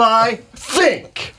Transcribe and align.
McFly! 0.00 0.36
Think! 0.78 1.34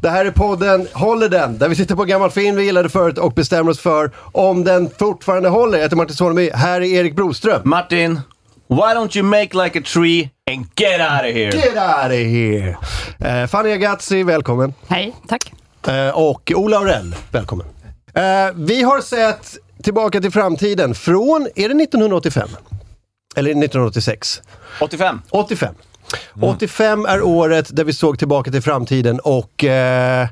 Det 0.00 0.10
här 0.10 0.24
är 0.24 0.30
podden 0.30 0.88
Håller 0.92 1.28
den? 1.28 1.58
Där 1.58 1.68
vi 1.68 1.74
sitter 1.74 1.94
på 1.94 2.02
en 2.02 2.08
gammal 2.08 2.30
film 2.30 2.56
vi 2.56 2.64
gillade 2.64 2.88
förut 2.88 3.18
och 3.18 3.32
bestämmer 3.32 3.70
oss 3.70 3.80
för 3.80 4.10
om 4.32 4.64
den 4.64 4.90
fortfarande 4.98 5.48
håller. 5.48 5.78
Jag 5.78 5.84
heter 5.84 5.96
Martin 5.96 6.16
Soneby, 6.16 6.50
här 6.54 6.80
är 6.80 6.84
Erik 6.84 7.16
Broström. 7.16 7.60
Martin, 7.64 8.20
why 8.68 8.76
don't 8.76 9.16
you 9.16 9.26
make 9.26 9.64
like 9.64 9.78
a 9.78 9.82
tree 9.86 10.30
and 10.50 10.66
get 10.76 11.00
out 11.00 11.30
of 11.30 11.36
here? 11.36 11.50
Get 11.50 11.76
out 11.76 12.04
of 12.04 12.12
here! 12.12 12.76
Eh, 13.18 13.46
Fanny 13.46 13.72
Agazzi, 13.72 14.22
välkommen. 14.22 14.74
Hej, 14.88 15.14
tack. 15.28 15.52
Eh, 15.86 16.18
och 16.18 16.52
Ola 16.54 16.78
Aurell, 16.78 17.14
välkommen. 17.30 17.66
Eh, 18.14 18.22
vi 18.54 18.82
har 18.82 19.00
sett 19.00 19.56
Tillbaka 19.82 20.20
till 20.20 20.30
framtiden 20.32 20.94
från, 20.94 21.48
är 21.54 21.68
det 21.68 21.82
1985? 21.82 22.48
Eller 23.36 23.50
1986? 23.50 24.42
85. 24.80 25.22
85. 25.30 25.74
85 26.40 27.06
är 27.06 27.22
året 27.22 27.76
där 27.76 27.84
vi 27.84 27.92
såg 27.92 28.18
Tillbaka 28.18 28.50
till 28.50 28.62
framtiden 28.62 29.20
och 29.20 29.64
eh, 29.64 30.28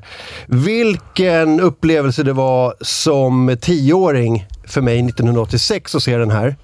vilken 0.47 1.59
upplevelse 1.59 2.23
det 2.23 2.33
var 2.33 2.75
som 2.81 3.57
tioåring 3.61 4.45
för 4.71 4.81
mig 4.81 4.99
1986 4.99 5.95
att 5.95 6.03
se 6.03 6.17
den 6.17 6.31
här. 6.31 6.55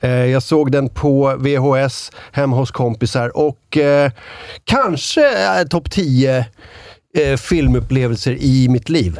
Eh, 0.00 0.10
jag 0.10 0.42
såg 0.42 0.72
den 0.72 0.88
på 0.88 1.36
VHS 1.38 2.12
hemma 2.32 2.56
hos 2.56 2.70
kompisar 2.70 3.36
och 3.36 3.76
eh, 3.76 4.10
kanske 4.64 5.58
eh, 5.58 5.66
topp 5.66 5.90
10 5.90 6.46
eh, 7.18 7.36
filmupplevelser 7.36 8.36
i 8.40 8.68
mitt 8.68 8.88
liv. 8.88 9.18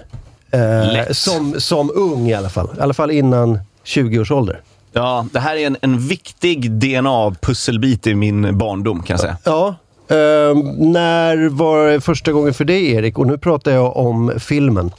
Eh, 0.51 1.13
som, 1.13 1.61
som 1.61 1.91
ung 1.95 2.29
i 2.29 2.35
alla 2.35 2.49
fall. 2.49 2.69
I 2.79 2.81
alla 2.81 2.95
fall 2.95 3.11
innan 3.11 3.59
20 3.85 4.19
års 4.19 4.31
ålder. 4.31 4.61
Ja, 4.97 5.27
det 5.33 5.41
här 5.41 5.57
är 5.57 5.67
en, 5.67 5.77
en 5.81 5.99
viktig 5.99 6.71
DNA-pusselbit 6.73 8.07
i 8.07 8.15
min 8.15 8.59
barndom 8.59 9.03
kan 9.03 9.15
jag 9.15 9.21
säga. 9.21 9.37
Ja. 9.45 9.75
ehm, 10.09 10.59
när 10.93 11.49
var 11.49 11.87
det 11.89 12.01
första 12.01 12.33
gången 12.33 12.55
för 12.55 12.65
dig 12.65 12.93
Erik? 12.93 13.19
Och 13.19 13.27
nu 13.27 13.39
pratar 13.39 13.73
jag 13.73 13.97
om 13.97 14.33
filmen. 14.39 14.91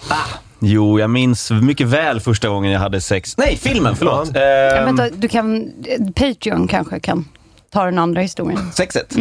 Jo, 0.60 1.00
jag 1.00 1.10
minns 1.10 1.52
mycket 1.52 1.88
väl 1.88 2.20
första 2.20 2.50
gången 2.50 2.72
jag 2.72 2.80
hade 2.80 3.02
sex. 3.02 3.38
Nej, 3.38 3.58
filmen, 3.58 3.96
förlåt. 3.96 4.30
Ja, 4.34 4.42
Ehm, 4.42 4.86
vänta, 4.86 5.10
du 5.18 5.28
kan, 5.28 5.72
Patreon 6.16 6.68
kanske 6.68 7.00
kan 7.00 7.26
ta 7.74 7.86
den 7.86 8.00
andra 8.00 8.22
historien. 8.22 8.72
Sexet? 8.74 9.16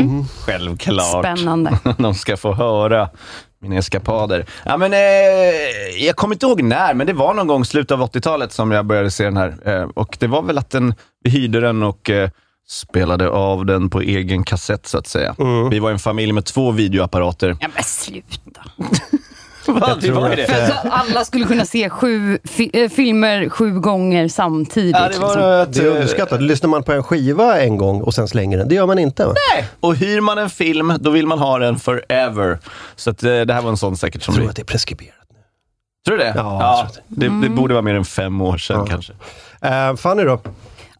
Självklart. 0.47 1.25
Spännande. 1.25 1.79
De 1.99 2.15
ska 2.15 2.37
få 2.37 2.53
höra 2.55 3.09
mina 3.69 3.78
eskapader. 3.78 4.47
Ja, 4.65 4.77
men, 4.77 4.93
eh, 4.93 4.99
jag 5.99 6.16
kommer 6.16 6.34
inte 6.34 6.47
ihåg 6.47 6.62
när, 6.62 6.94
men 6.94 7.06
det 7.06 7.12
var 7.12 7.34
någon 7.34 7.47
gång 7.47 7.65
slutet 7.65 7.91
av 7.91 8.00
80-talet 8.00 8.53
som 8.53 8.71
jag 8.71 8.87
började 8.87 9.10
se 9.10 9.25
den 9.25 9.37
här. 9.37 9.54
Eh, 9.65 9.88
och 9.94 10.16
Det 10.21 10.27
var 10.27 10.43
väl 10.43 10.59
att 10.59 10.71
den, 10.71 10.94
vi 11.25 11.31
hyrde 11.31 11.60
den 11.60 11.82
och 11.82 12.10
eh, 12.10 12.31
spelade 12.69 13.28
av 13.28 13.66
den 13.66 13.91
på 13.91 14.00
egen 14.00 14.44
kassett, 14.44 14.87
så 14.87 14.99
att 14.99 15.06
säga. 15.06 15.34
Vi 15.71 15.78
var 15.78 15.91
en 15.91 15.99
familj 15.99 16.32
med 16.32 16.44
två 16.44 16.71
videoapparater. 16.71 17.56
Ja 17.60 17.69
men 17.75 17.84
sluta. 17.84 18.60
Va, 19.66 19.97
vi 20.03 20.10
var 20.10 20.31
ju 20.31 20.37
det. 20.37 20.47
För 20.47 20.66
så 20.66 20.72
alla 20.91 21.25
skulle 21.25 21.44
kunna 21.44 21.65
se 21.65 21.91
sju 21.91 22.38
fi- 22.44 22.71
eh, 22.72 22.88
filmer 22.88 23.49
sju 23.49 23.81
gånger 23.81 24.28
samtidigt. 24.28 24.97
Ja, 24.97 25.09
det 25.09 25.19
var 25.19 25.28
liksom. 25.28 25.43
ett, 25.43 25.72
Det 25.72 25.81
är 25.82 25.91
underskattat. 25.91 26.43
Lyssnar 26.43 26.69
man 26.71 26.82
på 26.82 26.93
en 26.93 27.03
skiva 27.03 27.60
en 27.60 27.77
gång 27.78 28.00
och 28.03 28.15
sen 28.15 28.28
slänger 28.28 28.59
den. 28.59 28.69
Det 28.69 28.75
gör 28.75 28.87
man 28.87 28.99
inte. 28.99 29.27
Va? 29.27 29.34
Och 29.81 29.97
hyr 29.97 30.21
man 30.21 30.38
en 30.38 30.50
film, 30.50 30.93
då 31.00 31.10
vill 31.10 31.27
man 31.27 31.38
ha 31.38 31.59
den 31.59 31.78
forever. 31.78 32.59
Så 32.97 33.10
att, 33.10 33.22
eh, 33.22 33.41
det 33.41 33.54
här 33.54 33.62
var 33.62 33.71
en 33.71 33.77
sån 33.77 33.97
säkert 33.97 34.22
som 34.22 34.32
Jag 34.32 34.37
tror 34.37 34.44
vi... 34.47 34.50
att 34.50 34.56
det 34.56 34.62
är 34.62 34.65
preskriberat. 34.65 35.12
Tror 36.06 36.16
du 36.19 36.25
det? 36.25 36.33
Ja, 36.37 36.78
jag 36.84 36.93
tror 36.93 37.04
det, 37.09 37.48
det 37.48 37.54
borde 37.54 37.75
vara 37.75 37.83
mer 37.83 37.94
än 37.94 38.04
fem 38.04 38.41
år 38.41 38.59
sedan 38.59 38.87
kanske. 38.87 39.12
Uh, 39.65 39.97
Fanny 39.97 40.22
då? 40.25 40.41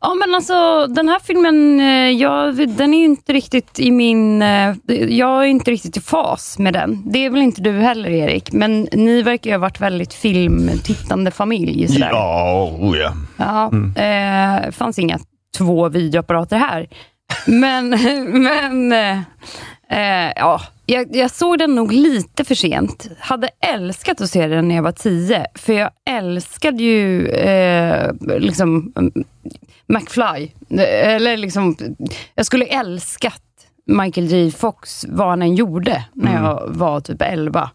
Ja 0.01 0.15
men 0.15 0.35
alltså 0.35 0.87
den 0.87 1.09
här 1.09 1.19
filmen, 1.19 1.81
eh, 1.81 2.11
jag, 2.11 2.69
den 2.69 2.95
är 2.95 2.99
ju 2.99 3.05
inte 3.05 3.33
riktigt 3.33 3.79
i 3.81 3.91
min... 3.91 4.43
eh, 4.43 4.75
Jag 5.09 5.43
är 5.43 5.47
inte 5.47 5.71
riktigt 5.71 5.97
i 5.97 6.01
fas 6.01 6.59
med 6.59 6.73
den. 6.73 7.03
Det 7.13 7.19
är 7.25 7.31
väl 7.31 7.43
inte 7.43 7.61
du 7.61 7.73
heller 7.73 8.11
Erik, 8.11 8.53
men 8.53 8.89
ni 8.93 9.23
verkar 9.23 9.51
ju 9.51 9.55
ha 9.57 9.61
varit 9.61 9.81
väldigt 9.81 10.15
filmtittande 10.15 11.31
familj. 11.31 11.89
Sådär. 11.89 12.09
Ja, 12.13 12.71
oh 12.81 12.99
ja. 12.99 13.13
Ja, 13.37 13.71
eh, 14.03 14.71
fanns 14.71 14.99
inga 14.99 15.19
två 15.59 15.89
videoapparater 15.89 16.57
här. 16.57 16.89
Men, 17.47 17.89
men 18.43 18.95
eh, 19.91 20.33
ja, 20.37 20.61
jag, 20.87 21.17
jag 21.17 21.31
såg 21.31 21.59
den 21.59 21.75
nog 21.75 21.93
lite 21.93 22.45
för 22.45 22.55
sent. 22.55 23.09
Hade 23.19 23.49
älskat 23.75 24.21
att 24.21 24.31
se 24.31 24.47
den 24.47 24.69
när 24.69 24.75
jag 24.75 24.83
var 24.83 24.93
tio. 24.93 25.47
För 25.55 25.73
jag 25.73 25.91
älskade 26.11 26.83
ju 26.83 27.29
eh, 27.29 28.13
liksom 28.39 28.93
mm, 28.97 29.13
McFly. 29.87 30.51
Eller 30.79 31.37
liksom, 31.37 31.77
jag 32.35 32.47
skulle 32.47 32.65
älskat 32.65 33.43
Michael 33.87 34.27
J 34.27 34.51
Fox 34.51 35.05
vad 35.09 35.29
han 35.29 35.43
än 35.43 35.55
gjorde 35.55 36.05
när 36.13 36.35
jag 36.35 36.63
var 36.69 37.01
typ 37.01 37.23
11. 37.23 37.71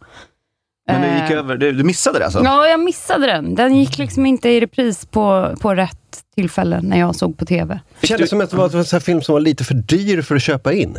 Men 0.88 1.02
det 1.02 1.22
gick 1.22 1.32
Eh, 1.32 1.38
över. 1.38 1.58
Du, 1.58 1.84
missade 1.84 2.20
det 2.20 2.26
alltså? 2.26 2.44
Ja, 2.44 2.68
jag 2.68 2.80
missade 2.80 3.28
den. 3.28 3.56
Den 3.56 3.78
gick 3.78 3.98
liksom 3.98 4.26
inte 4.26 4.50
i 4.50 4.60
repris 4.60 5.06
på, 5.06 5.56
på 5.62 5.76
rätt 5.76 6.24
tillfälle 6.36 6.82
när 6.82 7.00
jag 7.00 7.16
såg 7.16 7.38
på 7.38 7.46
TV. 7.46 7.80
Det 8.02 8.08
kändes 8.08 8.30
som 8.30 8.42
att 8.42 8.50
det 8.50 8.58
var 8.58 8.94
en 8.94 9.02
film 9.02 9.22
som 9.22 9.34
var 9.34 9.40
lite 9.40 9.64
för 9.64 9.74
dyr 9.74 10.22
för 10.22 10.36
att 10.36 10.42
köpa 10.42 10.74
in. 10.74 10.98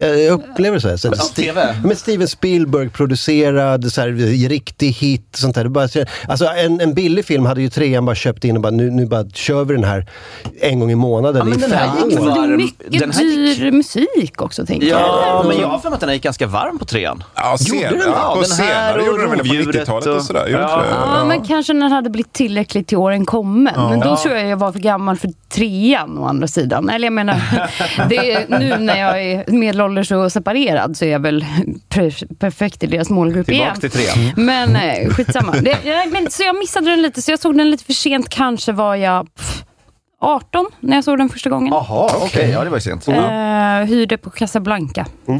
Jag 0.00 0.28
upplever 0.32 0.74
det 0.74 0.80
så 0.80 0.88
här. 0.88 0.96
Så 0.96 1.42
Ja. 1.42 1.52
Men 1.84 1.96
Steven 1.96 2.28
Spielberg 2.28 2.88
producerad, 2.88 3.92
så 3.92 4.00
här, 4.00 4.08
riktig 4.48 4.90
hit. 4.92 5.22
Sånt 5.32 5.54
där. 5.54 5.68
Bara, 5.68 5.88
alltså 6.28 6.46
en, 6.46 6.80
en 6.80 6.94
billig 6.94 7.24
film 7.24 7.46
hade 7.46 7.62
ju 7.62 7.68
trean 7.70 8.04
bara 8.06 8.14
köpt 8.16 8.44
in 8.44 8.56
och 8.56 8.62
bara 8.62 8.70
nu, 8.70 8.90
nu 8.90 9.06
bara 9.06 9.24
kör 9.30 9.64
vi 9.64 9.74
den 9.74 9.84
här 9.84 10.06
en 10.60 10.80
gång 10.80 10.90
i 10.90 10.94
månaden 10.94 11.38
Ja, 11.38 11.44
men 11.44 11.58
i 11.58 11.60
den 11.60 11.72
här 11.72 11.86
gick 12.08 12.18
varm. 12.18 12.34
Det 12.48 12.54
är 12.54 12.56
mycket 12.56 13.00
Den 13.00 13.10
här 13.12 13.22
gick- 13.24 13.58
dyr 13.58 13.70
musik 13.72 14.42
också, 14.42 14.66
tänker 14.66 14.86
Ja, 14.86 15.24
jag. 15.26 15.46
men 15.48 15.60
jag 15.60 15.68
har 15.68 15.78
för 15.78 15.88
mig 15.90 15.94
att 15.94 16.00
den 16.00 16.08
här 16.08 16.14
gick 16.14 16.22
ganska 16.22 16.46
varm 16.46 16.78
på 16.78 16.84
trean. 16.84 17.22
Ja, 17.34 17.56
sen, 17.58 17.76
Gjorde 17.76 17.88
den? 17.88 17.98
ja, 17.98 18.12
Ja, 18.16 18.34
på 18.34 18.40
den 18.42 18.50
här 18.50 18.56
senare 18.68 19.00
och 19.00 19.06
gjorde 19.06 19.20
den 19.22 19.30
väl 19.30 19.38
på 19.38 19.44
rovdjuret 19.44 19.76
90-talet 19.76 20.06
och- 20.06 20.16
och 20.16 20.22
sådär. 20.22 20.48
Ja. 20.52 20.84
Ja, 20.90 21.24
men 21.24 21.44
kanske 21.44 21.72
när 21.72 21.80
den 21.82 21.92
hade 21.92 22.10
blivit 22.10 22.32
tillräckligt 22.32 22.86
till 22.86 22.96
åren 22.98 23.26
kommen. 23.26 23.74
Men 23.76 24.00
då 24.00 24.16
tror 24.16 24.34
jag 24.36 24.46
jag 24.48 24.56
var 24.56 24.72
för 24.72 24.78
gammal 24.80 25.16
för 25.16 25.30
trean 25.48 26.18
å 26.18 26.24
andra 26.24 26.46
sidan. 26.46 26.88
Eller 26.88 27.06
jag 27.06 27.12
menar, 27.12 27.36
det 28.08 28.32
är, 28.32 28.44
nu 28.48 28.76
när 28.78 29.00
jag 29.00 29.22
är 29.22 29.44
medelålders 29.52 29.89
och 29.98 30.32
separerad 30.32 30.96
så 30.96 31.04
är 31.04 31.12
jag 31.12 31.20
väl 31.20 31.44
per, 31.88 32.34
perfekt 32.34 32.84
i 32.84 32.86
deras 32.86 33.10
målgrupp 33.10 33.46
Tillbaks 33.46 33.78
igen. 33.78 33.80
till 33.80 33.90
trean. 33.90 34.32
Men 34.36 34.76
eh, 34.76 35.08
skitsamma. 35.08 35.52
Det, 35.52 35.78
ja, 35.84 36.04
men, 36.12 36.30
så 36.30 36.42
jag 36.42 36.58
missade 36.58 36.90
den 36.90 37.02
lite, 37.02 37.22
så 37.22 37.30
jag 37.30 37.38
såg 37.40 37.56
den 37.58 37.70
lite 37.70 37.84
för 37.84 37.92
sent. 37.92 38.28
Kanske 38.28 38.72
var 38.72 38.94
jag 38.96 39.34
pff, 39.34 39.64
18 40.20 40.66
när 40.80 40.96
jag 40.96 41.04
såg 41.04 41.18
den 41.18 41.28
första 41.28 41.50
gången. 41.50 41.72
Jaha, 41.72 42.04
okej. 42.14 42.20
Okej, 42.24 42.50
ja 42.50 42.64
det 42.64 42.70
var 42.70 42.76
ju 42.76 42.80
sent. 42.80 43.08
Eh, 43.08 43.16
hyrde 43.88 44.18
på 44.18 44.30
Casablanca. 44.30 45.06
Då 45.26 45.34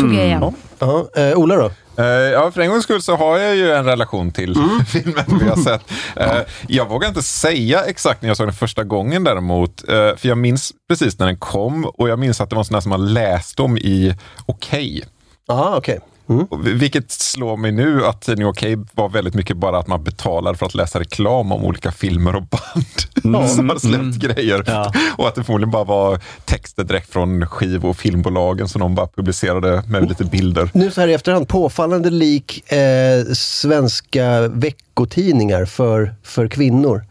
tog 0.00 0.14
jag 0.14 0.26
igen. 0.26 0.52
Ja, 0.78 1.06
eh, 1.16 1.38
Ola 1.38 1.56
då? 1.56 1.70
Eh, 1.96 2.04
ja, 2.04 2.50
för 2.50 2.60
en 2.60 2.70
gångs 2.70 2.84
skull 2.84 3.02
så 3.02 3.16
har 3.16 3.38
jag 3.38 3.56
ju 3.56 3.72
en 3.72 3.84
relation 3.84 4.32
till 4.32 4.54
filmen 4.88 5.24
vi 5.40 5.48
har 5.48 5.56
sett. 5.56 5.90
Eh, 6.16 6.38
jag 6.68 6.88
vågar 6.88 7.08
inte 7.08 7.22
säga 7.22 7.84
exakt 7.84 8.22
när 8.22 8.28
jag 8.28 8.36
såg 8.36 8.46
den 8.46 8.54
första 8.54 8.84
gången 8.84 9.24
däremot. 9.24 9.88
eh, 9.88 9.94
för 9.94 10.28
jag 10.28 10.38
minns 10.38 10.72
precis 10.88 11.18
när 11.18 11.26
den 11.26 11.36
kom 11.36 11.84
och 11.84 12.08
jag 12.08 12.18
minns 12.18 12.40
att 12.40 12.50
det 12.50 12.56
var 12.56 12.60
en 12.60 12.64
sån 12.64 12.74
där 12.74 12.80
som 12.80 12.90
man 12.90 13.12
läste 13.12 13.62
om 13.62 13.78
i 13.78 14.14
Okej. 14.46 15.04
Jaha, 15.46 15.76
okej. 15.76 16.00
Och 16.26 16.66
Vilket 16.66 17.10
slår 17.10 17.56
mig 17.56 17.72
nu 17.72 18.04
att 18.04 18.20
tidningen 18.20 18.50
Okej 18.50 18.76
var 18.92 19.08
väldigt 19.08 19.34
mycket 19.34 19.56
bara 19.56 19.78
att 19.78 19.86
man 19.86 20.04
betalar 20.04 20.54
för 20.54 20.66
att 20.66 20.74
läsa 20.74 21.00
reklam 21.00 21.52
om 21.52 21.64
olika 21.64 21.92
filmer 21.92 22.36
och 22.36 22.42
band 22.42 23.48
som 23.48 23.68
har 23.68 23.78
släppt 23.78 24.16
grejer. 24.16 24.64
Och 25.16 25.28
att 25.28 25.34
det 25.34 25.44
förmodligen 25.44 25.70
bara 25.70 25.84
var 25.84 26.20
texter 26.44 26.84
direkt 26.84 27.12
från 27.12 27.46
skiv 27.46 27.84
och 27.84 27.96
filmbolagen 27.96 28.68
som 28.68 28.80
de 28.80 28.94
bara 28.94 29.06
publicerade 29.06 29.82
med 29.88 30.08
lite 30.08 30.24
bilder. 30.24 30.70
Nu 30.74 30.90
så 30.90 31.00
här 31.00 31.08
i 31.08 31.14
efterhand, 31.14 31.48
påfallande 31.48 32.10
lik 32.10 32.72
eh, 32.72 33.24
svenska 33.34 34.48
veckotidningar 34.48 35.64
för, 35.64 36.14
för 36.22 36.48
kvinnor. 36.48 37.04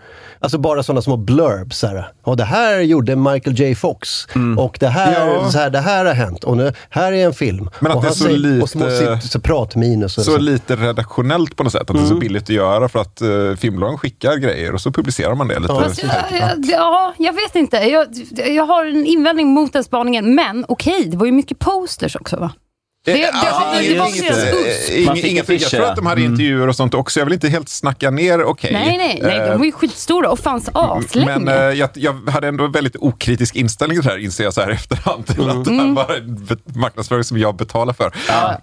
Alltså 0.44 0.58
bara 0.58 0.84
sådana 0.84 1.02
små 1.02 1.18
blurbs. 1.18 1.78
Så 1.80 1.88
här. 1.88 2.08
Och 2.24 2.38
det 2.38 2.44
här 2.44 2.80
gjorde 2.80 3.16
Michael 3.16 3.60
J 3.60 3.76
Fox. 3.76 4.28
Och 4.58 4.78
det 4.80 4.88
här, 4.88 5.28
Ja. 5.28 5.52
så 5.52 5.58
här, 5.58 5.70
det 5.70 5.80
här 5.80 6.06
har 6.06 6.14
hänt. 6.14 6.44
Och 6.44 6.58
nu, 6.58 6.74
här 6.90 7.12
är 7.12 7.26
en 7.26 7.34
film. 7.34 7.70
Men 7.80 7.92
att 7.92 7.98
och 7.98 8.04
det 8.04 8.08
är 8.08 8.12
så 8.12 8.24
säger- 8.24 8.62
Och 8.62 8.70
små 8.70 8.86
lite- 8.86 9.16
sit- 9.22 9.22
så 9.32 9.40
pratminus. 9.40 10.14
Så 10.14 10.24
så. 10.24 10.38
lite 10.38 10.76
redaktionellt 10.76 11.56
på 11.56 11.64
något 11.64 11.72
sätt. 11.72 11.90
Att 11.90 11.96
det 11.98 12.02
är 12.04 12.06
så 12.08 12.16
billigt 12.16 12.44
att 12.44 12.50
göra 12.50 12.90
för 12.90 13.00
att 13.00 13.22
uh, 13.22 13.56
filmbolagen 13.56 13.98
skickar 13.98 14.36
grejer 14.36 14.74
och 14.74 14.82
så 14.82 14.92
publicerar 14.92 15.36
man 15.36 15.48
det. 15.48 15.60
Lite. 15.60 15.74
Fast, 15.74 16.04
ja, 16.04 16.10
ja, 16.40 16.50
ja, 16.64 17.14
jag 17.18 17.34
vet 17.34 17.56
inte. 17.56 17.78
Jag, 17.78 18.08
jag 18.56 18.66
har 18.66 18.86
en 18.86 19.06
invändning 19.06 19.48
mot 19.48 19.74
den 19.74 19.84
spaningen. 19.84 20.36
Men 20.36 20.66
okej, 20.68 21.06
det 21.06 21.18
var 21.18 21.26
ju 21.26 21.32
mycket 21.32 21.60
posters 21.60 22.16
också 22.16 22.38
va? 22.38 22.52
Det, 23.06 23.14
det, 23.14 23.20
Ja, 23.20 23.74
det, 23.82 23.88
det 23.90 24.00
var 24.00 24.06
deras 24.06 24.38
USP. 24.38 24.92
eh, 25.00 25.06
Man 25.06 25.16
ing- 25.16 25.22
fick 25.22 25.32
inget- 25.32 25.50
Jag 25.62 25.70
tror 25.72 25.86
att 25.86 25.96
de 25.96 26.06
hade 26.06 26.22
intervjuer 26.22 26.68
och 26.68 26.76
sånt 26.76 26.94
också. 26.94 27.20
Jag 27.20 27.26
vill 27.26 27.34
inte 27.34 27.50
helt 27.50 27.70
snacka 27.70 28.12
ner 28.12 28.44
Okej. 28.44 28.74
Nej, 28.74 28.98
nej, 28.98 29.20
nej, 29.24 29.40
de 29.50 29.58
var 29.58 29.66
ju 29.66 29.72
skitstora 29.72 30.30
och 30.30 30.40
fanns 30.40 30.70
aslänge. 30.74 31.40
Men 31.40 31.48
eh, 31.48 31.56
jag, 31.80 31.90
jag 31.94 32.30
hade 32.30 32.48
ändå 32.48 32.66
en 32.66 32.72
väldigt 32.72 32.96
okritisk 33.00 33.56
inställning 33.56 33.98
till 34.02 34.08
det 34.08 34.14
här, 34.14 34.20
inser 34.20 34.44
jag 34.44 34.54
så 34.54 34.62
här 34.62 34.70
efterhand. 34.80 35.26
Till 35.28 35.50
att 35.50 35.66
det 35.66 35.72
här 35.72 35.94
var 35.94 36.16
en 36.16 36.58
marknadsföring 36.82 37.24
som 37.24 37.38
jag 37.38 37.56
betalar 37.56 37.94
för. 37.94 38.12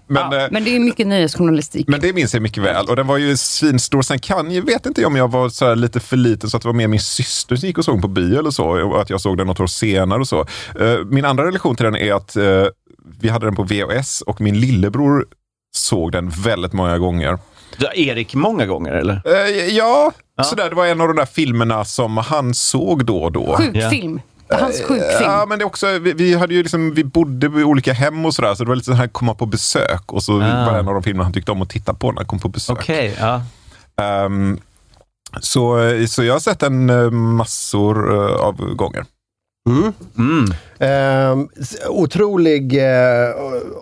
men, 0.07 0.21
ja, 0.31 0.41
eh, 0.43 0.47
men 0.51 0.63
det 0.63 0.69
är 0.69 0.73
ju 0.73 0.79
mycket 0.79 1.07
nyhetsjournalistik. 1.07 1.87
men 1.87 1.99
det 1.99 2.13
minns 2.13 2.33
jag 2.33 2.43
mycket 2.43 2.63
väl. 2.63 2.85
Och 2.85 2.95
den 2.95 3.07
var 3.07 3.17
ju 3.17 3.37
svinstor. 3.37 4.01
Sen 4.01 4.19
kan 4.19 4.51
jag 4.51 4.65
vet 4.65 4.85
inte 4.85 5.05
om 5.05 5.15
jag 5.15 5.31
var 5.31 5.49
så 5.49 5.65
här 5.65 5.75
lite 5.75 5.99
för 5.99 6.17
liten 6.17 6.49
så 6.49 6.57
att 6.57 6.63
det 6.63 6.67
var 6.69 6.73
mer 6.75 6.87
min 6.87 6.99
syster 6.99 7.55
som 7.55 7.67
gick 7.67 7.77
och 7.77 7.85
såg 7.85 8.01
på 8.01 8.07
bio 8.07 8.39
eller 8.39 8.51
så. 8.51 8.65
Och 8.65 9.01
att 9.01 9.09
jag 9.09 9.21
såg 9.21 9.37
den 9.37 9.47
något 9.47 9.59
år 9.59 9.67
senare 9.67 10.19
och 10.19 10.27
så. 10.27 10.39
Eh, 10.79 10.97
min 11.05 11.25
andra 11.25 11.45
relation 11.45 11.75
till 11.75 11.83
den 11.85 11.95
är 11.95 12.13
att 12.13 12.35
eh, 12.35 12.43
vi 13.19 13.29
hade 13.29 13.45
den 13.45 13.55
på 13.55 13.63
VHS 13.63 14.21
och 14.21 14.41
min 14.41 14.59
lillebror 14.59 15.25
såg 15.75 16.11
den 16.11 16.29
väldigt 16.29 16.73
många 16.73 16.97
gånger. 16.97 17.37
Ja, 17.77 17.93
Erik 17.93 18.33
många 18.35 18.65
gånger 18.65 18.91
eller? 18.93 19.21
Eh, 19.25 19.67
ja, 19.75 20.11
sådär. 20.43 20.69
Det 20.69 20.75
var 20.75 20.85
en 20.87 21.01
av 21.01 21.07
de 21.07 21.15
där 21.17 21.25
filmerna 21.25 21.85
som 21.85 22.17
han 22.17 22.53
såg 22.53 23.05
då 23.05 23.23
och 23.23 23.31
då. 23.31 23.55
Sjukfilm. 23.57 24.21
Hans 24.49 24.81
sjukfilm. 24.81 25.21
Ja, 25.21 25.45
men 25.49 25.59
det 25.59 25.63
är 25.63 25.65
också, 25.65 25.99
vi, 25.99 26.13
vi, 26.13 26.33
hade 26.35 26.53
ju 26.53 26.61
liksom, 26.61 26.93
vi 26.93 27.03
bodde 27.03 27.47
i 27.47 27.63
olika 27.63 27.93
hem 27.93 28.25
och 28.25 28.33
sådär, 28.35 28.55
så 28.55 28.63
det 28.63 28.67
var 28.69 28.75
lite 28.75 28.85
så 28.85 28.93
här 28.93 29.07
komma 29.07 29.33
på 29.35 29.45
besök. 29.45 30.13
Och 30.13 30.23
så 30.23 30.33
Ah. 30.41 30.65
var 30.65 30.73
det 30.73 30.79
en 30.79 30.87
av 30.87 30.93
de 30.93 31.03
filmerna 31.03 31.23
han 31.23 31.33
tyckte 31.33 31.51
om 31.51 31.61
att 31.61 31.69
titta 31.69 31.93
på 31.93 32.11
när 32.11 32.17
han 32.17 32.25
kom 32.25 32.39
på 32.39 32.49
besök. 32.49 32.77
Okej, 32.77 33.17
ja. 33.19 33.41
Ehm, 34.03 34.59
så, 35.41 35.77
så 36.07 36.23
jag 36.23 36.33
har 36.33 36.39
sett 36.39 36.59
den 36.59 36.89
eh, 36.89 37.11
massor 37.11 38.13
eh, 38.15 38.35
av 38.35 38.73
gånger. 38.75 39.05
Mm. 39.69 39.93
Mm. 40.17 40.45
S- 41.61 41.77
otrolig 41.89 42.77
eh, 42.77 42.83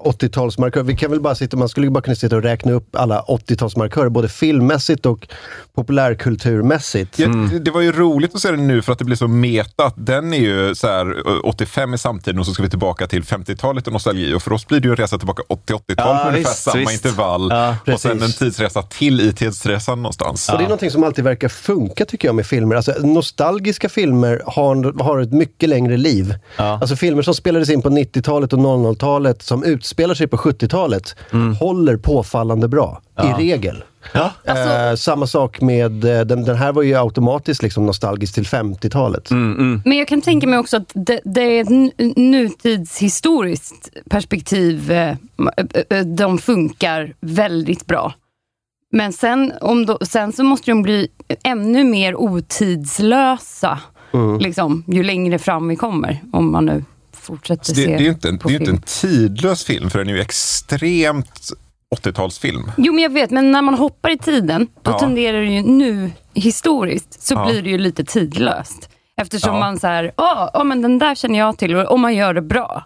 80-talsmarkör. 0.06 0.84
Vi 0.84 0.96
kan 0.96 1.12
väl 1.12 1.22
bara 1.22 1.36
sitta, 1.36 1.58
man 1.58 1.70
skulle 1.70 1.90
bara 1.90 2.02
kunna 2.02 2.16
sitta 2.16 2.36
och 2.36 2.44
räkna 2.44 2.72
upp 2.72 2.96
alla 2.96 3.22
80-talsmarkörer, 3.22 4.10
både 4.10 4.30
filmmässigt 4.30 5.06
och 5.06 5.28
populärkulturmässigt. 5.76 7.20
Ja, 7.20 7.28
det- 7.62 7.72
var 7.72 7.82
ju 7.82 7.92
roligt 7.92 8.36
att 8.36 8.42
se 8.42 8.52
den 8.52 8.68
nu 8.68 8.82
för 8.82 8.92
att 8.94 9.00
det 9.00 9.06
blir 9.06 9.16
så 9.16 9.28
meta. 9.28 9.92
Den 9.96 10.34
är 10.34 10.38
ju 10.38 10.76
så 10.76 10.88
här, 10.88 11.06
eh, 11.28 11.40
85 11.44 11.94
i 11.94 11.98
samtiden 11.98 12.40
och 12.40 12.46
så 12.46 12.54
ska 12.54 12.64
vi 12.64 12.70
tillbaka 12.70 13.08
till 13.08 13.24
50-talet 13.24 13.88
och 13.88 13.94
nostalgi. 13.94 14.34
Och 14.34 14.44
för 14.44 14.54
oss 14.54 14.68
blir 14.68 14.80
det 14.80 14.86
ju 14.88 14.92
en 14.92 14.96
resa 14.98 15.18
tillbaka 15.18 15.44
80-80-tal 15.50 16.16
Ja, 16.16 16.22
ungefär 16.28 16.38
visst, 16.38 16.64
samma 16.64 16.80
visst. 16.80 16.94
intervall. 17.06 17.48
Ja, 17.52 17.94
och 17.94 18.00
sen 18.00 18.22
en 18.22 18.32
tidsresa 18.32 18.82
till 18.82 19.22
i 19.22 19.34
tidsresan 19.34 20.02
någonstans. 20.02 20.50
Och 20.50 20.58
det 20.58 20.64
är 20.64 20.68
någonting 20.68 20.92
som 20.92 21.04
alltid 21.04 21.24
verkar 21.24 21.50
funka 21.50 22.06
tycker 22.06 22.28
jag 22.28 22.36
med 22.36 22.46
filmer. 22.46 22.76
Alltså, 22.76 22.94
nostalgiska 23.00 23.90
filmer 23.90 24.42
har, 24.46 25.04
har 25.04 25.20
ett 25.20 25.32
mycket 25.34 25.70
längre 25.70 25.98
liv. 25.98 26.36
Ja. 26.58 26.64
Alltså 26.82 26.89
filmer 26.96 27.22
som 27.22 27.34
spelades 27.34 27.70
in 27.70 27.82
på 27.82 27.90
90-talet 27.90 28.54
och 28.54 28.60
00-talet 28.60 29.42
som 29.42 29.64
utspelar 29.64 30.16
sig 30.16 30.28
på 30.28 30.38
70-talet 30.38 31.16
håller 31.60 31.98
påfallande 31.98 32.68
bra, 32.68 33.02
i 33.24 33.44
regel. 33.44 33.84
Ja. 34.14 34.32
eh, 34.46 34.96
samma 34.96 35.28
sak 35.28 35.62
med, 35.62 36.06
eh, 36.06 36.22
den, 36.26 36.44
den 36.46 36.56
här 36.56 36.72
var 36.72 36.82
ju 36.84 36.96
automatiskt 36.96 37.64
liksom 37.64 37.86
nostalgisk 37.86 38.34
till 38.34 38.44
50-talet. 38.46 39.32
Men 39.86 39.98
jag 39.98 40.08
kan 40.08 40.22
tänka 40.22 40.48
mig 40.48 40.60
också 40.60 40.78
att 40.78 40.92
det, 40.94 41.20
det 41.26 41.42
är 41.42 41.62
ett 41.62 42.18
nutidshistoriskt 42.18 43.90
perspektiv. 44.10 44.92
eh, 44.92 45.16
De 46.06 46.38
funkar 46.38 47.14
väldigt 47.22 47.86
bra. 47.86 48.14
Men 48.92 49.14
sen, 49.14 49.54
om 49.62 49.86
då, 49.86 49.98
sen 50.02 50.34
så 50.34 50.44
måste 50.44 50.72
de 50.72 50.82
bli 50.82 51.08
ännu 51.44 51.84
mer 51.84 52.16
otidslösa. 52.16 53.80
Liksom, 54.40 54.84
ju 54.88 55.04
längre 55.04 55.40
fram 55.40 55.68
vi 55.68 55.76
kommer. 55.76 56.20
Om 56.34 56.52
man 56.52 56.66
nu 56.66 56.84
fortsätter 57.14 57.74
det, 57.76 57.82
se 57.82 57.86
det 57.88 57.94
är 57.94 58.00
ju 58.00 58.10
inte, 58.10 58.30
en- 58.30 58.40
det 58.44 58.54
är 58.54 58.60
inte 58.60 58.72
en 58.72 58.82
tidlös 58.82 59.64
film, 59.64 59.90
för 59.90 60.00
den 60.00 60.10
är 60.10 60.14
ju 60.14 60.20
extremt 60.22 61.50
80-talsfilm. 61.96 62.72
Jo, 62.78 62.94
men 62.94 63.04
jag 63.04 63.14
vet. 63.14 63.32
Men 63.32 63.52
när 63.52 63.62
man 63.62 63.74
hoppar 63.74 64.10
i 64.10 64.18
tiden, 64.18 64.68
då 64.82 64.92
Ja. 64.92 65.00
tenderar 65.00 65.42
det 65.42 65.48
ju 65.54 65.62
nu 65.62 66.12
historiskt, 66.34 67.22
så 67.24 67.34
Ja. 67.34 67.46
blir 67.46 67.62
det 67.62 67.70
ju 67.70 67.78
lite 67.78 68.04
tidlöst. 68.04 68.90
Eftersom 69.22 69.54
Ja. 69.54 69.60
man 69.60 69.80
så 69.80 69.88
här, 69.88 70.12
ja, 70.18 70.52
ja, 70.54 70.64
men 70.64 70.82
den 70.82 71.00
där 71.00 71.16
känner 71.16 71.40
jag 71.40 71.58
till, 71.58 71.76
och 71.76 71.92
om 71.92 72.02
man 72.02 72.16
gör 72.16 72.34
det 72.34 72.42
bra. 72.42 72.84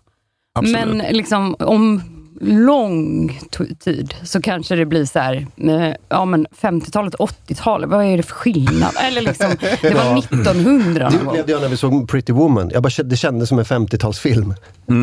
Absolut. 0.55 0.87
Men 0.87 0.97
liksom 0.97 1.55
om 1.59 2.01
lång 2.43 3.39
tid 3.83 4.13
så 4.23 4.41
kanske 4.41 4.75
det 4.75 4.85
blir 4.85 5.05
så 5.05 5.19
här, 5.19 5.47
eh, 5.57 5.95
ja 6.09 6.25
men 6.25 6.47
50-talet, 6.61 7.15
80-talet, 7.15 7.89
vad 7.89 8.05
är 8.05 8.17
det 8.17 8.23
för 8.23 8.33
skillnad? 8.35 8.91
Eller 9.07 9.21
liksom, 9.21 9.51
det 9.81 9.93
var 9.93 10.17
1900 10.19 11.09
Det 11.09 11.17
upplevde 11.27 11.51
jag 11.51 11.61
när 11.61 11.69
vi 11.69 11.77
såg 11.77 12.09
Pretty 12.09 12.33
Woman. 12.33 12.69
Jag 12.73 12.83
bara, 12.83 13.03
det 13.03 13.17
kändes 13.17 13.49
som 13.49 13.59
en 13.59 13.65
50-talsfilm. 13.65 14.53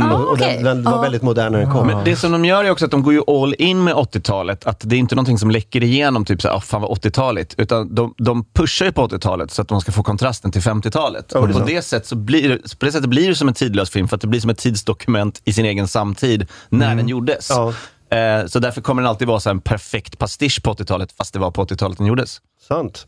Ah, 0.02 0.14
Och, 0.14 0.20
och 0.26 0.32
okej. 0.32 0.60
den, 0.62 0.64
den 0.64 0.92
var 0.92 1.02
väldigt 1.02 1.22
modern 1.22 1.52
när 1.52 1.58
den 1.60 1.70
kom. 1.70 1.86
Men 1.86 2.04
det 2.04 2.16
som 2.16 2.32
de 2.32 2.44
gör 2.44 2.64
är 2.64 2.70
också 2.70 2.84
att 2.84 2.90
de 2.90 3.02
går 3.02 3.12
ju 3.12 3.22
all 3.26 3.54
in 3.58 3.84
med 3.84 3.94
80-talet. 3.94 4.66
Att 4.66 4.80
det 4.84 4.96
är 4.96 4.98
inte 5.00 5.14
någonting 5.14 5.38
som 5.38 5.50
läcker 5.50 5.82
igenom, 5.82 6.24
typ 6.24 6.42
såhär, 6.42 6.56
oh, 6.56 6.60
fan 6.60 6.80
vad 6.82 6.90
80-taligt. 6.90 7.54
Utan 7.56 7.94
de, 7.94 8.14
de 8.18 8.44
pushar 8.44 8.86
ju 8.86 8.92
på 8.92 9.06
80-talet 9.08 9.50
så 9.50 9.62
att 9.62 9.68
de 9.68 9.80
ska 9.80 9.92
få 9.92 10.02
kontrasten 10.02 10.52
till 10.52 10.62
50-talet. 10.62 11.32
och 11.32 11.52
på 11.52 11.58
det, 11.58 11.82
sätt 11.82 12.06
så 12.06 12.16
blir, 12.16 12.48
det- 12.48 12.78
på 12.78 12.84
det 12.86 12.92
sättet 12.92 13.08
blir 13.10 13.28
det 13.28 13.34
som 13.34 13.48
en 13.48 13.54
tidlös 13.54 13.90
film, 13.90 14.08
för 14.08 14.16
att 14.16 14.20
det 14.20 14.26
blir 14.28 14.40
som 14.40 14.50
ett 14.50 14.58
tidsdokument 14.58 15.40
i 15.44 15.52
sin 15.52 15.64
egen 15.64 15.88
samtid 15.88 16.46
när 16.68 16.94
den 16.96 17.08
gjordes. 17.08 17.29
Ja. 17.50 17.74
Eh, 18.16 18.46
så 18.46 18.58
därför 18.58 18.80
kommer 18.80 19.02
den 19.02 19.08
alltid 19.08 19.28
vara 19.28 19.40
så 19.40 19.50
en 19.50 19.60
perfekt 19.60 20.18
pastisch 20.18 20.62
på 20.62 20.72
80-talet, 20.72 21.12
fast 21.12 21.32
det 21.32 21.38
var 21.38 21.50
på 21.50 21.64
80-talet 21.64 21.98
den 21.98 22.06
gjordes. 22.06 22.40
Sant. 22.68 23.06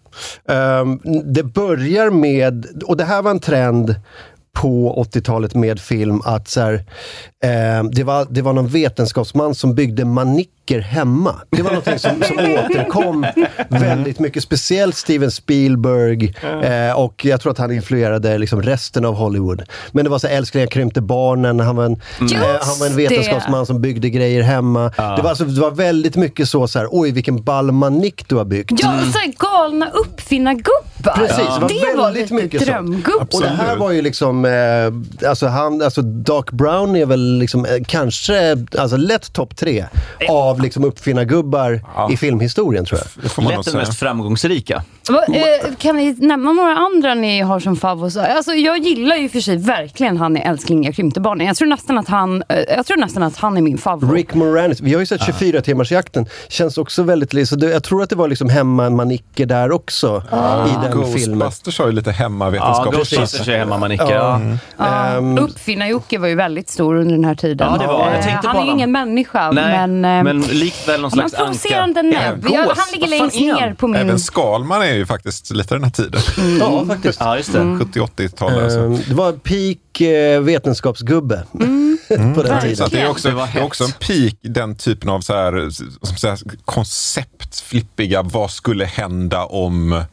Ehm, 0.48 1.00
det 1.24 1.42
börjar 1.42 2.10
med, 2.10 2.82
och 2.84 2.96
det 2.96 3.04
här 3.04 3.22
var 3.22 3.30
en 3.30 3.40
trend 3.40 3.94
på 4.52 5.04
80-talet 5.12 5.54
med 5.54 5.80
film, 5.80 6.22
att 6.24 6.48
så 6.48 6.60
här, 6.60 6.84
ehm, 7.44 7.90
det, 7.90 8.04
var, 8.04 8.26
det 8.30 8.42
var 8.42 8.52
någon 8.52 8.68
vetenskapsman 8.68 9.54
som 9.54 9.74
byggde 9.74 10.04
manicker 10.04 10.80
hemma. 10.80 11.34
Det 11.50 11.62
var 11.62 11.70
någonting 11.70 11.98
som, 11.98 12.22
som 12.22 12.38
återkom 12.38 13.26
väldigt 13.68 14.18
mycket, 14.18 14.42
speciellt 14.42 14.96
Steven 14.96 15.30
Spielberg 15.30 16.34
eh, 16.62 16.98
och 16.98 17.24
jag 17.24 17.40
tror 17.40 17.52
att 17.52 17.58
han 17.58 17.72
influerade 17.72 18.38
liksom 18.38 18.62
resten 18.62 19.04
av 19.04 19.14
Hollywood. 19.14 19.62
Men 19.92 20.04
det 20.04 20.10
var 20.10 20.18
så 20.18 20.26
här, 20.26 20.36
älskling 20.36 20.60
jag 20.60 20.70
krympte 20.70 21.00
barnen, 21.00 21.60
han 21.60 21.76
var 21.76 21.84
en, 21.84 21.92
eh, 21.92 22.38
han 22.60 22.78
var 22.80 22.86
en 22.86 22.96
det. 22.96 23.08
vetenskapsman 23.08 23.66
som 23.66 23.80
byggde 23.80 24.10
grejer 24.10 24.42
hemma. 24.42 24.92
Det, 24.96 25.22
var 25.22 25.28
alltså, 25.28 25.44
det 25.44 25.60
var 25.60 25.70
väldigt 25.70 26.16
mycket 26.16 26.48
så, 26.48 26.68
så 26.68 26.78
här, 26.78 26.88
oj 26.90 27.10
vilken 27.12 27.42
ball 27.44 27.72
manick 27.72 28.28
du 28.28 28.34
har 28.36 28.44
byggt. 28.44 28.72
Ja, 28.82 29.00
så 29.12 29.18
här 29.18 29.32
galna 29.38 29.90
uppfinnargubbar. 29.90 31.14
Precis, 31.14 31.36
det 31.38 31.44
var 31.60 31.68
det 31.68 31.96
var 31.96 32.04
väldigt 32.04 32.22
lite 32.22 32.34
mycket 32.34 32.66
drömgubbar. 32.66 33.28
Och 33.32 33.40
det 33.40 33.48
här 33.48 33.76
var 33.76 33.90
ju 33.90 34.02
liksom, 34.02 34.41
eh, 34.44 35.28
alltså 35.28 35.46
han, 35.46 35.82
alltså 35.82 36.02
Doc 36.02 36.44
Brown 36.52 36.96
är 36.96 37.06
väl 37.06 37.38
liksom 37.38 37.64
eh, 37.64 37.70
kanske, 37.86 38.56
alltså 38.78 38.96
lätt 38.96 39.32
topp 39.32 39.56
tre 39.56 39.84
av 40.28 40.60
liksom 40.60 40.84
uppfinnargubbar 40.84 41.80
i 42.10 42.16
filmhistorien 42.16 42.84
tror 42.84 43.00
jag. 43.00 43.48
Lätt 43.50 43.64
den 43.64 43.76
mest 43.76 43.98
framgångsrika. 43.98 44.82
Va, 45.08 45.24
eh, 45.24 45.74
kan 45.78 45.96
ni 45.96 46.12
nämna 46.18 46.52
några 46.52 46.76
andra 46.76 47.14
ni 47.14 47.40
har 47.40 47.60
som 47.60 47.76
favvos? 47.76 48.16
Alltså, 48.16 48.52
jag 48.52 48.78
gillar 48.78 49.16
ju 49.16 49.28
för 49.28 49.40
sig 49.40 49.56
verkligen 49.56 50.16
han 50.16 50.36
i 50.36 50.40
Älskling 50.40 50.84
jag 50.84 50.94
krympte 50.94 51.20
barnen. 51.20 51.46
Jag 51.46 51.56
tror 51.56 51.68
nästan 51.68 51.98
att 51.98 52.08
han, 52.08 52.42
eh, 52.48 52.58
jag 52.76 52.86
tror 52.86 52.96
nästan 52.96 53.22
att 53.22 53.36
han 53.36 53.56
är 53.56 53.62
min 53.62 53.78
favorit. 53.78 54.14
Rick 54.14 54.34
Moranis, 54.34 54.80
vi 54.80 54.92
har 54.92 55.00
ju 55.00 55.06
sett 55.06 55.24
24 55.24 55.60
timmarsjakten 55.60 56.26
känns 56.48 56.78
också 56.78 57.02
väldigt, 57.02 57.48
så 57.48 57.56
det, 57.56 57.70
jag 57.70 57.84
tror 57.84 58.02
att 58.02 58.10
det 58.10 58.16
var 58.16 58.28
liksom 58.28 58.48
hemma 58.48 58.90
manicker 58.90 59.46
där 59.46 59.72
också 59.72 60.22
i 60.66 60.86
den 60.88 61.12
filmen. 61.12 61.38
Ghostbusters 61.38 61.78
har 61.78 61.86
ju 61.86 61.92
lite 61.92 62.12
Ja, 62.12 62.16
hemmavetenskap. 62.16 62.94
Ghostbusters 62.94 63.48
är 63.48 63.58
hemma 63.58 63.78
man 63.78 63.92
Ja. 64.40 64.56
Ja, 64.76 65.06
Ehm, 65.06 65.38
Uppfinnar-Jocke 65.38 66.18
var 66.18 66.28
ju 66.28 66.34
väldigt 66.34 66.68
stor 66.70 66.94
under 66.96 67.14
den 67.14 67.24
här 67.24 67.34
tiden. 67.34 67.68
Ja, 67.72 67.78
det 67.78 67.86
var. 67.86 68.06
Jag 68.10 68.18
Eh, 68.18 68.24
tänkte 68.24 68.48
han 68.48 68.56
är 68.56 68.64
ju 68.64 68.70
ingen 68.70 68.92
människa, 68.92 69.50
Nej, 69.50 69.88
men, 69.88 70.00
men, 70.24 70.42
eh, 70.42 70.48
likväl 70.52 71.00
någon 71.00 71.10
slags 71.10 71.34
anka. 71.34 71.44
provocerande 71.44 72.00
Är 72.00 72.02
näbb. 72.02 72.44
han 72.76 72.76
ligger 72.92 73.08
längst 73.08 73.40
ner 73.40 73.74
på 73.74 73.86
min... 73.88 73.96
Även 74.00 74.18
Skalman 74.20 74.82
är 74.82 74.94
ju 74.94 75.06
faktiskt 75.06 75.50
lite 75.50 75.74
den 75.74 75.84
här 75.84 75.90
tiden. 75.90 76.20
Ja, 76.60 76.84
faktiskt. 76.86 77.20
Ja, 77.20 77.36
just 77.36 77.52
det. 77.52 77.58
Mm. 77.60 77.80
70-80-tal 77.80 78.60
alltså. 78.64 78.78
Ehm, 78.78 78.98
det 79.08 79.14
var 79.14 79.32
peak 79.32 80.00
eh, 80.00 80.40
vetenskapsgubbe 80.40 81.42
på 82.34 82.42
den 82.42 82.60
tiden. 82.60 82.76
Så 82.76 82.86
det 82.86 83.00
är 83.00 83.08
också, 83.10 83.28
Det 83.28 83.34
var 83.34 83.48
det 83.54 83.58
är 83.60 83.64
också 83.64 83.84
en 83.84 83.92
peak, 83.92 84.34
den 84.42 84.76
typen 84.76 85.10
av 85.10 85.20
så 85.20 85.34
här, 85.34 85.68
så 86.16 86.28
här, 86.28 86.38
koncept, 86.64 87.60
flippiga, 87.60 88.22
vad 88.22 88.50
skulle 88.50 88.84
hända 88.84 89.44
om 89.44 90.04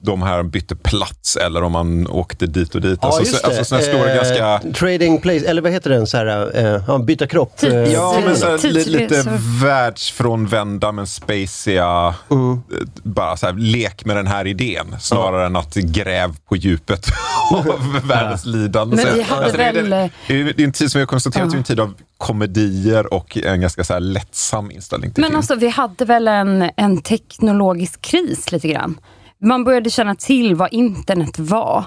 de 0.00 0.22
här 0.22 0.42
bytte 0.42 0.76
plats 0.76 1.36
eller 1.36 1.62
om 1.62 1.72
man 1.72 2.06
åkte 2.08 2.46
dit 2.46 2.74
och 2.74 2.80
dit. 2.80 2.98
Ja, 3.02 3.08
alltså, 3.08 3.24
så, 3.36 3.48
det. 3.50 3.58
alltså 3.58 3.74
här 3.74 3.82
stora 3.82 4.10
Eh, 4.10 4.16
ganska... 4.16 4.72
Trading 4.74 5.20
place, 5.20 5.46
eller 5.46 5.62
vad 5.62 5.72
heter 5.72 5.90
den? 5.90 6.06
Så 6.06 6.16
här, 6.16 6.50
eh, 6.76 6.82
ja, 6.88 6.98
byta 6.98 7.26
kropp. 7.26 7.52
Tids- 7.58 7.72
eh, 7.86 7.92
Ja, 7.92 8.20
men 8.24 8.36
så 8.36 8.46
här, 8.46 8.68
li, 8.72 8.84
lite 8.84 9.38
världsfrånvända 9.64 10.92
men 10.92 11.06
spaciga. 11.06 12.14
Mm. 12.30 12.52
eh, 12.52 12.58
Bara 13.02 13.36
så 13.36 13.46
här, 13.46 13.52
lek 13.52 14.04
med 14.04 14.16
den 14.16 14.26
här 14.26 14.46
idén 14.46 14.96
snarare 15.00 15.46
än 15.46 15.56
att 15.56 15.74
gräv 15.74 16.34
på 16.48 16.56
djupet 16.56 17.06
av 17.52 18.00
världens 18.04 18.44
lidande. 18.46 18.96
Men 18.96 19.14
vi 19.14 19.22
hade 19.22 19.42
alltså, 19.42 19.56
det, 19.58 19.64
är- 19.64 19.72
väl- 19.72 19.90
det, 19.90 20.34
är- 20.34 20.44
det 20.56 20.62
är 20.62 20.64
en 20.64 20.72
tid 20.72 20.90
som 20.92 20.98
vi 20.98 21.02
har 21.02 21.06
konstaterat 21.06 21.52
är 21.52 21.56
en 21.56 21.64
tid 21.64 21.80
av 21.80 21.94
komedier 22.18 23.14
och 23.14 23.36
en 23.36 23.60
ganska 23.60 23.84
så 23.84 23.92
här 23.92 24.00
lättsam 24.00 24.70
inställning 24.70 25.10
till 25.10 25.20
Men 25.20 25.28
film. 25.30 25.36
alltså, 25.36 25.54
vi 25.54 25.68
hade 25.68 26.04
väl 26.04 26.28
en, 26.28 26.70
en 26.76 27.02
teknologisk 27.02 28.00
kris 28.00 28.52
lite 28.52 28.68
grann. 28.68 28.98
Man 29.42 29.64
började 29.64 29.90
känna 29.90 30.14
till 30.14 30.54
vad 30.54 30.72
internet 30.72 31.38
var. 31.38 31.84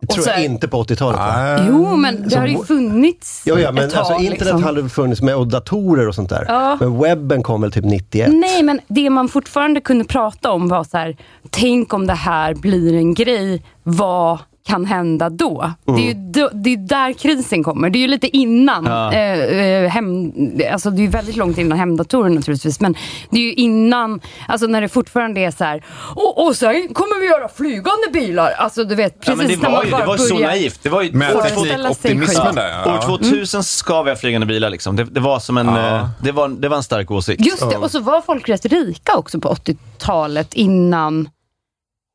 Det 0.00 0.06
tror 0.06 0.24
så 0.24 0.30
jag 0.30 0.44
inte 0.44 0.68
på 0.68 0.82
80-talet. 0.84 1.18
va? 1.18 1.36
Nej. 1.36 1.64
Jo, 1.68 1.96
men 1.96 2.28
det 2.28 2.36
har 2.36 2.46
ju 2.46 2.64
funnits 2.64 3.42
Ja, 3.46 3.58
ja, 3.58 3.72
men 3.72 3.84
ett 3.84 3.90
tag. 3.90 3.98
alltså, 3.98 4.14
internet 4.14 4.40
liksom. 4.40 4.62
hade 4.62 4.88
funnits 4.88 5.22
med 5.22 5.36
och 5.36 5.46
datorer 5.48 6.08
och 6.08 6.14
sånt 6.14 6.30
där. 6.30 6.44
Ja. 6.48 6.76
Men 6.80 6.98
webben 6.98 7.42
kom 7.42 7.60
väl 7.60 7.72
typ 7.72 7.84
91? 7.84 8.30
Nej, 8.32 8.62
men 8.62 8.80
det 8.88 9.10
man 9.10 9.28
fortfarande 9.28 9.80
kunde 9.80 10.04
prata 10.04 10.50
om 10.50 10.68
var 10.68 10.84
så 10.84 10.96
här, 10.96 11.16
tänk 11.50 11.94
om 11.94 12.06
det 12.06 12.12
här 12.14 12.54
blir 12.54 12.94
en 12.94 13.14
grej, 13.14 13.62
vad 13.82 14.38
kan 14.66 14.84
hända 14.84 15.30
då? 15.30 15.72
Det, 15.84 15.92
är 15.92 15.98
ju 15.98 16.10
Mm. 16.10 16.62
det 16.62 16.72
är 16.72 16.76
där 16.76 17.12
krisen 17.12 17.64
kommer. 17.64 17.90
Det 17.90 17.98
är 17.98 18.00
ju 18.00 18.06
lite 18.08 18.36
innan. 18.36 18.84
Ja. 18.86 19.12
Eh, 19.12 19.38
eh, 19.38 19.88
hem, 19.90 20.32
alltså 20.72 20.90
det 20.90 21.04
är 21.04 21.08
väldigt 21.08 21.36
långt 21.36 21.58
innan 21.58 21.78
hemdatorer 21.78 22.30
naturligtvis. 22.30 22.80
Men 22.80 22.94
det 23.30 23.36
är 23.38 23.42
ju 23.42 23.52
innan, 23.52 24.20
alltså 24.48 24.66
när 24.66 24.80
det 24.80 24.88
fortfarande 24.88 25.40
är 25.40 25.50
så 25.50 25.64
här, 25.64 25.84
och, 26.14 26.46
och 26.46 26.56
sen 26.56 26.88
kommer 26.94 27.20
vi 27.20 27.26
göra 27.26 27.48
flygande 27.48 28.06
bilar. 28.12 28.50
Alltså 28.50 28.84
du 28.84 28.94
vet, 28.94 29.14
Ja, 29.20 29.34
precis 29.34 29.38
men 29.38 29.48
det 29.48 29.56
när 29.56 29.70
var 29.70 29.76
man 29.76 29.84
ju 29.84 29.90
bara 29.90 30.00
det 30.00 30.06
var 30.06 30.16
ju 30.16 30.22
så 30.24 30.38
naivt. 30.38 30.82
Det 30.82 30.88
var 30.88 31.02
ju 31.02 31.08
teknikoptimismen 31.08 32.54
där. 32.54 32.68
Ja. 32.84 32.94
År 33.12 33.18
2000 33.18 33.62
ska 33.64 34.02
vi 34.02 34.10
ha 34.10 34.16
flygande 34.16 34.46
bilar 34.46 34.70
liksom. 34.70 34.96
Det, 34.96 35.04
det 35.04 35.20
var 35.20 35.38
som 35.38 35.56
en, 35.58 35.66
Ja. 35.66 35.96
eh, 35.96 36.08
det, 36.22 36.32
var, 36.32 36.48
det 36.48 36.68
var 36.68 36.76
en 36.76 36.82
stark 36.82 37.10
åsikt. 37.10 37.46
Just 37.46 37.70
det, 37.70 37.76
och 37.76 37.90
så 37.90 38.00
var 38.00 38.20
folk 38.20 38.48
rätt 38.48 38.64
rika 38.66 39.16
också 39.16 39.40
på 39.40 39.48
80-talet 39.54 40.54
innan 40.54 41.28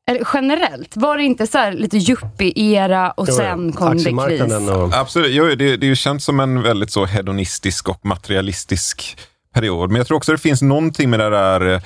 eller 0.08 0.28
generellt, 0.34 0.96
var 0.96 1.16
det 1.16 1.22
inte 1.24 1.46
så 1.46 1.58
här 1.58 1.72
lite 1.72 1.96
yuppie-era 1.96 3.10
och 3.10 3.26
Jo, 3.28 3.34
sen 3.34 3.72
kom 3.72 3.96
det 3.96 4.12
kris? 4.26 4.68
Och... 4.70 4.94
Absolut, 4.94 5.30
jo, 5.30 5.54
det, 5.54 5.76
det 5.76 5.96
känt 5.96 6.22
som 6.22 6.40
en 6.40 6.62
väldigt 6.62 6.90
så 6.90 7.04
hedonistisk 7.04 7.88
och 7.88 8.06
materialistisk 8.06 9.18
period. 9.54 9.90
Men 9.90 9.96
jag 9.96 10.06
tror 10.06 10.16
också 10.16 10.32
det 10.32 10.38
finns 10.38 10.62
någonting 10.62 11.10
med 11.10 11.20
det 11.20 11.30
där 11.30 11.74
eh, 11.74 11.80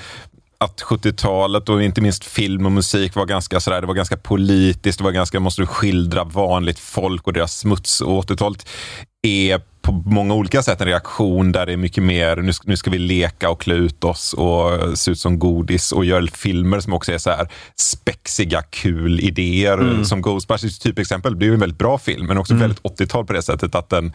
att 0.57 0.81
70-talet 0.81 1.69
och 1.69 1.83
inte 1.83 2.01
minst 2.01 2.25
film 2.25 2.65
och 2.65 2.71
musik 2.71 3.15
var 3.15 3.25
ganska 3.25 3.59
sådär, 3.59 3.81
det 3.81 3.87
var 3.87 3.93
ganska 3.93 4.17
politiskt, 4.17 4.97
det 4.97 5.03
var 5.03 5.11
ganska, 5.11 5.39
måste 5.39 5.61
du 5.61 5.65
skildra 5.65 6.23
vanligt 6.23 6.79
folk 6.79 7.27
och 7.27 7.33
deras 7.33 7.57
smuts. 7.57 8.01
Och 8.01 8.23
80-talet 8.23 8.69
är 9.21 9.61
på 9.83 9.91
många 9.91 10.33
olika 10.33 10.63
sätt 10.63 10.81
en 10.81 10.87
reaktion 10.87 11.51
där 11.51 11.65
det 11.65 11.73
är 11.73 11.77
mycket 11.77 12.03
mer, 12.03 12.35
nu 12.35 12.53
ska, 12.53 12.69
nu 12.69 12.77
ska 12.77 12.91
vi 12.91 12.99
leka 12.99 13.49
och 13.49 13.61
klä 13.61 13.75
ut 13.75 14.03
oss 14.03 14.33
och 14.33 14.97
se 14.97 15.11
ut 15.11 15.19
som 15.19 15.39
godis 15.39 15.91
och 15.91 16.05
göra 16.05 16.27
filmer 16.27 16.79
som 16.79 16.93
också 16.93 17.11
är 17.11 17.17
så 17.17 17.29
här 17.29 17.47
spexiga, 17.75 18.61
kul 18.61 19.19
idéer. 19.19 20.03
Som 20.03 20.21
Ghostbusters 20.21 20.79
typexempel, 20.79 21.39
det 21.39 21.45
är 21.45 21.47
ju 21.47 21.53
en 21.53 21.59
väldigt 21.59 21.77
bra 21.77 21.97
film, 21.97 22.27
men 22.27 22.37
också 22.37 22.55
väldigt 22.55 22.81
80-tal 22.81 23.25
på 23.25 23.33
det 23.33 23.41
sättet 23.41 23.75
att 23.75 23.89
den 23.89 24.13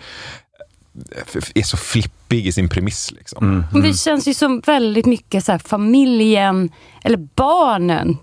eh, 1.17 1.43
är 1.55 1.63
så 1.63 1.77
flippig 1.77 2.47
i 2.47 2.53
sin 2.53 2.69
premiss. 2.69 3.13
Liksom. 3.13 3.65
Men 3.73 3.83
Det 3.83 3.95
känns 3.95 4.29
ju 4.29 4.35
som 4.35 4.61
väldigt 4.67 5.07
mycket 5.07 5.45
så 5.45 5.53
här 5.53 5.59
familjen, 5.59 6.71
eller 7.05 7.29
barnen, 7.35 8.17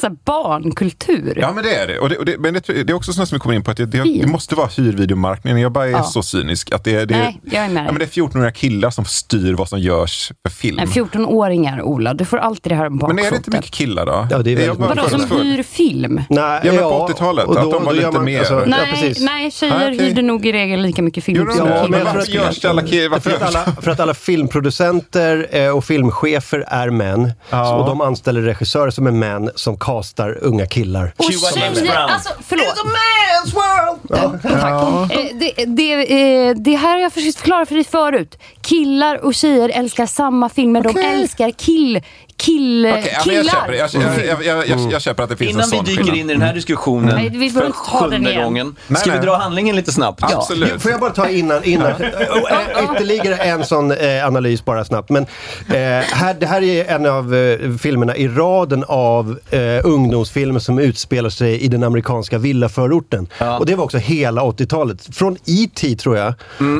så 0.00 0.10
barnkultur. 0.24 1.38
Ja, 1.40 1.52
men 1.52 1.64
det 1.64 1.74
är 1.74 1.86
det. 1.86 1.98
Och 1.98 2.08
det, 2.08 2.16
och 2.18 2.24
det 2.24 2.38
men 2.38 2.54
det, 2.54 2.60
det 2.82 2.90
är 2.90 2.94
också 2.94 3.12
sånt 3.12 3.28
som 3.28 3.36
vi 3.36 3.40
kommer 3.40 3.54
in 3.54 3.62
på, 3.64 3.70
att 3.70 3.76
det, 3.76 3.86
det, 3.86 4.02
det 4.02 4.26
måste 4.26 4.54
vara 4.54 4.66
hyrvideomarknaden. 4.66 5.60
Jag 5.60 5.72
bara 5.72 5.86
är 5.86 5.90
Ja. 5.90 6.02
så 6.02 6.22
cynisk. 6.22 6.72
Att 6.72 6.84
det, 6.84 7.04
det, 7.04 7.14
Nej, 7.18 7.40
jag 7.44 7.64
är 7.64 7.68
med 7.68 7.82
ja, 7.86 7.92
men 7.92 7.98
det 7.98 8.04
är 8.04 8.08
14-åriga 8.22 8.50
killar 8.52 8.90
som 8.90 9.04
styr 9.04 9.54
vad 9.54 9.68
som 9.68 9.80
görs 9.80 10.32
för 10.48 10.54
film. 10.54 10.76
Nej, 10.76 10.86
14-åringar, 10.86 11.82
Ola. 11.82 12.14
Du 12.14 12.24
får 12.24 12.36
alltid 12.38 12.72
det 12.72 12.76
här 12.76 12.86
om 12.86 12.96
Men 12.96 13.02
är 13.10 13.14
det 13.14 13.20
inte 13.22 13.30
bakfoten. 13.30 13.52
mycket 13.58 13.70
killar 13.70 14.06
då? 14.06 14.26
Ja, 14.30 14.38
det 14.38 14.52
är 14.52 14.56
väldigt 14.56 14.78
bara 14.78 14.88
Vadå, 14.94 15.08
som 15.08 15.20
för- 15.20 15.42
hyr 15.44 15.62
film? 15.62 16.20
Nej, 16.30 16.60
Ja, 16.64 16.72
men 16.72 16.82
på 16.82 17.06
80-talet, 17.08 17.44
och 17.46 17.56
att 17.58 17.62
de 17.70 17.72
var 17.72 17.80
då 17.80 17.90
lite 17.92 18.20
mer- 18.20 18.46
ja, 18.50 18.62
Nej, 18.66 18.78
precis. 18.92 19.20
nej, 19.24 19.50
tjejer 19.50 19.74
Ah, 19.74 19.94
okej. 19.94 20.08
hyrde 20.08 20.22
nog 20.22 20.46
i 20.46 20.52
regel 20.52 20.80
lika 20.82 21.02
mycket 21.02 21.24
film 21.24 21.50
som? 21.50 21.68
Ja, 21.68 21.74
men 21.74 21.84
killar. 21.86 22.04
varför 22.04 22.18
att- 22.18 22.28
görs 22.28 22.60
det 22.60 22.70
alla 22.70 22.82
killar? 22.82 23.20
För 23.20 23.30
att, 23.30 23.42
alla, 23.42 23.64
för 23.82 23.90
att 23.90 24.00
alla 24.00 24.14
filmproducenter 24.14 25.48
eh, 25.50 25.68
och 25.76 25.84
filmchefer 25.84 26.64
är 26.68 26.90
män. 26.90 27.32
Ja. 27.50 27.74
Och 27.76 27.86
de 27.86 28.00
anställer 28.00 28.40
regissörer 28.42 28.90
som 28.90 29.06
är 29.06 29.10
män 29.10 29.50
som 29.54 29.76
castar 29.84 30.38
unga 30.42 30.66
killar. 30.66 31.12
Och 31.16 31.24
tjejer, 31.32 31.72
Brown. 31.82 31.96
alltså 31.96 32.30
förlåt. 32.48 32.76
Tack. 34.42 35.12
Eh, 35.12 35.36
Det, 35.40 35.64
det, 35.64 35.92
eh, 36.48 36.54
det 36.56 36.76
här 36.76 36.92
har 36.94 36.98
jag 36.98 37.12
försökt 37.12 37.36
förklara 37.38 37.66
för 37.66 37.74
dig 37.74 37.84
förut. 37.84 38.38
Killar 38.62 39.24
och 39.24 39.34
tjejer 39.34 39.68
älskar 39.68 40.06
samma 40.06 40.48
filmer. 40.48 40.80
De 40.82 40.88
Okej. 40.88 41.04
älskar 41.04 41.50
kill, 41.50 42.02
kill, 42.42 42.84
ja, 42.84 42.90
men 42.94 43.04
jag, 43.04 43.22
killar. 43.22 43.44
köper, 43.44 43.72
jag, 43.72 43.90
jag, 43.92 44.26
jag, 44.26 44.44
jag, 44.44 44.68
jag, 44.68 44.92
jag 44.92 45.02
köper 45.02 45.22
att 45.22 45.28
det 45.28 45.36
finns 45.36 45.50
Innan 45.50 45.62
en 45.64 45.70
vi 45.70 45.76
sån 45.76 45.84
dyker 45.84 46.02
skillnad. 46.02 46.18
in 46.20 46.30
i 46.30 46.32
den 46.32 46.42
här 46.42 46.54
diskussionen 46.54 47.14
Nej, 47.14 47.30
vi 47.30 47.50
för 47.50 47.72
sjunde 47.72 48.34
gången. 48.34 48.76
Nej, 48.88 49.00
Ska 49.00 49.10
nej. 49.10 49.20
vi 49.20 49.26
dra 49.26 49.36
handlingen 49.36 49.76
lite 49.76 49.92
snabbt? 49.92 50.22
Absolut. 50.22 50.82
Får 50.82 50.90
jag 50.90 51.00
bara 51.00 51.10
ta 51.10 51.28
innan, 51.28 51.64
innan 51.64 51.86
eh, 52.02 52.84
ytterligare 52.94 53.36
en 53.36 53.64
sån 53.64 53.90
eh, 53.90 54.26
analys 54.26 54.64
bara 54.64 54.84
snabbt. 54.84 55.10
Men 55.10 55.22
eh, 55.68 55.76
här, 56.12 56.34
det 56.34 56.46
här 56.46 56.62
är 56.62 56.84
en 56.84 57.06
av 57.06 57.34
eh, 57.34 57.76
filmerna 57.76 58.16
i 58.16 58.28
raden 58.28 58.84
av 58.88 59.38
eh, 59.50 59.60
ungdomsfilmer 59.84 60.60
som 60.60 60.78
utspelar 60.78 61.30
sig 61.30 61.60
i 61.60 61.68
den 61.68 61.82
amerikanska 61.84 62.38
villaförorten. 62.38 63.28
Ja. 63.38 63.58
Och 63.58 63.66
det 63.66 63.74
var 63.74 63.84
också 63.84 63.98
hela 63.98 64.42
80-talet. 64.42 65.16
Från 65.16 65.36
E.T. 65.46 65.96
tror 65.96 66.16
jag 66.16 66.34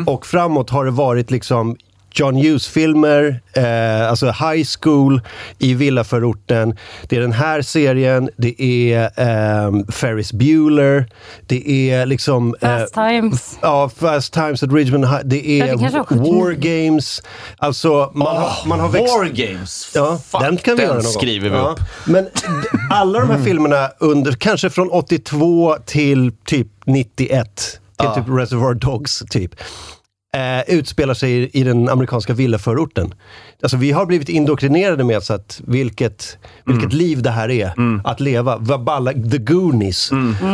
och 0.06 0.26
framåt 0.26 0.70
har 0.70 0.84
det 0.84 0.90
varit 0.90 1.30
liksom 1.30 1.76
John 2.14 2.36
Hughes-filmer, 2.36 3.40
eh, 3.56 4.08
alltså 4.10 4.26
high 4.26 4.64
school 4.80 5.20
i 5.58 5.74
villaförorten. 5.74 6.76
Det 7.08 7.16
är 7.16 7.20
den 7.20 7.32
här 7.32 7.62
serien, 7.62 8.30
det 8.36 8.62
är 8.62 9.10
ehm, 9.16 9.86
Ferris 9.86 10.32
Bueller, 10.32 11.06
det 11.46 11.90
är 11.90 12.06
liksom... 12.06 12.54
eh, 12.60 12.78
Fast 12.78 12.94
Times. 12.94 13.58
Ja, 13.62 13.90
Fast 13.96 14.32
Times 14.32 14.62
at 14.62 14.72
Ridgemont 14.72 15.06
High. 15.06 15.20
Det 15.24 15.36
Ja, 15.58 15.66
är 15.66 15.72
det 15.72 15.78
kanske 15.78 15.98
var 15.98 16.04
79. 16.04 16.44
War 16.44 16.52
Games. 16.52 17.22
Alltså, 17.58 18.10
man, 18.14 18.36
har, 18.36 18.68
man 18.68 18.80
har 18.80 18.88
växt... 18.88 19.14
War 19.14 19.24
Games. 19.24 19.92
Ja, 19.94 20.18
Fuck, 20.28 20.40
den 20.40 20.56
kan 20.56 20.74
vi 20.76 20.80
den 20.80 20.88
göra 20.90 21.02
någon 21.02 21.12
skriver 21.12 21.48
vi 21.50 21.56
gång. 21.56 21.66
upp. 21.66 21.78
Ja. 21.78 21.84
Men 22.04 22.26
alla 22.90 23.18
de 23.20 23.30
här 23.30 23.44
filmerna 23.44 23.88
under, 24.00 24.32
kanske 24.32 24.70
från 24.70 24.90
82 24.90 25.76
till 25.86 26.32
typ 26.46 26.68
91, 26.86 27.56
till 27.56 27.78
Ja. 27.96 28.14
typ 28.14 28.24
Reservoir 28.28 28.74
Dogs 28.74 29.22
typ. 29.30 29.54
Eh, 30.36 30.74
utspelar 30.76 31.14
sig 31.14 31.32
i, 31.32 31.50
i 31.60 31.62
den 31.64 31.88
amerikanska 31.88 32.32
villaförorten. 32.34 33.14
Alltså 33.62 33.76
vi 33.76 33.90
har 33.92 34.06
blivit 34.06 34.28
indoktrinerade 34.28 35.04
med 35.04 35.22
så 35.22 35.34
att 35.34 35.60
vilket, 35.66 36.38
vilket 36.66 36.92
liv 36.92 37.22
det 37.22 37.30
här 37.30 37.50
är 37.50 37.72
att 38.04 38.20
leva. 38.20 38.56
Vad 38.60 38.84
balla, 38.84 39.12
the 39.12 39.38
Goonies. 39.38 40.10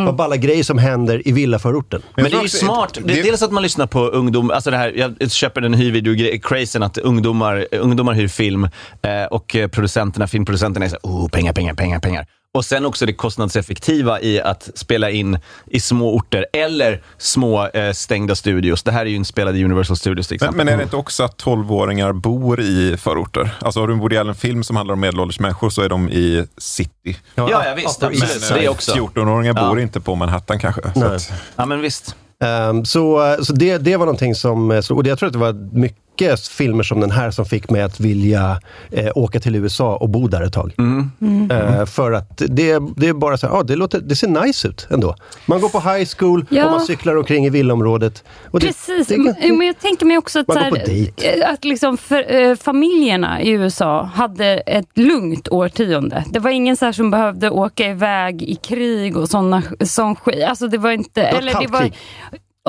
Vad 0.07 0.17
balla 0.17 0.37
grejer 0.37 0.63
som 0.65 0.79
händer 0.79 1.29
i 1.29 1.33
villaförorten. 1.33 2.03
Men 2.15 2.25
det 2.25 2.31
tror 2.31 2.41
är 2.41 2.43
ju 2.45 2.49
smart. 2.49 2.95
Det, 2.95 3.01
det- 3.15 3.23
dels 3.23 3.43
att 3.43 3.53
man 3.53 3.63
lyssnar 3.63 3.87
på 3.87 4.01
ungdom, 4.01 4.51
alltså 4.51 4.71
det 4.71 4.77
här, 4.77 4.93
jag 5.21 5.31
köper 5.31 5.61
den 5.61 5.75
hyrvideo-crazen 5.75 6.83
att 6.85 6.99
ungdomar, 6.99 7.67
ungdomar 7.73 8.13
hyr 8.13 8.29
film 8.29 8.65
eh, 9.03 9.25
och 9.31 9.57
eh, 9.57 9.69
producenterna, 9.69 10.27
filmproducenterna 10.27 10.85
är 10.87 10.91
så 10.91 10.97
här, 11.03 11.11
oh, 11.11 11.29
pengar, 11.29 11.53
pengar, 11.53 11.75
pengar, 11.75 11.99
pengar. 12.01 12.27
Och 12.55 12.65
sen 12.65 12.87
också 12.87 13.07
det 13.07 13.13
kostnadseffektiva 13.13 14.21
i 14.21 14.41
att 14.41 14.71
spela 14.75 15.11
in 15.11 15.39
i 15.67 15.81
små 15.81 16.15
orter 16.17 16.47
eller 16.53 17.03
små 17.19 17.67
eh, 17.67 17.93
stängda 17.93 18.35
studios. 18.35 18.83
Det 18.83 18.93
här 18.93 19.01
är 19.01 19.11
ju 19.11 19.17
inspelad 19.17 19.57
i 19.57 19.65
Universal 19.65 19.97
Studios 19.97 20.29
till 20.29 20.39
Men, 20.41 20.49
exempel. 20.49 20.65
men 20.67 20.75
är 20.75 20.79
det 20.79 20.83
inte 20.83 20.97
också 20.97 21.23
att 21.23 21.37
12-åringar 21.43 22.13
bor 22.13 22.61
i 22.61 22.97
förorter? 22.97 23.57
Alltså 23.61 23.81
har 23.81 23.87
du 23.87 23.93
en 23.95 23.99
Woody 24.01 24.17
Allen-film 24.17 24.65
som 24.65 24.77
handlar 24.77 24.93
om 24.93 25.01
medelålders 25.01 25.41
människor 25.41 25.71
så 25.71 25.83
är 25.83 25.89
de 25.89 26.09
i 26.09 26.47
city. 26.59 27.17
ja, 27.35 27.49
ja, 27.51 27.63
visst. 27.77 28.03
Upper 28.03 28.11
East 28.13 28.23
Absolut. 28.23 28.43
Side. 28.45 28.61
Det 28.63 28.69
också. 28.69 28.93
14-åringar 28.95 29.53
bor 29.55 29.79
Ja. 29.79 29.83
inte 29.83 30.01
på 30.01 30.15
Manhattan 30.15 30.59
kanske. 30.59 30.83
Så 30.95 31.01
Nej. 31.01 31.09
att, 31.17 31.33
Ja, 31.57 31.67
men 31.67 31.81
visst. 31.81 32.17
Ehm, 32.45 32.85
så 32.85 33.37
så 33.43 33.53
det, 33.53 33.79
det 33.79 33.97
var 33.97 34.07
någonting 34.07 34.35
som, 34.35 34.71
eh, 34.71 34.83
och 34.91 35.03
det, 35.05 35.09
jag 35.09 35.19
tror 35.19 35.27
att 35.27 35.33
det 35.33 35.39
var 35.39 35.53
mycket 35.79 35.99
mycket 36.21 36.49
filmer 36.49 36.83
som 36.83 37.01
den 37.01 37.11
här 37.11 37.31
som 37.31 37.45
fick 37.45 37.71
mig 37.71 37.83
att 37.83 38.01
vilja 38.01 38.61
eh, 38.91 39.09
åka 39.15 39.41
till 39.41 39.55
USA 39.55 39.97
och 39.97 40.09
bo 40.09 40.29
där 40.29 40.43
ett 40.43 40.53
tag. 40.53 40.73
Mm. 40.79 41.51
Eh, 41.51 41.85
för 41.87 42.13
att 42.13 42.37
det, 42.49 42.79
det 42.97 43.09
är 43.09 43.13
bara 43.13 43.37
så 43.39 43.47
här, 43.47 43.55
ah, 43.55 43.63
det, 43.63 43.77
låter, 43.77 44.01
det 44.01 44.17
ser 44.17 44.29
nice 44.29 44.69
ut 44.69 44.87
ändå. 44.91 45.15
Man 45.47 45.61
går 45.61 45.69
på 45.69 45.81
high 45.81 46.09
school 46.19 46.45
Ja. 46.51 46.65
och 46.65 46.71
man 46.71 46.81
cyklar 46.81 47.17
omkring 47.17 47.47
i 47.47 47.51
villaområdet. 47.51 48.25
Och 48.51 48.61
det- 48.61 48.67
Precis, 48.67 49.07
det- 49.09 49.19
men 49.19 49.59
men 49.59 49.67
jag 49.67 49.79
tänker 49.79 50.07
mig 50.07 50.19
också 50.19 50.39
att, 50.41 50.53
så 50.53 50.59
här, 50.59 50.87
eh, 51.17 51.51
att 51.53 51.65
liksom 51.65 51.97
för, 51.97 52.35
eh, 52.35 52.57
familjerna 52.57 53.43
i 53.43 53.51
USA 53.51 54.03
hade 54.15 54.47
ett 54.47 54.99
lugnt 54.99 55.49
årtionde. 55.49 56.25
Det 56.33 56.39
var 56.39 56.51
ingen 56.51 56.77
så 56.77 56.85
här 56.85 56.93
som 56.93 57.11
behövde 57.11 57.51
åka 57.51 57.87
iväg 57.91 58.43
i 58.43 58.55
krig 58.55 59.17
och 59.17 59.29
såna, 59.29 59.63
sån 59.81 60.17
skit. 60.17 60.45
Alltså 60.49 60.69
det 60.69 60.79
var 60.79 60.91
inte... 60.91 61.23
var 61.23 61.39
eller 61.39 61.61
det 61.61 61.67
var, 61.67 61.91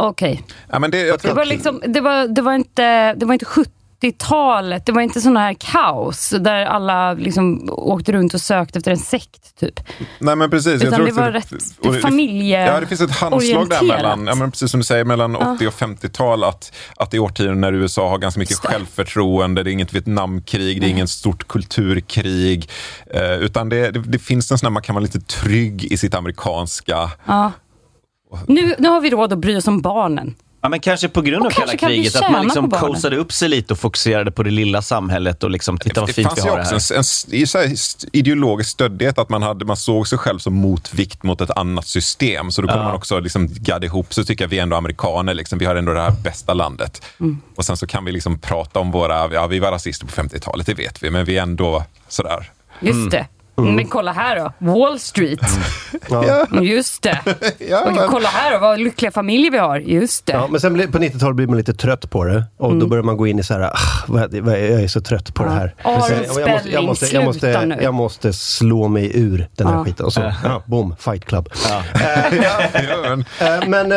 Okej. 0.08 0.44
Ja, 0.72 0.80
men 0.80 0.92
det, 0.92 0.98
jag 1.00 1.18
Det 1.20 1.22
tror, 1.22 1.36
var, 1.36 1.46
liksom, 1.46 1.82
det, 1.88 2.02
var, 2.02 2.28
det, 2.28 2.42
var 2.42 2.54
inte, 2.54 3.14
det 3.14 3.26
var 3.26 3.34
inte 3.34 3.46
70-talet, 3.46 4.86
det 4.86 4.92
var 4.92 5.02
inte 5.02 5.22
sån 5.22 5.38
här 5.38 5.54
kaos 5.60 6.30
där 6.40 6.66
alla 6.66 7.14
liksom 7.14 7.70
åkte 7.72 8.12
runt 8.12 8.34
och 8.34 8.42
sökte 8.42 8.80
efter 8.80 8.92
en 8.92 8.98
sekt. 8.98 9.60
Typ. 9.60 9.80
nej, 10.20 10.36
men 10.36 10.50
precis. 10.50 10.84
Utan 10.84 11.06
det 11.06 11.12
var 11.12 11.32
rätt 11.32 11.52
och 11.86 11.94
det- 11.94 12.00
familje 12.00 12.66
Ja, 12.66 12.80
det 12.80 12.88
finns 12.88 13.02
ett 13.02 13.12
handslag 13.12 13.70
där 13.70 13.84
mellan, 13.84 14.28
ja, 14.28 14.36
men 14.36 14.52
precis 14.52 14.72
som 14.72 14.80
du 14.80 14.84
säger, 14.84 15.06
mellan 15.06 15.36
80 15.36 15.68
och 15.68 15.74
50-tal. 15.74 16.44
Att, 16.44 16.74
att 16.96 17.12
det 17.12 17.18
är 17.18 17.22
årtionden 17.22 17.62
när 17.62 17.74
USA 17.74 18.10
har 18.10 18.18
ganska 18.18 18.40
mycket 18.40 18.58
självförtroende. 18.58 19.64
Det 19.64 19.70
är 19.70 19.72
inget 19.72 19.94
Vietnamkrig, 19.94 20.82
det 20.82 20.88
är 20.88 20.90
inget 20.90 21.10
stort 21.10 21.48
kulturkrig. 21.48 22.70
Eh, 23.14 23.34
utan 23.34 23.70
det, 23.70 23.92
det, 23.92 24.00
det 24.00 24.20
finns 24.20 24.52
en 24.52 24.58
sån 24.58 24.68
där, 24.68 24.72
man 24.72 24.84
kan 24.84 24.96
vara 24.96 25.04
lite 25.04 25.20
trygg 25.20 25.84
i 25.86 25.98
sitt 25.98 26.14
amerikanska. 26.16 27.12
Ja. 27.26 27.52
Nu, 28.48 28.76
nu 28.80 28.90
har 28.90 29.02
vi 29.02 29.10
råd 29.10 29.34
att 29.34 29.40
bry 29.40 29.56
oss 29.56 29.68
om 29.68 29.82
barnen. 29.82 30.36
Ja, 30.62 30.70
men 30.70 30.80
kanske 30.80 31.10
på 31.10 31.22
grund 31.22 31.42
Och 31.42 31.46
av 31.46 31.52
kalla 31.52 31.78
kriget, 31.78 32.16
att 32.16 32.32
man 32.32 32.44
liksom 32.44 32.72
coasade 32.72 33.18
upp 33.18 33.32
sig 33.32 33.50
lite 33.50 33.74
och 33.74 33.80
fokuserade 33.80 34.32
på 34.32 34.44
det 34.44 34.50
lilla 34.50 34.82
samhället 34.82 35.44
och 35.44 35.50
liksom, 35.50 35.78
titta 35.78 36.02
vad 36.02 36.10
det 36.10 36.14
fint 36.14 36.28
fanns 36.28 36.40
vi 36.40 36.44
ju 36.44 36.50
har 36.50 36.58
det 36.58 36.76
också 36.76 36.94
här. 36.94 37.00
en, 37.00 37.04
en, 37.56 37.70
en, 37.70 37.78
så 37.78 38.08
ideologisk 38.12 38.70
stöddighet, 38.70 39.18
att 39.18 39.30
man, 39.30 39.44
hade, 39.44 39.66
man 39.66 39.78
såg 39.78 40.08
sig 40.08 40.18
själv 40.18 40.40
som 40.40 40.54
motvikt 40.54 41.24
mot 41.24 41.42
ett 41.42 41.52
annat 41.52 41.88
system. 41.88 42.52
Så 42.52 42.62
då 42.62 42.68
kunde 42.68 42.84
man 42.84 42.96
också 42.96 43.20
liksom 43.20 43.48
gadda 43.52 43.86
ihop 43.86 44.08
och 44.18 44.28
tycka 44.28 44.46
att 44.46 44.52
vi 44.52 44.60
är 44.60 44.64
ändå 44.64 44.76
amerikaner, 44.76 45.34
liksom, 45.34 45.60
vi 45.60 45.66
har 45.66 45.76
ändå 45.76 45.94
det 45.94 46.02
här 46.02 46.16
bästa 46.24 46.54
landet. 46.54 47.06
Mm. 47.20 47.42
Och 47.56 47.66
sen 47.66 47.78
så 47.78 47.88
kan 47.88 48.06
vi 48.06 48.12
liksom 48.12 48.40
prata 48.40 48.80
om 48.80 48.92
våra, 48.92 49.34
ja 49.34 49.48
vi 49.48 49.60
var 49.60 49.72
rasister 49.72 50.06
på 50.06 50.12
50-talet, 50.12 50.66
det 50.66 50.74
vet 50.74 51.04
vi, 51.04 51.10
men 51.10 51.26
vi 51.26 51.38
är 51.38 51.42
ändå 51.42 51.84
sådär. 52.08 52.52
Just 52.80 53.12
det. 53.12 53.28
Men 53.62 53.88
kolla 53.88 54.12
här 54.12 54.36
då, 54.36 54.54
Wall 54.74 55.00
Street. 55.00 55.40
Ja. 56.10 56.46
Just 56.62 57.02
det. 57.04 57.20
Ja, 57.70 57.82
Och 57.86 57.94
men- 57.94 58.08
kolla 58.10 58.30
här 58.30 58.52
då, 58.54 58.58
vad 58.60 58.80
lyckliga 58.80 59.12
familjer 59.12 59.52
vi 59.52 59.58
har. 59.58 59.78
Just 59.80 60.26
det. 60.26 60.34
Ja, 60.34 60.48
men 60.48 60.60
sen 60.62 60.74
blir- 60.74 60.88
på 60.88 60.98
90-talet 60.98 61.36
blir 61.36 61.48
man 61.48 61.58
lite 61.58 61.74
trött 61.74 62.10
på 62.10 62.24
det 62.26 62.44
och 62.58 62.68
Mm. 62.68 62.80
då 62.80 62.88
börjar 62.88 63.04
man 63.04 63.18
gå 63.18 63.28
in 63.28 63.40
i 63.40 63.44
så 63.44 63.54
här, 63.54 63.62
ah, 63.62 63.74
vad, 64.08 64.36
vad, 64.36 64.54
jag 64.60 64.82
är 64.84 64.88
så 64.88 65.02
trött 65.02 65.34
på 65.34 65.44
det 65.44 65.50
här. 65.50 65.76
Aron 65.84 66.00
Jag- 66.10 66.12
jag, 66.12 66.28
måste, 66.28 66.70
jag, 66.72 66.84
måste, 66.84 67.06
jag, 67.16 67.24
måste, 67.26 67.54
Spelling, 67.54 67.78
jag 67.82 67.94
måste 67.94 68.34
slå 68.34 68.88
mig 68.88 69.12
ur 69.20 69.48
den 69.56 69.68
här 69.68 69.74
Ja. 69.76 69.84
skiten. 69.86 70.06
Och 70.06 70.14
så, 70.14 70.34
ja, 70.44 70.64
boom, 70.66 70.96
fight 71.00 71.26
club. 71.26 71.50
Ja, 71.70 71.82
men, 73.08 73.26
Eh, 73.40 73.68
men 73.68 73.92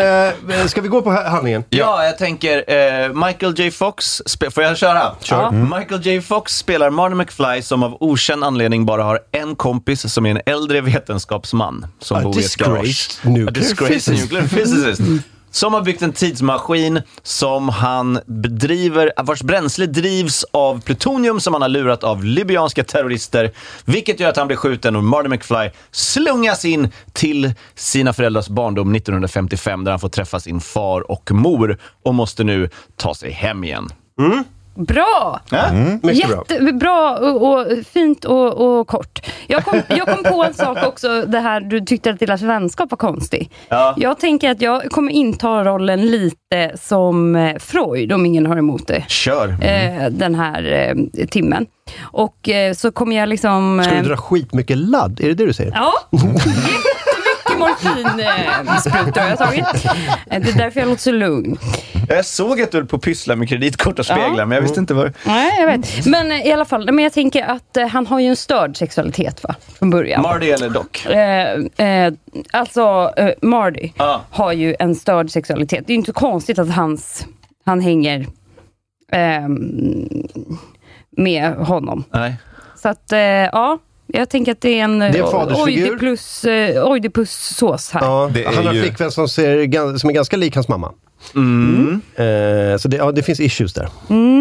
eh, 0.50 0.66
ska 0.66 0.80
vi 0.80 0.88
gå 0.88 1.02
på 1.02 1.10
ha- 1.10 1.28
handlingen? 1.28 1.64
Ja, 1.70 2.04
jag 2.04 2.18
tänker 2.18 2.64
eh, 2.72 3.26
Michael 3.26 3.54
J 3.58 3.70
Fox, 3.70 4.22
spe- 4.26 4.50
får 4.50 4.62
jag 4.62 4.76
köra? 4.76 5.02
Kör. 5.20 5.50
Michael 5.50 6.06
J 6.06 6.20
Fox 6.22 6.56
spelar 6.58 6.90
Marty 6.90 7.14
McFly 7.14 7.62
som 7.62 7.82
av 7.82 7.96
okänd 8.00 8.44
anledning 8.44 8.86
bara 8.86 9.02
har 9.02 9.20
en 9.32 9.51
kompis 9.56 10.12
som 10.12 10.26
är 10.26 10.30
en 10.30 10.40
äldre 10.46 10.80
vetenskapsman 10.80 11.86
som 11.98 12.16
A 12.16 12.22
bor 12.22 12.40
i 12.40 12.44
ett 12.44 12.56
garage. 12.56 13.18
nuclear 13.22 13.48
A 13.48 13.50
disgraced 13.50 14.14
nuclear 14.14 14.48
physicist. 14.48 15.02
Som 15.54 15.74
har 15.74 15.82
byggt 15.82 16.02
en 16.02 16.12
tidsmaskin 16.12 17.02
som 17.22 17.68
han 17.68 18.18
bedriver, 18.26 19.12
vars 19.22 19.42
bränsle 19.42 19.86
drivs 19.86 20.44
av 20.50 20.80
plutonium 20.80 21.40
som 21.40 21.52
han 21.52 21.62
har 21.62 21.68
lurat 21.68 22.04
av 22.04 22.24
libyanska 22.24 22.84
terrorister. 22.84 23.50
Vilket 23.84 24.20
gör 24.20 24.28
att 24.28 24.36
han 24.36 24.46
blir 24.46 24.56
skjuten 24.56 24.96
och 24.96 25.04
Marty 25.04 25.28
McFly 25.28 25.70
slungas 25.90 26.64
in 26.64 26.88
till 27.12 27.52
sina 27.74 28.12
föräldrars 28.12 28.48
barndom 28.48 28.94
1955 28.94 29.84
där 29.84 29.90
han 29.92 30.00
får 30.00 30.08
träffa 30.08 30.40
sin 30.40 30.60
far 30.60 31.10
och 31.10 31.30
mor 31.32 31.78
och 32.02 32.14
måste 32.14 32.44
nu 32.44 32.70
ta 32.96 33.14
sig 33.14 33.30
hem 33.30 33.64
igen. 33.64 33.88
Bra! 34.74 35.40
Mycket 36.02 36.28
bra. 36.28 36.44
Jättebra 36.48 37.18
och, 37.18 37.52
och 37.52 37.66
fint 37.92 38.24
och, 38.24 38.78
och 38.78 38.86
kort. 38.86 39.26
Jag 39.46 39.64
kom, 39.64 39.82
jag 39.88 40.06
kom 40.08 40.32
på 40.32 40.44
en 40.44 40.54
sak 40.54 40.78
också, 40.86 41.22
det 41.22 41.38
här 41.38 41.60
du 41.60 41.80
tyckte 41.80 42.10
att 42.10 42.20
deras 42.20 42.42
vänskap 42.42 42.90
var 42.90 42.98
konstig. 42.98 43.50
Ja. 43.68 43.94
Jag 43.96 44.18
tänker 44.18 44.50
att 44.50 44.60
jag 44.60 44.90
kommer 44.90 45.12
inta 45.12 45.64
rollen 45.64 46.06
lite 46.06 46.72
som 46.74 47.36
eh, 47.36 47.58
Freud, 47.58 48.12
om 48.12 48.26
ingen 48.26 48.46
har 48.46 48.56
emot 48.56 48.86
det. 48.86 49.04
Kör! 49.08 49.48
Eh, 49.48 50.10
den 50.10 50.34
här 50.34 50.72
eh, 50.72 51.26
timmen. 51.26 51.66
Och 52.00 52.48
eh, 52.48 52.74
så 52.74 52.92
kommer 52.92 53.16
jag 53.16 53.28
liksom... 53.28 53.82
Ska 53.84 53.94
eh, 53.94 54.02
du 54.02 54.08
dra 54.08 54.16
skitmycket 54.16 54.78
ladd? 54.78 55.20
Är 55.20 55.28
det 55.28 55.34
det 55.34 55.46
du 55.46 55.52
säger? 55.52 55.72
Ja, 55.74 55.92
morfinsprutor 57.62 59.22
jag 59.22 59.38
tagit. 59.38 59.64
Eh, 60.30 60.40
Det 60.42 60.48
är 60.50 60.58
därför 60.58 60.80
jag 60.80 60.88
låter 60.88 61.02
så 61.02 61.12
lugn. 61.12 61.58
Jag 62.08 62.24
såg 62.24 62.60
att 62.62 62.70
du 62.70 62.76
höll 62.78 62.86
på 62.86 62.96
att 62.96 63.02
pyssla 63.02 63.36
med 63.36 63.48
kreditkort 63.48 63.98
och 63.98 64.04
speglar, 64.06 64.34
Ja. 64.38 64.46
men 64.46 64.52
jag 64.56 64.62
visste 64.62 64.80
inte 64.80 64.94
vad... 64.94 65.12
Nej, 65.26 65.52
jag 65.60 65.66
vet. 65.66 66.06
Men 66.06 66.32
eh, 66.32 66.46
i 66.46 66.52
alla 66.52 66.64
fall, 66.64 66.92
men 66.92 67.04
jag 67.04 67.12
tänker 67.12 67.44
att 67.44 67.76
eh, 67.76 67.86
han 67.86 68.06
har 68.06 68.20
ju 68.20 68.26
en 68.28 68.36
störd 68.36 68.76
sexualitet 68.76 69.42
va? 69.44 69.54
Från 69.78 69.90
början. 69.90 70.22
Marty 70.22 70.50
eller 70.50 70.70
Doc? 70.70 71.06
Eh, 71.06 71.86
eh, 71.88 72.12
alltså, 72.50 73.12
eh, 73.16 73.30
Marty 73.42 73.90
Ja. 73.96 74.20
har 74.30 74.52
ju 74.52 74.76
en 74.78 74.94
störd 74.94 75.30
sexualitet. 75.30 75.86
Det 75.86 75.90
är 75.92 75.94
ju 75.94 75.98
inte 75.98 76.12
konstigt 76.12 76.58
att 76.58 76.70
hans, 76.74 77.26
han 77.64 77.80
hänger 77.80 78.26
ehm, 79.12 80.26
med 81.16 81.52
honom. 81.54 82.04
Nej. 82.10 82.34
Så 82.76 82.88
att, 82.88 83.12
eh, 83.12 83.18
ja. 83.20 83.78
Jag 84.12 84.28
tänker 84.30 84.52
att 84.52 84.60
det 84.60 84.80
är 84.80 84.84
en, 84.84 85.02
är 85.02 85.06
en 85.22 85.30
fadersfigur. 85.30 85.90
Oidipus, 85.90 86.44
eh, 86.44 86.86
Oidipus-sås 86.90 87.90
här. 87.90 88.00
Ja, 88.00 88.30
Det 88.34 88.44
är 88.44 88.46
han 88.46 88.54
har 88.56 88.64
en 88.70 88.74
ju- 88.76 88.82
flickvän 88.82 89.10
som, 89.12 89.28
ser, 89.28 89.98
som 89.98 90.10
är 90.10 90.14
ganska 90.14 90.36
lik 90.36 90.54
hans 90.54 90.68
mamma. 90.68 90.92
Mm. 91.34 92.00
Eh, 92.14 92.76
så 92.78 92.88
det, 92.88 92.96
ja, 92.96 93.12
det 93.12 93.22
finns 93.22 93.40
issues 93.40 93.72
där. 93.72 93.88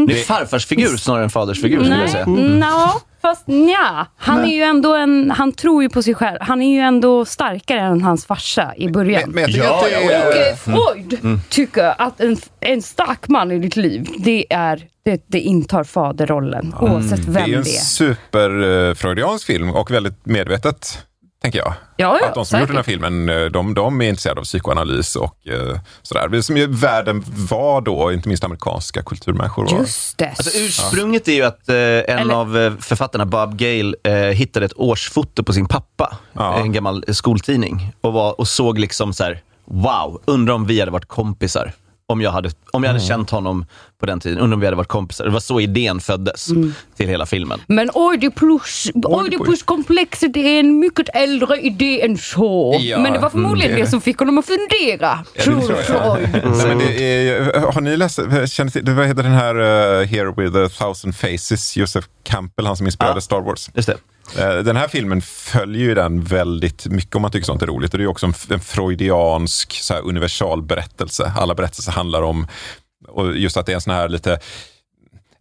Det 0.07 0.19
är 0.19 0.23
farfarsfigur 0.23 0.97
snarare 0.97 1.23
än 1.23 1.29
fadersfigur 1.29 1.83
skulle 1.83 1.99
jag 2.01 2.09
säga. 2.09 2.25
Nej, 2.25 2.49
nja, 2.49 2.91
fast 3.21 3.47
nja. 3.47 4.07
Han 4.17 4.39
är 4.45 4.55
ju 4.55 4.61
ändå 4.63 4.95
en, 4.95 5.31
han 5.31 5.51
tror 5.53 5.83
ju 5.83 5.89
på 5.89 6.03
sig 6.03 6.15
själv. 6.15 6.37
Han 6.41 6.61
är 6.61 6.73
ju 6.73 6.79
ändå 6.79 7.25
starkare 7.25 7.79
än 7.81 8.01
hans 8.01 8.25
farsa 8.25 8.73
i 8.77 8.89
början. 8.89 9.21
men, 9.25 9.31
men 9.31 9.43
jag 9.43 9.49
tycker 9.85 10.11
Ja, 10.11 10.17
att 10.27 10.33
det 10.33 10.49
är... 10.49 10.77
Och 10.77 10.77
eh, 10.77 11.15
Freud 11.15 11.39
tycker 11.49 12.01
att 12.01 12.19
en, 12.21 12.37
en 12.59 12.81
stark 12.81 13.27
man 13.27 13.51
i 13.51 13.59
ditt 13.59 13.75
liv, 13.75 14.07
det 14.19 14.45
är 14.53 14.87
det, 15.05 15.23
det 15.27 15.39
intar 15.39 15.83
faderrollen, 15.83 16.75
oavsett 16.81 17.19
vem 17.19 17.33
Det 17.33 17.39
är 17.41 17.47
det 17.47 17.53
en 17.53 17.59
är. 17.59 17.63
super-freudiansk 17.65 19.45
film 19.45 19.69
och 19.71 19.91
väldigt 19.91 20.25
medvetet, 20.25 20.97
tänker 21.41 21.59
jag. 21.59 21.73
Ja, 21.97 22.17
ja, 22.21 22.27
att 22.27 22.35
de 22.35 22.45
som 22.45 22.59
gjort 22.59 22.67
den 22.69 22.75
här 22.75 22.83
filmen, 22.83 23.29
eh, 23.29 23.45
de, 23.45 23.73
de 23.73 24.01
är 24.01 24.09
intresserade 24.09 24.39
av 24.39 24.43
psykoanalys 24.43 25.15
och 25.15 25.47
eh, 25.47 25.79
sådär. 26.01 26.27
Det 26.27 26.43
som 26.43 26.57
ju 26.57 26.67
världen 26.67 27.23
var 27.27 27.81
då, 27.81 28.11
inte 28.11 28.27
minst 28.27 28.43
amerikanska 28.43 29.03
kulturmänniskor 29.03 29.65
var. 29.71 29.79
Just 29.79 30.17
det. 30.17 30.27
Alltså, 30.29 30.57
ursprunget 30.59 31.27
är 31.27 31.33
ju 31.33 31.43
att 31.43 31.69
eh, 31.69 31.75
en 31.75 32.03
Eller- 32.07 32.33
av 32.33 32.57
eh, 32.57 32.73
författarna, 32.79 33.25
Bob 33.25 33.57
Gale, 33.57 33.93
eh, 34.03 34.13
hittade 34.13 34.65
ett 34.65 34.73
årsfoto 34.75 35.43
på 35.43 35.53
sin 35.53 35.65
pappa, 35.67 36.17
Ja. 36.33 36.55
en 36.59 36.71
gammal 36.71 37.03
eh, 37.07 37.13
skoltidning, 37.13 37.93
och, 38.01 38.13
var, 38.13 38.39
och 38.39 38.47
såg 38.47 38.79
liksom 38.79 39.13
så 39.13 39.23
här: 39.23 39.41
wow, 39.65 40.21
undrar 40.25 40.53
om 40.53 40.65
vi 40.65 40.79
hade 40.79 40.91
varit 40.91 41.07
kompisar. 41.07 41.73
Om 42.11 42.21
jag 42.21 42.31
hade, 42.31 42.49
om 42.71 42.83
jag 42.83 42.89
hade 42.91 43.03
känt 43.03 43.29
honom 43.29 43.65
på 43.99 44.05
den 44.05 44.19
tiden, 44.19 44.37
undrar 44.39 44.53
om 44.55 44.59
vi 44.59 44.65
hade 44.67 44.77
varit 44.77 44.87
kompisar. 44.87 45.25
Det 45.25 45.31
var 45.31 45.39
så 45.39 45.59
idén 45.59 45.99
föddes 45.99 46.47
till 46.97 47.07
hela 47.07 47.25
filmen. 47.25 47.59
Men 47.67 47.89
Oidipus, 47.93 48.91
Oidipuskomplexet 48.95 50.37
är 50.37 50.59
en 50.59 50.79
mycket 50.79 51.09
äldre 51.15 51.57
idé 51.61 52.01
än 52.05 52.17
så. 52.17 52.77
Ja, 52.79 52.99
Men 52.99 53.13
det 53.13 53.19
var 53.19 53.29
förmodligen 53.29 53.71
mm, 53.71 53.83
det- 53.85 53.89
som 53.89 54.01
fick 54.01 54.19
honom 54.19 54.37
att 54.37 54.45
fundera. 54.45 55.19
tror 55.43 55.61
tror 55.61 55.77
jag. 55.77 55.85
Freud. 55.85 56.29
Nej, 56.57 56.67
men 56.67 56.77
det 56.77 57.29
är, 57.29 57.71
har 57.71 57.81
ni 57.81 57.97
läst, 57.97 58.19
känner 58.47 58.71
till, 58.71 58.93
vad 58.93 59.07
heter 59.07 59.23
den 59.23 59.31
här 59.31 59.55
uh, 59.59 60.05
Here 60.07 60.33
with 60.37 60.57
a 60.57 60.69
thousand 60.77 61.15
faces, 61.15 61.77
Joseph 61.77 62.07
Campbell, 62.23 62.65
han 62.65 62.77
som 62.77 62.85
inspirerade 62.87 63.17
Ja. 63.17 63.21
Star 63.21 63.41
Wars. 63.41 63.69
Just 63.73 63.87
det. 63.87 63.97
Eh, 64.37 64.57
den 64.57 64.75
här 64.75 64.87
filmen 64.87 65.21
följer 65.21 65.81
ju 65.81 65.95
den 65.95 66.23
väldigt 66.23 66.85
mycket 66.85 67.15
om 67.15 67.21
man 67.21 67.31
tycker 67.31 67.45
sånt 67.45 67.61
är 67.61 67.67
roligt. 67.67 67.93
Och 67.93 67.97
det 67.97 68.03
är 68.03 68.07
också 68.07 68.25
en, 68.25 68.33
en 68.49 68.59
freudiansk 68.59 69.73
så 69.73 69.93
här, 69.93 70.01
universal 70.01 70.61
berättelse. 70.61 71.33
Alla 71.37 71.55
berättelser 71.55 71.91
handlar 71.91 72.21
om, 72.21 72.47
och 73.07 73.37
just 73.37 73.57
att 73.57 73.65
det 73.65 73.71
är 73.71 73.75
en 73.75 73.81
sån 73.81 73.93
här 73.93 74.09
lite 74.09 74.39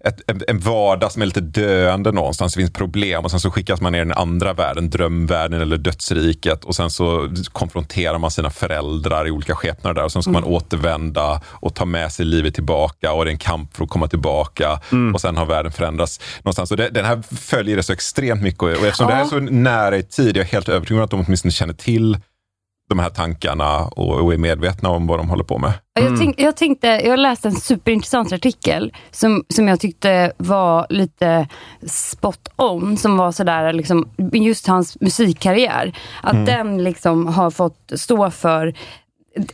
ett, 0.05 0.21
en, 0.27 0.43
en 0.49 0.59
vardag 0.59 1.13
som 1.13 1.23
är 1.23 1.27
lite 1.27 1.41
döende 1.41 2.13
någonstans. 2.13 2.55
Det 2.55 2.61
finns 2.61 2.73
problem 2.73 3.25
och 3.25 3.31
sen 3.31 3.41
så 3.41 3.51
skickas 3.51 3.81
man 3.81 3.93
ner 3.93 4.01
i 4.01 4.05
den 4.05 4.13
andra 4.13 4.53
världen, 4.53 4.91
drömvärlden 4.91 5.61
eller 5.61 5.77
dödsriket. 5.77 6.65
Och 6.65 6.77
sen 6.77 6.91
så 6.91 7.29
konfronterar 7.53 8.19
man 8.19 8.31
sina 8.31 8.51
föräldrar 8.51 9.29
i 9.29 9.31
olika 9.31 9.55
skepnader 9.55 9.95
där. 9.95 10.05
Och 10.05 10.13
sen 10.13 10.23
ska 10.23 10.31
man 10.31 10.45
återvända 10.45 11.41
och 11.47 11.75
ta 11.75 11.85
med 11.85 12.13
sig 12.13 12.27
livet 12.27 12.55
tillbaka. 12.55 13.13
Och 13.13 13.25
det 13.25 13.31
är 13.31 13.33
en 13.33 13.39
kamp 13.39 13.77
för 13.77 13.85
att 13.85 13.91
komma 13.91 14.09
tillbaka. 14.09 14.81
Och 15.15 15.21
sen 15.21 15.37
har 15.37 15.47
världen 15.47 15.73
förändrats 15.73 16.21
någonstans. 16.39 16.71
Och 16.71 16.77
det, 16.77 16.89
den 16.89 17.05
här 17.05 17.23
följer 17.37 17.77
det 17.77 17.83
så 17.83 17.93
extremt 17.93 18.43
mycket. 18.43 18.63
Och 18.63 18.71
eftersom 18.71 19.07
det 19.07 19.15
här 19.15 19.25
är 19.25 19.29
så 19.29 19.39
nära 19.39 19.97
i 19.97 20.03
tid, 20.03 20.37
jag 20.37 20.47
är 20.47 20.53
helt 20.53 20.69
övertygad 20.69 21.01
om 21.01 21.05
att 21.05 21.11
de 21.11 21.25
åtminstone 21.27 21.53
känner 21.53 21.75
till 21.75 22.19
de 22.91 22.99
här 22.99 23.11
tankarna 23.11 23.79
och, 23.85 24.21
och 24.21 24.35
är 24.35 24.39
medvetna 24.39 24.89
om 24.89 25.07
vad 25.07 25.19
de 25.19 25.29
håller 25.29 25.45
på 25.45 25.59
med. 25.59 25.73
Ja, 25.95 26.03
Jag, 26.03 26.19
tänk, 26.19 26.41
jag, 26.41 26.57
tänkte, 26.57 26.87
jag 26.87 27.19
läste 27.19 27.49
en 27.49 27.55
superintressant 27.55 28.33
artikel 28.33 28.93
som, 29.11 29.45
som 29.49 29.69
jag 29.69 29.81
tyckte 29.81 30.33
var 30.37 30.87
lite 30.91 31.49
spot 31.87 32.49
on. 32.57 32.97
Som 32.97 33.17
var 33.17 33.33
sådär, 33.33 33.73
liksom, 33.73 34.09
just 34.33 34.67
hans 34.67 35.01
musikkarriär. 35.01 35.93
Att 36.23 36.47
den 36.47 36.85
liksom 36.85 37.27
har 37.27 37.51
fått 37.51 37.93
stå 37.97 38.31
för 38.31 38.75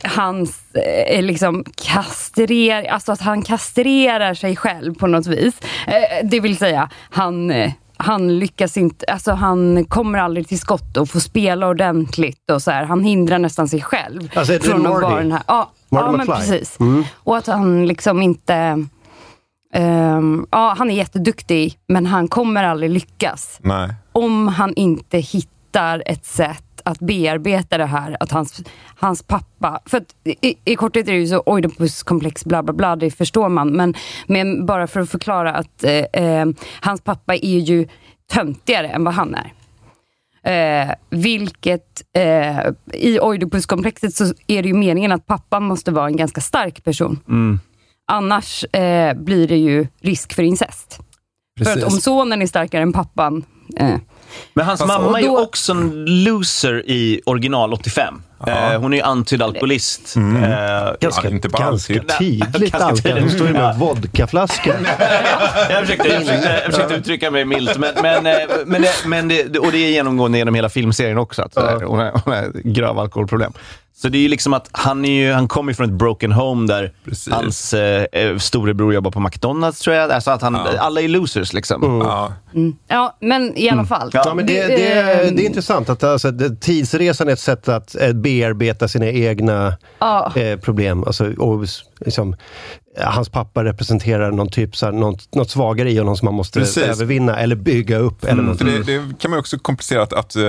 hans 0.03 0.75
eh, 0.75 1.21
liksom 1.21 1.63
kastrer, 1.75 2.83
alltså 2.83 3.11
att 3.11 3.21
han 3.21 3.41
kastrerar 3.41 4.33
sig 4.33 4.55
själv 4.55 4.95
på 4.95 5.07
något 5.07 5.27
vis. 5.27 5.61
Eh, 5.87 6.27
det 6.27 6.39
vill 6.39 6.57
säga, 6.57 6.89
han, 7.09 7.51
eh, 7.51 7.71
han 7.99 8.39
lyckas 8.39 8.77
inte, 8.77 9.05
alltså 9.05 9.31
han 9.31 9.85
kommer 9.85 10.19
aldrig 10.19 10.47
till 10.47 10.59
skott 10.59 10.97
och 10.97 11.09
får 11.09 11.19
spela 11.19 11.67
ordentligt 11.67 12.51
och 12.51 12.61
så 12.61 12.71
här. 12.71 12.83
Han 12.83 13.03
hindrar 13.03 13.39
nästan 13.39 13.67
sig 13.67 13.81
själv. 13.81 14.31
Alltså, 14.35 14.53
är 14.53 14.59
det 14.59 14.65
från 14.65 14.85
att 14.85 14.93
Marty? 14.93 15.05
vara 15.05 15.19
den 15.19 15.31
här. 15.31 15.43
Ja, 15.47 15.71
Marty 15.89 16.05
ja 16.05 16.17
men 16.17 16.27
precis. 16.27 16.79
Mm. 16.79 17.03
Och 17.15 17.37
att 17.37 17.47
han 17.47 17.87
liksom 17.87 18.21
inte 18.21 18.85
ehm, 19.73 20.45
ja, 20.51 20.75
han 20.77 20.89
är 20.89 20.95
jätteduktig, 20.95 21.79
men 21.87 22.05
han 22.05 22.27
kommer 22.27 22.63
aldrig 22.63 22.91
lyckas 22.91 23.59
Nej. 23.61 23.93
om 24.11 24.47
han 24.47 24.73
inte 24.73 25.17
hittar 25.17 26.03
ett 26.05 26.25
sätt 26.25 26.66
att 26.87 26.99
bearbeta 26.99 27.77
det 27.77 27.85
här. 27.85 28.17
Att 28.19 28.31
hans, 28.31 28.63
hans 28.95 29.23
pappa, 29.23 29.79
för 29.85 29.97
att 29.97 30.15
i, 30.23 30.55
i 30.65 30.75
korthet 30.75 31.07
är 31.07 31.11
det 31.11 31.19
ju 31.19 31.27
så 31.27 31.43
Oidipuskomplex 31.45 32.45
bla 32.45 32.63
bla 32.63 32.73
bla, 32.73 32.95
det 32.95 33.11
förstår 33.11 33.49
man. 33.49 33.69
Men, 33.69 33.93
men 34.27 34.65
bara 34.65 34.87
för 34.87 34.99
att 34.99 35.09
förklara 35.09 35.53
att 35.53 35.83
eh, 35.83 36.23
eh, 36.23 36.45
hans 36.81 37.01
pappa 37.01 37.35
är 37.35 37.59
ju 37.59 37.87
töntigare 38.31 38.87
än 38.87 39.03
vad 39.03 39.13
han 39.13 39.35
är. 39.35 39.53
Eh, 40.43 40.93
vilket 41.09 42.03
eh, 42.13 42.57
i 42.93 43.19
Oidipuskomplexet 43.19 44.15
så 44.15 44.33
är 44.47 44.63
det 44.63 44.67
ju 44.67 44.73
meningen 44.73 45.11
att 45.11 45.25
pappan 45.25 45.63
måste 45.63 45.91
vara 45.91 46.07
en 46.07 46.17
ganska 46.17 46.41
stark 46.41 46.83
person. 46.83 47.19
Annars 48.07 48.63
eh, 48.63 49.13
blir 49.13 49.47
det 49.47 49.57
ju 49.57 49.87
risk 50.01 50.33
för 50.33 50.43
incest. 50.43 50.99
För 51.63 51.77
att 51.77 51.83
om 51.83 51.91
sonen 51.91 52.41
är 52.41 52.47
starkare 52.47 52.81
än 52.81 52.93
pappan, 52.93 53.43
eh, 53.77 53.95
Men 54.53 54.65
hans 54.65 54.79
Fast- 54.81 54.87
mamma 54.87 55.07
och 55.07 55.17
är 55.17 55.21
ju 55.21 55.27
då- 55.27 55.39
också 55.43 55.71
en 55.71 56.05
loser 56.23 56.83
i 56.89 57.21
original 57.25 57.73
85. 57.73 58.21
Eh, 58.47 58.79
hon 58.79 58.93
är 58.93 58.97
ju 58.97 59.03
antydd 59.03 59.41
alkoholist. 59.41 60.15
Eh, 60.17 60.21
Ganska, 60.99 61.27
Ja, 61.27 61.29
inte 61.33 61.49
bara 61.49 61.63
ganska 61.63 61.99
allt. 61.99 62.17
tydligt. 62.19 62.75
Hon 63.19 63.29
står 63.29 63.47
ju 63.47 63.53
med 63.53 63.63
en 63.71 63.79
vodkaflaska. 63.79 64.75
jag, 65.69 65.81
försökte, 65.81 66.07
jag, 66.07 66.21
försökte, 66.21 66.61
jag 66.63 66.73
försökte 66.73 66.93
uttrycka 66.95 67.31
mig 67.31 67.45
milt, 67.45 67.77
men, 67.77 67.93
men, 68.01 68.25
eh, 68.25 68.33
men, 68.65 68.85
men 69.05 69.27
det, 69.27 69.59
och 69.59 69.71
det 69.71 69.77
är 69.77 69.89
genomgående 69.89 70.37
genom 70.37 70.55
hela 70.55 70.69
filmserien 70.69 71.17
också. 71.17 71.41
Att, 71.41 71.55
har, 71.55 71.81
hon 71.81 71.99
har 71.99 72.51
gröva 72.63 73.01
alkoholproblem. 73.01 73.53
Så 74.01 74.09
det 74.09 74.17
är 74.17 74.21
ju 74.21 74.27
liksom 74.27 74.53
att 74.53 74.69
han, 74.71 75.05
är 75.05 75.11
ju, 75.11 75.31
han 75.33 75.47
kommer 75.47 75.71
ju 75.71 75.75
från 75.75 75.89
ett 75.89 75.95
broken 75.95 76.31
home 76.31 76.67
där 76.67 76.93
Precis. 77.05 77.33
hans 77.33 77.73
eh, 77.73 78.05
eh, 78.11 78.37
storebror 78.37 78.93
jobbar 78.93 79.11
på 79.11 79.19
McDonalds 79.19 79.79
tror 79.79 79.95
jag. 79.95 80.11
Alltså 80.11 80.31
att 80.31 80.41
han, 80.41 80.55
Alla 80.55 81.01
är 81.01 81.07
losers 81.07 81.53
liksom. 81.53 82.01
Ja. 82.05 82.33
ja 82.87 83.17
men 83.19 83.57
i 83.57 83.69
alla 83.69 83.85
fall. 83.85 84.09
Ja, 84.13 84.33
men 84.33 84.45
det, 84.45 84.67
det, 84.67 84.99
eh, 84.99 85.31
det 85.33 85.43
är 85.43 85.45
intressant 85.45 85.89
att 85.89 86.03
alltså, 86.03 86.31
tidsresan 86.59 87.27
är 87.27 87.33
ett 87.33 87.39
sätt 87.39 87.67
att 87.67 87.95
eh, 88.01 88.13
bearbeta 88.13 88.87
sina 88.87 89.05
egna 89.07 89.73
Ja. 89.99 90.31
eh, 90.35 90.59
problem. 90.59 91.03
Alltså, 91.03 91.33
och, 91.33 91.67
liksom, 91.99 92.35
hans 92.99 93.29
pappa 93.29 93.63
representerar 93.63 94.31
någon 94.31 94.49
typ, 94.49 94.75
så 94.75 94.85
här, 94.85 94.93
något, 94.93 95.35
något 95.35 95.49
svagare 95.49 95.91
i 95.91 95.97
honom 95.97 96.17
som 96.17 96.25
man 96.25 96.33
måste 96.33 96.59
Precis. 96.59 96.83
övervinna 96.83 97.39
eller 97.39 97.55
bygga 97.55 97.97
upp. 97.97 98.23
Eller 98.23 98.43
något. 98.43 98.57
För 98.57 98.65
det, 98.65 98.83
det 98.83 99.19
kan 99.19 99.31
man 99.31 99.37
ju 99.37 99.39
också 99.39 99.59
komplicera 99.59 100.03
att, 100.03 100.13
att 100.13 100.35
eh, 100.35 100.43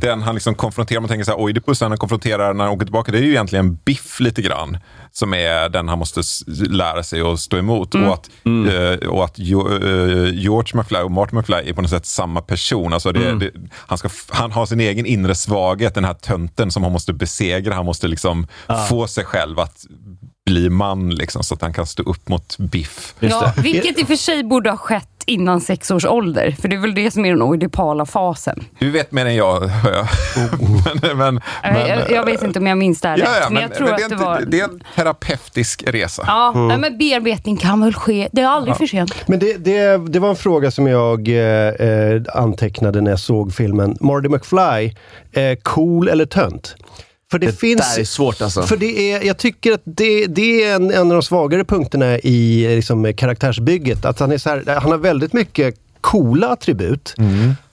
den 0.00 0.22
han 0.22 0.34
liksom 0.34 0.54
konfronterar, 0.54 1.00
man 1.00 1.08
tänker 1.08 1.24
så 1.24 1.30
här, 1.30 1.38
Oidipus, 1.38 1.78
den 1.78 1.90
han 1.90 1.98
konfronterar 1.98 2.54
när 2.54 2.64
han 2.64 2.72
åker 2.72 2.86
tillbaka, 2.86 3.12
det 3.12 3.18
är 3.18 3.22
ju 3.22 3.30
egentligen 3.30 3.78
Biff 3.84 4.20
lite 4.20 4.42
grann. 4.42 4.78
Som 5.12 5.34
är 5.34 5.68
den 5.68 5.88
han 5.88 5.98
måste 5.98 6.20
lära 6.70 7.02
sig 7.02 7.20
att 7.20 7.40
stå 7.40 7.56
emot. 7.56 7.94
Och 7.94 8.14
att, 8.14 8.30
eh, 8.44 9.08
och 9.08 9.24
att 9.24 9.34
jo, 9.36 9.68
eh, 9.68 10.34
George 10.34 10.78
McFly 10.78 10.98
och 10.98 11.10
Martin 11.10 11.38
McFly 11.38 11.56
är 11.56 11.72
på 11.72 11.82
något 11.82 11.90
sätt 11.90 12.06
samma 12.06 12.40
person. 12.40 12.92
Alltså 12.92 13.12
det, 13.12 13.38
det, 13.38 13.50
han, 13.70 13.98
ska, 13.98 14.08
han 14.28 14.52
har 14.52 14.66
sin 14.66 14.80
egen 14.80 15.06
inre 15.06 15.34
svaghet, 15.34 15.94
den 15.94 16.04
här 16.04 16.14
tönten 16.14 16.70
som 16.70 16.82
han 16.82 16.92
måste 16.92 17.12
besegra. 17.12 17.74
Han 17.74 17.84
måste 17.84 18.08
liksom 18.08 18.46
få 18.88 19.06
sig 19.06 19.24
själv 19.24 19.58
att 19.58 19.86
bli 20.44 20.70
man, 20.70 21.10
liksom, 21.10 21.42
så 21.42 21.54
att 21.54 21.62
han 21.62 21.72
kan 21.72 21.86
stå 21.86 22.02
upp 22.02 22.28
mot 22.28 22.58
Biff. 22.58 23.14
Ja, 23.20 23.52
vilket 23.56 23.98
i 23.98 24.02
och 24.02 24.06
för 24.06 24.16
sig 24.16 24.44
borde 24.44 24.70
ha 24.70 24.76
skett 24.76 25.08
innan 25.26 25.60
sex 25.60 25.90
års 25.90 26.04
ålder. 26.04 26.56
För 26.60 26.68
det 26.68 26.76
är 26.76 26.80
väl 26.80 26.94
det 26.94 27.10
som 27.10 27.24
är 27.24 27.30
den 27.30 27.42
oidipala 27.42 28.06
fasen. 28.06 28.64
Du 28.78 28.90
vet 28.90 29.12
mer 29.12 29.26
än 29.26 29.36
jag, 29.36 29.60
hör 29.60 29.92
jag. 29.92 30.06
men, 31.16 31.18
men, 31.18 31.40
Eh, 31.62 31.88
jag, 31.88 32.10
jag 32.10 32.24
vet 32.24 32.42
inte 32.42 32.58
om 32.58 32.66
jag 32.66 32.78
minns 32.78 33.00
det 33.00 33.08
här 33.08 33.18
Ja, 33.18 33.24
rätt, 33.24 33.30
ja, 33.40 33.50
men, 33.50 33.62
jag 33.62 33.74
tror 33.74 33.86
men 33.86 33.94
att 33.94 34.08
det, 34.08 34.16
var... 34.16 34.40
det 34.46 34.60
är 34.60 34.64
en 34.64 34.82
terapeutisk 34.96 35.84
resa. 35.86 36.24
Ja, 36.26 36.52
nej, 36.54 36.78
men 36.78 36.98
bearbetning 36.98 37.56
kan 37.56 37.80
väl 37.80 37.94
ske. 37.94 38.28
Det 38.32 38.40
är 38.40 38.46
aldrig 38.46 38.76
för 38.76 38.86
sent. 38.86 39.14
Men 39.26 39.38
det, 39.38 39.56
det, 39.64 40.08
det 40.08 40.18
var 40.18 40.28
en 40.28 40.36
fråga 40.36 40.70
som 40.70 40.86
jag 40.86 41.28
eh, 41.28 41.68
eh, 41.68 42.22
antecknade 42.34 43.00
när 43.00 43.10
jag 43.10 43.20
såg 43.20 43.54
filmen. 43.54 43.96
Marty 44.00 44.28
McFly, 44.28 44.94
eh, 45.32 45.58
cool 45.62 46.08
eller 46.08 46.26
tönt? 46.26 46.76
För 47.34 47.38
det, 47.38 47.46
Det 47.46 47.52
finns... 47.52 47.94
där 47.94 48.00
är 48.00 48.04
svårt 48.04 48.42
alltså. 48.42 48.62
För 48.62 48.76
det 48.76 49.12
är, 49.12 49.22
jag 49.22 49.38
tycker 49.38 49.72
att 49.72 49.82
det, 49.84 50.26
det 50.26 50.64
är 50.64 50.74
en, 50.74 50.90
en 50.90 51.00
av 51.00 51.08
de 51.08 51.22
svagare 51.22 51.64
punkterna 51.64 52.18
i 52.18 52.66
liksom, 52.76 53.14
karaktärsbygget. 53.14 54.04
Att 54.04 54.20
han, 54.20 54.32
är 54.32 54.38
så 54.38 54.50
här, 54.50 54.80
han 54.80 54.90
har 54.90 54.98
väldigt 54.98 55.32
mycket 55.32 55.74
coola 56.00 56.48
attribut. 56.48 57.14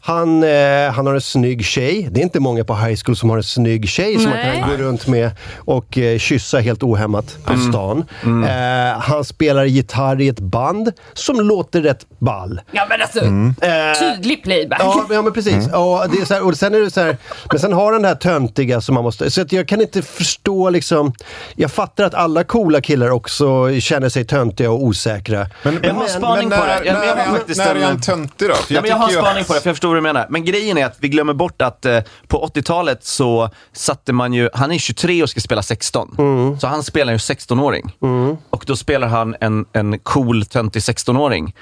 Han, 0.04 0.44
eh, 0.44 0.92
han 0.92 1.08
har 1.08 1.14
en 1.14 1.22
snygg 1.22 1.66
tjej. 1.66 2.08
Det 2.12 2.20
är 2.20 2.24
inte 2.24 2.40
många 2.40 2.64
på 2.64 2.76
high 2.76 3.00
school 3.06 3.16
som 3.16 3.30
har 3.30 3.38
en 3.38 3.44
snygg 3.44 3.90
tjej 3.90 4.20
som 4.20 4.30
man 4.30 4.40
kan 4.42 4.70
gå 4.70 4.76
runt 4.78 5.08
med 5.08 5.32
och 5.58 5.98
eh, 5.98 6.18
kyssa 6.20 6.60
helt 6.60 6.84
ohämmat 6.84 7.38
på 7.46 7.54
stan. 7.58 8.06
Eh, 8.24 9.00
han 9.00 9.24
spelar 9.26 9.66
gitarr 9.66 10.22
i 10.22 10.28
ett 10.28 10.40
band 10.40 10.92
som 11.14 11.40
låter 11.42 11.82
rätt 11.82 12.06
ball. 12.20 12.62
Ja, 12.72 12.86
men 12.90 13.02
alltså, 13.02 13.20
Eh, 13.22 14.00
tydlig 14.16 14.44
playback. 14.44 14.80
Ja, 14.84 15.06
ja 15.10 15.22
men 15.22 15.34
precis. 15.34 15.66
Och, 15.68 16.10
det 16.10 16.18
är 16.22 16.26
så 16.26 16.34
här, 16.34 16.46
och 16.46 16.58
sen 16.58 16.76
är 16.76 16.80
det 16.80 16.92
så 16.92 17.02
här, 17.02 17.18
men 17.52 17.60
sen 17.60 17.74
har 17.74 17.94
han 17.94 18.02
det 18.02 18.08
här 18.08 18.16
töntiga 18.16 18.82
som 18.82 18.96
man 18.96 19.04
måste... 19.04 19.32
Så 19.32 19.42
att 19.42 19.52
jag 19.52 19.68
kan 19.68 19.82
inte 19.82 20.02
förstå 20.02 20.70
liksom... 20.70 21.14
Jag 21.56 21.72
fattar 21.72 22.04
att 22.04 22.14
alla 22.14 22.44
coola 22.44 22.82
killar 22.82 23.10
också 23.10 23.80
känner 23.80 24.10
sig 24.10 24.26
töntiga 24.26 24.72
och 24.72 24.84
osäkra. 24.84 25.48
Men, 25.64 25.80
Jag 25.84 25.94
har 25.94 26.08
spaning 26.08 26.50
på 26.50 26.56
det. 26.56 26.82
Jag- 26.86 26.94
när, 26.94 27.06
jag 27.06 27.16
har 27.16 27.38
faktiskt 27.38 27.58
när 27.58 27.72
är 27.72 27.76
en- 27.76 27.84
han 27.84 28.02
töntig 28.02 28.50
då? 28.50 28.56
För 28.56 28.74
Ja, 28.74 28.82
men 28.82 28.90
jag 28.90 28.98
har 28.98 29.04
en 29.04 29.10
tycker 29.10 29.20
ju 29.22 29.26
spaning 29.26 29.42
att- 29.42 29.48
på 29.48 29.54
det, 29.54 29.60
för 29.62 29.70
jag 29.70 29.76
förstår 29.76 29.91
vad 29.92 29.98
du 29.98 30.02
menar. 30.02 30.28
Men 30.30 30.46
grejen 30.46 30.78
är 30.78 30.86
att 30.86 30.98
vi 31.00 31.10
glömmer 31.10 31.34
bort 31.34 31.62
att 31.62 31.86
eh, 31.86 32.00
på 32.28 32.46
80-talet 32.56 33.04
så 33.04 33.50
satte 33.74 34.14
man 34.14 34.34
ju, 34.34 34.50
han 34.54 34.72
är 34.72 34.78
23 34.78 35.24
och 35.24 35.30
ska 35.30 35.40
spela 35.40 35.64
16. 35.64 36.16
Så 36.62 36.68
han 36.68 36.84
spelar 36.84 37.14
ju 37.14 37.18
16-åring. 37.18 37.96
Och 38.50 38.64
då 38.68 38.76
spelar 38.76 39.08
han 39.08 39.36
en, 39.42 39.66
en 39.74 40.00
cool, 40.00 40.46
töntig 40.46 40.80
16-åring. 40.80 41.56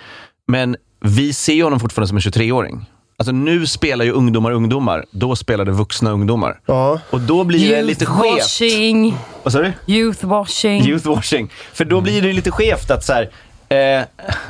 Men 0.47 0.75
vi 1.01 1.33
ser 1.33 1.53
ju 1.53 1.63
honom 1.63 1.79
fortfarande 1.79 2.07
som 2.07 2.17
en 2.17 2.21
23-åring. 2.49 2.85
Alltså 3.17 3.31
nu 3.31 3.67
spelar 3.67 4.05
ju 4.05 4.11
ungdomar 4.11 4.51
ungdomar, 4.51 5.05
då 5.11 5.35
spelade 5.35 5.71
vuxna 5.71 6.11
ungdomar. 6.11 6.59
Ja. 6.65 6.99
Och 7.09 7.19
då 7.21 7.43
blir 7.43 7.69
det 7.75 7.81
lite 7.81 8.05
skevt. 8.05 8.25
Youthwashing. 8.25 9.17
Vad 9.43 9.53
sa 9.53 9.59
du? 9.59 9.73
Youthwashing. 9.85 10.81
Youthwashing. 10.81 11.49
För 11.73 11.85
då 11.85 12.01
blir 12.01 12.21
det 12.21 12.33
lite 12.33 12.51
skevt 12.51 12.91
att 12.91 13.05
så 13.05 13.13
här, 13.13 13.29
eh, 13.69 14.03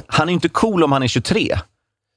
han 0.07 0.27
är 0.27 0.31
ju 0.31 0.33
inte 0.33 0.49
cool 0.49 0.83
om 0.83 0.91
han 0.91 1.03
är 1.03 1.07
23. 1.07 1.57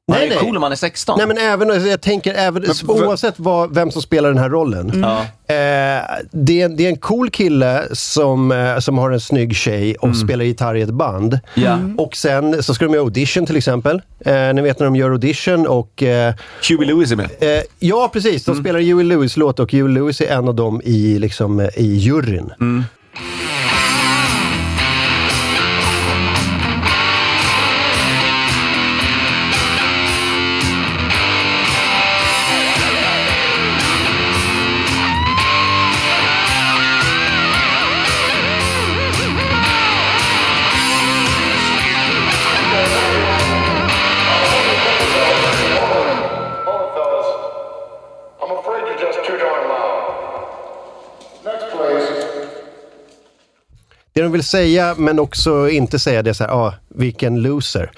Han 0.08 0.18
Nej, 0.20 0.26
är 0.26 0.30
nej. 0.30 0.38
cool 0.38 0.56
om 0.56 0.62
han 0.62 0.72
är 0.72 0.76
16. 0.76 1.14
Nej 1.18 1.26
men 1.26 1.38
även, 1.38 1.88
jag 1.90 2.00
tänker 2.00 2.34
även, 2.34 2.62
för- 2.74 2.90
oavsett 2.90 3.34
vad, 3.36 3.74
vem 3.74 3.90
som 3.90 4.02
spelar 4.02 4.28
den 4.28 4.38
här 4.38 4.50
rollen. 4.50 4.92
Ja. 5.02 5.20
Eh, 5.54 6.02
det, 6.32 6.60
är, 6.62 6.68
det 6.76 6.84
är 6.84 6.88
en 6.88 6.96
cool 6.98 7.30
kille 7.30 7.82
som, 7.92 8.52
eh, 8.52 8.78
som 8.78 8.98
har 8.98 9.10
en 9.10 9.20
snygg 9.20 9.56
tjej 9.56 9.94
och 9.94 10.16
spelar 10.16 10.44
gitarr 10.44 10.74
i 10.74 10.82
ett 10.82 10.90
band. 10.90 11.38
Ja. 11.54 11.78
Och 11.98 12.16
sen 12.16 12.62
så 12.62 12.74
ska 12.74 12.84
de 12.84 12.92
göra 12.94 13.02
audition 13.04 13.46
till 13.46 13.56
exempel. 13.56 14.02
Eh, 14.20 14.54
ni 14.54 14.62
vet 14.62 14.78
när 14.78 14.84
de 14.86 14.96
gör 14.96 15.10
audition 15.10 15.66
och 15.66 16.02
eh, 16.02 16.34
Huey 16.68 16.86
Lewis 16.86 17.12
är 17.12 17.16
med. 17.16 17.28
Eh, 17.40 17.62
ja, 17.78 18.10
precis. 18.12 18.44
De 18.44 18.56
spelar 18.56 18.80
Huey 18.80 19.04
Lewis-låt 19.04 19.60
och 19.60 19.72
Huey 19.72 19.88
Lewis 19.94 20.20
är 20.20 20.26
en 20.36 20.48
av 20.48 20.54
dem 20.54 20.80
i, 20.84 21.18
liksom, 21.18 21.60
eh, 21.60 21.68
i 21.76 21.94
juryn. 21.96 22.52
Det 54.14 54.22
de 54.22 54.32
vill 54.32 54.42
säga, 54.42 54.94
men 54.98 55.18
också 55.18 55.68
inte 55.70 55.98
säga 55.98 56.22
det 56.22 56.34
så 56.34 56.44
här, 56.44 56.50
ah, 56.50 56.74
vilken 56.94 57.42
loser. 57.42 57.90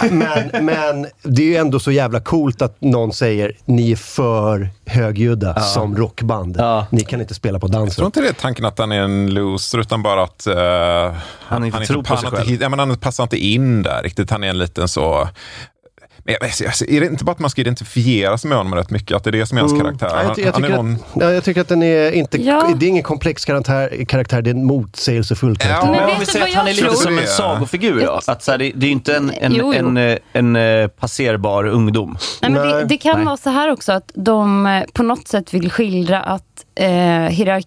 Men, 0.10 0.64
men 0.64 1.06
det 1.22 1.42
är 1.42 1.46
ju 1.46 1.56
ändå 1.56 1.80
så 1.80 1.90
jävla 1.90 2.20
coolt 2.20 2.62
att 2.62 2.76
någon 2.80 3.12
säger, 3.12 3.52
ni 3.64 3.92
är 3.92 3.96
för 3.96 4.68
högljudda 4.86 5.60
som 5.60 5.96
rockband. 5.96 6.56
Ja. 6.58 6.86
Ni 6.90 7.00
kan 7.04 7.20
inte 7.20 7.34
spela 7.34 7.58
på 7.58 7.66
Jag 7.66 7.72
tror 7.72 7.80
dansen. 7.80 8.04
inte 8.04 8.20
det 8.20 8.28
är 8.28 8.32
tanken 8.32 8.64
att 8.64 8.78
han 8.78 8.92
är 8.92 9.00
en 9.00 9.34
loser, 9.34 9.78
utan 9.78 10.02
bara 10.02 10.22
att 10.22 10.46
uh, 10.50 11.16
han, 11.40 11.64
inte 11.64 11.78
tror 11.86 12.02
på 12.02 12.08
han 12.08 12.18
sig 12.18 12.26
inte 12.26 12.36
själv. 12.36 12.48
hit- 12.50 12.60
Ja, 12.60 12.68
men 12.68 12.78
han 12.78 12.96
passar 12.98 13.22
inte 13.22 13.36
in 13.38 13.82
där 13.82 14.02
riktigt. 14.02 14.30
Han 14.30 14.44
är 14.44 14.48
en 14.48 14.58
liten 14.58 14.88
så... 14.88 15.28
Men 16.40 16.48
jag- 16.60 16.66
alltså, 16.68 16.84
är 16.84 17.00
det 17.00 17.06
inte 17.06 17.24
bara 17.24 17.32
att 17.32 17.38
man 17.38 17.50
ska 17.50 17.60
identifiera 17.60 18.38
sig 18.38 18.48
med 18.48 18.58
honom 18.58 18.74
rätt 18.74 18.90
mycket? 18.90 19.16
Att 19.16 19.24
det 19.24 19.30
är 19.30 19.32
det 19.32 19.46
som 19.46 19.58
är 19.58 19.62
hans 19.62 19.80
karaktär? 19.80 20.06
Mm. 20.06 20.16
Ja, 20.16 20.22
jag, 20.22 20.28
Han, 20.28 20.44
jag, 20.44 20.54
tycker 20.54 20.76
någon... 20.76 20.94
att, 20.94 21.00
ja, 21.22 21.32
jag 21.32 21.44
tycker 21.44 21.60
att 21.60 21.68
den 21.68 21.82
är 21.82 22.10
inte, 22.12 22.42
Ja. 22.42 22.74
det 22.78 22.86
är 22.86 22.88
ingen 22.88 23.02
komplex 23.02 23.44
karaktär, 23.44 24.04
karaktär 24.08 24.42
det 24.42 24.50
är 24.50 24.54
en 24.54 24.64
motsägelsefull 24.66 25.56
karaktär. 25.56 25.86
Ja, 25.86 25.92
Men 25.92 26.00
Men 26.00 26.10
om 26.14 26.20
vi 26.20 26.26
säger 26.26 26.46
att 26.46 26.54
han 26.54 26.66
är 26.66 26.70
jag 26.70 26.76
lite 26.76 26.94
som 26.96 27.12
en 27.18 27.24
Det- 27.24 27.26
sagofigur 27.26 28.00
då? 28.06 28.20
Att 28.26 28.42
så 28.42 28.50
här, 28.50 28.58
det, 28.58 28.72
det 28.74 28.86
är 28.86 28.90
inte 28.90 29.16
en, 29.16 29.30
en, 29.40 29.52
Jo, 29.54 29.74
jo. 29.74 29.88
en, 29.88 29.96
eh, 29.96 30.18
en, 30.32 30.56
eh, 30.56 30.88
passerbar 30.88 31.66
ungdom. 31.66 32.18
Nej, 32.42 32.50
men 32.50 32.68
det, 32.68 32.84
det 32.84 32.96
kan 32.96 33.16
Nej. 33.16 33.24
vara 33.26 33.36
så 33.36 33.50
här 33.50 33.72
också 33.72 33.92
att 33.92 34.10
de 34.14 34.66
eh, 34.66 34.82
på 34.92 35.02
något 35.02 35.28
sätt 35.28 35.54
vill 35.54 35.70
skildra 35.70 36.20
att 36.22 36.42
eh, 36.74 36.88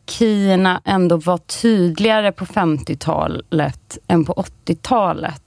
hierarkierna 0.01 0.81
ändå 0.85 1.17
var 1.17 1.37
tydligare 1.37 2.31
på 2.31 2.45
50-talet 2.45 3.97
än 4.07 4.25
på 4.25 4.45
80-talet. 4.65 5.41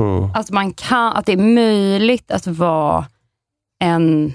Mm. 0.00 0.30
Alltså 0.34 0.54
man 0.54 0.72
kan, 0.72 1.12
att 1.12 1.26
det 1.26 1.32
är 1.32 1.54
möjligt 1.54 2.30
att 2.30 2.46
vara 2.46 3.06
en 3.80 4.32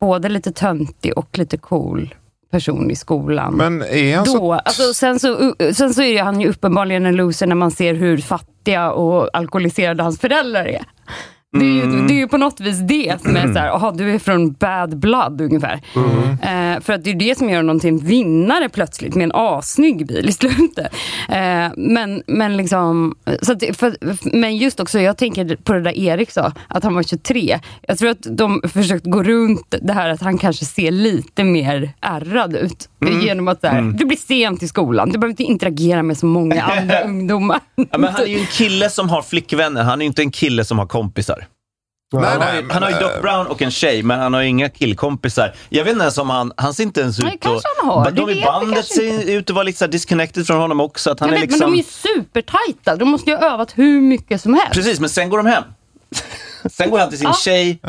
både 0.00 0.28
lite 0.28 0.52
töntig 0.52 1.18
och 1.18 1.38
lite 1.38 1.58
cool 1.58 2.14
person 2.50 2.90
i 2.90 2.96
skolan. 2.96 3.54
Men 3.54 3.82
är 3.82 4.16
han 4.16 4.26
så... 4.26 4.38
då, 4.38 4.52
alltså, 4.52 4.94
sen, 4.94 5.20
så, 5.20 5.54
sen 5.72 5.94
så 5.94 6.02
är 6.02 6.22
han 6.22 6.40
ju 6.40 6.48
uppenbarligen 6.48 7.06
en 7.06 7.16
loser 7.16 7.46
när 7.46 7.54
man 7.54 7.70
ser 7.70 7.94
hur 7.94 8.18
fattiga 8.18 8.92
och 8.92 9.36
alkoholiserade 9.36 10.02
hans 10.02 10.20
föräldrar 10.20 10.64
är. 10.64 10.84
Det 11.58 11.64
är, 11.64 11.70
ju, 11.70 12.06
det 12.06 12.14
är 12.14 12.16
ju 12.16 12.28
på 12.28 12.36
något 12.36 12.60
vis 12.60 12.78
det 12.78 13.22
som 13.22 13.36
är 13.36 13.52
så 13.52 13.58
här, 13.58 13.68
aha, 13.68 13.90
du 13.90 14.14
är 14.14 14.18
från 14.18 14.52
bad 14.52 14.98
blood 14.98 15.40
ungefär. 15.40 15.80
Eh, 16.42 16.80
för 16.80 16.92
att 16.92 17.04
det 17.04 17.10
är 17.10 17.14
det 17.14 17.38
som 17.38 17.50
gör 17.50 17.56
honom 17.56 17.80
till 17.80 17.88
en 17.88 17.98
vinnare 17.98 18.68
plötsligt 18.68 19.14
med 19.14 19.24
en 19.24 19.32
assnygg 19.34 20.06
bil 20.06 20.28
i 20.28 20.32
slutet. 20.32 20.94
Eh, 21.28 21.68
men, 21.76 22.22
men, 22.26 22.56
liksom, 22.56 23.14
så 23.42 23.52
att, 23.52 23.62
för, 23.76 23.96
men 24.36 24.56
just 24.56 24.80
också, 24.80 25.00
jag 25.00 25.16
tänker 25.18 25.56
på 25.56 25.72
det 25.72 25.80
där 25.80 25.98
Erik 25.98 26.30
sa, 26.30 26.52
att 26.68 26.84
han 26.84 26.94
var 26.94 27.02
23. 27.02 27.60
Jag 27.82 27.98
tror 27.98 28.10
att 28.10 28.26
de 28.30 28.62
försökt 28.72 29.06
gå 29.06 29.22
runt 29.22 29.74
det 29.82 29.92
här 29.92 30.08
att 30.08 30.22
han 30.22 30.38
kanske 30.38 30.64
ser 30.64 30.90
lite 30.90 31.44
mer 31.44 31.92
ärrad 32.00 32.56
ut. 32.56 32.88
Genom 33.22 33.48
att 33.48 33.60
så 33.60 33.66
här, 33.66 33.82
du 33.82 34.04
blir 34.04 34.18
sent 34.18 34.62
i 34.62 34.68
skolan, 34.68 35.10
du 35.10 35.18
behöver 35.18 35.30
inte 35.30 35.42
interagera 35.42 36.02
med 36.02 36.18
så 36.18 36.26
många 36.26 36.62
andra 36.62 37.00
ungdomar. 37.04 37.60
Ja, 37.74 37.98
men 37.98 38.12
han 38.12 38.22
är 38.22 38.26
ju 38.26 38.38
en 38.38 38.46
kille 38.46 38.90
som 38.90 39.08
har 39.08 39.22
flickvänner, 39.22 39.82
han 39.82 40.00
är 40.00 40.04
ju 40.04 40.06
inte 40.06 40.22
en 40.22 40.30
kille 40.30 40.64
som 40.64 40.78
har 40.78 40.86
kompisar. 40.86 41.41
Nej, 42.20 42.30
Han 42.30 42.40
har, 42.40 42.46
nej, 42.46 42.56
ju, 42.56 42.62
men, 42.62 42.70
han 42.70 42.82
har 42.82 42.90
ju 42.90 42.96
Doc 42.96 43.12
eh, 43.12 43.20
Brown 43.20 43.46
och 43.46 43.62
en 43.62 43.70
tjej, 43.70 44.02
men 44.02 44.20
han 44.20 44.34
har 44.34 44.40
ju 44.40 44.48
inga 44.48 44.68
killkompisar. 44.68 45.54
Jag 45.68 45.84
vet 45.84 45.92
inte 45.92 46.02
ens 46.02 46.18
om 46.18 46.30
han, 46.30 46.52
han 46.56 46.74
ser 46.74 46.82
inte 46.82 47.00
ens 47.00 47.18
ut 47.18 47.24
Nej, 47.24 47.38
kanske 47.40 47.68
han 47.80 47.88
har. 47.90 48.10
De 48.10 48.30
i 48.30 48.44
bandet 48.44 48.86
ser 48.86 49.30
ut 49.30 49.50
att 49.50 49.54
vara 49.54 49.62
lite 49.62 49.78
så 49.78 49.84
här 49.84 49.92
disconnected 49.92 50.46
från 50.46 50.60
honom 50.60 50.80
också. 50.80 51.10
Att 51.10 51.20
han 51.20 51.28
Jag 51.28 51.36
är 51.36 51.40
vet, 51.40 51.50
liksom... 51.50 51.70
Men 51.70 51.78
de 51.78 51.80
är 51.80 51.84
ju 51.84 52.18
supertajta, 52.18 52.96
de 52.96 53.08
måste 53.08 53.30
ju 53.30 53.36
ha 53.36 53.52
övat 53.52 53.72
hur 53.78 54.00
mycket 54.00 54.40
som 54.40 54.54
helst. 54.54 54.72
Precis, 54.72 55.00
men 55.00 55.08
sen 55.08 55.28
går 55.28 55.36
de 55.38 55.46
hem. 55.46 55.64
Sen 56.70 56.90
går 56.90 56.98
han 56.98 57.08
till 57.08 57.18
sin 57.18 57.28
Ja. 57.28 57.34
tjej. 57.44 57.80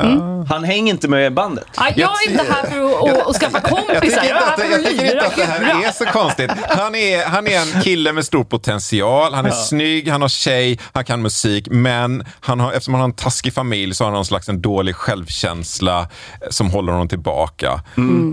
Han 0.49 0.63
hänger 0.63 0.93
inte 0.93 1.07
med 1.07 1.33
bandet. 1.33 1.65
Ja, 1.77 1.85
jag 1.95 2.09
är 2.27 2.31
inte 2.31 2.43
här 2.53 2.63
för 2.69 3.09
att, 3.21 3.27
att 3.27 3.35
skaffa 3.35 3.59
Jag 3.63 3.69
kompisar, 3.69 4.01
tycker, 4.21 4.29
jag 4.29 4.35
här 4.35 4.53
inte 4.53 4.65
att, 4.65 4.71
jag 4.71 4.85
tycker 4.91 5.05
inte 5.13 5.25
att 5.27 5.35
det 5.35 5.43
här 5.45 5.87
är 5.87 5.91
så 5.91 6.05
konstigt. 6.05 6.51
Han 6.69 6.95
är, 6.95 7.25
han 7.25 7.47
är 7.47 7.59
en 7.75 7.81
kille 7.81 8.13
med 8.13 8.25
stor 8.25 8.43
potential, 8.43 9.33
han 9.33 9.45
är 9.45 9.51
snygg, 9.51 10.07
han 10.09 10.21
har 10.21 10.29
tjej, 10.29 10.79
han 10.93 11.05
kan 11.05 11.21
musik, 11.21 11.67
men 11.71 12.25
han 12.39 12.59
har, 12.59 12.71
eftersom 12.71 12.93
han 12.93 13.01
har 13.01 13.07
en 13.09 13.15
taskig 13.15 13.53
familj 13.53 13.95
så 13.95 14.03
har 14.03 14.09
han 14.11 14.13
någon 14.15 14.25
slags 14.25 14.49
en 14.49 14.61
dålig 14.61 14.95
självkänsla 14.95 15.99
eh, 15.99 16.05
som 16.49 16.69
håller 16.69 16.91
honom 16.91 17.07
tillbaka. 17.07 17.81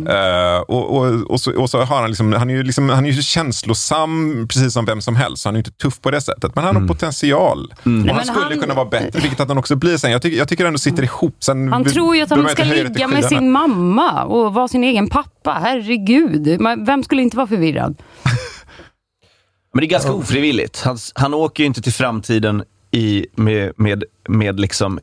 Eh, 0.09 0.61
och, 0.61 0.96
och, 0.96 1.31
och, 1.31 1.40
så, 1.40 1.61
och 1.61 1.70
så 1.70 1.83
har 1.83 2.00
han 2.00 2.09
liksom, 2.11 2.33
han 2.33 2.50
är 2.50 2.55
ju 2.55 2.62
liksom, 2.62 2.88
han 2.88 3.07
är 3.07 3.11
ju 3.11 3.22
känslosam 3.22 4.46
precis 4.48 4.72
som 4.72 4.85
vem 4.85 5.00
som 5.03 5.16
helst, 5.16 5.42
så 5.42 5.48
han 5.48 5.57
är 5.57 5.59
inte 5.59 5.70
tuff 5.70 6.00
på 6.00 6.11
det 6.11 6.20
sättet. 6.20 6.55
Men 6.55 6.64
han 6.64 6.76
har 6.76 6.88
potential. 6.88 7.72
Och 7.85 8.14
han 8.16 8.24
skulle 8.24 8.44
han- 8.44 8.61
kunna 8.61 8.74
vara 8.74 8.85
bättre, 8.88 9.20
vilket 9.20 9.40
att 9.40 9.48
han 9.48 9.59
också 9.59 9.76
blir 9.76 9.96
sen. 9.96 10.11
Jag 10.11 10.22
tycker, 10.22 10.29
jag 10.36 10.48
tycker 10.48 10.64
ändå 10.64 10.78
sitter 10.78 11.02
ihop. 11.02 11.36
Sen 11.44 11.72
Han 11.72 11.82
vi- 11.82 11.90
tror 11.90 12.16
ju 12.16 12.22
att 12.22 12.30
han 12.30 12.48
ska 12.48 12.64
det 12.64 12.84
ligga 12.84 13.08
med 13.08 13.24
sin 13.24 13.50
mamma 13.50 14.24
och 14.24 14.54
vara 14.54 14.68
sin 14.68 14.84
egen 14.84 15.08
pappa. 15.08 15.58
Herregud, 15.62 16.60
vem 16.86 17.02
skulle 17.02 17.22
inte 17.22 17.36
vara 17.36 17.46
förvirrad? 17.46 18.02
Men 19.74 19.80
det 19.80 19.86
är 19.86 19.90
ganska 19.90 20.12
ofrivilligt. 20.12 20.82
Han, 20.82 20.98
han 21.14 21.34
åker 21.34 21.62
ju 21.62 21.66
inte 21.66 21.82
till 21.82 21.92
framtiden 21.92 22.64
i, 22.90 23.26
med, 23.34 23.72
med, 23.76 24.04
med 24.28 24.60
liksom 24.60 24.98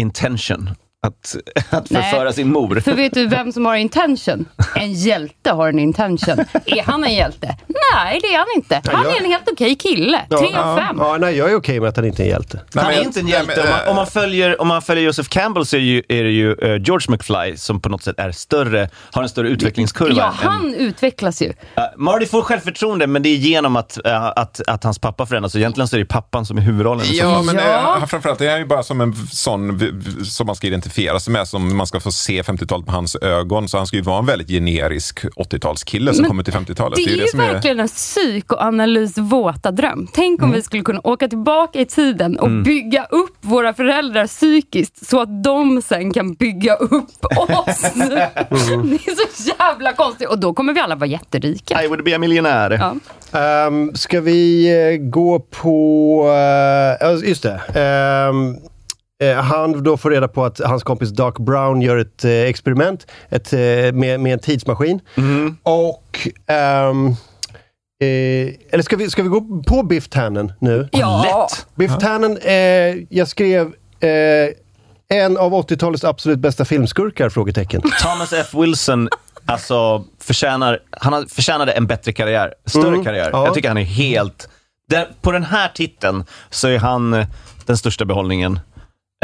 intention. 0.00 0.70
Att, 1.06 1.36
att 1.70 1.90
Nej. 1.90 2.02
förföra 2.02 2.32
sin 2.32 2.52
mor. 2.52 2.80
För 2.80 2.92
vet 2.94 3.14
du 3.14 3.26
vem 3.26 3.52
som 3.52 3.66
har 3.66 3.76
intention? 3.76 4.48
En 4.74 4.92
hjälte 4.92 5.50
har 5.50 5.68
en 5.68 5.78
intention. 5.78 6.38
Är 6.66 6.82
han 6.82 7.04
en 7.04 7.14
hjälte? 7.14 7.56
Nej, 7.94 8.18
det 8.22 8.26
är 8.34 8.38
han 8.38 8.46
inte. 8.56 8.82
Han 8.92 9.06
är 9.06 9.18
en 9.20 9.24
helt 9.24 9.48
okej 9.52 9.74
kille. 9.74 10.20
Tre 10.28 10.54
av 10.56 10.76
fem. 10.76 10.96
Ja, 10.98 11.16
nej, 11.20 11.36
jag 11.36 11.50
är 11.50 11.54
okej 11.56 11.80
med 11.80 11.88
att 11.88 11.96
han 11.96 12.04
inte 12.04 12.22
är 12.22 12.24
en 12.24 12.30
hjälte. 12.30 12.60
Nej, 12.72 12.84
Han 12.84 12.94
är 12.94 13.02
inte 13.02 13.20
en 13.20 13.24
nej, 13.26 13.34
hjälte. 13.34 13.52
men, 13.56 13.64
Om 13.64 13.70
man, 13.70 13.84
eh, 13.84 13.90
om 13.90 13.96
man, 13.96 14.06
följer, 14.06 14.60
om 14.60 14.68
man 14.68 14.82
följer 14.82 15.04
Joseph 15.04 15.28
Campbell 15.28 15.66
så 15.66 15.76
är, 15.76 15.80
ju, 15.80 16.02
är 16.08 16.24
det 16.24 16.30
ju 16.30 16.52
eh, 16.52 16.82
George 16.82 17.06
McFly 17.10 17.56
som 17.56 17.80
på 17.80 17.88
något 17.88 18.02
sätt 18.02 18.18
är 18.18 18.32
större, 18.32 18.88
har 19.12 19.22
en 19.22 19.28
större 19.28 19.48
utvecklingskurva. 19.48 20.14
Ja, 20.16 20.26
än- 20.28 20.48
han 20.48 20.74
utvecklas 20.74 21.42
ju. 21.42 21.48
Uh, 21.48 21.52
Marty 21.96 22.26
får 22.26 22.42
självförtroende, 22.42 23.06
men 23.06 23.22
det 23.22 23.28
är 23.28 23.36
genom 23.36 23.76
att, 23.76 24.06
eh, 24.06 24.24
att, 24.24 24.60
att 24.66 24.84
hans 24.84 24.98
pappa 24.98 25.26
förändras. 25.26 25.52
Så 25.52 25.58
egentligen 25.58 25.88
så 25.88 25.96
är 25.96 26.00
det 26.00 26.04
pappan 26.06 26.46
som 26.46 26.58
är 26.58 26.62
huvudrollen. 26.62 27.06
Ja, 27.10 27.42
men 27.42 27.56
Ja. 27.56 27.96
eh, 27.96 28.06
framförallt 28.06 28.40
är 28.40 28.50
han 28.50 28.58
ju 28.58 28.66
bara 28.66 28.82
som 28.82 29.00
en 29.00 29.14
sån 29.14 29.80
som 30.24 30.46
man 30.46 30.56
ska 30.56 30.66
identifiera 30.66 30.89
sig 31.20 31.32
med, 31.32 31.48
som 31.48 31.76
man 31.76 31.86
ska 31.86 32.00
få 32.00 32.12
se 32.12 32.42
50-talet 32.42 32.86
med 32.86 32.94
hans 32.94 33.16
ögon. 33.16 33.68
Så 33.68 33.76
han 33.76 33.86
ska 33.86 33.96
ju 33.96 34.02
vara 34.02 34.18
en 34.18 34.26
väldigt 34.26 34.48
generisk 34.48 35.24
80-talskille 35.24 36.12
som 36.12 36.22
Men 36.22 36.28
kommer 36.30 36.42
till 36.42 36.52
50-talet. 36.54 36.96
Det 36.96 37.02
är 37.12 37.16
ju 37.16 37.38
verkligen 37.38 37.80
en 37.80 37.88
psykoanalys 37.88 39.18
våta 39.18 39.70
dröm. 39.70 40.08
Tänk 40.12 40.42
om 40.42 40.44
Mm. 40.50 40.56
vi 40.56 40.62
skulle 40.62 40.82
kunna 40.82 41.00
åka 41.04 41.28
tillbaka 41.28 41.80
i 41.80 41.86
tiden 41.86 42.38
och 42.38 42.50
bygga 42.50 43.04
upp 43.04 43.36
våra 43.40 43.74
föräldrar 43.74 44.26
psykiskt 44.26 45.06
så 45.08 45.20
att 45.20 45.44
de 45.44 45.82
sen 45.82 46.12
kan 46.12 46.34
bygga 46.34 46.74
upp 46.74 47.24
oss. 47.66 47.84
Mm. 47.94 48.08
Det 48.08 49.10
är 49.10 49.42
så 49.42 49.52
jävla 49.58 49.92
konstigt. 49.92 50.28
Och 50.28 50.38
då 50.38 50.54
kommer 50.54 50.72
vi 50.74 50.80
alla 50.80 50.94
vara 50.94 51.06
jätterika. 51.06 51.82
I 51.84 51.86
would 51.88 52.04
be 52.04 52.16
a 52.16 52.18
millionär. 52.18 52.70
Ja. 53.32 53.66
Um, 53.66 53.94
ska 53.94 54.20
vi 54.20 54.68
eh, 54.92 54.96
gå 55.10 55.40
på... 55.40 56.24
ja, 57.00 57.12
just 57.12 57.42
det. 57.42 57.54
Eh, 57.74 58.32
han 59.42 59.82
då 59.82 59.96
får 59.96 60.10
reda 60.10 60.28
på 60.28 60.44
att 60.44 60.60
hans 60.64 60.82
kompis 60.82 61.10
Doc 61.10 61.34
Brown 61.38 61.82
gör 61.82 61.96
ett 61.96 62.24
eh, 62.24 62.30
experiment 62.32 63.06
ett, 63.28 63.52
eh, 63.52 63.58
med, 63.92 64.20
med 64.20 64.32
en 64.32 64.38
tidsmaskin. 64.38 65.00
Och... 65.62 66.28
ehm, 66.46 67.06
eh, 68.02 68.54
eller 68.70 68.82
ska 68.82 68.96
vi, 68.96 69.10
ska 69.10 69.22
vi 69.22 69.28
gå 69.28 69.62
på 69.66 69.82
Biff 69.82 70.08
Tannen 70.08 70.52
nu? 70.58 70.88
Ja. 70.92 71.24
Lätt! 71.24 71.66
Biff 71.74 71.98
Tannen, 71.98 72.36
eh, 72.38 72.54
jag 73.08 73.28
skrev 73.28 73.66
eh, 74.00 74.08
en 75.18 75.36
av 75.38 75.52
80-talets 75.52 76.04
absolut 76.04 76.38
bästa 76.38 76.64
filmskurkar? 76.64 77.28
Frågetecken. 77.28 77.80
Thomas 78.02 78.32
F. 78.32 78.54
Wilson 78.54 79.08
alltså, 79.46 80.04
förtjänar, 80.20 80.78
han 80.90 81.12
har- 81.12 81.24
förtjänade 81.34 81.72
en 81.72 81.86
bättre 81.86 82.12
karriär. 82.12 82.54
Större 82.66 82.88
Mm, 82.88 83.04
karriär. 83.04 83.30
ja. 83.32 83.44
Jag 83.44 83.54
tycker 83.54 83.68
han 83.68 83.78
är 83.78 83.82
helt... 83.84 84.48
Där, 84.88 85.08
på 85.20 85.32
den 85.32 85.44
här 85.44 85.68
titeln 85.74 86.24
så 86.50 86.68
är 86.68 86.78
han 86.78 87.14
eh, 87.14 87.26
den 87.66 87.76
största 87.76 88.04
behållningen. 88.04 88.60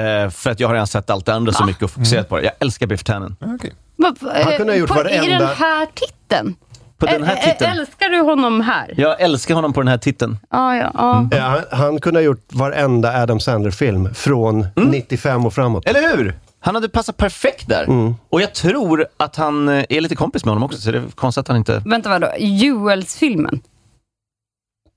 Eh, 0.01 0.31
för 0.31 0.51
att 0.51 0.61
jag 0.61 0.69
har 0.69 0.75
redan 0.75 0.87
sett 0.87 1.11
allt 1.11 1.27
det 1.27 1.35
andra 1.35 1.53
så 1.53 1.65
mycket 1.65 1.83
och 1.83 1.91
fokuserat 1.91 2.29
på 2.29 2.37
det. 2.37 2.43
Jag 2.43 2.53
älskar 2.61 2.87
Biff 2.87 3.05
Tannen. 3.05 3.37
Okej. 3.41 3.73
Vad- 3.97 4.19
Han 4.45 4.57
kunde 4.57 4.73
ha 4.73 4.79
gjort 4.79 4.89
på, 4.91 5.01
I 5.01 5.03
varenda- 5.05 5.39
den 5.39 5.57
här 5.57 5.87
titeln? 5.95 6.55
På 6.99 7.07
den 7.07 7.23
här 7.25 7.37
ä- 7.37 7.53
titeln. 7.53 7.79
Älskar 7.79 8.09
du 8.09 8.21
honom 8.21 8.61
här? 8.61 8.95
Jag 8.97 9.21
älskar 9.21 9.55
honom 9.55 9.73
på 9.73 9.81
den 9.81 9.89
här 9.89 9.99
titeln. 9.99 10.39
Ja, 10.51 10.77
ja, 10.77 10.91
ja. 10.95 11.29
Eh, 11.37 11.43
han, 11.43 11.61
han 11.71 12.01
kunde 12.01 12.21
ha 12.21 12.25
gjort 12.25 12.45
varenda 12.53 13.23
Adam 13.23 13.41
Sandler-film 13.41 14.15
från 14.15 14.67
95 14.77 15.47
och 15.47 15.55
framåt. 15.55 15.87
Eller 15.89 16.17
hur? 16.17 16.35
Han 16.61 16.75
hade 16.75 16.89
passat 16.89 17.17
perfekt 17.17 17.69
där. 17.69 17.85
Mm. 17.85 18.15
Och 18.31 18.41
jag 18.43 18.55
tror 18.55 19.07
att 19.17 19.37
han 19.37 19.69
eh, 19.69 19.85
är 19.89 20.01
lite 20.01 20.17
kompis 20.17 20.45
med 20.45 20.51
honom 20.51 20.63
också, 20.63 20.81
så 20.81 20.91
det 20.91 20.99
är 20.99 21.05
konstigt 21.15 21.41
att 21.41 21.49
han 21.49 21.57
inte... 21.57 21.83
Vänta, 21.87 22.09
vadå? 22.11 22.29
Juels-filmen? 22.39 23.61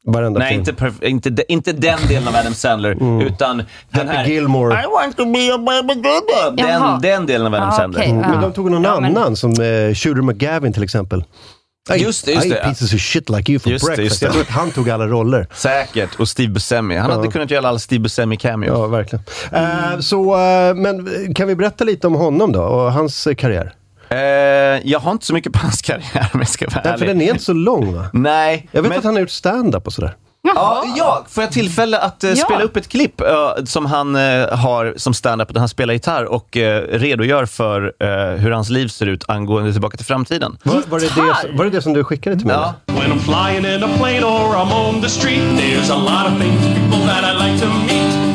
Varenda 0.07 0.39
Nej, 0.39 0.49
film. 0.49 0.59
inte, 0.59 0.71
perf- 0.71 1.03
inte, 1.03 1.29
de, 1.29 1.43
inte 1.47 1.71
den 1.73 1.99
delen 2.07 2.27
av 2.27 2.35
Adam 2.35 2.53
Sandler, 2.53 2.91
utan 3.23 3.57
den 3.57 3.65
Mm. 3.93 4.07
Happy 4.07 4.17
här... 4.17 4.25
Gilmore. 4.25 4.73
I 4.83 4.85
want 4.85 5.17
to 5.17 5.25
be 5.25 5.53
a 5.53 5.57
baby. 5.57 6.01
Jaha. 6.61 6.91
Den, 6.91 7.01
den 7.01 7.25
delen 7.25 7.47
av 7.47 7.53
Adam 7.53 7.67
Ja, 7.71 7.75
Sandler. 7.77 7.99
okej. 8.01 8.13
Men 8.13 8.33
Ja. 8.33 8.41
de 8.41 8.53
tog 8.53 8.71
någon 8.71 8.83
Ja, 8.83 8.99
men- 8.99 9.17
annan, 9.17 9.35
som 9.35 9.51
eh, 9.51 9.93
Shooter 9.93 10.21
McGavin 10.21 10.73
till 10.73 10.83
exempel. 10.83 11.23
I, 11.95 11.97
Just 12.03 12.25
det, 12.25 12.31
just 12.31 12.45
I 12.45 12.49
det, 12.49 12.55
eat 12.55 12.65
pieces 12.65 12.93
of 12.93 12.99
shit 13.01 13.29
like 13.29 13.51
you 13.51 13.59
for 13.59 13.71
Just 13.71 13.85
det, 13.85 13.95
breakfast. 13.95 14.03
just 14.03 14.19
det. 14.19 14.25
Jag 14.25 14.33
tror 14.33 14.41
att 14.43 14.49
han 14.49 14.71
tog 14.71 14.89
alla 14.89 15.07
roller. 15.07 15.47
Säkert. 15.53 16.15
Och 16.19 16.27
Steve 16.29 16.53
Buscemi. 16.53 16.95
Han 16.97 17.11
hade 17.11 17.27
kunnat 17.27 17.51
göra 17.51 17.67
alla 17.67 17.79
Steve 17.79 17.99
Buscemi-cameos. 18.03 18.67
Ja, 18.79 18.87
verkligen. 18.87 19.23
Eh, 19.51 19.99
så, 19.99 20.33
eh, 20.35 20.75
men 20.75 21.07
kan 21.33 21.47
vi 21.47 21.55
berätta 21.55 21.83
lite 21.83 22.07
om 22.07 22.15
honom 22.15 22.51
då 22.51 22.61
och 22.61 22.93
hans 22.93 23.27
eh, 23.27 23.35
karriär? 23.35 23.73
Eh, 24.09 24.17
jag 24.89 24.99
har 24.99 25.11
inte 25.11 25.25
så 25.25 25.33
mycket 25.33 25.53
på 25.53 25.59
hans 25.59 25.81
karriär, 25.81 26.29
om 26.33 26.39
jag 26.39 26.49
ska 26.49 26.65
vara 26.67 26.81
Därför 26.83 27.05
ärlig. 27.05 27.07
den 27.09 27.21
är 27.21 27.31
inte 27.31 27.43
så 27.43 27.53
lång 27.53 27.93
va? 27.95 28.05
Nej, 28.13 28.67
Jag 28.71 28.81
vet 28.81 28.89
men, 28.89 28.97
att 28.97 29.03
han 29.05 29.13
har 29.13 29.21
gjort 29.21 29.29
stand-up 29.29 29.87
och 29.87 29.93
sådär. 29.93 30.15
Ja, 30.41 30.83
ja, 30.97 31.25
får 31.29 31.43
jag 31.43 31.51
tillfälle 31.51 31.99
att 31.99 32.23
eh, 32.23 32.29
Ja. 32.29 32.35
spela 32.35 32.61
upp 32.63 32.77
ett 32.77 32.87
klipp 32.89 33.21
eh, 33.21 33.27
som 33.65 33.85
han 33.85 34.15
eh, 34.15 34.49
har 34.57 34.93
som 34.97 35.13
stand-up 35.13 35.53
där 35.53 35.59
han 35.59 35.69
spelar 35.69 35.93
gitarr 35.93 36.23
och 36.25 36.57
eh, 36.57 36.81
redogör 36.99 37.45
för 37.45 37.93
eh, 37.99 38.09
hur 38.39 38.51
hans 38.51 38.69
liv 38.69 38.87
ser 38.87 39.05
ut 39.05 39.23
angående 39.27 39.71
Tillbaka 39.71 39.97
till 39.97 40.05
framtiden. 40.05 40.57
Var, 40.63 40.81
var, 40.89 40.99
det 40.99 41.15
det, 41.15 41.57
var 41.57 41.65
det 41.65 41.71
det 41.71 41.81
som 41.81 41.93
du 41.93 42.03
skickade 42.03 42.35
till 42.37 42.47
mig? 42.47 42.55
Ja. 42.55 42.73
When 42.85 43.11
I'm 43.11 43.19
flying 43.19 43.75
in 43.75 43.83
a 43.83 43.89
plane 43.97 44.23
or 44.23 44.55
I'm 44.55 44.73
on 44.89 45.01
the 45.01 45.09
street, 45.09 45.41
there's 45.57 45.91
a 45.91 45.97
lot 45.97 46.33
of 46.33 46.41
things, 46.41 46.61
people 46.75 47.07
that 47.07 47.23
I 47.23 47.51
like 47.51 47.65
to 47.65 47.69
meet. 47.69 48.28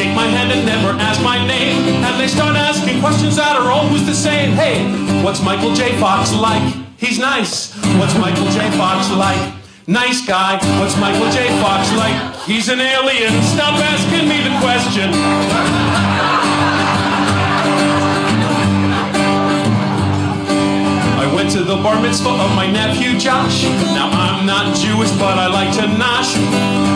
Shake 0.00 0.16
my 0.16 0.26
hand 0.26 0.50
and 0.50 0.64
never 0.64 0.98
ask 0.98 1.20
my 1.22 1.36
name, 1.46 1.76
and 2.02 2.18
they 2.18 2.26
start 2.26 2.56
asking 2.56 3.02
questions 3.02 3.36
that 3.36 3.54
are 3.54 3.70
always 3.70 4.06
the 4.06 4.14
same. 4.14 4.52
Hey, 4.52 4.80
what's 5.22 5.42
Michael 5.42 5.74
J. 5.74 5.92
Fox 6.00 6.32
like? 6.32 6.64
He's 6.96 7.18
nice. 7.18 7.76
What's 8.00 8.16
Michael 8.16 8.48
J. 8.48 8.70
Fox 8.80 9.12
like? 9.12 9.52
Nice 9.86 10.24
guy. 10.26 10.56
What's 10.80 10.96
Michael 10.96 11.28
J. 11.28 11.52
Fox 11.60 11.92
like? 12.00 12.16
He's 12.48 12.70
an 12.70 12.80
alien. 12.80 13.42
Stop 13.42 13.76
asking 13.76 14.24
me 14.24 14.40
the 14.40 14.56
question. 14.64 15.79
To 21.50 21.64
the 21.64 21.74
bar 21.82 22.00
mitzvah 22.00 22.30
of 22.30 22.54
my 22.54 22.70
nephew 22.70 23.18
Josh. 23.18 23.64
Now 23.90 24.08
I'm 24.12 24.46
not 24.46 24.76
Jewish, 24.76 25.10
but 25.18 25.34
I 25.36 25.48
like 25.48 25.74
to 25.82 25.86
nosh. 25.98 26.38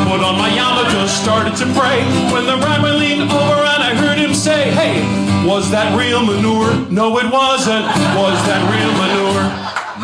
Put 0.07 0.23
on 0.23 0.38
my 0.38 0.49
yarmulke, 0.49 1.09
started 1.09 1.57
to 1.59 1.67
pray. 1.75 2.07
When 2.31 2.47
the 2.47 2.55
rabbi 2.62 2.93
leaned 2.95 3.23
over 3.23 3.59
and 3.67 3.83
I 3.83 3.95
heard 3.97 4.17
him 4.17 4.33
say, 4.33 4.71
Hey, 4.71 5.03
was 5.45 5.73
that 5.73 5.99
real 5.99 6.25
manure? 6.25 6.71
No, 6.87 7.19
it 7.19 7.27
wasn't. 7.33 7.83
Was 8.14 8.38
that 8.47 8.62
real 8.71 8.95
manure? 8.95 9.47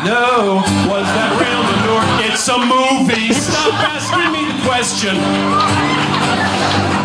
No. 0.03 0.59
Was 0.91 1.07
that 1.07 1.31
real 1.39 1.63
manure? 1.71 2.03
It's 2.27 2.43
a 2.51 2.59
movie. 2.59 3.31
Stop 3.31 3.71
asking 3.87 4.35
me 4.35 4.51
the 4.51 4.59
question. 4.67 6.20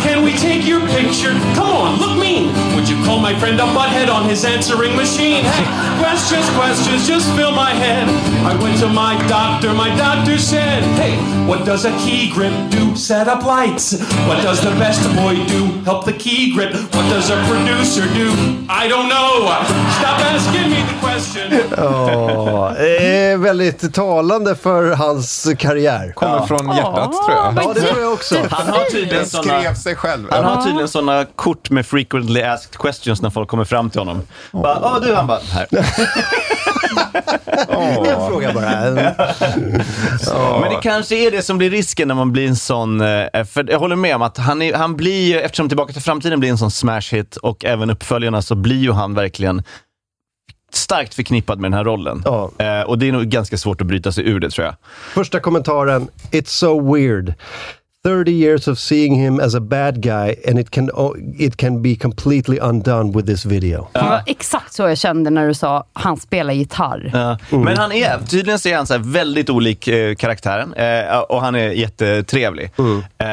Can 0.07 0.23
we 0.23 0.33
take 0.39 0.63
your 0.67 0.81
picture? 0.99 1.33
Come 1.59 1.71
on, 1.83 1.99
look 2.03 2.17
mean. 2.19 2.45
Would 2.77 2.89
you 2.89 2.97
call 3.05 3.19
my 3.19 3.35
friend 3.41 3.59
a 3.61 3.65
butthead 3.77 4.09
on 4.09 4.29
his 4.29 4.45
answering 4.45 4.95
machine? 4.95 5.45
Hey, 5.45 5.67
questions, 6.03 6.47
questions, 6.61 7.07
just 7.09 7.27
fill 7.37 7.51
my 7.51 7.73
head. 7.85 8.07
I 8.47 8.55
went 8.63 8.79
to 8.81 8.89
my 8.89 9.15
doctor, 9.29 9.73
my 9.75 9.91
doctor 9.97 10.39
said, 10.39 10.83
Hey, 11.01 11.17
what 11.49 11.65
does 11.67 11.85
a 11.85 11.93
key 12.05 12.31
grip 12.31 12.53
do? 12.71 12.95
Set 12.97 13.27
up 13.29 13.43
lights. 13.45 13.93
What 14.29 14.43
does 14.43 14.61
the 14.61 14.71
best 14.79 15.03
boy 15.17 15.35
do? 15.55 15.61
Help 15.85 16.05
the 16.05 16.13
key 16.13 16.55
grip. 16.55 16.73
What 16.95 17.07
does 17.15 17.31
a 17.31 17.37
producer 17.51 18.07
do? 18.15 18.29
I 18.69 18.89
don't 18.89 19.09
know. 19.09 19.35
Stop 19.99 20.19
asking 20.33 20.71
me 20.71 20.79
the 20.91 20.97
question. 21.07 21.47
Ja, 21.77 22.73
det 22.79 23.17
är 23.33 23.37
väldigt 23.37 23.95
talande 23.95 24.55
för 24.57 24.91
hans 24.93 25.49
karriär. 25.59 26.13
Kommer 26.15 26.47
från 26.47 26.77
hjärtat 26.77 27.11
Ja, 27.13 27.23
tror 27.27 27.37
jag. 27.37 27.53
vad 27.53 27.65
Ja, 27.65 27.73
det 27.75 27.81
tror 27.81 28.01
jag 28.03 28.13
också. 28.13 28.35
Han 28.51 28.69
har 28.69 28.85
tydligen 28.85 29.17
Den 29.19 29.27
såna, 29.27 29.43
skrev 29.61 29.75
sig 29.75 29.95
själv. 29.97 30.27
han 30.31 30.45
har 30.45 30.63
tydligen 30.63 30.89
såna 30.89 31.25
kort 31.25 31.71
med 31.71 31.87
frequently 31.87 32.43
asked 32.43 32.79
questions 32.79 33.23
när 33.23 33.31
folk 33.31 33.49
kommer 33.49 33.65
fram 33.65 33.91
till 33.91 34.01
honom. 34.01 34.23
Bara, 34.53 34.79
Åh 34.83 35.01
du, 35.03 35.15
han 35.15 35.27
bara, 35.27 35.39
här. 35.39 35.67
En 38.07 38.29
fråga 38.29 38.53
bara. 38.53 38.71
Men 40.61 40.71
det 40.71 40.79
kanske 40.83 41.27
är 41.27 41.31
det 41.31 41.43
som 41.43 41.59
blir 41.59 41.71
risken 41.71 42.09
när 42.09 42.15
man 42.15 42.33
blir 42.33 42.49
en 42.49 42.57
sån, 42.57 43.01
eh, 43.01 43.45
för 43.45 43.71
jag 43.71 43.79
håller 43.79 43.97
med 43.97 44.17
om 44.17 44.23
att 44.23 44.39
han, 44.39 44.63
är, 44.63 44.75
han 44.75 44.97
blir 44.97 45.27
ju, 45.29 45.41
eftersom 45.41 45.69
Tillbaka 45.69 45.93
till 45.93 46.03
framtiden 46.03 46.41
blir 46.41 46.51
en 46.51 46.59
sån 46.59 46.71
smash 46.71 47.11
hit 47.11 47.37
och 47.37 47.65
även 47.65 47.91
uppföljarna 47.91 48.43
så 48.43 48.55
blir 48.55 48.77
ju 48.77 48.93
han 48.93 49.15
verkligen 49.15 49.63
starkt 50.73 51.15
förknippad 51.15 51.61
med 51.61 51.71
den 51.71 51.79
här 51.79 51.85
rollen. 51.85 52.23
Ja. 52.25 52.51
Eh, 52.59 52.81
och 52.81 52.99
det 52.99 53.09
är 53.09 53.13
nog 53.13 53.25
ganska 53.25 53.57
svårt 53.59 53.81
att 53.81 53.87
bryta 53.87 54.13
sig 54.13 54.29
ur 54.29 54.41
det 54.41 54.51
tror 54.51 54.65
jag. 54.65 54.75
Första 55.15 55.41
kommentaren. 55.41 56.09
It's 56.31 56.47
so 56.49 56.95
weird. 56.95 57.35
30 58.07 58.31
years 58.33 58.69
of 58.69 58.79
seeing 58.79 59.15
him 59.25 59.41
as 59.41 59.55
a 59.55 59.61
bad 59.61 60.01
guy 60.01 60.35
and 60.49 60.59
it 60.59 60.71
can, 60.71 60.91
o- 60.91 61.17
it 61.39 61.57
can 61.57 61.83
be 61.83 61.97
completely 61.97 62.59
undone 62.63 63.13
with 63.13 63.27
this 63.27 63.45
video. 63.45 63.89
Det 63.93 63.99
var 64.01 64.23
exakt 64.27 64.73
så 64.75 64.83
jag 64.83 64.99
kände 64.99 65.31
när 65.31 65.47
du 65.49 65.55
sa 65.55 65.87
han 65.93 66.17
spelar 66.17 66.53
gitarr. 66.55 67.11
Ja. 67.15 67.39
Men 67.51 67.77
han 67.77 67.93
är, 67.93 68.19
tydligen 68.29 68.59
så 68.59 68.69
är 68.69 68.77
han 68.77 68.87
så 68.87 68.95
här 68.95 69.01
väldigt 69.01 69.51
olik 69.51 69.89
eh, 69.89 70.15
karaktären 70.15 70.75
eh, 70.75 71.19
och 71.19 71.41
han 71.41 71.55
är 71.55 71.69
jättetrevlig. 71.71 72.71
Eh, 73.19 73.27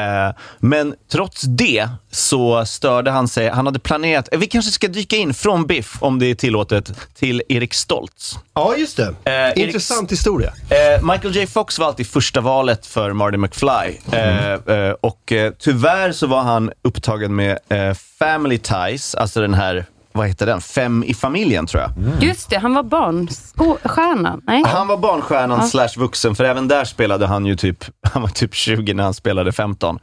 men 0.58 0.94
trots 1.12 1.42
det 1.42 1.88
så 2.10 2.64
störde 2.66 3.10
han 3.10 3.28
sig, 3.28 3.48
han 3.48 3.66
hade 3.66 3.78
planerat, 3.78 4.28
eh, 4.32 4.38
vi 4.38 4.46
kanske 4.46 4.70
ska 4.72 4.88
dyka 4.88 5.16
in 5.16 5.34
från 5.34 5.66
Biff, 5.66 5.96
om 6.00 6.18
det 6.18 6.26
är 6.26 6.34
tillåtet, 6.34 6.92
till 7.14 7.42
Erik 7.48 7.74
Stoltz. 7.74 8.38
Ja, 8.54 8.76
just 8.76 8.96
det. 8.96 9.14
Eh, 9.56 9.62
Intressant 9.64 10.12
historia. 10.12 10.52
Eh, 10.68 11.04
Michael 11.12 11.36
J 11.36 11.46
Fox 11.46 11.78
var 11.78 11.86
alltid 11.86 12.06
första 12.06 12.40
valet 12.40 12.86
för 12.86 13.12
Marty 13.12 13.36
McFly. 13.36 13.98
Eh, 14.12 14.52
eh, 14.52 14.58
och 15.00 15.32
eh, 15.32 15.52
tyvärr 15.58 16.12
så 16.12 16.26
var 16.26 16.42
han 16.42 16.72
upptagen 16.82 17.34
med 17.34 17.58
eh, 17.68 17.94
Family 18.18 18.58
Ties, 18.58 19.14
alltså 19.14 19.40
den 19.40 19.54
här, 19.54 19.86
vad 20.12 20.28
heter 20.28 20.46
den? 20.46 20.60
Fem 20.60 21.04
i 21.04 21.14
familjen 21.14 21.66
tror 21.66 21.82
jag. 21.82 22.22
Just 22.22 22.50
det, 22.50 22.58
han 22.58 22.74
var 22.74 22.82
barnstjärna. 22.82 24.40
Nej? 24.46 24.62
Han 24.66 24.86
var 24.86 24.96
barnstjärnan 24.96 25.68
slash 25.68 25.88
vuxen, 25.96 26.34
för 26.34 26.44
även 26.44 26.68
där 26.68 26.84
spelade 26.84 27.26
han 27.26 27.46
ju 27.46 27.56
typ, 27.56 27.84
han 28.12 28.22
var 28.22 28.28
typ 28.28 28.54
20 28.54 28.94
när 28.94 29.04
han 29.04 29.14
spelade 29.14 29.52
15. 29.52 29.98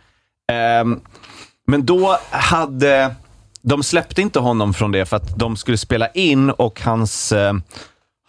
Ehm, 0.52 1.00
men 1.68 1.86
då 1.86 2.18
hade, 2.30 3.16
de 3.62 3.84
släppte 3.84 4.22
inte 4.22 4.40
honom 4.40 4.74
från 4.74 4.92
det 4.92 5.06
för 5.06 5.18
att 5.18 5.40
de 5.40 5.56
skulle 5.56 5.78
spela 5.78 6.08
in 6.08 6.50
och 6.50 6.82
hans, 6.82 7.32
eh, 7.32 7.54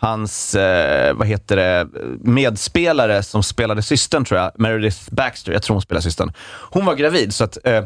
hans 0.03 0.55
eh, 0.55 1.15
vad 1.15 1.27
heter 1.27 1.57
det, 1.57 1.89
medspelare 2.21 3.23
som 3.23 3.43
spelade 3.43 3.83
systern 3.83 4.25
tror 4.25 4.41
jag, 4.41 4.53
Meredith 4.55 4.99
Baxter, 5.11 5.53
jag 5.53 5.63
tror 5.63 5.75
hon 5.75 5.83
spelar 5.83 6.01
systern. 6.01 6.33
Hon 6.71 6.85
var 6.85 6.95
gravid 6.95 7.35
så 7.35 7.45
att 7.45 7.59
eh, 7.65 7.85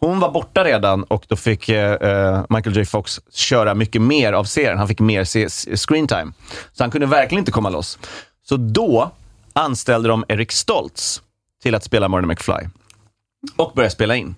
hon 0.00 0.20
var 0.20 0.30
borta 0.30 0.64
redan 0.64 1.02
och 1.02 1.24
då 1.28 1.36
fick 1.36 1.68
eh, 1.68 1.92
eh 1.92 2.44
Michael 2.48 2.76
J 2.76 2.84
Fox 2.84 3.20
köra 3.32 3.74
mycket 3.74 4.02
mer 4.02 4.32
av 4.32 4.44
serien. 4.44 4.78
Han 4.78 4.88
fick 4.88 5.00
mer 5.00 5.24
se- 5.24 5.76
screen 5.76 6.06
time. 6.06 6.32
Så 6.72 6.82
han 6.82 6.90
kunde 6.90 7.06
verkligen 7.06 7.38
inte 7.38 7.52
komma 7.52 7.70
loss. 7.70 7.98
Så 8.48 8.56
då 8.56 9.10
anställde 9.52 10.08
de 10.08 10.24
Eric 10.28 10.52
Stoltz 10.52 11.22
till 11.62 11.74
att 11.74 11.84
spela 11.84 12.08
Marty 12.08 12.26
McFly. 12.26 12.68
Och 13.56 13.72
började 13.74 13.94
spela 13.94 14.16
in. 14.16 14.34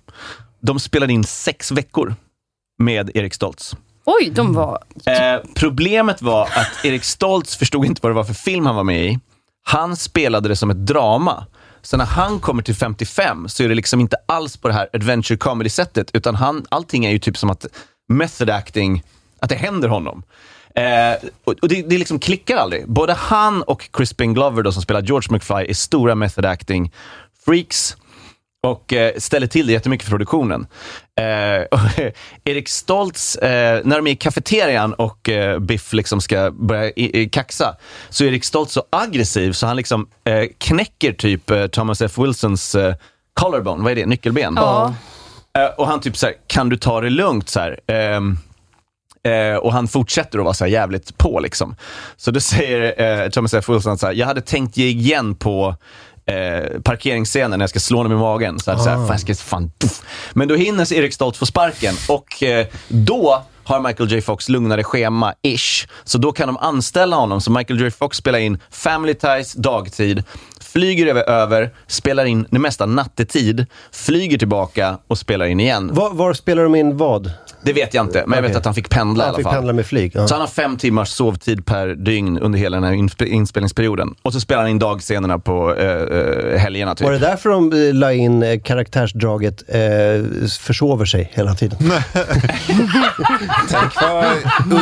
De 0.59 0.79
spelade 0.79 1.13
in 1.13 1.23
sex 1.23 1.71
veckor 1.71 2.15
med 2.77 3.11
Eric 3.15 3.33
Stoltz. 3.33 3.75
Oj, 4.05 4.31
de 4.35 4.53
var... 4.53 4.83
Eh, 5.05 5.39
problemet 5.55 6.21
var 6.21 6.43
att 6.43 6.85
Erik 6.85 7.03
Stoltz 7.03 7.55
förstod 7.55 7.85
inte 7.85 7.99
vad 8.03 8.11
det 8.11 8.15
var 8.15 8.23
för 8.23 8.33
film 8.33 8.65
han 8.65 8.75
var 8.75 8.83
med 8.83 9.05
i. 9.05 9.19
Han 9.63 9.95
spelade 9.95 10.49
det 10.49 10.55
som 10.55 10.69
ett 10.69 10.85
drama. 10.85 11.45
Så 11.81 11.97
när 11.97 12.05
han 12.05 12.39
kommer 12.39 12.63
till 12.63 12.75
55 12.75 13.49
så 13.49 13.63
är 13.63 13.69
det 13.69 13.75
liksom 13.75 13.99
inte 13.99 14.17
alls 14.25 14.57
på 14.57 14.67
det 14.67 14.73
här 14.73 14.89
adventure 14.93 15.37
comedy-sättet, 15.37 16.11
utan 16.13 16.35
han, 16.35 16.65
allting 16.69 17.05
är 17.05 17.11
ju 17.11 17.19
typ 17.19 17.37
som 17.37 17.49
att 17.49 17.65
method 18.09 18.49
acting, 18.49 19.03
att 19.39 19.49
det 19.49 19.55
händer 19.55 19.87
honom. 19.87 20.23
Eh, 20.75 21.29
och 21.61 21.67
det, 21.69 21.81
det 21.81 21.97
liksom 21.97 22.19
klickar 22.19 22.57
aldrig. 22.57 22.87
Både 22.87 23.13
han 23.13 23.61
och 23.63 23.89
Crispin 23.91 24.33
Glover 24.33 24.63
då, 24.63 24.71
som 24.71 24.81
spelar 24.81 25.01
George 25.01 25.33
McFly 25.33 25.65
är 25.69 25.73
stora 25.73 26.15
method 26.15 26.45
acting 26.45 26.91
freaks 27.45 27.97
och 28.63 28.93
eh, 28.93 29.13
ställer 29.17 29.47
till 29.47 29.67
det 29.67 29.73
jättemycket 29.73 30.05
för 30.05 30.11
produktionen. 30.11 30.67
Eh, 31.19 31.63
och 31.71 32.13
Erik 32.43 32.69
Stoltz, 32.69 33.35
eh, 33.35 33.81
när 33.83 33.95
de 33.95 34.07
är 34.07 34.11
i 34.11 34.15
kafeterian 34.15 34.93
och 34.93 35.29
eh, 35.29 35.59
Biff 35.59 35.93
liksom 35.93 36.21
ska 36.21 36.51
börja 36.51 36.89
i, 36.89 37.21
i 37.21 37.29
kaxa, 37.29 37.75
så 38.09 38.23
är 38.23 38.27
Erik 38.27 38.43
Stoltz 38.43 38.73
så 38.73 38.83
aggressiv 38.89 39.51
så 39.51 39.67
han 39.67 39.77
liksom 39.77 40.07
eh, 40.23 40.43
knäcker 40.57 41.13
typ 41.13 41.49
eh, 41.49 41.67
Thomas 41.67 42.01
F. 42.01 42.17
Wilsons 42.17 42.75
eh, 42.75 42.95
collarbone, 43.33 43.83
vad 43.83 43.91
är 43.91 43.95
det, 43.95 44.05
nyckelben? 44.05 44.53
Ja. 44.55 44.93
Eh, 45.57 45.65
och 45.77 45.87
han 45.87 46.01
typ 46.01 46.17
så 46.17 46.25
här, 46.25 46.35
kan 46.47 46.69
du 46.69 46.77
ta 46.77 47.01
det 47.01 47.09
lugnt? 47.09 47.49
Så 47.49 47.59
här, 47.59 47.79
ehm, 47.87 48.37
eh, 49.23 49.55
och 49.55 49.73
han 49.73 49.87
fortsätter 49.87 50.39
att 50.39 50.45
vara 50.45 50.53
så 50.53 50.67
jävligt 50.67 51.17
på 51.17 51.39
liksom. 51.39 51.75
Så 52.17 52.31
då 52.31 52.39
säger 52.39 53.01
eh, 53.01 53.29
Thomas 53.29 53.53
F. 53.53 53.69
Wilson 53.69 53.97
så 53.97 54.05
här, 54.05 54.13
jag 54.13 54.27
hade 54.27 54.41
tänkt 54.41 54.77
ge 54.77 54.87
igen 54.87 55.35
på 55.35 55.75
eh, 56.31 56.81
parkeringsscenen 56.81 57.59
när 57.59 57.63
jag 57.63 57.69
ska 57.69 57.79
slå 57.79 57.97
honom 57.97 58.11
i 58.11 58.15
magen. 58.15 58.59
Så 58.59 58.71
här, 58.71 58.77
så 58.77 58.89
här, 58.89 58.95
fan, 58.95 59.07
jag 59.07 59.19
ska, 59.19 59.35
fan, 59.35 59.71
puff. 59.79 60.01
Men 60.33 60.47
då 60.47 60.55
hinner 60.55 60.93
Erik 60.93 61.13
Stoltz 61.13 61.39
få 61.39 61.45
sparken 61.45 61.95
och 62.07 62.43
eh, 62.43 62.67
då 62.87 63.43
har 63.63 63.79
Michael 63.79 64.11
J 64.11 64.21
Fox 64.21 64.49
lugnare 64.49 64.83
schema, 64.83 65.33
ish. 65.41 65.87
Så 66.03 66.17
då 66.17 66.31
kan 66.31 66.47
de 66.47 66.57
anställa 66.57 67.15
honom. 67.15 67.41
Så 67.41 67.51
Michael 67.51 67.81
J 67.81 67.91
Fox 67.91 68.17
spelar 68.17 68.39
in 68.39 68.59
Family 68.69 69.13
Ties 69.13 69.53
dagtid, 69.53 70.23
flyger 70.73 71.07
över, 71.07 71.29
över 71.29 71.69
spelar 71.87 72.25
in 72.25 72.47
det 72.49 72.59
mesta 72.59 72.85
nattetid, 72.85 73.65
flyger 73.91 74.37
tillbaka 74.37 74.97
och 75.07 75.17
spelar 75.17 75.45
in 75.45 75.59
igen. 75.59 75.89
Var, 75.93 76.09
var 76.13 76.33
spelar 76.33 76.63
de 76.63 76.75
in 76.75 76.97
vad? 76.97 77.31
Det 77.63 77.73
vet 77.73 77.93
jag 77.93 78.05
inte, 78.05 78.23
men 78.27 78.35
jag 78.37 78.43
vet 78.43 78.55
att 78.57 78.65
han 78.65 78.73
fick 78.73 78.89
pendla 78.89 79.23
i 79.23 79.25
Han 79.25 79.29
alla 79.29 79.37
fick 79.37 79.43
fall. 79.45 79.53
pendla 79.55 79.73
med 79.73 79.85
flyg. 79.85 80.11
Ja. 80.15 80.27
Så 80.27 80.33
han 80.33 80.41
har 80.41 80.47
fem 80.47 80.77
timmars 80.77 81.09
sovtid 81.09 81.65
per 81.65 81.87
dygn 81.87 82.39
under 82.39 82.59
hela 82.59 82.77
den 82.77 82.83
här 82.83 82.93
inspe- 82.93 83.25
inspelningsperioden. 83.25 84.15
Och 84.21 84.33
så 84.33 84.39
spelar 84.39 84.61
han 84.61 84.69
in 84.71 84.79
dagscenerna 84.79 85.39
på 85.39 85.75
eh, 85.75 85.85
eh, 85.87 86.59
helgerna. 86.59 86.95
Typ. 86.95 87.05
Var 87.05 87.11
det 87.11 87.19
därför 87.19 87.49
de 87.49 87.73
eh, 87.87 87.93
la 87.93 88.13
in 88.13 88.43
eh, 88.43 88.59
karaktärsdraget 88.59 89.63
eh, 89.67 89.79
försover 90.59 91.05
sig 91.05 91.31
hela 91.33 91.53
tiden? 91.53 91.77
Tänk 93.69 94.01
vad 94.01 94.25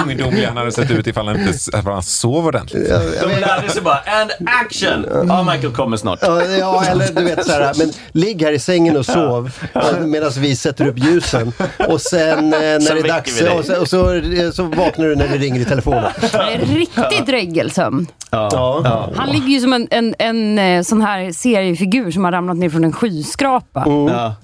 ungdomlig 0.09 0.45
han 0.45 0.57
hade 0.57 0.71
sett 0.71 0.91
ut 0.91 1.07
ifall 1.07 1.27
han 1.27 1.39
inte 1.39 1.51
ifall 1.79 1.93
han 1.93 2.03
sov 2.03 2.45
ordentligt. 2.47 2.89
De 3.21 3.39
lärde 3.39 3.69
sig 3.69 3.81
bara, 3.81 3.97
and 4.21 4.31
action! 4.45 5.31
av 5.31 5.45
Michael 5.45 5.73
kommer 5.79 5.97
snart. 5.97 6.19
Ja, 6.21 6.45
ja, 6.45 6.85
eller 6.85 7.07
du 7.15 7.23
vet 7.23 7.45
så 7.45 7.51
här, 7.51 7.73
men 7.77 7.91
ligg 8.11 8.41
här 8.41 8.51
i 8.51 8.59
sängen 8.59 8.97
och 8.97 9.05
sov 9.05 9.51
medan 9.99 10.31
vi 10.37 10.55
sätter 10.55 10.87
upp 10.87 10.97
ljusen. 10.97 11.53
Och 11.89 12.01
sen 12.01 12.53
eh, 12.53 12.59
när 12.59 12.79
Så 12.79 12.93
det 12.93 12.99
är 12.99 13.07
dags, 13.07 13.41
och 13.41 13.65
så, 13.65 13.81
och 13.81 13.87
så, 13.87 14.21
så 14.53 14.63
vaknar 14.63 15.05
du 15.05 15.15
när 15.15 15.27
det 15.27 15.37
ringer 15.37 15.61
i 15.61 15.65
telefonen. 15.65 16.11
Riktig 16.61 17.25
dregelsömn. 17.25 18.07
Ja. 18.31 18.49
Ja. 18.83 19.09
Han 19.15 19.29
ligger 19.29 19.47
ju 19.47 19.59
som 19.59 19.73
en, 19.73 19.87
en, 19.91 20.15
en 20.19 20.59
eh, 20.59 20.81
sån 20.81 21.01
här 21.01 21.31
seriefigur 21.31 22.11
som 22.11 22.25
har 22.25 22.31
ramlat 22.31 22.57
ner 22.57 22.69
från 22.69 22.83
en 22.83 22.93
skyskrapa. 22.93 23.83
Ja. 23.87 24.35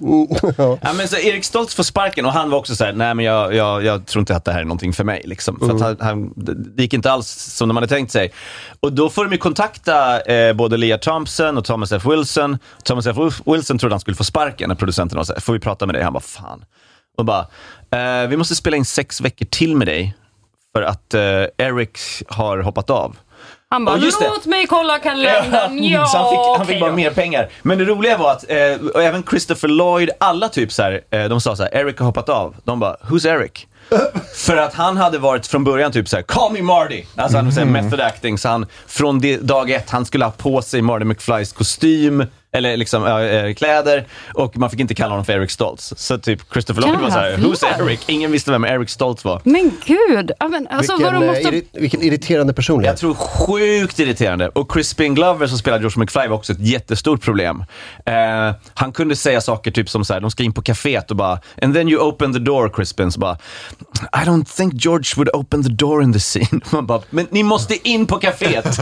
ja, 0.58 0.92
men 0.96 1.08
så 1.08 1.16
Erik 1.16 1.44
Stoltz 1.44 1.74
får 1.74 1.82
sparken 1.82 2.26
och 2.26 2.32
han 2.32 2.50
var 2.50 2.58
också 2.58 2.76
så 2.76 2.84
här, 2.84 2.92
nej 2.92 3.14
men 3.14 3.24
jag, 3.24 3.54
jag, 3.54 3.84
jag 3.84 4.06
tror 4.06 4.20
inte 4.20 4.36
att 4.36 4.44
det 4.44 4.52
här 4.52 4.60
är 4.60 4.64
någonting 4.64 4.92
för 4.92 5.04
mig. 5.04 5.22
Liksom. 5.24 5.58
För 5.60 5.74
att 5.74 5.80
han, 5.80 5.96
han, 6.00 6.32
det 6.76 6.82
gick 6.82 6.94
inte 6.94 7.12
alls 7.12 7.28
som 7.28 7.68
de 7.68 7.76
hade 7.76 7.88
tänkt 7.88 8.12
sig. 8.12 8.32
Och 8.80 8.92
då 8.92 9.10
får 9.10 9.24
de 9.24 9.32
ju 9.32 9.38
kontakta 9.38 10.20
eh, 10.20 10.52
både 10.52 10.76
Leah 10.76 10.98
Thompson 11.26 11.58
och 11.58 11.64
Thomas 11.64 11.92
F. 11.92 12.02
Wilson. 12.06 12.58
Thomas 12.84 13.06
F. 13.06 13.16
Wilson 13.44 13.78
trodde 13.78 13.94
han 13.94 14.00
skulle 14.00 14.16
få 14.16 14.24
sparken 14.24 14.68
när 14.68 14.76
producenten 14.76 15.16
var 15.16 15.24
så 15.24 15.32
här, 15.32 15.40
får 15.40 15.52
vi 15.52 15.58
prata 15.58 15.86
med 15.86 15.94
dig? 15.94 16.02
Han 16.02 16.12
bara, 16.12 16.20
fan. 16.20 16.64
Och 17.18 17.24
bara, 17.24 17.46
eh, 17.90 18.28
vi 18.28 18.36
måste 18.36 18.54
spela 18.54 18.76
in 18.76 18.84
sex 18.84 19.20
veckor 19.20 19.46
till 19.46 19.76
med 19.76 19.86
dig 19.86 20.14
för 20.72 20.82
att 20.82 21.14
eh, 21.14 21.44
Eric 21.58 21.98
har 22.28 22.58
hoppat 22.58 22.90
av. 22.90 23.16
Han 23.70 23.84
bara, 23.84 23.96
det. 23.96 24.12
låt 24.20 24.46
mig 24.46 24.66
kolla 24.66 24.98
kalendern. 24.98 25.84
Ja, 25.84 26.06
så 26.12 26.18
han 26.18 26.30
fick, 26.30 26.58
han 26.58 26.66
fick 26.66 26.80
bara 26.80 26.90
då. 26.90 26.96
mer 26.96 27.10
pengar. 27.10 27.48
Men 27.62 27.78
det 27.78 27.84
roliga 27.84 28.18
var 28.18 28.32
att 28.32 28.50
eh, 28.50 29.04
även 29.04 29.22
Christopher 29.22 29.68
Lloyd, 29.68 30.10
alla 30.20 30.48
typ 30.48 30.72
så 30.72 30.82
här, 30.82 31.00
eh, 31.10 31.24
de 31.24 31.40
sa 31.40 31.56
så 31.56 31.62
här, 31.62 31.74
Eric 31.74 31.98
har 31.98 32.06
hoppat 32.06 32.28
av. 32.28 32.56
De 32.64 32.80
bara, 32.80 32.96
who's 32.96 33.28
Eric? 33.28 33.66
För 34.34 34.56
att 34.56 34.74
han 34.74 34.96
hade 34.96 35.18
varit 35.18 35.46
från 35.46 35.64
början 35.64 35.92
typ 35.92 36.08
såhär, 36.08 36.22
call 36.22 36.52
me 36.52 36.62
Marty! 36.62 37.04
Alltså 37.16 37.38
han 37.38 37.50
mm. 37.50 37.72
method 37.72 38.00
acting, 38.00 38.38
så 38.38 38.48
han 38.48 38.66
från 38.86 39.20
det, 39.20 39.36
dag 39.36 39.70
ett, 39.70 39.90
han 39.90 40.04
skulle 40.04 40.24
ha 40.24 40.32
på 40.32 40.62
sig 40.62 40.82
Marty 40.82 41.04
McFlys 41.04 41.52
kostym, 41.52 42.26
eller 42.56 42.76
liksom 42.76 43.06
äh, 43.06 43.54
kläder, 43.54 44.06
och 44.34 44.56
man 44.56 44.70
fick 44.70 44.80
inte 44.80 44.94
kalla 44.94 45.10
honom 45.10 45.24
för 45.24 45.32
Eric 45.32 45.50
Stoltz. 45.50 45.94
Så 45.96 46.18
typ 46.18 46.52
Christopher 46.52 46.82
Lloyd 46.82 47.00
var 47.00 47.10
såhär, 47.10 47.36
who's 47.36 47.80
Eric? 47.80 48.00
Ingen 48.06 48.32
visste 48.32 48.50
vem 48.50 48.64
Eric 48.64 48.90
Stoltz 48.90 49.24
var. 49.24 49.40
Men 49.44 49.72
gud! 49.86 50.30
Ja, 50.38 50.48
men, 50.48 50.66
alltså, 50.70 50.92
vad 50.92 51.00
Vilken, 51.00 51.20
de 51.20 51.24
eh, 51.24 51.30
måste... 51.30 51.50
irri- 51.50 51.64
vilken 51.72 52.02
irriterande 52.02 52.52
personlighet. 52.52 52.92
Jag 52.92 52.98
tror 52.98 53.14
sjukt 53.14 53.98
irriterande. 53.98 54.48
Och 54.48 54.70
Crispin 54.72 55.14
Glover 55.14 55.46
som 55.46 55.58
spelar 55.58 55.80
George 55.80 56.00
McFly 56.00 56.26
var 56.28 56.36
också 56.36 56.52
ett 56.52 56.60
jättestort 56.60 57.22
problem. 57.22 57.64
Eh, 58.06 58.14
han 58.74 58.92
kunde 58.92 59.16
säga 59.16 59.40
saker 59.40 59.70
typ 59.70 59.88
som 59.90 60.04
så 60.04 60.12
här, 60.14 60.20
de 60.20 60.30
ska 60.30 60.42
in 60.42 60.52
på 60.52 60.62
kaféet 60.62 61.10
och 61.10 61.16
bara 61.16 61.38
“And 61.62 61.74
then 61.74 61.88
you 61.88 62.02
open 62.02 62.32
the 62.32 62.38
door 62.38 62.68
Crispin” 62.68 63.12
så 63.12 63.20
bara 63.20 63.38
“I 64.02 64.26
don't 64.26 64.56
think 64.56 64.84
George 64.84 65.12
would 65.16 65.28
open 65.32 65.62
the 65.62 65.68
door 65.70 66.02
in 66.02 66.12
the 66.12 66.20
scene”. 66.20 66.60
Man 66.70 66.86
bara 66.86 67.00
“Men 67.10 67.26
ni 67.30 67.42
måste 67.42 67.88
in 67.88 68.06
på 68.06 68.18
kaféet!” 68.20 68.66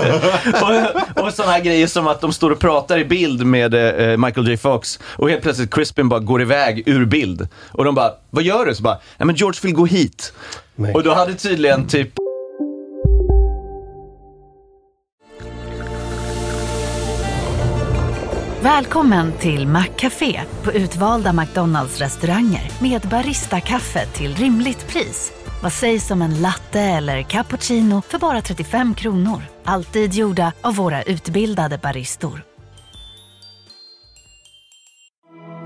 och, 1.17 1.25
och 1.25 1.33
sådana 1.33 1.53
här 1.53 1.61
grejer 1.61 1.87
som 1.87 2.07
att 2.07 2.21
de 2.21 2.33
står 2.33 2.51
och 2.51 2.59
pratar 2.59 2.99
i 2.99 3.05
bild 3.05 3.47
med 3.71 4.11
eh, 4.13 4.17
Michael 4.17 4.49
J 4.49 4.57
Fox 4.57 4.99
och 5.07 5.31
helt 5.31 5.43
plötsligt 5.43 5.75
Crispin 5.75 6.09
bara 6.09 6.21
går 6.21 6.43
iväg 6.43 6.83
ur 6.87 7.05
bild. 7.05 7.49
Och 7.71 7.85
de 7.85 7.95
bara 7.95 8.13
“Vad 8.31 8.45
gör 8.45 8.67
du?” 8.67 8.75
Så 8.75 8.83
bara 8.83 8.99
“Nej 9.19 9.27
men 9.27 9.35
George 9.35 9.61
vill 9.63 9.75
gå 9.75 9.87
hit”. 9.87 10.33
Nej. 10.75 10.95
Och 10.95 11.03
då 11.03 11.15
hade 11.15 11.35
tydligen 11.35 11.87
typ 11.87 12.09
Välkommen 18.63 19.33
till 19.33 19.67
Maccafé 19.67 20.41
på 20.63 20.73
utvalda 20.73 21.33
McDonalds 21.33 21.99
restauranger 21.99 22.71
med 22.81 23.01
Baristakaffe 23.01 24.07
till 24.07 24.35
rimligt 24.35 24.89
pris. 24.89 25.33
Vad 25.63 25.73
sägs 25.73 26.11
om 26.11 26.23
en 26.23 26.41
latte 26.43 26.81
eller 26.81 27.23
cappuccino 27.23 28.03
för 28.09 28.19
bara 28.19 28.43
35 28.43 28.95
kronor? 28.95 29.43
Alltid 29.65 30.15
gjorda 30.15 30.53
av 30.61 30.75
våra 30.77 31.03
utbildade 31.03 31.79
baristor. 31.79 32.54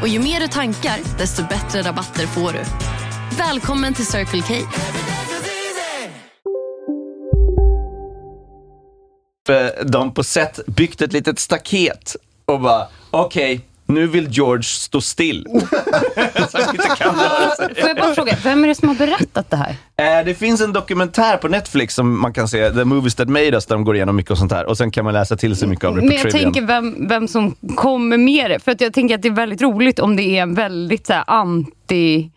Och 0.00 0.08
ju 0.08 0.18
mer 0.18 0.40
du 0.40 0.48
tankar, 0.48 1.18
desto 1.18 1.42
bättre 1.42 1.82
rabatter 1.82 2.26
får 2.26 2.52
du. 2.52 2.60
Välkommen 3.38 3.94
till 3.94 4.06
Circle 4.06 4.42
K. 4.42 4.54
Eh, 9.52 9.84
de 9.86 10.14
på 10.14 10.24
set 10.24 10.66
byggt 10.66 11.02
ett 11.02 11.12
litet 11.12 11.38
staket 11.38 12.16
och 12.44 12.60
bara, 12.60 12.86
okej, 13.10 13.60
nu 13.94 14.06
vill 14.06 14.28
George 14.30 14.62
stå 14.62 15.00
still. 15.00 15.46
Så 16.50 16.58
han 16.58 16.74
inte 16.74 16.88
kan 16.98 17.14
röra 17.16 17.50
sig. 17.50 17.74
Får 17.80 17.88
jag 17.88 17.96
bara 17.96 18.14
fråga, 18.14 18.36
vem 18.44 18.64
är 18.64 18.68
det 18.68 18.74
som 18.74 18.88
har 18.88 18.94
berättat 18.96 19.50
det 19.50 19.56
här? 19.56 19.76
Eh, 20.20 20.24
Det 20.24 20.34
finns 20.34 20.60
en 20.60 20.72
dokumentär 20.72 21.36
på 21.36 21.48
Netflix 21.48 21.94
som 21.94 22.20
man 22.20 22.32
kan 22.32 22.48
se, 22.48 22.70
The 22.70 22.84
Movies 22.84 23.14
That 23.14 23.28
Made 23.28 23.46
Us, 23.52 23.66
där 23.66 23.74
de 23.74 23.84
går 23.84 23.96
igenom 23.96 24.16
mycket 24.16 24.30
och 24.30 24.38
sånt 24.38 24.52
här. 24.52 24.66
Och 24.66 24.76
sen 24.76 24.90
kan 24.90 25.04
man 25.04 25.14
läsa 25.14 25.36
till 25.36 25.56
sig 25.56 25.68
mycket 25.68 25.84
av 25.84 25.94
det 25.94 26.00
på 26.00 26.06
Men 26.06 26.14
jag 26.16 26.22
Trivian. 26.22 26.42
tänker 26.52 26.66
vem, 26.66 27.08
vem 27.08 27.28
som 27.28 27.54
kommer 27.76 28.18
med 28.18 28.50
det. 28.50 28.58
För 28.58 28.72
att 28.72 28.80
jag 28.80 28.92
tänker 28.92 29.14
att 29.14 29.22
det 29.22 29.28
är 29.28 29.32
väldigt 29.32 29.62
roligt 29.62 29.98
om 29.98 30.16
det 30.16 30.22
är 30.22 30.42
en 30.42 30.54
väldigt 30.54 31.06
så 31.06 31.12
här, 31.12 31.24
anti... 31.26 32.30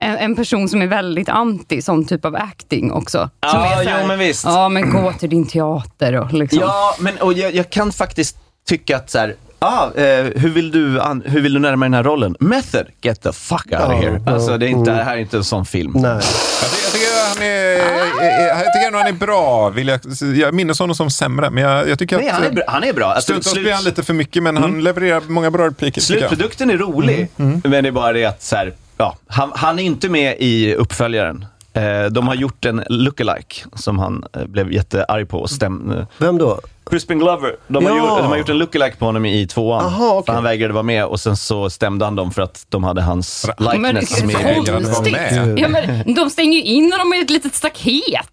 En, 0.00 0.16
en 0.16 0.36
person 0.36 0.68
som 0.68 0.82
är 0.82 0.86
väldigt 0.86 1.28
anti 1.28 1.82
sån 1.82 2.04
typ 2.06 2.24
av 2.24 2.36
acting 2.36 2.92
också. 2.92 3.18
Som 3.18 3.28
Ja, 3.40 3.66
är 3.80 3.84
så 3.84 3.90
här, 3.90 4.00
jo, 4.02 4.06
men 4.08 4.18
visst. 4.18 4.44
Ja, 4.44 4.68
men 4.68 4.90
gå 4.92 5.12
till 5.12 5.30
din 5.30 5.46
teater 5.46 6.12
och 6.20 6.32
liksom. 6.32 6.58
Ja, 6.60 6.96
men 7.00 7.16
och 7.18 7.32
jag, 7.32 7.54
jag 7.54 7.70
kan 7.70 7.92
faktiskt 7.92 8.36
tycka 8.68 8.96
att 8.96 9.10
så 9.10 9.18
här, 9.18 9.34
ah, 9.66 10.00
eh, 10.00 10.24
hur, 10.36 10.48
vill 10.48 10.70
du 10.70 11.00
an, 11.00 11.22
hur 11.26 11.40
vill 11.40 11.54
du 11.54 11.60
närma 11.60 11.84
dig 11.84 11.90
den 11.90 11.94
här 11.94 12.04
rollen? 12.04 12.36
Method, 12.40 12.86
get 13.02 13.22
the 13.22 13.32
fuck 13.32 13.66
out 13.72 13.80
of 13.80 13.92
here. 13.92 14.22
Alltså, 14.26 14.58
det, 14.58 14.66
är 14.66 14.68
inte, 14.68 14.90
mm. 14.90 14.98
det 14.98 15.04
här 15.04 15.16
är 15.16 15.20
inte 15.20 15.36
en 15.36 15.44
sån 15.44 15.66
film. 15.66 15.92
Nej. 15.94 16.10
Jag 16.10 16.22
tycker, 16.22 16.78
jag 16.82 16.92
tycker 16.92 17.16
han 17.28 17.42
är, 17.42 18.64
jag 18.64 18.72
tycker 18.72 18.86
ändå 18.86 18.98
han 18.98 19.08
är 19.08 19.12
bra. 19.12 19.70
Vill 19.70 19.88
jag, 19.88 20.00
jag 20.36 20.54
minns 20.54 20.78
honom 20.78 20.94
som 20.96 21.10
sämre, 21.10 21.50
men 21.50 21.62
jag, 21.62 21.88
jag 21.88 21.98
tycker 21.98 22.16
Nej, 22.18 22.28
att... 22.28 22.34
han 22.34 22.44
är 22.44 22.50
bra. 22.50 22.64
Han 22.68 22.84
är 22.84 22.92
bra. 22.92 23.06
Alltså, 23.06 23.22
Stundtals 23.22 23.52
slut- 23.52 23.64
blir 23.64 23.72
han 23.72 23.84
lite 23.84 24.02
för 24.02 24.14
mycket, 24.14 24.42
men 24.42 24.56
han 24.56 24.84
levererar 24.84 25.22
många 25.28 25.50
bra 25.50 25.66
repliker. 25.66 26.00
tycker 26.00 26.20
jag. 26.20 26.28
Slutprodukten 26.28 26.70
är 26.70 26.76
rolig, 26.76 27.28
Mm, 27.38 27.60
men 27.64 27.84
det 27.84 27.88
är 27.88 27.92
bara 27.92 28.12
det 28.12 28.24
att 28.24 28.42
så 28.42 28.56
här, 28.56 28.72
ja, 28.96 29.16
han, 29.26 29.52
han 29.54 29.78
är 29.78 29.82
inte 29.82 30.08
med 30.08 30.36
i 30.38 30.74
uppföljaren. 30.74 31.44
Eh, 31.76 32.04
de 32.10 32.28
har 32.28 32.34
gjort 32.34 32.64
en 32.64 32.82
lookalike 32.88 33.54
som 33.74 33.98
han 33.98 34.24
eh, 34.36 34.44
blev 34.44 34.72
jättearg 34.72 35.28
på 35.28 35.38
och 35.38 35.50
stäm, 35.50 35.90
eh, 35.92 36.04
Vem 36.18 36.38
då? 36.38 36.60
Crispin 36.90 37.18
Glover, 37.18 37.56
de 37.68 37.84
har, 37.86 37.92
Ja. 37.92 37.98
gjort, 37.98 38.18
de 38.18 38.26
har 38.26 38.36
gjort 38.36 38.48
en 38.48 38.58
lookalike 38.58 38.96
på 38.96 39.04
honom 39.04 39.24
i 39.26 39.46
tvåan. 39.46 39.84
Aha. 39.84 40.22
För 40.26 40.32
han 40.32 40.42
vägrade 40.44 40.74
vara 40.74 40.82
med 40.82 41.04
och 41.04 41.20
sen 41.20 41.36
så 41.36 41.70
stämde 41.70 42.04
han 42.04 42.16
dem 42.16 42.30
för 42.30 42.42
att 42.42 42.66
de 42.68 42.84
hade 42.84 43.02
hans 43.02 43.46
Men 43.58 43.72
likeness 43.72 44.20
det 44.20 44.26
med. 44.26 44.36
konstigt. 44.66 45.12
med. 45.12 45.58
Ja, 45.58 45.68
men, 45.68 46.14
de 46.14 46.30
stänger 46.30 46.52
ju 46.58 46.62
in 46.64 46.92
honom 46.92 47.14
i 47.14 47.20
ett 47.20 47.30
litet 47.30 47.54
staket. 47.54 48.28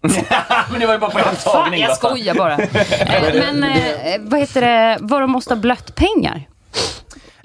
men 0.70 0.80
det 0.80 0.86
var 0.86 0.92
ju 0.94 0.98
bara 1.00 1.10
på 1.10 1.18
en 1.18 1.24
Fan, 1.24 1.52
tagning. 1.64 1.80
jag 1.80 1.88
va? 1.88 1.94
skojar 1.94 2.34
bara. 2.34 2.56
Men 3.52 3.64
eh, 3.64 3.80
vad 4.20 4.40
heter 4.40 4.60
det, 4.60 4.98
vad 5.00 5.20
de 5.20 5.30
måste 5.30 5.54
ha 5.54 5.60
blött 5.60 5.94
pengar? 5.94 6.48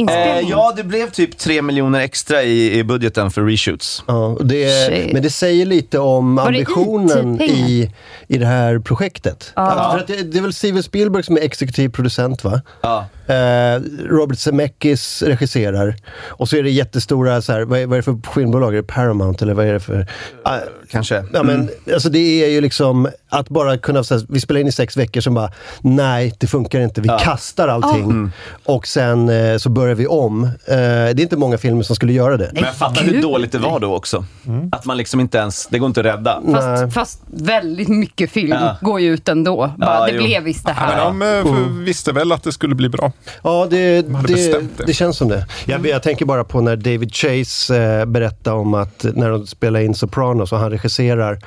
Eh, 0.07 0.49
ja, 0.49 0.73
det 0.75 0.83
blev 0.83 1.09
typ 1.09 1.37
3 1.37 1.61
miljoner 1.61 1.99
extra 1.99 2.43
i, 2.43 2.79
i 2.79 2.83
budgeten 2.83 3.31
för 3.31 3.41
reshoots. 3.41 4.03
Ja, 4.07 4.37
det, 4.41 5.13
men 5.13 5.23
det 5.23 5.29
säger 5.29 5.65
lite 5.65 5.99
om 5.99 6.35
Var 6.35 6.43
det 6.43 6.47
ambitionen 6.57 7.41
i, 7.41 7.91
i 8.27 8.37
det 8.37 8.45
här 8.45 8.79
projektet. 8.79 9.51
Att, 9.55 9.91
för 9.91 9.99
att 9.99 10.07
det, 10.07 10.23
det 10.23 10.37
är 10.37 10.41
väl 10.41 10.53
Steven 10.53 10.83
Spielberg 10.83 11.23
som 11.23 11.37
är 11.37 11.41
exekutiv 11.41 11.89
producent 11.89 12.43
va? 12.43 12.61
Ja. 12.81 13.05
Eh, 13.29 13.81
Robert 14.09 14.39
Zemeckis 14.39 15.21
regisserar. 15.21 15.95
Och 16.27 16.49
så 16.49 16.55
är 16.57 16.63
det 16.63 16.69
jättestora, 16.69 17.41
så 17.41 17.51
här, 17.53 17.61
vad, 17.61 17.79
är, 17.79 17.85
vad 17.85 17.93
är 17.93 17.97
det 17.97 18.03
för 18.03 18.33
filmbolag? 18.33 18.73
Är 18.73 18.77
det 18.77 18.83
Paramount 18.83 19.45
eller 19.45 19.53
vad 19.53 19.65
är 19.65 19.73
det 19.73 19.79
för? 19.79 20.07
Ah, 20.43 20.57
Kanske. 20.91 21.23
Ja, 21.33 21.43
men, 21.43 21.69
alltså 21.93 22.09
det 22.09 22.43
är 22.43 22.49
ju 22.49 22.61
liksom 22.61 23.09
att 23.29 23.49
bara 23.49 23.77
kunna, 23.77 24.03
så 24.03 24.13
här, 24.17 24.25
vi 24.29 24.39
spelar 24.41 24.61
in 24.61 24.67
i 24.67 24.71
sex 24.71 24.97
veckor 24.97 25.21
som 25.21 25.33
bara, 25.33 25.51
nej 25.81 26.33
det 26.37 26.47
funkar 26.47 26.79
inte, 26.79 27.01
vi 27.01 27.09
kastar 27.19 27.67
allting. 27.67 28.31
Och 28.65 28.87
sen 28.87 29.29
eh, 29.29 29.57
så 29.57 29.69
börjar 29.69 29.95
vi 29.95 30.07
om. 30.07 30.43
Eh, 30.43 30.51
det 30.65 30.75
är 31.19 31.19
inte 31.21 31.37
många 31.37 31.57
filmer 31.57 31.83
som 31.83 31.95
skulle 31.95 32.13
göra 32.13 32.37
det. 32.37 32.51
Men 32.53 32.73
fatta 32.73 33.01
hur 33.01 33.21
dåligt 33.21 33.51
det 33.51 33.57
var 33.59 33.79
då 33.79 33.95
också. 33.95 34.25
Att 34.71 34.85
man 34.85 34.97
liksom 34.97 35.19
inte 35.19 35.37
ens, 35.37 35.67
det 35.67 35.79
går 35.79 35.87
inte 35.87 35.99
att 35.99 36.05
rädda. 36.05 36.41
Fast, 36.53 36.93
fast 36.93 37.21
väldigt 37.27 37.87
mycket 37.87 38.31
film 38.31 38.57
Ja. 38.61 38.77
går 38.81 38.99
ju 38.99 39.13
ut 39.13 39.29
ändå. 39.29 39.73
Bara, 39.77 39.99
Ja, 39.99 40.05
det 40.05 40.11
jo. 40.11 40.23
blev 40.23 40.43
visst 40.43 40.65
det 40.65 40.75
Ja, 40.79 41.11
men 41.13 41.27
här. 41.27 41.37
de 41.43 41.47
eh, 41.49 41.53
för- 41.53 41.83
visste 41.83 42.11
väl 42.11 42.31
att 42.31 42.43
det 42.43 42.51
skulle 42.51 42.75
bli 42.75 42.89
bra. 42.89 43.11
Ja, 43.43 43.67
det, 43.69 44.01
det, 44.27 44.67
det. 44.87 44.93
känns 44.93 45.17
som 45.17 45.27
det. 45.27 45.45
Jag, 45.65 45.87
jag 45.87 46.03
tänker 46.03 46.25
bara 46.25 46.43
på 46.43 46.61
när 46.61 46.75
David 46.75 47.15
Chase 47.15 47.77
eh, 47.77 48.05
berättar 48.05 48.53
om 48.53 48.73
att 48.73 49.05
när 49.13 49.29
de 49.29 49.47
spelar 49.47 49.79
in 49.79 49.93
Sopranos 49.95 50.51
och 50.51 50.59
han 50.59 50.71
regisserar 50.71 51.39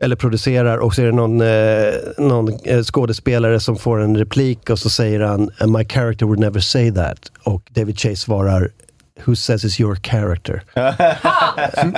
eller 0.00 0.16
producerar 0.16 0.78
och 0.78 0.94
så 0.94 1.02
är 1.02 1.06
det 1.06 1.12
någon, 1.12 1.40
eh, 1.40 1.94
någon 2.18 2.58
eh, 2.64 2.82
skådespelare 2.82 3.60
som 3.60 3.76
får 3.76 4.00
en 4.00 4.16
replik 4.16 4.70
och 4.70 4.78
så 4.78 4.90
säger 4.90 5.20
han 5.20 5.50
“My 5.66 5.84
character 5.84 6.26
would 6.26 6.40
never 6.40 6.60
say 6.60 6.92
that” 6.92 7.18
och 7.42 7.62
David 7.70 7.98
Chase 7.98 8.16
svarar 8.16 8.70
“Who 9.24 9.34
says 9.36 9.64
it's 9.64 9.80
your 9.80 9.96
character?” 10.02 10.62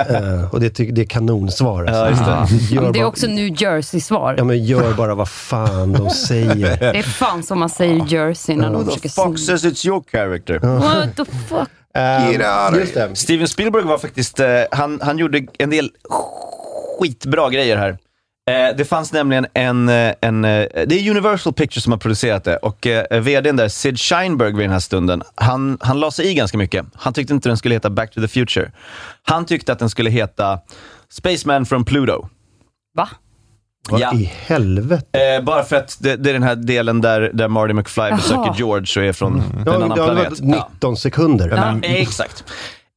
Eh, 0.09 0.53
Och 0.53 0.59
det, 0.59 0.69
det 0.69 1.01
är 1.01 1.05
kanonsvar. 1.05 1.85
Alltså. 1.85 2.23
Ja, 2.23 2.47
det. 2.49 2.75
Gör 2.75 2.91
Det 2.93 2.99
är 2.99 3.05
också 3.05 3.27
New 3.27 3.61
Jersey-svar. 3.61 4.35
Ja, 4.37 4.43
men 4.43 4.63
gör 4.65 4.93
bara 4.93 5.15
vad 5.15 5.29
fan 5.29 5.93
de 5.93 6.09
säger. 6.09 6.77
Det 6.79 6.99
är 6.99 7.03
fan 7.03 7.43
som 7.43 7.59
man 7.59 7.69
säger 7.69 8.05
Jersey 8.07 8.55
när 8.55 8.63
de 8.69 8.73
Who 8.73 8.83
the 8.83 8.91
försöker 9.09 9.09
fuck 9.09 9.39
says 9.39 9.65
it's 9.65 9.87
your 9.87 10.03
character? 10.11 10.59
What 10.59 11.15
the 11.15 11.25
fuck? 11.25 11.69
Det. 11.93 13.15
Steven 13.15 13.47
Spielberg 13.47 13.83
var 13.83 13.97
faktiskt, 13.97 14.39
eh, 14.39 14.47
han, 14.71 14.99
han 15.03 15.17
gjorde 15.17 15.45
en 15.59 15.69
del 15.69 15.91
skitbra 16.99 17.49
grejer 17.49 17.77
här. 17.77 17.97
Eh, 18.51 18.75
det 18.77 18.85
fanns 18.85 19.13
nämligen 19.13 19.45
en, 19.53 19.89
eh, 19.89 20.13
en 20.21 20.45
eh, 20.45 20.65
det 20.87 20.95
är 20.95 21.09
Universal 21.11 21.53
Pictures 21.53 21.83
som 21.83 21.91
har 21.93 21.99
producerat 21.99 22.43
det 22.43 22.57
och 22.57 22.87
eh, 22.87 23.21
vdn 23.21 23.55
där, 23.55 23.67
Sid 23.67 23.99
Sheinberg 23.99 24.53
vid 24.53 24.63
den 24.63 24.71
här 24.71 24.79
stunden, 24.79 25.23
han, 25.35 25.77
han 25.81 25.99
la 25.99 26.11
sig 26.11 26.27
i 26.27 26.33
ganska 26.33 26.57
mycket. 26.57 26.85
Han 26.95 27.13
tyckte 27.13 27.33
inte 27.33 27.49
den 27.49 27.57
skulle 27.57 27.75
heta 27.75 27.89
Back 27.89 28.11
to 28.13 28.21
the 28.21 28.27
Future. 28.27 28.71
Han 29.23 29.45
tyckte 29.45 29.71
att 29.71 29.79
den 29.79 29.89
skulle 29.89 30.09
heta 30.09 30.59
Spaceman 31.09 31.65
from 31.65 31.85
Pluto. 31.85 32.27
Va? 32.95 33.09
Vad 33.89 33.99
Ja. 34.01 34.13
i 34.13 34.31
helvete? 34.45 35.35
Eh, 35.37 35.43
bara 35.43 35.63
för 35.63 35.75
att 35.75 35.97
det, 35.99 36.15
det 36.15 36.29
är 36.29 36.33
den 36.33 36.43
här 36.43 36.55
delen 36.55 37.01
där, 37.01 37.31
där 37.33 37.47
Marty 37.47 37.73
McFly 37.73 38.11
besöker 38.11 38.53
George 38.57 39.01
och 39.01 39.07
är 39.09 39.13
från 39.13 39.35
en 39.35 39.63
Ja, 39.65 39.75
annan 39.75 39.89
det 39.89 40.01
har 40.01 40.13
planet. 40.13 40.39
varit 40.39 40.39
Ja. 40.57 40.69
19 40.73 40.97
sekunder. 40.97 41.49
Ja, 41.49 41.79
exakt. 41.89 42.43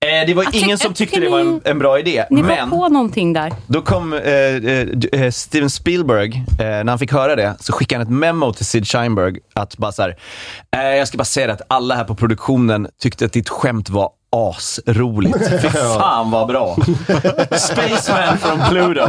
Eh, 0.07 0.26
det 0.26 0.34
var 0.34 0.44
Jag 0.44 0.55
ingen 0.55 0.78
som 0.78 0.94
tyckte 0.94 1.20
det 1.20 1.28
var 1.28 1.40
en, 1.40 1.61
en 1.64 1.78
bra 1.78 1.99
idé, 1.99 2.24
Ni 2.30 2.42
men 2.42 2.70
var 2.70 2.78
på 2.78 2.88
någonting 2.88 3.32
där. 3.32 3.53
då 3.66 3.82
kom 3.82 4.12
eh, 4.12 4.20
eh, 4.22 4.88
eh, 5.12 5.30
Steven 5.30 5.70
Spielberg, 5.70 6.44
eh, 6.61 6.64
när 6.66 6.84
han 6.88 6.99
fick 6.99 7.12
höra 7.12 7.36
det, 7.36 7.57
så 7.61 7.72
skickade 7.72 8.05
han 8.05 8.12
ett 8.12 8.18
memo 8.18 8.53
till 8.53 8.66
Sid 8.66 8.86
Sheinberg 8.86 9.38
att 9.55 9.76
bara 9.76 9.92
så 9.92 10.03
här, 10.03 10.16
eh, 10.76 10.82
jag 10.82 11.09
ska 11.09 11.18
bara 11.18 11.24
säga 11.24 11.46
det 11.46 11.53
att 11.53 11.62
alla 11.68 11.94
här 11.94 12.05
på 12.05 12.14
produktionen 12.14 12.88
tyckte 13.03 13.24
att 13.24 13.32
ditt 13.32 13.49
skämt 13.49 13.90
var 13.90 14.11
asroligt. 14.37 15.39
Fy 15.62 15.68
fan 15.68 16.31
vad 16.31 16.49
bra. 16.49 16.76
Spaceman 17.59 18.39
from 18.39 18.61
Pluto. 18.70 19.09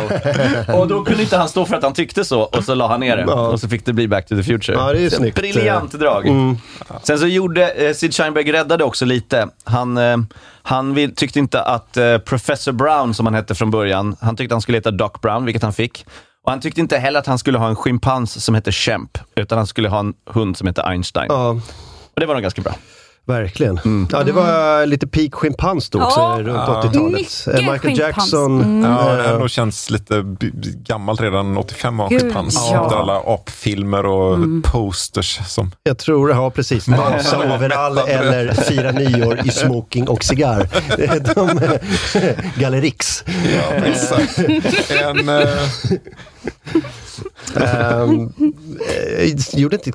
Och 0.73 0.87
då 0.87 1.03
kunde 1.03 1.23
inte 1.23 1.37
han 1.37 1.49
stå 1.49 1.65
för 1.65 1.75
att 1.75 1.83
han 1.83 1.93
tyckte 1.93 2.25
så 2.25 2.41
och 2.41 2.63
så 2.63 2.75
la 2.75 2.87
han 2.87 2.99
ner 2.99 3.17
det. 3.17 3.23
Ja. 3.27 3.47
Och 3.47 3.59
så 3.59 3.69
fick 3.69 3.85
det 3.85 3.93
bli 3.93 4.07
Back 4.07 4.27
to 4.27 4.35
the 4.35 4.43
Future. 4.43 4.77
Ja, 4.77 4.93
det 4.93 5.05
är 5.05 5.09
snyggt. 5.09 5.35
Briljant 5.35 5.91
drag. 5.91 6.55
Sen 7.03 7.19
så 7.19 7.27
gjorde 7.27 7.71
eh, 7.71 7.93
Sid 7.93 8.13
Sheinberg 8.15 8.51
räddade 8.51 8.83
också 8.83 9.05
lite. 9.05 9.47
Han, 9.63 9.97
eh, 9.97 10.17
han 10.61 10.93
vill, 10.93 11.15
tyckte 11.15 11.39
inte 11.39 11.61
att 11.61 11.97
eh, 11.97 12.17
Professor 12.17 12.71
Brown, 12.71 13.13
som 13.13 13.25
han 13.25 13.35
hette 13.35 13.55
från 13.55 13.71
början, 13.71 14.15
han 14.21 14.35
tyckte 14.35 14.55
han 14.55 14.61
skulle 14.61 14.77
heta 14.77 14.91
Doc 14.91 15.11
Brown, 15.21 15.45
vilket 15.45 15.63
han 15.63 15.73
fick. 15.73 16.05
Och 16.43 16.51
han 16.51 16.61
tyckte 16.61 16.81
inte 16.81 16.97
heller 16.97 17.19
att 17.19 17.27
han 17.27 17.39
skulle 17.39 17.57
ha 17.57 17.67
en 17.67 17.75
schimpans 17.75 18.43
som 18.45 18.55
hette 18.55 18.71
Kemp, 18.71 19.17
utan 19.35 19.57
han 19.57 19.67
skulle 19.67 19.89
ha 19.89 19.99
en 19.99 20.13
hund 20.25 20.57
som 20.57 20.67
hette 20.67 20.83
Einstein. 20.83 21.25
Ja, 21.29 21.49
Och 22.13 22.19
det 22.19 22.25
var 22.25 22.33
nog 22.33 22.41
ganska 22.43 22.61
bra. 22.61 22.73
Verkligen. 23.25 23.77
Mm. 23.85 24.07
Ja, 24.11 24.23
det 24.23 24.31
var 24.31 24.85
lite 24.85 25.07
peak 25.07 25.33
schimpans 25.35 25.89
då 25.89 26.01
också 26.03 26.19
Ja. 26.19 26.37
runt 26.39 26.57
80-talet. 26.69 27.11
Mycket 27.11 27.47
Eh, 27.47 27.53
Michael 27.53 27.79
schimpans. 27.79 27.99
Jackson. 27.99 28.61
Mm. 28.61 28.91
Ja, 28.91 29.13
det 29.13 29.23
eh, 29.25 29.31
ändå 29.31 29.47
känns 29.47 29.89
lite 29.89 30.23
gammalt 30.83 31.21
redan 31.21 31.57
85 31.57 31.97
var 31.97 32.09
schimpans. 32.09 32.67
ja. 32.71 32.95
Alla 32.95 33.19
apfilmer 33.25 34.05
och 34.05 34.37
posters 34.63 35.39
som... 35.47 35.71
Jag 35.83 35.97
tror, 35.97 36.31
ja 36.31 36.49
precis. 36.51 36.87
Masa 36.87 37.37
overall 37.55 37.97
eller 37.97 38.53
fira 38.53 38.91
nyår 38.91 39.39
i 39.45 39.49
smoking 39.51 40.07
och 40.09 40.23
cigarr. 40.23 40.67
De, 41.35 41.59
Gallerix. 42.61 43.23
Ja, 43.27 43.75
exakt. 43.85 44.39
En, 45.01 45.29
eh, 45.29 45.47
Um, 47.55 48.33
gjorde 49.53 49.75
inte 49.75 49.91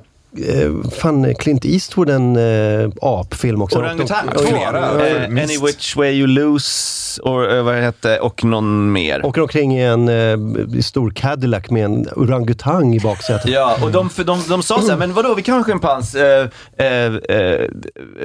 fan 1.01 1.35
Clint 1.35 1.65
Eastwood 1.65 2.11
en 2.11 2.37
uh, 2.37 2.91
apfilm 3.03 3.63
också? 3.63 3.79
Orangutang, 3.79 4.29
Och- 4.29 4.41
flera. 4.41 4.91
och- 4.93 5.01
Ja, 5.01 5.07
Eh. 5.07 5.25
Any 5.25 5.59
Which 5.67 5.97
Way 5.97 6.13
You 6.13 6.27
Lose, 6.27 7.23
och, 7.23 7.53
eh, 7.53 7.63
vad 7.65 7.75
hette, 7.75 8.19
och 8.19 8.45
någon 8.45 8.93
mer. 8.93 9.27
Åker 9.27 9.41
omkring 9.41 9.79
i 9.79 9.83
en 9.83 10.09
eh, 10.09 10.81
stor 10.81 11.11
Cadillac 11.11 11.71
med 11.71 11.85
en 11.85 12.07
orangutang 12.17 12.95
i 12.95 13.01
baksätet. 13.01 13.51
Ja, 13.51 13.77
och 13.83 13.91
de, 13.93 14.11
för 14.11 14.25
de, 14.25 14.39
de 14.49 14.63
sa 14.63 14.81
så 14.81 14.91
här, 14.91 14.97
men 14.97 15.13
vadå, 15.13 15.35
vi 15.35 15.43
kan 15.43 15.53
ha 15.53 15.59
en 15.59 15.65
schimpans. 15.65 16.15
Eh, 16.15 16.49
eh, 16.79 17.15
eh, 17.15 17.69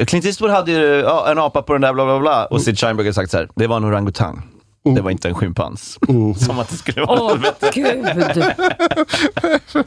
Clint 0.05 0.25
Eastwood 0.25 0.51
hade 0.51 0.71
ju 0.71 0.99
en 1.05 1.39
apa 1.39 1.61
på 1.61 1.73
den 1.73 1.81
där 1.81 1.93
bla 1.93 2.05
bla 2.05 2.19
bla 2.19 2.45
och 2.45 2.61
Sid 2.61 2.79
Sheinberg 2.79 3.05
hade 3.07 3.13
sagt 3.13 3.31
så 3.31 3.37
här, 3.37 3.49
det 3.55 3.67
var 3.67 3.77
en 3.77 3.85
orangutang. 3.85 4.41
Det 4.83 5.01
var 5.01 5.11
inte 5.11 5.27
en 5.27 5.35
schimpans. 5.35 5.99
Som 6.37 6.59
att 6.59 6.69
det 6.69 6.75
skulle 6.75 7.01
vara 7.01 7.21
Åh, 7.21 7.29
helvete. 7.29 7.71
gud. 7.73 8.05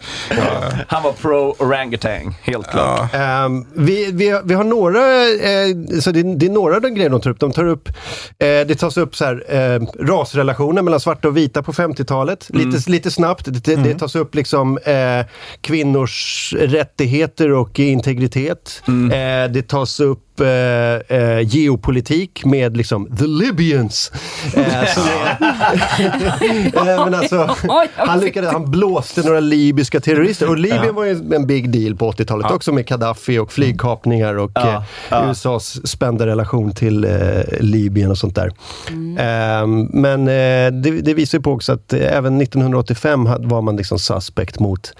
Han 0.89 1.03
var 1.03 1.13
pro 1.13 1.55
orangutang, 1.59 2.35
helt 2.43 2.67
klart. 2.71 3.15
Ehm, 3.15 3.67
vi, 3.75 4.11
vi, 4.13 4.41
vi 4.45 4.55
har 4.55 4.65
några, 4.65 5.01
eh, 5.29 6.01
så 6.01 6.11
det, 6.11 6.23
det 6.23 6.47
är 6.47 6.51
några 6.51 6.77
av 6.77 6.83
de 6.83 6.95
grejer 6.95 7.11
de 7.11 7.21
tar 7.21 7.31
upp. 7.31 7.41
De 7.41 7.53
tar 7.53 7.65
upp, 7.67 7.89
eh, 7.89 7.95
det 8.39 8.75
tas 8.75 8.97
upp 8.97 9.17
så 9.17 9.25
här, 9.25 9.45
eh, 9.49 9.83
rasrelationer 10.07 10.83
mellan 10.83 11.01
svarta 11.01 11.29
och 11.29 11.37
vita 11.37 11.63
på 11.63 11.73
50-talet. 11.73 12.47
Lite, 12.51 12.91
lite 12.91 13.11
snabbt. 13.11 13.45
Det, 13.65 13.77
det 13.77 13.99
tas 13.99 14.17
upp 14.17 14.35
liksom 14.35 14.79
eh, 14.79 15.27
kvinnors 15.61 16.55
rättigheter 16.59 17.53
och 17.53 17.79
integritet. 17.81 18.83
Eh, 18.87 19.53
det 19.53 19.69
tas 19.69 20.01
upp 20.01 20.32
eh, 20.43 21.19
eh, 21.19 21.41
geopolitik 21.41 22.45
med 22.45 22.77
liksom 22.77 23.17
the 23.17 23.27
Libyans. 23.27 24.13
Eh, 24.55 24.85
som 24.95 25.03
är, 25.03 25.37
Eh, 26.93 27.05
men 27.05 27.15
alltså, 27.15 27.57
Oj, 27.69 27.89
han, 27.95 28.21
lyckades, 28.21 28.53
han 28.53 28.71
blåste 28.71 29.23
några 29.23 29.41
libyska 29.41 30.01
terrorister. 30.01 30.49
Och 30.49 30.59
Libyen 30.59 30.95
var 30.95 31.05
ju 31.05 31.11
en 31.35 31.47
big 31.47 31.71
deal 31.71 31.97
på 31.97 32.11
80-talet 32.13 32.51
också 32.51 32.73
med 32.73 32.87
Gaddafi 32.87 33.39
och 33.39 33.53
flygkapningar 33.53 34.35
och 34.39 34.51
Ja, 34.55 34.85
eh. 35.11 35.31
USAs 35.31 35.87
spända 35.89 36.27
relation 36.27 36.73
till 36.73 37.05
eh, 37.05 37.11
Libyen 37.61 38.11
och 38.11 38.19
sånt 38.19 38.35
där. 38.35 38.47
Eh, 39.19 39.67
men 39.93 40.21
eh, 40.29 40.73
det, 40.83 41.01
det 41.03 41.15
visar 41.15 41.39
ju 41.39 41.43
på 41.43 41.53
också 41.53 41.73
att 41.73 41.93
eh, 41.93 42.17
även 42.17 42.41
1985 42.41 43.27
hade- 43.27 43.47
var 43.49 43.63
man 43.63 43.77
liksom 43.77 43.99
suspect 43.99 44.59
mot 44.61 44.93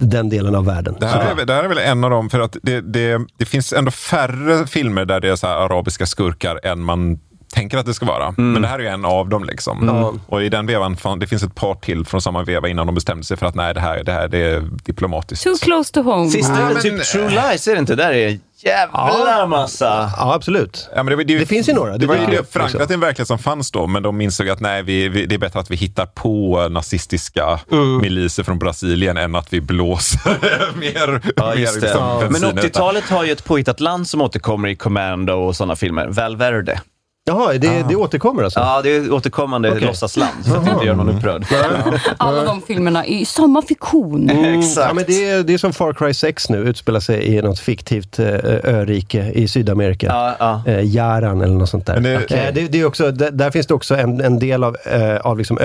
den 0.00 0.28
delen 0.28 0.54
av 0.54 0.64
världen. 0.66 0.96
Det 1.00 1.06
här, 1.06 1.30
är, 1.30 1.34
väl- 1.34 1.46
det 1.46 1.54
här 1.54 1.64
är 1.64 1.68
väl 1.68 1.78
en 1.78 2.04
av 2.04 2.10
dem, 2.10 2.30
för 2.30 2.40
att 2.40 2.56
det, 2.62 2.80
det, 2.80 3.20
det 3.36 3.44
finns 3.44 3.72
ändå 3.72 3.90
färre 3.90 4.66
filmer 4.78 5.04
där 5.04 5.20
det 5.20 5.28
är 5.28 5.36
så 5.36 5.46
här 5.46 5.54
arabiska 5.56 6.06
skurkar 6.06 6.60
än 6.66 6.80
man 6.82 7.18
tänker 7.54 7.78
att 7.78 7.86
det 7.86 7.94
ska 7.94 8.06
vara. 8.06 8.34
Men 8.36 8.62
det 8.62 8.68
här 8.68 8.78
är 8.78 8.82
ju 8.82 8.88
en 8.88 9.04
av 9.04 9.28
dem. 9.28 9.44
liksom. 9.44 10.20
Och 10.26 10.42
i 10.42 10.48
den 10.48 10.66
vevan, 10.66 10.96
fan, 10.96 11.18
det 11.18 11.26
finns 11.26 11.42
ett 11.42 11.54
par 11.54 11.74
till 11.74 12.04
från 12.06 12.20
samma 12.22 12.42
veva 12.42 12.68
innan 12.68 12.86
de 12.86 12.94
bestämde 12.94 13.24
sig 13.24 13.36
för 13.36 13.46
att 13.46 13.54
nej, 13.54 13.74
det 13.74 13.80
här, 13.80 14.04
det 14.04 14.12
här 14.12 14.28
det 14.28 14.38
är 14.38 14.62
diplomatiskt. 14.84 15.44
Too 15.44 15.56
close 15.60 15.92
to 15.94 16.02
home. 16.02 16.30
Sista 16.30 16.52
väl 16.52 16.72
men- 16.72 16.82
typ 16.82 17.04
True 17.04 17.30
Lies, 17.30 17.68
är 17.68 17.72
det 17.72 17.78
inte? 17.78 17.94
Där 17.94 18.12
är 18.12 18.38
jävla 18.64 19.46
massa. 19.46 20.10
Ja, 20.16 20.34
absolut. 20.34 20.88
Ja, 20.94 21.02
men 21.02 21.06
det, 21.06 21.16
var- 21.16 21.24
det, 21.24 21.38
Det 21.38 21.46
finns 21.46 21.68
ju 21.68 21.72
några, 21.72 21.92
Det, 21.92 21.98
det 21.98 22.06
var 22.06 22.14
ju 22.14 22.20
det 22.26 22.52
förankrat 22.52 22.72
liksom. 22.80 22.90
i 22.92 22.94
en 22.94 23.00
verklighet 23.00 23.28
som 23.28 23.38
fanns 23.38 23.70
då, 23.70 23.86
men 23.86 24.02
de 24.02 24.20
insåg 24.20 24.48
att 24.48 24.60
nej, 24.60 24.82
vi, 24.82 25.08
vi, 25.08 25.26
det 25.26 25.34
är 25.34 25.38
bättre 25.38 25.60
att 25.60 25.70
vi 25.70 25.76
hittar 25.76 26.06
på 26.06 26.68
nazistiska 26.70 27.60
Mm. 27.72 27.98
miliser 27.98 28.42
från 28.42 28.58
Brasilien 28.58 29.16
än 29.16 29.34
att 29.34 29.52
vi 29.52 29.60
blåser 29.60 30.30
mer, 30.78 31.20
Ja, 31.36 31.46
mer 31.54 31.80
liksom, 31.80 32.18
Men 32.30 32.36
i 32.44 32.52
detta. 32.52 32.68
80-talet 32.68 33.04
har 33.04 33.24
ju 33.24 33.32
ett 33.32 33.44
påhittat 33.44 33.80
land 33.80 34.08
som 34.08 34.20
återkommer 34.20 34.68
i 34.68 34.76
Commando 34.76 35.32
och 35.34 35.56
sådana 35.56 35.76
filmer. 35.76 36.06
Valverde. 36.08 36.80
Jaha, 37.28 37.52
det, 37.52 37.84
det 37.88 37.96
återkommer 37.96 38.42
alltså? 38.42 38.60
Ja, 38.60 38.80
det 38.82 38.96
är 38.96 39.12
återkommande 39.12 39.70
Okej. 39.70 39.80
låtsasland, 39.86 40.30
för 40.44 40.56
att 40.56 40.68
inte 40.68 40.84
göra 40.86 40.96
någon 40.96 41.08
upprörd. 41.16 41.44
Alla 42.16 42.44
de 42.44 42.62
filmerna 42.62 43.06
i 43.06 43.24
samma 43.24 43.62
fiktion. 43.62 44.30
Mm, 44.38 44.60
Exakt. 44.60 44.86
Ja, 44.88 44.94
men 44.94 45.04
det, 45.06 45.28
är, 45.30 45.42
det 45.42 45.54
är 45.54 45.58
som 45.58 45.72
Far 45.72 45.92
Cry 45.92 46.14
6 46.14 46.48
nu, 46.48 46.58
utspelar 46.58 47.00
sig 47.00 47.26
i 47.36 47.42
något 47.42 47.58
fiktivt 47.58 48.18
eh, 48.18 48.26
örike 48.64 49.32
i 49.34 49.48
Sydamerika. 49.48 50.06
Ja, 50.06 50.36
ja. 50.66 50.72
Eh, 50.72 50.78
eller 50.78 51.46
något 51.46 51.68
sånt 51.68 51.86
där. 51.86 51.94
Men 52.00 52.02
det- 52.28 52.38
Eh, 52.48 52.54
det, 52.54 52.68
det 52.68 52.80
är 52.80 52.84
också, 52.84 53.10
där, 53.10 53.30
där 53.30 53.50
finns 53.50 53.66
det 53.66 53.74
också 53.74 53.96
en, 53.96 54.20
en 54.20 54.38
del 54.38 54.64
av, 54.64 54.76
eh, 54.84 55.16
av 55.16 55.38
liksom 55.38 55.58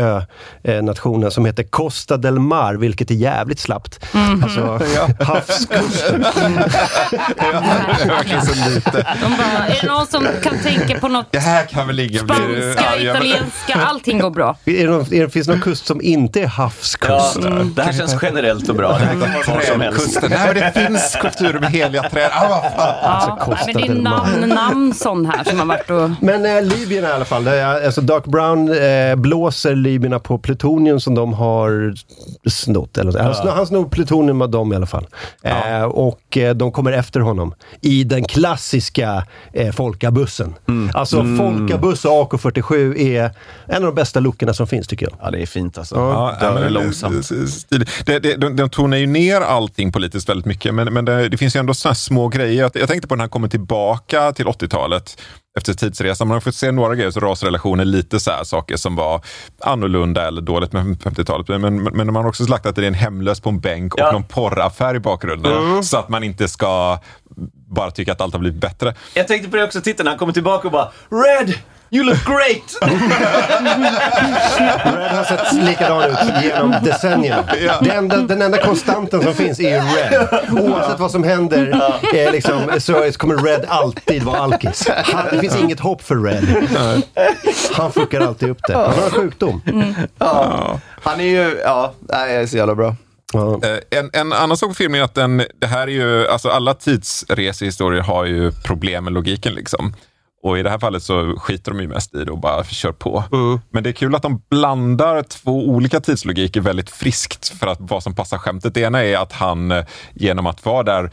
ö-nationen 0.63 1.31
som 1.31 1.45
heter 1.45 1.63
Costa 1.63 2.17
del 2.17 2.39
Mar, 2.39 2.73
vilket 2.75 3.11
är 3.11 3.15
jävligt 3.15 3.59
slappt. 3.59 4.05
Alltså 4.43 4.79
havskusten. 5.19 6.25
Ja, 7.37 7.63
det 7.97 8.03
är 8.03 8.07
verkligen 8.07 8.41
så 8.45 8.69
lite. 8.69 8.91
De 9.21 9.31
bara, 9.37 9.67
är 9.67 9.81
det 9.81 9.87
någon 9.87 10.07
som 10.07 10.27
kan 10.43 10.59
tänka 10.59 10.99
på 10.99 11.07
något 11.07 11.25
Det 11.31 11.39
här 11.53 11.65
kan 11.65 11.87
väl 11.87 11.99
ingen 11.99 12.25
bli... 12.25 12.35
Spanska, 12.35 12.89
arga 12.89 13.13
med. 13.13 13.23
italienska, 13.23 13.73
allting 13.85 14.19
går 14.19 14.29
bra. 14.29 14.57
Är 14.65 14.87
det 14.87 14.91
någon, 14.93 15.13
är 15.13 15.21
det, 15.21 15.29
finns 15.29 15.47
det 15.47 15.53
någon 15.53 15.61
kust 15.61 15.85
som 15.85 16.01
inte 16.01 16.41
är 16.41 16.47
havskust? 16.47 17.37
Ja, 17.43 17.49
det 17.75 17.81
här 17.81 17.93
känns 17.93 18.15
generellt 18.21 18.69
och 18.69 18.75
bra. 18.75 18.89
Det 18.89 19.05
här 19.05 19.43
kan 19.45 19.53
vara 19.53 19.65
som 19.65 19.81
helst. 19.81 20.19
Nej, 20.21 20.39
men 20.45 20.55
det 20.55 20.71
finns 20.87 21.17
kulturer 21.21 21.59
med 21.59 21.71
heliga 21.71 22.09
träd. 22.09 22.29
Ah, 22.33 22.49
vad 22.49 22.61
fan. 22.61 22.95
Ja, 23.03 23.47
nej, 23.47 23.73
men 23.73 23.75
det 23.75 23.87
är 23.87 24.01
namn, 24.01 24.49
namn 24.49 24.93
här 25.25 25.43
som 25.43 25.59
har 25.59 25.65
varit 25.65 25.89
och... 25.89 26.09
Men 26.21 26.45
eh, 26.45 26.63
Libyen 26.63 27.03
i 27.03 27.07
alla 27.07 27.25
fall. 27.25 27.43
Det 27.43 27.51
är, 27.55 27.85
alltså 27.85 28.01
Doc 28.01 28.23
Brown 28.23 28.73
eh, 28.73 29.15
blåser 29.15 29.75
libyerna 29.75 30.19
på 30.19 30.37
plutonium 30.37 30.99
som 30.99 31.15
de 31.15 31.33
har 31.33 31.93
snott. 32.49 32.97
Eller, 32.97 33.19
han, 33.19 33.35
snor, 33.35 33.51
han 33.51 33.67
snor 33.67 33.89
plutonium 33.89 34.41
av 34.41 34.49
dem 34.49 34.73
i 34.73 34.75
alla 34.75 34.85
fall. 34.85 35.07
Eh, 35.41 35.83
och 35.83 36.37
eh, 36.37 36.53
de 36.55 36.71
kommer 36.71 36.91
efter 36.91 37.19
honom 37.19 37.53
i 37.81 38.03
den 38.03 38.23
klassiska 38.23 39.23
eh, 39.53 39.71
Folkabussen. 39.71 40.53
Alltså 40.93 41.23
Mm. 41.23 41.37
Folkabuss 41.43 42.05
och 42.05 42.11
AK47 42.33 42.97
är 42.97 43.31
en 43.67 43.75
av 43.75 43.81
de 43.81 43.95
bästa 43.95 44.19
lookerna 44.19 44.53
som 44.53 44.67
finns 44.67 44.87
tycker 44.87 45.05
jag. 45.05 45.17
Ja, 45.21 45.31
det 45.31 45.41
är 45.41 45.45
fint 45.45 45.77
alltså. 45.77 45.95
Ja, 45.95 46.35
men 46.53 46.55
det- 46.63 46.69
långsamt. 46.69 47.29
det- 47.69 47.85
det, 48.05 48.19
det, 48.19 48.35
de, 48.35 48.55
de 48.55 48.69
tonar 48.69 48.97
ju 48.97 49.07
ner 49.07 49.41
allting 49.41 49.91
politiskt 49.91 50.29
väldigt 50.29 50.45
mycket, 50.45 50.73
men, 50.73 50.93
men 50.93 51.05
det, 51.05 51.29
det 51.29 51.37
finns 51.37 51.55
ju 51.55 51.59
ändå 51.59 51.73
såna 51.73 51.89
här 51.89 51.95
små 51.95 52.27
grejer. 52.27 52.71
Jag, 52.73 52.87
tänkte 52.87 53.07
på 53.07 53.15
när 53.15 53.21
han 53.23 53.29
kommer 53.29 53.47
tillbaka 53.47 54.31
till 54.31 54.45
80-talet 54.45 55.21
efter 55.59 55.73
tidsresan. 55.73 56.27
Man 56.27 56.35
har 56.35 56.41
fått 56.41 56.55
se 56.55 56.71
några 56.71 56.95
grejer, 56.95 57.11
så 57.11 57.19
rasrelationer, 57.19 57.85
lite 57.85 58.19
så 58.19 58.31
här 58.31 58.43
saker 58.43 58.77
som 58.77 58.95
var 58.95 59.21
annorlunda 59.61 60.27
eller 60.27 60.41
dåligt 60.41 60.73
med 60.73 60.83
50-talet. 60.85 61.47
Men, 61.47 61.61
men, 61.61 61.83
men 61.83 62.13
man 62.13 62.15
har 62.23 62.27
också 62.29 62.43
lagt 62.45 62.65
att 62.65 62.75
det 62.75 62.83
är 62.83 62.87
en 62.87 62.93
hemlös 62.93 63.39
på 63.39 63.49
en 63.49 63.59
bänk 63.59 63.93
och 63.93 63.99
Ja. 63.99 64.11
någon 64.11 64.23
porraffär 64.23 64.95
i 64.95 64.99
bakgrunden. 64.99 65.83
Så 65.83 65.97
att 65.97 66.09
man 66.09 66.23
inte 66.23 66.47
ska 66.47 66.99
bara 67.69 67.91
tycka 67.91 68.11
att 68.11 68.21
allt 68.21 68.33
har 68.33 68.39
blivit 68.39 68.61
bättre. 68.61 68.95
Jag 69.13 69.27
tänkte 69.27 69.49
på 69.49 69.57
det 69.57 69.63
också, 69.63 69.81
titta 69.81 70.03
när 70.03 70.11
han 70.11 70.17
kommer 70.17 70.33
tillbaka 70.33 70.67
och 70.67 70.71
bara 70.71 70.91
Red! 71.09 71.53
You 71.93 72.03
look 72.03 72.25
great! 72.25 72.77
Red 74.85 75.11
har 75.11 75.23
sett 75.23 75.53
likadan 75.53 76.11
ut 76.11 76.43
genom 76.43 76.75
decennierna. 76.83 77.43
Det 77.81 77.89
enda, 77.89 78.17
den 78.17 78.41
enda 78.41 78.57
konstanten 78.57 79.23
som 79.23 79.33
finns 79.33 79.59
är 79.59 79.69
ju 79.69 79.81
Red. 79.81 80.27
Oavsett 80.51 80.99
vad 80.99 81.11
som 81.11 81.23
händer 81.23 81.91
eh, 82.13 82.31
liksom, 82.31 82.79
så 82.79 83.11
kommer 83.17 83.35
Red 83.35 83.65
alltid 83.67 84.23
vara 84.23 84.39
alkis. 84.39 84.87
Han, 84.87 85.25
det 85.31 85.39
finns 85.39 85.55
inget 85.55 85.79
hopp 85.79 86.01
för 86.01 86.15
Red. 86.15 86.67
Han 87.73 87.91
fuckar 87.91 88.21
alltid 88.21 88.49
upp 88.49 88.59
det. 88.67 88.73
Han 88.73 88.93
har 88.93 89.03
en 89.05 89.11
sjukdom. 89.11 89.61
Ja. 90.19 90.79
Han 91.03 91.19
är 91.19 91.23
ju, 91.23 91.61
ja, 91.63 91.93
nej, 91.99 92.35
är 92.35 92.45
så 92.45 92.57
jävla 92.57 92.75
bra. 92.75 92.95
Ja. 93.33 93.59
Eh, 93.63 93.99
En, 93.99 94.09
en 94.13 94.33
annan 94.33 94.57
sak 94.57 94.69
på 94.69 94.73
filmen 94.75 94.99
är 94.99 95.03
att 95.03 95.13
den, 95.13 95.43
det 95.61 95.67
här 95.67 95.87
är 95.87 95.91
ju, 95.91 96.27
alltså 96.27 96.49
alla 96.49 96.73
tidsresehistorier 96.73 98.01
har 98.01 98.25
ju 98.25 98.51
problem 98.51 99.03
med 99.03 99.13
logiken 99.13 99.53
liksom. 99.53 99.93
Och 100.43 100.59
i 100.59 100.63
det 100.63 100.69
här 100.69 100.79
fallet 100.79 101.03
så 101.03 101.35
skiter 101.39 101.71
de 101.71 101.81
ju 101.81 101.87
mest 101.87 102.15
i 102.15 102.23
det 102.23 102.31
och 102.31 102.37
bara 102.39 102.63
kör 102.63 102.91
på. 102.91 103.23
Men 103.71 103.83
det 103.83 103.89
är 103.89 103.93
kul 103.93 104.15
att 104.15 104.21
de 104.21 104.41
blandar 104.49 105.23
två 105.23 105.67
olika 105.69 105.99
tidslogiker 106.01 106.61
väldigt 106.61 106.89
friskt 106.89 107.59
för 107.59 107.67
att 107.67 107.77
vad 107.81 108.03
som 108.03 108.15
passar 108.15 108.37
skämtet. 108.37 108.73
Det 108.73 108.81
ena 108.81 109.03
är 109.03 109.17
att 109.17 109.31
han 109.31 109.71
eh, 109.71 109.85
genom 110.13 110.47
att 110.47 110.65
vara 110.65 110.83
där 110.83 111.11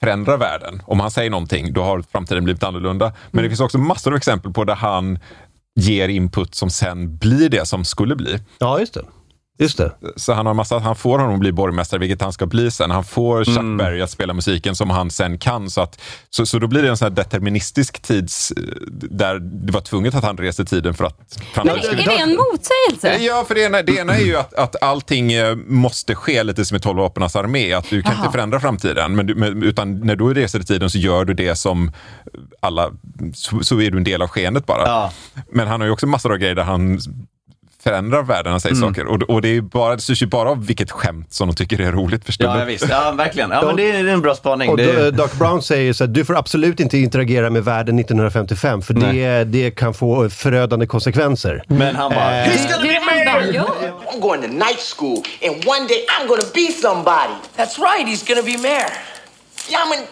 förändrar 0.00 0.36
världen. 0.36 0.82
Om 0.86 1.00
han 1.00 1.10
säger 1.10 1.30
någonting, 1.30 1.72
då 1.72 1.82
har 1.82 2.04
framtiden 2.12 2.44
blivit 2.44 2.62
annorlunda. 2.62 3.12
Men 3.30 3.42
det 3.42 3.50
finns 3.50 3.60
också 3.60 3.78
massor 3.78 4.10
av 4.10 4.16
exempel 4.16 4.52
på 4.52 4.64
där 4.64 4.74
han 4.74 5.18
ger 5.74 6.08
input 6.08 6.54
som 6.54 6.70
sen 6.70 7.16
blir 7.16 7.48
det 7.48 7.66
som 7.66 7.84
skulle 7.84 8.16
bli. 8.16 8.38
ja, 8.58 8.78
just 8.80 8.94
det. 8.94 9.02
Just 9.60 9.78
det. 9.78 9.92
Så 10.16 10.32
han 10.32 10.46
har 10.46 10.54
massa, 10.54 10.78
han 10.78 10.96
får 10.96 11.18
honom 11.18 11.34
att 11.34 11.40
bli 11.40 11.52
borgmästare, 11.52 12.00
vilket 12.00 12.22
han 12.22 12.32
ska 12.32 12.46
bli 12.46 12.70
sen. 12.70 12.90
Han 12.90 13.04
får 13.04 13.44
Chuck 13.44 13.78
Berry 13.78 14.00
att 14.00 14.10
spela 14.10 14.32
musiken 14.32 14.76
som 14.76 14.90
han 14.90 15.10
sen 15.10 15.38
kan. 15.38 15.70
Så, 15.70 15.80
att, 15.80 16.00
så, 16.30 16.46
så 16.46 16.58
då 16.58 16.66
blir 16.66 16.82
det 16.82 16.88
en 16.88 16.96
sån 16.96 17.06
här 17.06 17.16
deterministisk 17.16 18.02
tids... 18.02 18.52
Där 19.10 19.38
det 19.38 19.72
var 19.72 19.80
tvunget 19.80 20.14
att 20.14 20.24
han 20.24 20.36
reste 20.36 20.64
tiden 20.64 20.94
för 20.94 21.04
att... 21.04 21.42
Men 21.56 21.68
är 21.68 21.96
det 21.96 22.16
en 22.16 22.36
motsägelse? 22.36 23.24
Ja, 23.24 23.44
för 23.48 23.54
det 23.54 23.60
ena, 23.60 23.82
det 23.82 23.96
ena 23.96 24.14
är 24.14 24.24
ju 24.24 24.36
att, 24.36 24.54
att 24.54 24.82
allting 24.82 25.32
eh, 25.32 25.56
måste 25.56 26.14
ske 26.14 26.42
lite 26.42 26.64
som 26.64 26.76
i 26.76 26.80
12 26.80 27.00
apornas 27.00 27.36
armé. 27.36 27.72
Att 27.72 27.90
du 27.90 28.02
kan 28.02 28.12
Jaha. 28.12 28.20
inte 28.20 28.32
förändra 28.32 28.60
framtiden. 28.60 29.16
Men 29.16 29.26
du, 29.26 29.34
men, 29.34 29.62
utan 29.62 30.00
när 30.00 30.16
du 30.16 30.34
reser 30.34 30.60
i 30.60 30.64
tiden 30.64 30.90
så 30.90 30.98
gör 30.98 31.24
du 31.24 31.34
det 31.34 31.56
som 31.56 31.92
alla... 32.60 32.90
Så, 33.34 33.64
så 33.64 33.80
är 33.80 33.90
du 33.90 33.98
en 33.98 34.04
del 34.04 34.22
av 34.22 34.28
skeendet 34.28 34.66
bara. 34.66 34.82
Ja. 34.86 35.12
Men 35.52 35.68
han 35.68 35.80
har 35.80 35.86
ju 35.86 35.92
också 35.92 36.06
massor 36.06 36.32
av 36.32 36.38
grejer 36.38 36.54
där 36.54 36.64
han 36.64 37.00
förändrar 37.82 38.22
världen 38.22 38.52
och 38.54 38.62
säger 38.62 38.74
saker. 38.74 39.06
Och, 39.06 39.22
och 39.22 39.42
det, 39.42 39.48
är 39.56 39.60
bara, 39.60 39.96
det 39.96 40.02
styrs 40.02 40.22
ju 40.22 40.26
bara 40.26 40.50
av 40.50 40.66
vilket 40.66 40.90
skämt 40.90 41.32
som 41.32 41.48
de 41.48 41.54
tycker 41.54 41.80
är 41.80 41.92
roligt 41.92 42.24
för 42.24 42.30
Ja, 42.30 42.34
stunden. 42.34 42.58
ja, 42.58 42.64
visst. 42.64 42.86
Ja, 42.88 43.12
verkligen. 43.12 43.50
Ja, 43.50 43.62
men 43.66 43.76
det 43.76 43.90
är, 43.90 44.04
det 44.04 44.10
är 44.10 44.14
en 44.14 44.20
bra 44.20 44.34
spaning. 44.34 44.70
Och 44.70 44.76
Det 44.76 45.10
Doc 45.10 45.32
Brown 45.38 45.62
säger 45.62 45.92
så 45.92 46.04
att 46.04 46.14
du 46.14 46.24
får 46.24 46.36
absolut 46.36 46.80
inte 46.80 46.98
interagera 46.98 47.50
med 47.50 47.64
världen 47.64 47.98
1955 47.98 48.82
för 48.82 48.94
det, 48.94 49.44
det 49.44 49.70
kan 49.70 49.94
få 49.94 50.30
förödande 50.30 50.86
konsekvenser. 50.86 51.62
men 51.66 51.96
han 51.96 52.10
bara... 52.10 52.44
Eh, 52.44 52.52
det 52.82 53.00
han 53.24 53.24
bara 53.34 53.44
gör. 53.46 53.92
I'm 54.12 54.20
going 54.20 54.42
to 54.42 54.48
night 54.48 54.80
school, 54.96 55.22
and 55.42 55.64
one 55.66 55.86
day 55.88 56.06
I'm 56.08 56.28
to 56.40 56.46
be 56.54 56.72
somebody. 56.72 57.34
That's 57.56 57.78
right, 57.78 58.06
he's 58.06 58.22
gonna 58.28 58.42
be 58.42 58.56
mayor. 58.58 58.90
Yeah, 59.70 59.82
I'm 59.84 59.92
an 59.98 60.04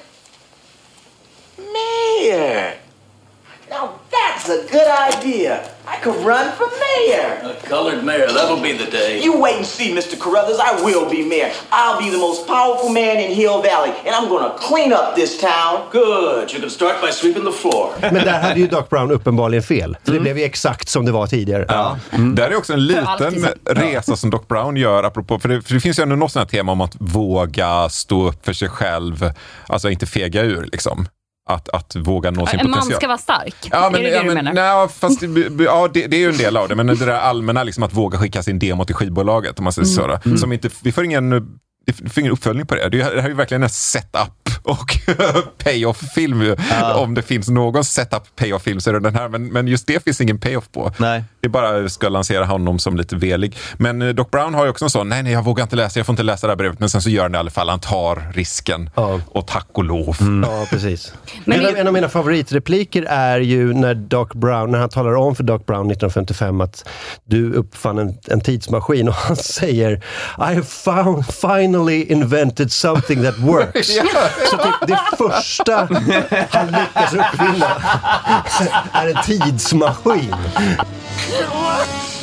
mayor. 1.57 2.88
Now 3.71 4.01
that's 4.11 4.49
a 4.49 4.67
good 4.73 4.89
idea. 5.13 5.69
I 5.87 5.97
could 6.03 6.17
run 6.25 6.53
for 6.53 6.69
mayor. 6.87 7.29
A 7.45 7.55
colored 7.67 8.05
mayor, 8.05 8.27
that'll 8.27 8.63
be 8.63 8.73
the 8.73 8.91
day. 8.91 9.23
You 9.23 9.41
wait 9.41 9.57
and 9.57 9.67
see, 9.67 9.95
Mr. 9.95 10.19
Carruthers. 10.19 10.59
I 10.59 10.83
will 10.85 11.09
be 11.11 11.23
mayor. 11.23 11.51
I'll 11.71 11.99
be 11.99 12.11
the 12.11 12.19
most 12.19 12.47
powerful 12.47 12.91
man 12.91 13.17
in 13.19 13.31
Hill 13.35 13.63
Valley, 13.63 13.93
and 14.07 14.15
I'm 14.15 14.29
to 14.29 14.57
clean 14.59 14.93
up 14.93 15.15
this 15.15 15.41
town. 15.41 15.81
Good, 15.93 16.53
you 16.53 16.61
can 16.61 16.71
start 16.71 17.01
by 17.03 17.11
sweeping 17.11 17.45
the 17.45 17.53
floor. 17.53 17.91
Men 18.01 18.15
där 18.15 18.41
hade 18.41 18.61
ju 18.61 18.67
Doc 18.67 18.89
Brown 18.89 19.11
uppenbarligen 19.11 19.63
fel. 19.63 19.97
För 20.05 20.13
det 20.13 20.21
blev 20.21 20.39
ju 20.39 20.45
exakt 20.45 20.89
som 20.89 21.05
det 21.05 21.13
var 21.13 21.27
tidigare. 21.27 21.65
Ja. 21.69 21.99
Där 22.35 22.51
är 22.51 22.57
också 22.57 22.73
en 22.73 22.87
liten 22.87 23.55
resa 23.67 24.17
som 24.17 24.31
Doc 24.31 24.49
Brown 24.49 24.77
gör, 24.77 25.03
apropå, 25.03 25.39
för 25.39 25.49
det, 25.49 25.63
för 25.63 25.75
det 25.75 25.81
finns 25.81 25.99
ju 25.99 26.03
ändå 26.03 26.17
något 26.17 26.33
sånt 26.33 26.51
här 26.53 26.59
tema 26.59 26.73
om 26.73 26.81
att 26.81 26.95
våga 26.99 27.89
stå 27.89 28.29
upp 28.29 28.47
för 28.47 28.53
sig 28.53 28.69
själv, 28.69 29.31
alltså 29.67 29.91
inte 29.91 30.07
fega 30.07 30.43
ur 30.43 30.69
liksom. 30.73 31.09
Att, 31.49 31.69
att 31.69 31.97
våga 31.97 32.31
nå 32.31 32.47
sin 32.47 32.61
En 32.61 32.71
man 32.71 32.75
potential. 32.81 32.97
ska 33.01 33.07
vara 33.09 33.19
stark. 33.19 33.55
Ja, 33.71 33.89
men, 33.93 34.01
är 34.01 34.05
det 34.05 34.11
ja, 34.11 34.17
det 34.23 34.29
du 34.29 34.35
men, 34.35 34.45
menar? 34.45 34.79
nej, 34.79 34.89
fast, 34.89 35.23
ja, 35.59 35.89
det, 35.95 36.07
det 36.07 36.17
är 36.17 36.21
ju 36.21 36.29
en 36.29 36.37
del 36.37 36.57
av 36.57 36.69
det, 36.69 36.75
men 36.75 36.87
det 36.87 36.95
där 36.95 37.09
allmänna 37.09 37.65
liksom, 37.65 37.83
att 37.83 37.93
våga 37.93 38.19
skicka 38.19 38.43
sin 38.43 38.59
demo 38.59 38.85
till 38.85 38.95
skivbolaget, 38.95 39.59
om 39.59 39.65
man 39.65 39.73
säger 39.73 39.87
så. 39.89 40.19
Mm. 40.25 40.39
Som 40.39 40.53
inte, 40.53 40.69
vi 40.83 40.93
får 40.93 41.05
ingen, 41.05 41.31
vi 41.87 41.93
får 42.11 42.21
ingen 42.21 42.33
uppföljning 42.33 42.67
på 42.67 42.75
det. 42.75 42.89
Det, 42.89 43.01
är- 43.01 43.15
det 43.15 43.21
här 43.21 43.29
är 43.29 43.29
ju 43.29 43.35
verkligen 43.35 43.63
en 43.63 43.69
setup 43.69 44.58
och 44.63 44.99
payoff-film. 45.65 46.43
ju. 46.43 46.57
Om 46.95 47.15
det 47.15 47.23
finns 47.23 47.49
någon 47.49 47.85
setup 47.85 48.37
payoff-film 48.37 48.81
så 48.81 48.91
är 48.91 48.95
det 48.95 49.01
den 49.01 49.15
här, 49.15 49.29
men, 49.29 49.47
men 49.49 49.69
just 49.69 49.87
det 49.87 50.05
finns 50.05 50.21
ingen 50.21 50.39
payoff 50.39 50.69
på. 50.73 50.93
Nej. 50.97 51.25
Det 51.41 51.47
är 51.47 51.51
bara 51.51 51.89
ska 51.89 52.09
lansera 52.09 52.45
honom 52.45 52.79
som 52.79 52.97
lite 52.97 53.17
velig. 53.17 53.57
Men 53.77 54.03
eh, 54.03 54.09
Doc 54.09 54.31
Brown 54.31 54.55
har 54.55 54.65
ju 54.65 54.71
också 54.71 54.85
en 54.85 54.91
sån, 54.91 55.09
nej, 55.09 55.23
nej, 55.23 55.33
jag 55.33 55.45
vågar 55.45 55.63
inte 55.63 55.77
läsa, 55.77 55.99
jag 55.99 56.07
får 56.07 56.13
inte 56.13 56.23
läsa 56.23 56.47
det 56.47 56.51
här 56.51 56.57
brevet, 56.57 56.81
men 56.81 56.91
sen 56.91 57.03
så 57.03 57.11
gör 57.11 57.23
han 57.23 57.33
det 57.33 57.37
i 57.37 57.39
alla 57.39 57.51
fall. 57.51 57.69
Han 57.69 57.81
tar 57.81 58.33
risken. 58.35 58.91
Ja. 58.95 59.21
Och 59.27 59.47
tack 59.47 59.69
och 59.73 59.85
lov. 59.85 60.17
Ja, 60.43 60.67
precis. 60.71 61.13
Men 61.45 61.61
en, 61.61 61.67
av, 61.67 61.77
en 61.77 61.87
av 61.87 61.93
mina 61.93 62.09
favoritrepliker 62.09 63.03
är 63.03 63.41
ju 63.41 63.75
när 63.75 63.95
Doc 63.95 64.29
Brown, 64.35 64.71
när 64.71 64.79
han 64.79 64.89
talar 64.89 65.15
om 65.15 65.37
för 65.37 65.43
Doc 65.43 65.67
Brown 65.67 65.91
1955 65.91 66.61
att 66.61 66.89
du 67.25 67.53
uppfann 67.53 67.99
en, 67.99 68.19
en 68.27 68.41
tidsmaskin 68.41 69.09
och 69.09 69.15
han 69.15 69.37
säger 69.59 69.93
I 70.39 70.55
have 70.55 70.63
found, 70.63 71.27
finally 71.27 72.03
invented 72.03 72.73
something 72.73 73.23
that 73.23 73.39
works. 73.39 73.89
Så 74.51 74.57
typ 74.57 74.75
det 74.87 75.01
första 75.19 75.77
han 76.51 76.67
lyckas 76.67 77.15
uppfinna 77.15 77.67
är 78.93 79.07
en 79.07 79.23
tidsmaskin. 79.23 80.35
It 81.31 81.49
works! 81.55 82.19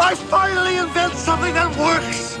I 0.00 0.14
finally 0.14 0.76
invent 0.76 1.14
something 1.14 1.54
that 1.54 1.76
works! 1.76 2.37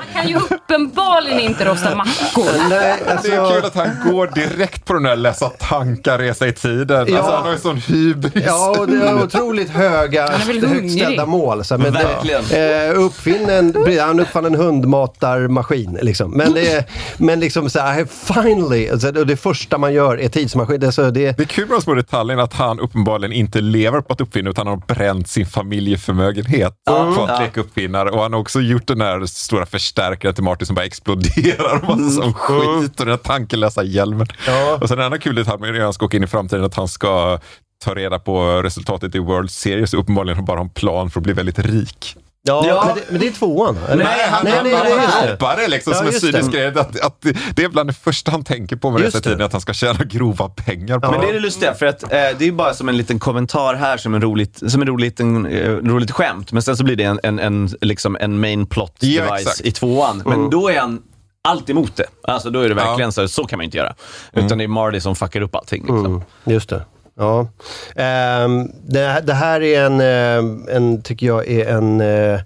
Han 0.00 0.22
kan 0.22 0.28
ju 0.30 0.36
uppenbarligen 0.36 1.40
inte 1.40 1.64
rosta 1.64 1.94
mackor. 1.94 2.68
Nej, 2.68 2.68
Det 3.04 3.10
är 3.10 3.10
alltså, 3.16 3.30
kul 3.54 3.64
att 3.64 3.74
han 3.74 4.12
går 4.12 4.26
direkt 4.34 4.84
på 4.84 4.92
den 4.92 5.02
där 5.02 5.16
läsa 5.16 5.48
tankar, 5.48 6.18
resa 6.18 6.46
i 6.48 6.52
tiden. 6.52 7.06
Ja. 7.08 7.16
Alltså, 7.18 7.32
han 7.32 7.44
har 7.44 7.52
ju 7.52 7.58
sån 7.58 7.76
hybris. 7.76 8.44
Ja, 8.46 8.76
och 8.80 8.86
det 8.88 8.96
är 9.08 9.22
otroligt 9.24 9.70
höga, 9.70 10.26
högt 10.30 10.92
ställda 10.92 11.26
mål. 11.26 11.64
Så, 11.64 11.78
men 11.78 11.92
Verkligen. 11.92 12.42
Det, 12.50 12.86
eh, 12.86 12.98
uppfinn 13.00 13.50
en, 13.50 13.98
han 14.00 14.20
uppfann 14.20 14.44
en 14.44 14.54
hundmatarmaskin. 14.54 15.98
Liksom. 16.02 16.30
Men, 16.30 16.52
det, 16.54 16.72
är- 16.72 16.84
men 17.16 17.40
liksom 17.40 17.70
så 17.70 17.80
här, 17.80 18.06
finally, 18.34 18.88
alltså, 18.90 19.12
det 19.12 19.36
första 19.36 19.78
man 19.78 19.92
gör 19.92 20.20
är 20.20 20.28
tidsmaskin. 20.28 20.80
Det, 20.80 20.92
så, 20.92 21.02
det, 21.10 21.36
Det 21.36 21.42
är 21.42 21.46
kul 21.46 21.66
med 21.68 21.76
de 21.76 21.82
små 21.82 21.94
detaljerna 21.94 22.42
att 22.42 22.54
han 22.54 22.80
uppenbarligen 22.80 23.32
inte 23.32 23.60
lever 23.60 24.00
på 24.00 24.12
att 24.12 24.20
uppfinna 24.20 24.50
utan 24.50 24.66
han 24.66 24.78
har 24.78 24.94
bränt 24.94 25.28
sin 25.28 25.46
familjeförmögenhet 25.46 26.74
på 26.86 27.24
att 27.28 27.40
leka 27.40 27.60
uppfinnare. 27.60 28.10
Och 28.10 28.22
han 28.22 28.32
har 28.32 28.40
också 28.40 28.60
gjort 28.60 28.86
den 28.86 29.00
här 29.00 29.26
stora 29.26 29.66
förstärkaren 29.90 30.34
till 30.34 30.44
Martin 30.44 30.66
som 30.66 30.74
bara 30.74 30.84
exploderar 30.84 31.76
och 31.76 31.98
massa 31.98 32.22
sån 32.22 32.34
skit 32.34 33.00
och 33.00 33.06
den 33.06 33.08
här 33.08 33.16
tankelösa 33.16 33.82
hjälmen. 33.82 34.26
Ja. 34.46 34.78
Och 34.80 34.88
sen 34.88 34.98
en 34.98 35.04
annan 35.04 35.18
kul 35.18 35.34
detalj 35.34 35.60
med 35.60 35.74
att 35.74 35.82
han 35.82 35.92
ska 35.92 36.06
åka 36.06 36.16
in 36.16 36.24
i 36.24 36.26
framtiden 36.26 36.64
att 36.64 36.74
han 36.74 36.88
ska 36.88 37.38
ta 37.84 37.94
reda 37.94 38.18
på 38.18 38.62
resultatet 38.62 39.14
i 39.14 39.18
World 39.18 39.50
Series 39.50 39.94
och 39.94 40.00
uppenbarligen 40.00 40.36
har 40.36 40.46
bara 40.46 40.60
en 40.60 40.70
plan 40.70 41.10
för 41.10 41.20
att 41.20 41.24
bli 41.24 41.32
väldigt 41.32 41.58
rik. 41.58 42.16
Ja, 42.42 42.64
Ja. 42.66 42.84
Men, 42.86 42.94
det, 42.94 43.02
men 43.10 43.20
det 43.20 43.26
är 43.26 43.30
tvåan. 43.32 43.76
eller? 43.88 44.04
Nej, 44.04 44.28
han 44.30 44.44
nej, 44.44 44.52
han 44.54 44.64
nej, 44.64 44.72
bara 44.72 44.82
nej, 44.84 44.92
just 44.92 45.22
det. 45.22 45.30
hoppar 45.30 45.56
det 45.56 45.68
liksom 45.68 45.92
Ja, 45.92 45.98
som 45.98 46.06
en 46.06 46.12
cynisk 46.12 46.52
grej. 46.52 46.66
Att, 46.66 47.00
att 47.00 47.26
det 47.54 47.64
är 47.64 47.68
bland 47.68 47.88
det 47.88 47.92
första 47.92 48.30
han 48.30 48.44
tänker 48.44 48.76
på 48.76 48.90
med 48.90 49.02
dessa 49.02 49.18
det. 49.18 49.24
tiden, 49.24 49.42
att 49.42 49.52
han 49.52 49.60
ska 49.60 49.72
tjäna 49.72 50.04
grova 50.04 50.48
pengar 50.48 50.98
på 50.98 51.10
Men 51.10 51.20
det 51.20 51.28
är 51.28 51.32
det 51.32 51.40
lustiga, 51.40 51.74
för 51.74 51.86
att 51.86 52.02
eh, 52.02 52.08
det 52.38 52.44
är 52.48 52.52
bara 52.52 52.74
som 52.74 52.88
en 52.88 52.96
liten 52.96 53.18
kommentar 53.18 53.74
här, 53.74 53.96
som 53.96 54.14
en 54.14 54.22
roligt, 54.22 54.70
som 54.70 54.80
en 54.82 54.88
rolig 54.88 55.04
liten, 55.06 55.46
eh, 55.46 55.70
roligt 55.70 56.10
skämt. 56.10 56.52
Men 56.52 56.62
sen 56.62 56.76
så 56.76 56.84
blir 56.84 56.96
det 56.96 57.04
en, 57.04 57.20
en, 57.22 57.38
en, 57.38 57.70
liksom 57.80 58.16
en 58.20 58.40
main 58.40 58.66
plot 58.66 58.94
Ja, 59.00 59.22
device 59.24 59.40
exakt. 59.46 59.60
i 59.60 59.70
tvåan. 59.72 60.22
Men 60.24 60.32
Mm. 60.34 60.50
då 60.50 60.68
är 60.68 60.80
han 60.80 61.02
allt 61.48 61.70
emot 61.70 61.96
det. 61.96 62.04
Alltså 62.22 62.50
då 62.50 62.60
är 62.60 62.68
det 62.68 62.74
verkligen 62.74 63.12
så, 63.12 63.28
så 63.28 63.44
kan 63.44 63.56
man 63.56 63.64
inte 63.64 63.76
göra. 63.76 63.94
Utan 64.32 64.58
det 64.58 64.64
är 64.64 64.68
Marty 64.68 65.00
som 65.00 65.16
fuckar 65.16 65.40
upp 65.40 65.54
allting. 65.54 65.80
Liksom. 65.82 66.06
Mm, 66.06 66.22
just 66.44 66.68
det. 66.68 66.82
Ja. 67.14 67.48
Ehm, 67.96 68.70
det, 68.84 69.22
det 69.26 69.34
här 69.34 69.62
är 69.62 69.84
en, 69.84 70.00
eh, 70.00 70.76
en, 70.76 71.02
tycker 71.02 71.26
jag, 71.26 71.48
är 71.48 71.68
en 71.68 72.00
eh, 72.00 72.40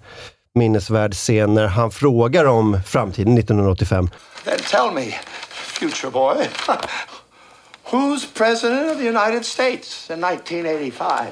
minnesvärd 0.53 1.13
scen 1.13 1.53
när 1.53 1.67
han 1.67 1.91
frågar 1.91 2.45
om 2.45 2.79
framtiden 2.85 3.37
1985. 3.37 4.09
Then 4.43 4.59
tell 4.59 4.91
me, 4.91 5.11
future 5.49 6.11
boy, 6.11 6.47
who's 7.91 8.25
president 8.33 8.91
of 8.91 8.97
the 8.97 9.07
United 9.07 9.45
States 9.45 10.09
in 10.09 10.23
1985? 10.23 11.25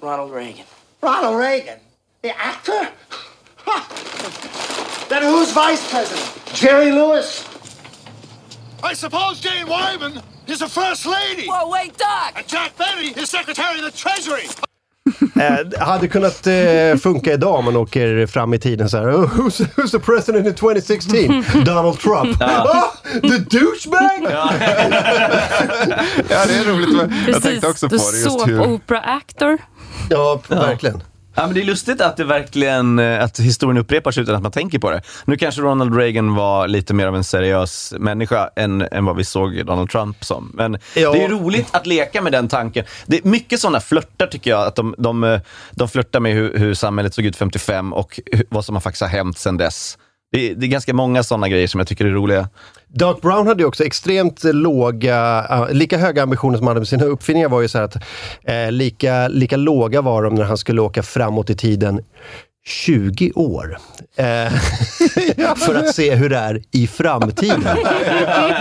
Ronald 0.00 0.32
Reagan. 0.32 0.64
Ronald 1.00 1.38
Reagan, 1.38 1.78
the 2.22 2.30
actor? 2.30 2.88
then 5.08 5.22
who's 5.22 5.52
vice 5.52 5.90
president? 5.90 6.54
Jerry 6.54 6.92
Lewis? 6.92 7.48
I 8.82 8.94
suppose 8.94 9.40
Jane 9.40 9.68
Wyman 9.68 10.22
is 10.52 10.58
the 10.58 10.68
First 10.68 11.06
Lady. 11.06 11.46
Whoa, 11.48 11.68
wait, 11.68 11.96
Doc! 11.96 12.36
And 12.36 12.46
Jack 12.46 12.76
Benny 12.76 13.08
is 13.22 13.30
Secretary 13.30 13.78
of 13.80 13.84
the 13.92 13.98
Treasury. 13.98 14.48
Eh, 15.40 15.84
hade 15.86 16.08
kunnat 16.08 16.46
eh, 16.46 16.96
funka 16.96 17.32
idag 17.32 17.54
om 17.54 17.64
man 17.64 17.76
åker 17.76 18.26
fram 18.26 18.54
i 18.54 18.58
tiden 18.58 18.88
så 18.88 18.96
här. 18.96 19.14
Oh, 19.14 19.26
who's, 19.26 19.66
who's 19.76 19.90
the 19.90 19.98
president 19.98 20.46
in 20.46 20.54
2016? 20.54 21.44
Donald 21.64 21.98
Trump. 21.98 22.36
Ja. 22.40 22.64
Oh, 22.64 23.20
the 23.20 23.38
douchebag! 23.38 24.32
Ja, 26.30 26.46
det 26.46 26.54
är 26.54 26.64
roligt. 26.64 26.96
Jag 26.96 27.10
Precis, 27.26 27.42
tänkte 27.42 27.68
också 27.68 27.88
på 27.88 27.96
det. 27.96 28.18
Just 28.18 28.46
hur... 28.46 28.60
opera 28.60 29.00
actor. 29.00 29.58
Ja, 30.10 30.42
verkligen. 30.48 31.02
Ja, 31.34 31.46
men 31.46 31.54
det 31.54 31.60
är 31.60 31.64
lustigt 31.64 32.00
att 32.00 32.16
det 32.16 32.24
verkligen, 32.24 32.98
eh, 32.98 33.24
att 33.24 33.40
historien 33.40 33.78
upprepar 33.78 34.10
sig 34.10 34.22
utan 34.22 34.34
att 34.34 34.42
man 34.42 34.52
tänker 34.52 34.78
på 34.78 34.90
det. 34.90 35.02
Nu 35.24 35.36
kanske 35.36 35.60
Ronald 35.62 35.96
Reagan 35.96 36.34
var 36.34 36.68
lite 36.68 36.94
mer 36.94 37.06
av 37.06 37.16
en 37.16 37.24
seriös 37.24 37.94
människa 37.98 38.50
än, 38.56 38.82
än 38.92 39.04
vad 39.04 39.16
vi 39.16 39.24
såg 39.24 39.66
Donald 39.66 39.90
Trump 39.90 40.24
som. 40.24 40.50
Men 40.54 40.78
Ja. 40.96 41.12
det 41.12 41.24
är 41.24 41.28
roligt 41.28 41.68
att 41.70 41.86
leka 41.86 42.22
med 42.22 42.32
den 42.32 42.48
tanken. 42.48 42.84
Det 43.06 43.16
är 43.24 43.28
mycket 43.28 43.60
sådana 43.60 43.80
flörtar 43.80 44.26
tycker 44.26 44.50
jag, 44.50 44.66
att 44.66 44.76
de, 44.76 44.94
de, 44.98 45.24
eh, 45.24 45.40
de 45.70 45.88
flörtar 45.88 46.20
med 46.20 46.32
hur, 46.34 46.58
hur 46.58 46.74
samhället 46.74 47.14
såg 47.14 47.24
ut 47.24 47.36
55 47.36 47.92
och 47.92 48.20
hur, 48.32 48.44
vad 48.48 48.64
som 48.64 48.74
har 48.76 48.80
faktiskt 48.80 49.02
har 49.02 49.08
hänt 49.08 49.38
sedan 49.38 49.56
dess. 49.56 49.98
Det 50.32 50.50
är, 50.50 50.54
det 50.54 50.66
är 50.66 50.68
ganska 50.68 50.94
många 50.94 51.22
sådana 51.22 51.48
grejer 51.48 51.66
som 51.66 51.80
jag 51.80 51.86
tycker 51.88 52.04
är 52.04 52.10
roliga. 52.10 52.48
Doc 52.94 53.20
Brown 53.20 53.46
hade 53.46 53.62
ju 53.62 53.66
också 53.66 53.84
extremt 53.84 54.44
låga, 54.44 55.46
äh, 55.50 55.74
lika 55.74 55.98
höga 55.98 56.22
ambitioner 56.22 56.58
som 56.58 56.66
han 56.66 56.70
hade 56.70 56.80
med 56.80 56.88
sina 56.88 57.04
uppfinningar 57.04 57.48
var 57.48 57.60
ju 57.60 57.68
så 57.68 57.78
här 57.78 57.84
att 57.84 57.96
äh, 58.44 58.72
lika, 58.72 59.28
lika 59.28 59.56
låga 59.56 60.00
var 60.00 60.22
de 60.22 60.34
när 60.34 60.44
han 60.44 60.58
skulle 60.58 60.80
åka 60.80 61.02
framåt 61.02 61.50
i 61.50 61.56
tiden. 61.56 62.00
20 62.66 63.32
år. 63.34 63.78
Eh, 64.16 64.24
för 65.56 65.74
att 65.74 65.94
se 65.94 66.14
hur 66.14 66.28
det 66.28 66.36
är 66.36 66.62
i 66.72 66.86
framtiden. 66.86 67.64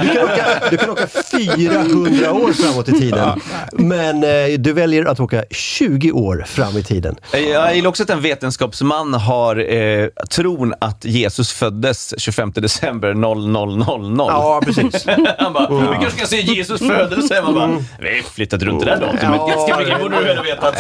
Du 0.01 0.07
kan 0.13 0.23
åka, 0.23 0.45
du 0.71 0.77
kan 0.77 0.89
åka 0.89 1.07
400 1.07 2.33
år 2.33 2.53
framåt 2.53 2.89
i 2.89 2.91
tiden. 2.91 3.41
Men 3.71 4.23
eh, 4.23 4.59
du 4.59 4.73
väljer 4.73 5.05
att 5.05 5.19
åka 5.19 5.43
20 5.51 6.11
år 6.11 6.43
fram 6.47 6.77
i 6.77 6.83
tiden. 6.83 7.15
Eh, 7.33 7.39
Jag 7.39 7.75
gillar 7.75 7.89
också 7.89 8.03
att 8.03 8.09
en 8.09 8.21
vetenskapsman 8.21 9.13
har 9.13 9.73
eh, 9.73 10.07
tron 10.29 10.73
att 10.81 11.05
Jesus 11.05 11.51
föddes 11.51 12.13
25 12.21 12.51
december 12.55 13.13
0000. 13.13 14.15
Ja, 14.17 14.61
precis. 14.65 15.05
Han 15.37 15.53
bara, 15.53 15.69
vi 15.91 15.97
kanske 16.01 16.11
ska 16.17 16.25
se 16.27 16.41
Jesus 16.41 16.79
födelse. 16.79 17.41
Man 17.41 17.53
bara, 17.53 17.83
vi 17.99 18.23
flyttade 18.33 18.65
runt 18.65 18.79
det 18.79 18.85
där 18.85 18.99
datumet 18.99 19.39
ganska 19.47 19.77
mycket. 19.79 19.99
borde 20.01 20.17
du 20.17 20.23
väl 20.23 20.43
veta. 20.43 20.73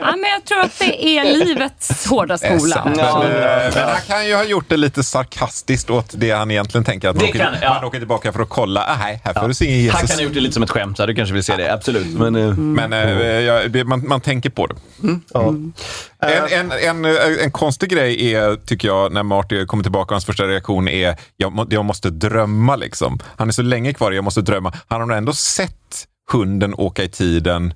Ja, 0.00 0.16
men 0.16 0.30
jag 0.30 0.44
tror 0.48 0.60
att 0.60 0.78
det 0.78 1.04
är 1.18 1.24
livets 1.24 2.03
hårda 2.06 2.38
skola. 2.38 2.82
Men, 2.84 3.00
eh, 3.00 3.74
men 3.74 3.88
han 3.88 4.00
kan 4.06 4.26
ju 4.26 4.34
ha 4.34 4.44
gjort 4.44 4.64
det 4.68 4.76
lite 4.76 5.02
sarkastiskt 5.04 5.90
åt 5.90 6.10
det 6.16 6.30
han 6.30 6.50
egentligen 6.50 6.84
tänker. 6.84 7.08
Att 7.08 7.16
man, 7.16 7.24
Det 7.24 7.30
åker, 7.30 7.38
kan- 7.38 7.54
ja. 7.62 7.74
man 7.74 7.84
åker 7.84 7.98
tillbaka 7.98 8.32
för 8.32 8.42
att 8.42 8.48
kolla. 8.48 8.84
Ah, 8.86 8.96
nej, 8.98 9.20
här 9.24 9.34
får 9.34 9.48
du 9.48 9.54
se 9.54 9.70
Jesus. 9.80 9.98
Han 10.00 10.06
kan 10.08 10.16
ha 10.16 10.22
gjort 10.22 10.34
det 10.34 10.40
lite 10.40 10.54
som 10.54 10.62
ett 10.62 10.70
skämt, 10.70 10.96
så 10.96 11.06
du 11.06 11.14
kanske 11.14 11.32
vill 11.34 11.44
se 11.44 11.56
det. 11.56 11.72
Absolut. 11.72 12.06
Men, 12.18 12.36
eh, 12.36 12.54
Men 12.56 12.92
eh, 12.92 13.20
ja, 13.40 13.68
det- 13.68 13.84
man, 13.84 14.08
man 14.08 14.20
tänker 14.20 14.50
på 14.50 14.66
det. 14.66 14.74
Ja. 15.32 15.54
En, 16.20 16.48
en, 16.50 16.72
en, 16.72 17.04
eh, 17.04 17.44
en 17.44 17.50
konstig 17.50 17.90
grej 17.90 18.32
är, 18.34 18.56
tycker 18.56 18.88
jag, 18.88 19.12
när 19.12 19.22
Marty 19.22 19.66
kommer 19.66 19.82
tillbaka 19.82 20.04
och 20.08 20.10
hans 20.14 20.24
första 20.26 20.44
reaktion 20.44 20.88
är 20.88 21.16
jag, 21.36 21.52
må, 21.52 21.66
jag 21.70 21.84
måste 21.84 22.10
drömma. 22.10 22.76
liksom. 22.76 23.18
Han 23.36 23.48
är 23.48 23.52
så 23.52 23.62
länge 23.62 23.92
kvar, 23.94 24.12
jag 24.12 24.24
måste 24.24 24.40
drömma. 24.40 24.72
Han 24.88 25.00
har 25.10 25.16
ändå 25.16 25.32
sett 25.32 25.70
hunden 26.32 26.74
åka 26.74 27.02
i 27.02 27.08
tiden. 27.08 27.74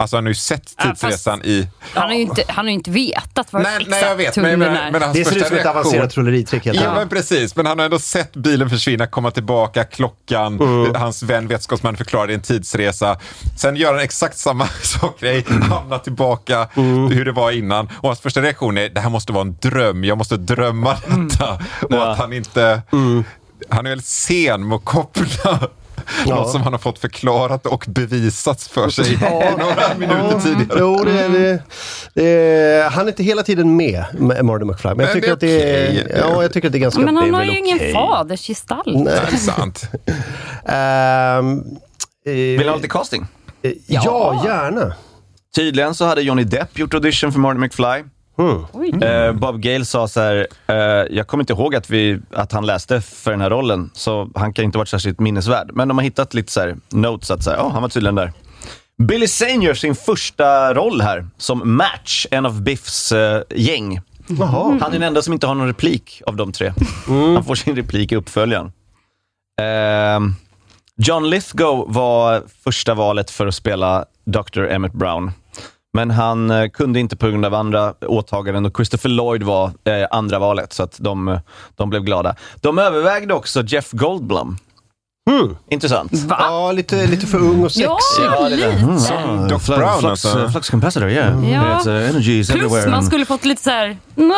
Alltså 0.00 0.16
han 0.16 0.24
har 0.24 0.28
ju 0.28 0.34
sett 0.34 0.74
Ja, 0.78 0.84
tidsresan 0.84 1.42
i... 1.44 1.68
Han 1.94 2.02
har 2.08 2.14
ju 2.14 2.20
inte, 2.20 2.44
han 2.48 2.56
har 2.64 2.70
ju 2.70 2.74
inte 2.74 2.90
vetat 2.90 3.52
var 3.52 3.60
Nej, 3.60 3.72
exakt 3.76 3.90
nej, 3.90 4.02
jag 4.02 4.16
vet, 4.16 4.36
men- 4.36 4.58
men- 4.58 4.76
är. 4.76 4.90
men 4.90 5.12
Det 5.12 5.24
ser 5.24 5.36
ut 5.36 5.46
som 5.46 5.56
ett 5.56 5.66
avancerat 5.66 6.10
trolleritrick 6.10 6.66
Ja, 6.66 6.72
enkelt. 6.72 6.94
men 6.94 7.08
precis. 7.08 7.56
Men 7.56 7.66
han 7.66 7.78
har 7.78 7.84
ändå 7.84 7.98
sett 7.98 8.32
bilen 8.36 8.70
försvinna, 8.70 9.06
komma 9.06 9.30
tillbaka, 9.30 9.84
klockan, 9.84 10.58
hans 10.96 11.22
vän 11.22 11.48
vetenskapsman 11.48 11.96
förklarar 11.96 12.26
det 12.26 12.34
en 12.34 12.40
tidsresa. 12.42 13.18
Sen 13.56 13.76
gör 13.76 13.92
han 13.92 14.02
exakt 14.02 14.38
samma 14.38 14.66
sakgrej, 14.82 15.44
hamnar 15.70 15.98
tillbaka 15.98 16.68
hur 17.10 17.24
det 17.24 17.32
var 17.32 17.50
innan. 17.50 17.88
Och 17.96 18.08
hans 18.08 18.20
första 18.20 18.42
reaktion 18.42 18.78
är, 18.78 18.88
det 18.88 19.00
här 19.00 19.10
måste 19.10 19.32
vara 19.32 19.42
en 19.42 19.56
dröm, 19.60 20.04
jag 20.04 20.18
måste 20.18 20.36
drömma 20.36 20.96
detta. 21.28 21.58
Och 21.82 22.12
att 22.12 22.18
han 22.18 22.32
inte... 22.32 22.82
Han 23.70 23.86
är 23.86 23.90
väldigt 23.90 24.06
sen 24.06 24.68
med 24.68 24.76
att 24.76 24.84
koppla 24.84 25.68
Ja. 26.26 26.34
något 26.34 26.50
som 26.50 26.62
han 26.62 26.72
har 26.72 26.78
fått 26.80 26.98
förklarat 26.98 27.66
och 27.66 27.84
bevisats 27.88 28.68
för 28.68 28.88
sig 28.90 29.18
några 29.58 29.94
minuter 29.98 30.40
tidigare. 30.40 30.78
Jo, 30.80 31.04
det, 31.04 31.28
det, 31.28 31.62
det, 32.14 32.88
han 32.92 33.04
är 33.04 33.08
inte 33.08 33.22
hela 33.22 33.42
tiden 33.42 33.76
med, 33.76 34.04
med 34.14 34.44
Marty 34.44 34.64
McFly. 34.64 34.90
Men 34.94 34.98
jag 35.06 35.14
Men 35.14 35.22
tycker, 35.22 35.26
det 35.26 35.30
är 35.30 35.32
att 35.34 35.40
det 35.40 36.00
är, 36.00 36.04
okej. 36.04 36.16
ja, 36.20 36.42
jag 36.42 36.52
tycker 36.52 36.68
att 36.68 36.72
det 36.72 36.78
är 36.78 36.80
ganska... 36.80 37.00
Men 37.00 37.16
han 37.16 37.28
är 37.28 37.32
har 37.32 37.44
ju 37.44 37.58
ingen 37.58 37.76
okej. 37.76 37.92
fadersgestalt. 37.92 38.86
Nej. 38.86 39.04
Det 39.04 39.36
är 39.36 39.36
sant. 39.36 39.82
Eh, 42.26 42.32
vill 42.34 42.58
du 42.58 42.68
ha 42.68 42.76
lite 42.76 42.88
casting? 42.88 43.26
eh, 43.62 43.72
ja, 43.86 44.42
gärna. 44.46 44.94
Tydligen 45.56 45.94
så 45.94 46.04
hade 46.04 46.22
Johnny 46.22 46.44
Depp 46.44 46.78
gjort 46.78 46.94
audition 46.94 47.32
för 47.32 47.38
Marty 47.40 47.58
McFly. 47.60 48.04
Eh, 49.02 49.32
Bob 49.32 49.60
Gale 49.60 49.84
sa 49.84 50.08
så 50.08 50.20
här, 50.20 50.46
eh, 50.66 50.76
jag 51.16 51.26
kommer 51.26 51.42
inte 51.42 51.52
ihåg 51.52 51.74
att, 51.74 51.90
vi, 51.90 52.20
att 52.32 52.52
han 52.52 52.66
läste 52.66 53.00
för 53.00 53.30
den 53.30 53.40
här 53.40 53.50
rollen, 53.50 53.90
så 53.94 54.30
han 54.34 54.52
kan 54.52 54.64
inte 54.64 54.78
varit 54.78 54.88
särskilt 54.88 55.20
minnesvärd. 55.20 55.70
Men 55.74 55.88
de 55.88 55.98
har 55.98 56.04
hittat 56.04 56.34
lite 56.34 56.52
så 56.52 56.60
här 56.60 56.76
notes 56.88 57.30
att 57.30 57.42
så 57.44 57.50
här, 57.50 57.58
oh, 57.58 57.72
han 57.72 57.82
var 57.82 57.88
tydligen 57.88 58.14
där. 58.14 58.32
Billy 59.02 59.26
Zane 59.28 59.64
gör 59.64 59.74
sin 59.74 59.94
första 59.94 60.74
roll 60.74 61.00
här, 61.00 61.26
som 61.36 61.76
Match, 61.76 62.26
en 62.30 62.46
av 62.46 62.62
Biffs 62.62 63.12
eh, 63.12 63.42
gäng. 63.50 64.00
Han 64.80 64.82
är 64.82 64.90
den 64.90 65.02
enda 65.02 65.22
som 65.22 65.32
inte 65.32 65.46
har 65.46 65.54
någon 65.54 65.66
replik 65.66 66.22
av 66.26 66.36
de 66.36 66.52
tre. 66.52 66.72
Han 67.06 67.44
får 67.44 67.54
sin 67.54 67.76
replik 67.76 68.12
i 68.12 68.16
uppföljaren. 68.16 68.72
Ehm, 69.60 70.34
John 70.96 71.30
Lithgow 71.30 71.84
var 71.94 72.42
första 72.64 72.94
valet 72.94 73.30
för 73.30 73.46
att 73.46 73.54
spela 73.54 74.04
Dr. 74.24 74.60
Emmett 74.60 74.92
Brown. 74.92 75.30
Men 75.98 76.10
han 76.10 76.50
eh, 76.50 76.68
kunde 76.68 77.00
inte 77.00 77.16
på 77.16 77.28
grund 77.28 77.44
av 77.44 77.54
andra 77.54 77.94
åtaganden 78.06 78.66
och 78.66 78.76
Christopher 78.76 79.08
Lloyd 79.08 79.42
var 79.42 79.64
eh, 79.84 80.06
andra 80.10 80.38
valet, 80.38 80.72
så 80.72 80.82
att 80.82 80.96
de, 81.00 81.28
eh, 81.28 81.40
de 81.76 81.90
blev 81.90 82.02
glada. 82.02 82.36
De 82.60 82.78
övervägde 82.78 83.34
också 83.34 83.62
Jeff 83.62 83.90
Goldblum. 83.90 84.56
Intressant. 85.70 86.12
Ja, 86.28 86.72
lite, 86.72 87.06
lite 87.06 87.26
för 87.26 87.38
ung 87.38 87.64
och 87.64 87.72
sexig. 87.72 87.88
Ja, 88.24 88.48
lite. 88.48 88.70
Mm. 88.72 89.48
Doc 89.48 89.66
Brown, 89.66 89.98
flux, 90.00 90.04
alltså. 90.04 90.48
flux 90.48 90.70
capacitor, 90.70 91.10
yeah. 91.10 91.50
Ja. 91.52 91.60
It's, 91.62 91.88
uh, 91.88 92.10
energy 92.10 92.38
is 92.40 92.50
Plus 92.50 92.62
everywhere. 92.62 92.90
man 92.90 93.02
skulle 93.04 93.24
fått 93.26 93.44
lite 93.44 93.62
så 93.62 93.70
här, 93.70 93.96
"Nå, 94.14 94.34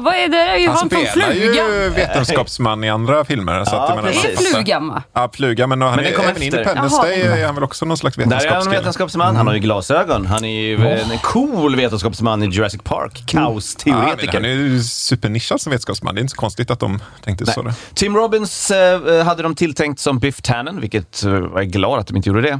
vad 0.00 0.14
är 0.14 0.28
det? 0.28 0.36
Det 0.36 0.42
är 0.42 0.56
ju 0.58 0.68
Han 0.68 0.76
han 0.76 0.88
spelar 0.88 1.32
ju 1.32 1.40
Flugan. 1.52 1.92
vetenskapsman 1.94 2.84
i 2.84 2.90
andra 2.90 3.24
filmer. 3.24 3.64
Så 3.64 3.74
Ja, 3.74 3.88
att, 3.88 3.96
menar, 3.96 4.08
är 4.08 4.36
Flugan 4.36 4.88
va? 4.88 5.02
Ja, 5.12 5.30
fluga, 5.34 5.66
men 5.66 5.82
han 5.82 5.96
Men 5.96 6.04
är 6.04 6.12
kom 6.12 6.24
även 6.24 6.32
efter. 6.32 6.44
Independence 6.44 6.96
Jaha. 6.96 7.02
Day 7.06 7.20
är 7.42 7.46
han 7.46 7.54
väl 7.54 7.64
också 7.64 7.84
någon 7.84 7.96
slags 7.96 8.16
Där 8.16 8.46
är 8.46 8.50
han 8.50 8.70
vetenskapsman. 8.70 9.36
Han 9.36 9.46
har 9.46 9.54
ju 9.54 9.60
glasögon. 9.60 10.26
Han 10.26 10.44
är 10.44 10.60
ju 10.60 10.88
en 10.88 11.18
cool 11.22 11.76
vetenskapsman 11.76 12.42
i 12.42 12.46
Jurassic 12.46 12.80
Park. 12.84 13.24
Ja, 13.32 13.40
Kaos-teoretiker. 13.40 14.32
han 14.32 14.44
är 14.44 14.48
ju 14.48 14.82
supernischad 14.82 15.60
som 15.60 15.70
vetenskapsman. 15.70 16.14
Det 16.14 16.18
är 16.18 16.22
inte 16.22 16.30
så 16.30 16.36
konstigt 16.36 16.70
att 16.70 16.80
de 16.80 17.00
tänkte 17.24 17.46
så. 17.46 17.62
Nej. 17.62 17.72
Tim 17.94 18.16
Robbins 18.16 18.70
eh, 18.70 19.24
hade 19.24 19.42
de 19.42 19.54
tilltänkt 19.54 20.00
som 20.00 20.20
Biff 20.26 20.42
Tannen, 20.42 20.80
vilket 20.80 21.22
eh, 21.24 21.30
jag 21.32 21.58
är 21.60 21.64
glad 21.64 21.98
att 21.98 22.06
de 22.06 22.16
inte 22.16 22.28
gjorde 22.28 22.42
det. 22.42 22.58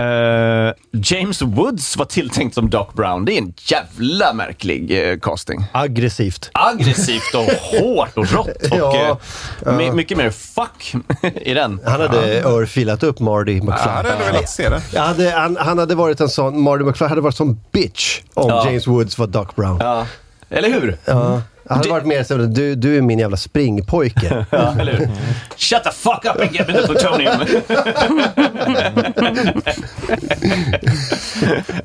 Eh, 0.00 0.72
James 0.92 1.42
Woods 1.42 1.96
var 1.96 2.04
tilltänkt 2.04 2.54
som 2.54 2.70
Doc 2.70 2.86
Brown. 2.94 3.24
Det 3.24 3.32
är 3.32 3.38
en 3.38 3.54
jävla 3.58 4.32
märklig 4.32 5.10
eh, 5.10 5.18
casting. 5.18 5.64
Aggressivt. 5.72 6.50
Aggressivt 6.54 7.34
och 7.34 7.44
hårt 7.80 8.16
och 8.18 8.32
rått. 8.32 8.48
Och, 8.48 8.78
Ja, 8.78 9.18
eh, 9.66 9.76
my- 9.76 9.92
mycket 9.92 10.18
mer 10.18 10.30
fuck 10.30 10.94
i 11.42 11.54
den. 11.54 11.80
Han 11.86 12.00
hade 12.00 12.42
örfilat 12.42 13.02
upp 13.02 13.20
Marty 13.20 13.52
McFly. 13.54 13.68
Jag 13.84 13.90
hade 13.92 14.12
ändå 14.12 14.24
velat 14.24 14.48
se 14.50 14.68
det. 14.68 14.82
Jag 14.94 15.02
hade, 15.02 15.30
han, 15.30 15.56
han 15.56 15.78
hade 15.78 15.94
varit 15.94 16.20
en 16.20 16.28
sån, 16.28 16.60
Marty 16.60 16.84
McFly 16.84 17.06
hade 17.06 17.20
varit 17.20 17.36
som 17.36 17.60
bitch 17.72 18.20
om 18.34 18.48
Ja. 18.48 18.66
James 18.66 18.86
Woods 18.86 19.18
var 19.18 19.26
Doc 19.26 19.46
Brown. 19.56 19.76
Ja. 19.80 20.06
Eller 20.50 20.68
hur? 20.68 20.96
Ja. 21.04 21.42
Jag 21.68 21.76
hade 21.76 21.88
varit 21.88 22.06
mer 22.06 22.24
så 22.24 22.36
du, 22.36 22.74
du 22.74 22.96
är 22.96 23.02
min 23.02 23.18
jävla 23.18 23.36
springpojke. 23.36 24.46
Ja, 24.50 24.74
eller 24.80 24.92
hur? 24.92 25.08
Shut 25.56 25.84
the 25.84 25.90
fuck 25.90 26.24
up 26.24 26.40
and 26.40 26.52
get 26.52 26.68
me 26.68 26.74
the 26.74 26.86
plutonium! 26.86 27.40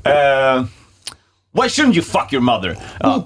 Eh, 0.04 0.64
why 1.52 1.68
shouldn't 1.68 1.96
you 1.96 2.02
fuck 2.04 2.34
your 2.34 2.42
mother? 2.42 2.78
Ja. 3.00 3.24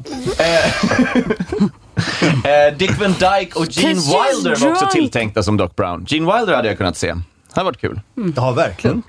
Eh, 2.45 2.73
Dick 2.77 2.99
Van 2.99 3.13
Dyke 3.13 3.59
och 3.59 3.65
Gene 3.69 3.93
Wilder 3.93 4.55
var 4.65 4.71
också 4.71 4.87
tilltänkta 4.91 5.43
som 5.43 5.57
Doc 5.57 5.75
Brown. 5.75 6.05
Gene 6.07 6.37
Wilder 6.37 6.55
hade 6.55 6.67
jag 6.67 6.77
kunnat 6.77 6.97
se. 6.97 7.07
Det 7.07 7.59
hade 7.59 7.65
varit 7.65 7.81
kul. 7.81 8.01
Ja, 8.35 8.51
verkligen. 8.51 9.03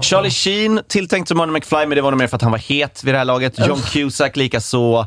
Charlie 0.00 0.30
Sheen 0.30 0.80
tilltänkt 0.88 1.28
som 1.28 1.38
Marty 1.38 1.52
McFly, 1.52 1.78
men 1.86 1.90
det 1.90 2.00
var 2.02 2.10
nog 2.10 2.18
mer 2.18 2.26
för 2.26 2.36
att 2.36 2.42
han 2.42 2.50
var 2.52 2.58
het 2.58 3.04
vid 3.04 3.14
det 3.14 3.18
här 3.18 3.24
laget. 3.24 3.66
John 3.66 3.80
Cusack 3.80 4.36
likaså. 4.36 5.06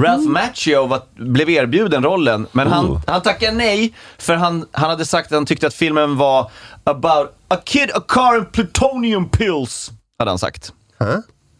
Ralph 0.00 0.28
Macchio 0.28 0.86
var, 0.86 1.02
blev 1.14 1.50
erbjuden 1.50 2.04
rollen, 2.04 2.46
men 2.52 2.66
han, 2.66 3.00
han 3.06 3.22
tackade 3.22 3.52
nej 3.56 3.94
för 4.18 4.34
han, 4.34 4.66
han 4.72 4.90
hade 4.90 5.06
sagt 5.06 5.26
att 5.32 5.36
han 5.36 5.46
tyckte 5.46 5.66
att 5.66 5.74
filmen 5.74 6.16
var 6.16 6.50
about 6.84 7.30
a 7.48 7.56
kid, 7.64 7.90
a 7.94 8.00
car 8.08 8.34
and 8.38 8.52
plutonium 8.52 9.28
pills, 9.28 9.90
hade 10.18 10.30
han 10.30 10.38
sagt. 10.38 10.72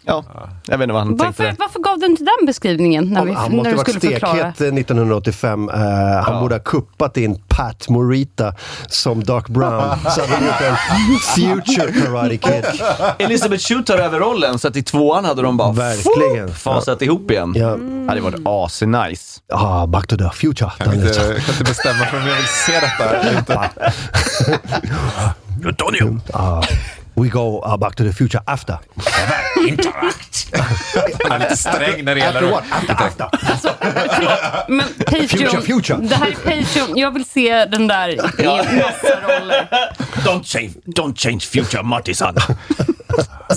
Ja, 0.05 0.25
jag 0.67 0.79
vet 0.79 0.83
inte 0.85 0.93
vad 0.93 1.03
han 1.03 1.19
tänkte. 1.19 1.43
Varför, 1.43 1.57
varför 1.59 1.81
gav 1.81 1.99
du 1.99 2.07
inte 2.07 2.25
den 2.25 2.47
beskrivningen 2.47 3.09
när, 3.11 3.25
vi, 3.25 3.33
Han 3.33 3.51
när 3.51 3.57
måste 3.57 3.71
du 3.71 3.77
ha 3.77 3.83
varit 3.83 3.95
skulle 3.95 4.13
förklara? 4.13 4.53
stekhet 4.53 4.61
eh, 4.61 4.79
1985. 4.79 5.69
Eh, 5.69 5.77
han 6.25 6.41
borde 6.43 6.55
ha 6.55 6.61
kuppat 6.61 7.17
in 7.17 7.43
Pat 7.49 7.89
Morita 7.89 8.55
som 8.89 9.25
Doc 9.25 9.45
Brown. 9.47 9.99
Så 10.11 10.21
hade 10.21 10.33
han 10.33 10.45
gjort 10.47 10.61
en 10.61 10.77
future 11.19 11.93
Karate 11.93 12.37
Kid. 12.37 12.65
Elisabeth 13.19 13.65
Shue 13.65 13.83
tar 13.83 13.99
över 13.99 14.19
rollen, 14.21 14.59
så 14.59 14.69
att 14.69 14.77
i 14.77 14.83
tvåan 14.83 15.25
hade 15.25 15.43
de 15.43 15.57
bara 15.57 15.73
Verkligen. 15.73 16.49
fuh, 16.49 16.55
fasat 16.55 17.03
ihop 17.03 17.31
igen. 17.31 17.53
Ja. 17.57 17.77
Det 17.77 18.09
hade 18.09 18.21
varit 18.21 18.41
asnice. 18.45 19.41
Ah, 19.53 19.87
back 19.87 20.07
to 20.07 20.17
the 20.17 20.31
future. 20.35 20.71
Jag 20.79 20.87
kan 20.87 20.95
inte, 20.95 21.07
jag 21.09 21.37
kan 21.37 21.53
inte 21.55 21.65
bestämma 21.65 22.05
för 22.05 22.17
om 22.21 22.27
jag 22.27 22.37
vill 22.37 22.47
se 22.47 22.73
detta! 22.81 23.71
Ah, 26.33 26.63
we 27.15 27.29
go 27.29 27.61
uh, 27.61 27.77
back 27.77 27.95
to 27.97 28.05
the 28.05 28.13
future 28.13 28.41
after. 28.47 28.79
Han 31.29 31.33
är 31.33 31.39
lite 31.39 31.57
sträng 31.57 32.05
när 32.05 32.15
det 32.15 32.23
After 32.29 32.41
gäller 32.43 32.51
what? 32.51 32.65
After, 32.71 32.95
after. 33.05 33.29
Men 34.69 34.89
Patreon, 34.99 35.29
Future, 35.29 35.63
future. 35.63 35.99
det 36.03 36.15
här 36.15 36.27
är 36.27 36.35
Patreon. 36.35 36.99
Jag 36.99 37.11
vill 37.11 37.25
se 37.25 37.65
den 37.65 37.89
där 37.89 38.09
i 38.09 38.17
massa 38.17 39.21
roller. 39.23 39.69
Don't 40.25 40.45
change, 40.45 40.73
don't 40.87 41.17
change 41.17 41.41
future, 41.41 41.83
Marty-son. 41.83 42.37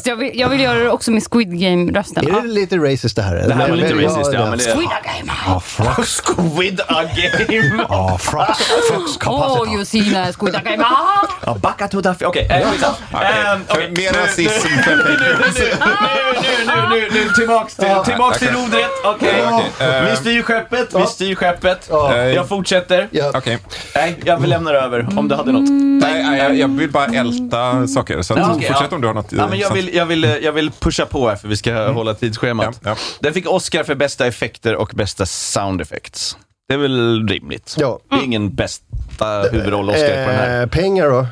Så 0.03 0.09
jag, 0.09 0.15
vill, 0.15 0.39
jag 0.39 0.49
vill 0.49 0.59
göra 0.61 0.79
det 0.79 0.89
också 0.91 1.11
med 1.11 1.23
Squid 1.31 1.49
Game-rösten. 1.59 2.27
Är 2.27 2.41
det 2.41 2.47
lite 2.47 2.77
racist 2.77 3.15
det 3.15 3.21
här? 3.21 3.35
Det 3.35 3.53
här 3.53 3.69
var 3.69 3.75
lite 3.75 3.93
racist, 3.93 4.33
ja. 4.33 4.49
Men 4.49 4.57
det, 4.57 4.63
Squid 4.63 4.89
Game! 4.89 5.31
Ah, 5.47 5.59
frogs. 5.59 6.21
Squid 6.21 6.81
a 6.87 7.03
game! 7.47 7.85
Ah. 7.89 8.17
Frogs 8.17 8.71
Åh, 8.91 9.17
capacitor. 9.19 9.73
you 9.75 9.85
see 9.85 10.13
that 10.13 10.35
Squid 10.39 10.53
Game! 10.63 10.83
Ah! 10.83 11.27
Ja, 11.45 11.55
backa 11.61 11.87
to 11.87 12.01
the... 12.01 12.25
Okej, 12.25 12.47
eh, 12.51 12.69
skitsamma. 12.71 12.95
Ehm, 13.23 13.61
okej. 13.69 13.91
Mer 13.97 14.13
rasism 14.21 14.67
nu- 14.75 14.83
för 14.83 14.95
nu- 14.95 15.03
nu- 15.03 15.37
nu- 15.39 15.75
Nu, 16.67 16.75
nu, 16.89 17.09
nu, 17.13 17.23
nu, 17.25 17.29
tillbaks 17.29 17.75
till, 17.75 17.87
tillbaks 18.05 18.39
till 18.39 18.47
rodret. 18.47 18.89
Okej. 19.05 19.43
Vi 20.09 20.15
styr 20.15 20.41
skeppet, 20.41 20.95
vi 20.95 21.05
styr 21.05 21.35
skeppet. 21.35 21.87
Ja. 21.91 22.15
Jag 22.17 22.47
fortsätter. 22.49 23.09
Okej. 23.33 23.57
Nej, 23.95 24.19
jag 24.25 24.37
vill 24.37 24.49
lämna 24.49 24.71
över 24.71 25.07
om 25.17 25.27
du 25.27 25.35
hade 25.35 25.51
något. 25.51 25.69
Nej, 26.01 26.57
jag, 26.59 26.67
vill 26.67 26.91
bara 26.91 27.05
älta 27.05 27.87
saker. 27.87 28.21
Så 28.21 28.35
fortsätt 28.35 28.93
om 28.93 29.01
du 29.01 29.07
har 29.07 29.13
något. 29.13 29.31
Vill, 29.85 29.95
jag, 29.95 30.05
vill, 30.05 30.23
jag 30.41 30.51
vill 30.51 30.71
pusha 30.71 31.05
på 31.05 31.29
här 31.29 31.35
för 31.35 31.47
vi 31.47 31.57
ska 31.57 31.87
hålla 31.91 32.13
tidsschemat. 32.13 32.79
Ja, 32.83 32.89
ja. 32.89 32.95
Den 33.19 33.33
fick 33.33 33.49
Oscar 33.49 33.83
för 33.83 33.95
bästa 33.95 34.27
effekter 34.27 34.75
och 34.75 34.91
bästa 34.95 35.25
sound 35.25 35.81
effects. 35.81 36.37
Det 36.67 36.73
är 36.73 36.77
väl 36.77 37.27
rimligt? 37.27 37.75
Ja. 37.79 37.99
Det 38.09 38.15
är 38.15 38.23
ingen 38.23 38.55
bästa 38.55 39.41
huvudroll-Oscar 39.51 40.25
på 40.25 40.31
den 40.31 40.39
här. 40.39 40.61
Eh, 40.61 40.67
pengar 40.67 41.09
då? 41.09 41.27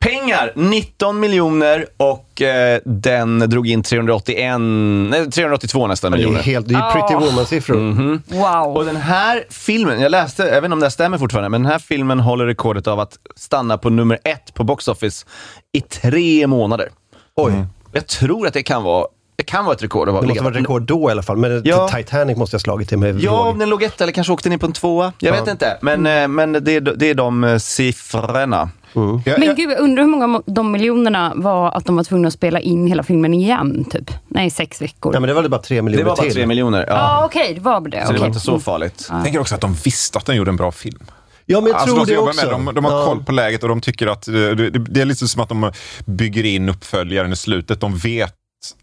Pengar, 0.00 0.52
19 0.56 1.20
miljoner 1.20 1.86
och 1.96 2.42
eh, 2.42 2.80
den 2.84 3.38
drog 3.38 3.68
in 3.68 3.82
381, 3.82 4.60
nej, 5.10 5.30
382 5.30 5.86
nästan 5.86 6.12
Det 6.12 6.16
är 6.16 6.18
miljoner. 6.18 6.40
helt, 6.40 6.68
det 6.68 6.74
är 6.74 6.90
Pretty 6.92 7.14
Ah. 7.14 7.20
Woman-siffror. 7.20 7.76
Mhm. 7.76 8.22
Wow. 8.26 8.76
Och 8.76 8.84
den 8.84 8.96
här 8.96 9.44
filmen, 9.50 10.00
jag 10.00 10.10
läste, 10.10 10.42
jag 10.42 10.54
vet 10.54 10.64
inte 10.64 10.72
om 10.72 10.80
det 10.80 10.86
här 10.86 10.90
stämmer 10.90 11.18
fortfarande, 11.18 11.48
men 11.48 11.62
den 11.62 11.72
här 11.72 11.78
filmen 11.78 12.20
håller 12.20 12.46
rekordet 12.46 12.86
av 12.86 13.00
att 13.00 13.18
stanna 13.36 13.78
på 13.78 13.90
nummer 13.90 14.18
ett 14.24 14.54
på 14.54 14.64
Box 14.64 14.88
Office 14.88 15.26
i 15.72 15.80
tre 15.80 16.46
månader. 16.46 16.88
Oj. 17.36 17.52
Jag 17.94 18.06
tror 18.06 18.46
att 18.46 18.54
det 18.54 18.62
kan 18.62 18.82
vara, 18.82 19.06
det 19.36 19.42
kan 19.42 19.64
vara 19.64 19.74
ett 19.74 19.82
rekord. 19.82 20.08
Det 20.08 20.12
måste 20.12 20.42
vara 20.42 20.54
ett 20.54 20.60
rekord 20.60 20.82
då 20.82 21.08
i 21.08 21.12
alla 21.12 21.22
fall. 21.22 21.36
Men 21.36 21.62
Ja. 21.64 21.88
Titanic 21.88 22.36
måste 22.36 22.54
jag 22.54 22.58
ha 22.58 22.62
slagit 22.62 22.88
till 22.88 22.98
med 22.98 23.20
Ja, 23.20 23.40
om 23.50 23.58
den 23.58 23.68
låg 23.68 23.82
etta 23.82 24.04
eller 24.04 24.12
kanske 24.12 24.32
åkte 24.32 24.48
ner 24.48 24.58
på 24.58 24.66
en 24.66 24.72
tvåa. 24.72 25.12
Jag 25.18 25.36
Ja. 25.36 25.40
vet 25.40 25.50
inte, 25.52 25.78
men, 25.82 26.06
eh, 26.06 26.28
men 26.28 26.52
det, 26.52 26.72
är- 26.76 26.80
det 26.80 27.10
är 27.10 27.14
de 27.14 27.44
eh, 27.44 27.58
siffrorna. 27.58 28.68
Jag, 28.96 29.38
Men 29.38 29.42
jag, 29.42 29.56
gud, 29.56 29.70
jag 29.70 29.80
undrar 29.80 30.02
hur 30.04 30.10
många 30.10 30.24
av 30.24 30.42
de 30.46 30.72
miljonerna 30.72 31.32
var 31.36 31.70
att 31.76 31.86
de 31.86 31.96
var 31.96 32.04
tvungna 32.04 32.28
att 32.28 32.34
spela 32.34 32.60
in 32.60 32.86
hela 32.86 33.02
filmen 33.02 33.34
igen, 33.34 33.84
typ? 33.90 34.10
Nej, 34.28 34.50
sex 34.50 34.82
veckor. 34.82 35.12
Nej, 35.12 35.20
men 35.20 35.28
det 35.28 35.34
var 35.34 35.42
väl 35.42 35.50
bara 35.50 35.62
tre 35.62 35.76
Det 35.76 35.82
miljoner 35.82 36.04
var 36.04 36.16
bara 36.16 36.22
till. 36.22 36.32
tre 36.34 36.46
miljoner. 36.46 36.84
Ja, 36.88 36.94
Ja. 36.94 37.24
okej, 37.26 37.54
det 37.54 37.60
var 37.60 37.80
det. 37.80 38.06
Så 38.06 38.12
det 38.12 38.18
var 38.18 38.26
inte 38.26 38.40
så 38.40 38.60
farligt. 38.60 39.10
tänker 39.24 39.40
också 39.40 39.54
att 39.54 39.60
de 39.60 39.74
visste 39.84 40.18
att 40.18 40.26
de 40.26 40.34
gjorde 40.36 40.50
en 40.50 40.56
bra 40.56 40.72
film. 40.72 40.98
Ja, 41.46 41.60
men 41.60 41.70
jag 41.70 41.76
Alltså, 41.80 41.96
tror 41.96 41.96
de, 41.96 42.06
som 42.06 42.06
det 42.06 42.14
jobbar 42.14 42.28
också. 42.30 42.58
med, 42.58 42.74
de, 42.74 42.74
de 42.74 42.84
har 42.84 42.92
Ja. 43.00 43.06
koll 43.06 43.24
på 43.24 43.32
läget 43.32 43.62
och 43.62 43.68
de 43.68 43.80
tycker 43.80 44.06
att 44.06 44.28
eh, 44.28 44.32
det, 44.34 44.54
det, 44.70 44.78
det 44.78 45.00
är 45.00 45.04
lite 45.04 45.28
som 45.28 45.42
att 45.42 45.48
de 45.48 45.72
bygger 46.06 46.44
in 46.44 46.68
uppföljaren 46.68 47.32
i 47.32 47.36
slutet. 47.36 47.80
De 47.80 47.96
vet 47.96 48.34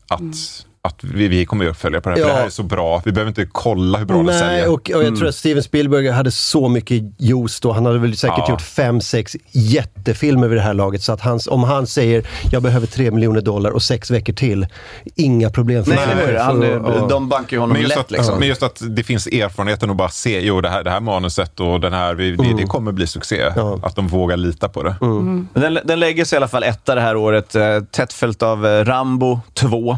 att, 0.08 0.66
att 0.84 1.04
vi, 1.04 1.28
vi 1.28 1.46
kommer 1.46 1.64
göra 1.66 1.72
uppföljare 1.72 2.02
på 2.02 2.10
det 2.10 2.16
här, 2.16 2.22
för 2.22 2.28
Ja. 2.30 2.34
det 2.34 2.40
här 2.40 2.46
är 2.46 2.50
så 2.52 2.64
bra. 2.64 3.02
Vi 3.06 3.12
behöver 3.12 3.30
inte 3.30 3.46
kolla 3.52 3.98
hur 3.98 4.06
bra 4.06 4.18
det 4.18 4.24
Nej, 4.24 4.40
säljer. 4.40 4.68
och, 4.68 4.92
och 4.96 5.04
jag 5.04 5.18
tror 5.18 5.28
att 5.28 5.36
Steven 5.36 5.64
Spielberg 5.64 6.10
hade 6.10 6.32
så 6.32 6.70
mycket 6.70 7.04
juice 7.18 7.60
då. 7.60 7.72
Han 7.72 7.86
hade 7.86 8.00
väl 8.00 8.18
säkert 8.18 8.38
Ja. 8.38 8.50
gjort 8.50 8.62
fem, 8.62 9.02
sex 9.02 9.36
jättefilmer 9.52 10.48
vid 10.48 10.58
det 10.58 10.62
här 10.62 10.74
laget. 10.74 11.02
Så 11.04 11.12
att 11.14 11.22
hans, 11.22 11.48
om 11.48 11.64
han 11.64 11.88
säger 11.88 12.28
jag 12.52 12.64
behöver 12.64 12.88
tre 12.88 13.12
miljoner 13.12 13.42
dollar 13.42 13.72
och 13.72 13.84
sex 13.84 14.12
veckor 14.12 14.34
till, 14.34 14.68
inga 15.16 15.50
problem 15.50 15.84
för 15.86 15.92
Nej, 15.96 16.08
hur? 16.28 16.38
Han, 16.38 16.62
för- 16.62 16.94
ja. 17.00 17.08
de 17.10 17.30
bankar 17.30 17.58
ju 17.58 17.60
honom 17.60 17.74
Men 17.74 17.82
just, 17.82 17.96
lätt 17.96 18.06
att, 18.06 18.12
liksom. 18.12 18.40
men 18.40 18.48
just 18.48 18.64
att 18.64 18.82
det 18.90 19.04
finns 19.04 19.28
erfarenheten 19.28 19.90
att 19.90 19.98
bara 19.98 20.10
se, 20.10 20.40
jo 20.42 20.62
det 20.62 20.70
här, 20.70 20.84
det 20.84 20.90
här 20.90 21.00
manuset 21.00 21.60
och 21.60 21.80
den 21.80 21.94
här, 21.94 22.14
vi, 22.14 22.32
det, 22.36 22.54
det 22.58 22.64
kommer 22.64 22.92
bli 22.92 23.08
succé. 23.08 23.42
Mm. 23.42 23.54
Ja. 23.56 23.80
Att 23.84 23.96
de 23.96 24.08
vågar 24.08 24.38
lita 24.38 24.70
på 24.70 24.84
det. 24.84 24.96
Men 25.02 25.48
Den, 25.54 25.80
den 25.86 26.00
lägger 26.00 26.26
sig 26.26 26.36
i 26.36 26.38
alla 26.38 26.48
fall 26.48 26.64
etta 26.64 26.96
det 26.96 27.02
här 27.02 27.16
året, 27.16 27.56
eh, 27.56 27.80
tätt 27.92 28.14
följt 28.14 28.44
av 28.44 28.66
eh, 28.68 28.86
Rambo 28.86 29.40
2, 29.54 29.98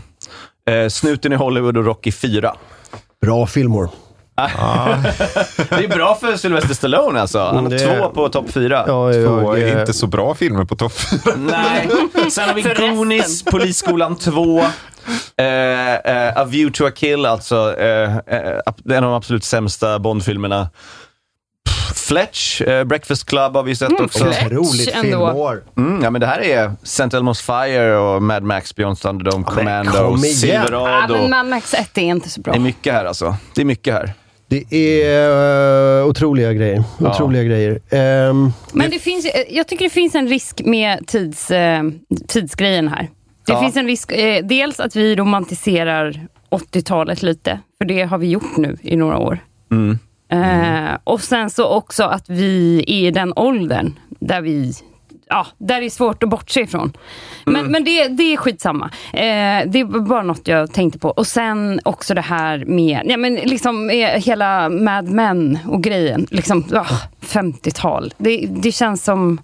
eh, 0.69 0.87
Snuten 0.89 1.33
i 1.33 1.35
Hollywood 1.35 1.77
och 1.77 1.85
Rocky 1.85 2.11
4. 2.11 2.55
Bra 3.21 3.47
filmor. 3.47 3.89
Det 5.69 5.83
är 5.83 5.87
bra 5.87 6.15
för 6.15 6.37
Sylvester 6.37 6.73
Stallone 6.73 7.21
alltså. 7.21 7.39
Han 7.39 7.55
har 7.63 7.69
det- 7.69 7.79
två 7.99 8.09
på 8.09 8.29
topp 8.29 8.51
fyra. 8.51 8.83
Ja, 8.87 9.11
Två 9.13 9.51
är 9.55 9.79
inte 9.79 9.93
så 9.93 10.07
bra 10.07 10.35
filmer 10.35 10.65
på 10.65 10.75
topp 10.75 10.93
fyra. 10.93 11.33
Nej. 11.37 11.89
Sen 12.31 12.47
har 12.49 12.55
vi 12.55 12.61
Goonies, 12.95 13.43
Polisskolan 13.43 14.15
2, 14.15 14.59
eh, 14.59 15.93
eh, 15.95 16.37
A 16.37 16.43
View 16.45 16.73
to 16.77 16.85
a 16.85 16.91
Kill, 16.95 17.25
alltså 17.25 17.75
eh, 17.79 18.17
eh, 18.17 18.59
en 18.89 19.03
av 19.03 19.09
de 19.09 19.13
absolut 19.13 19.43
sämsta 19.43 19.99
Bondfilmerna. 19.99 20.69
Fletch, 21.93 22.61
eh, 22.61 22.83
Breakfast 22.83 23.25
Club 23.25 23.55
har 23.55 23.63
vi 23.63 23.75
sett 23.75 23.99
också. 23.99 24.23
Fletch 24.25 24.45
Otroligt 24.45 24.95
filmår. 25.01 25.63
Mm, 25.77 26.03
ja, 26.03 26.09
men 26.09 26.21
det 26.21 26.27
här 26.27 26.39
är 26.41 26.71
St. 26.83 27.03
Elmo's 27.03 27.41
Fire 27.65 27.97
och 27.97 28.23
Mad 28.23 28.43
Max 28.43 28.75
Beyond 28.75 28.97
Thunderdome, 28.99 29.45
men 29.55 29.55
Commando. 29.55 29.91
Ja, 29.93 30.17
Silverado. 30.17 31.13
men 31.13 31.29
Mad 31.29 31.45
Max 31.45 31.73
1 31.73 31.97
är 31.97 32.01
inte 32.01 32.29
så 32.29 32.41
bra. 32.41 32.53
Det 32.53 32.57
är 32.59 32.61
mycket 32.61 32.93
här 32.93 33.05
alltså. 33.05 33.35
Det 33.55 33.61
är 33.61 33.65
mycket 33.65 33.93
här. 33.93 34.13
Det 34.47 34.73
är 34.75 35.99
uh, 36.01 36.07
otroliga 36.07 36.53
grejer. 36.53 36.83
Ja. 36.99 37.09
Otroliga 37.09 37.43
grejer. 37.43 37.79
Ehm, 37.89 38.51
Men 38.73 38.89
det 38.89 38.99
finns, 38.99 39.25
eh, 39.25 39.41
jag 39.49 39.67
tycker 39.67 39.83
det 39.85 39.89
finns 39.89 40.15
en 40.15 40.27
risk 40.27 40.61
med 40.65 41.07
tids, 41.07 41.51
eh, 41.51 41.83
tidsgrejen 42.27 42.87
här. 42.87 43.09
Det 43.47 43.53
Ja. 43.53 43.61
finns 43.61 43.75
en 43.77 43.85
risk, 43.87 44.11
eh, 44.11 44.45
dels 44.45 44.79
att 44.79 44.95
vi 44.95 45.15
romantiserar 45.15 46.27
80-talet 46.49 47.21
lite, 47.23 47.59
för 47.77 47.85
det 47.85 48.03
har 48.03 48.17
vi 48.17 48.27
gjort 48.27 48.57
nu 48.57 48.77
i 48.81 48.95
några 48.95 49.17
år. 49.17 49.39
Mm. 49.71 49.99
Eh, 50.33 50.97
och 51.03 51.21
sen 51.21 51.49
så 51.49 51.69
också 51.69 52.03
att 52.03 52.29
vi 52.29 52.83
är 52.87 53.07
i 53.07 53.11
den 53.11 53.33
åldern 53.35 53.99
där 54.09 54.41
vi 54.41 54.73
Ja, 55.29 55.47
där 55.57 55.81
är 55.81 55.89
svårt 55.89 56.23
att 56.23 56.29
bortse 56.29 56.61
ifrån. 56.61 56.97
Men, 57.45 57.55
Mm. 57.55 57.71
men 57.71 57.83
det, 57.83 58.07
det 58.07 58.23
är 58.33 58.37
skitsamma. 58.37 58.91
Eh, 59.13 59.67
det 59.67 59.83
var 59.83 59.99
bara 59.99 60.23
något 60.23 60.47
jag 60.47 60.73
tänkte 60.73 60.99
på. 60.99 61.09
Och 61.09 61.27
sen 61.27 61.79
också 61.85 62.13
det 62.13 62.21
här 62.21 62.65
med 62.65 63.01
ja, 63.05 63.17
men 63.17 63.35
liksom, 63.35 63.89
hela 64.15 64.69
Mad 64.69 65.05
Men 65.05 65.59
och 65.67 65.83
grejen. 65.83 66.27
Liksom, 66.31 66.65
ah, 66.73 66.97
50-tal. 67.21 68.13
Det, 68.17 68.47
det 68.49 68.71
känns 68.71 69.03
som... 69.03 69.41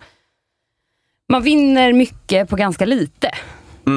Man 1.31 1.41
vinner 1.41 1.93
mycket 1.93 2.49
på 2.49 2.55
ganska 2.55 2.85
lite. 2.85 3.31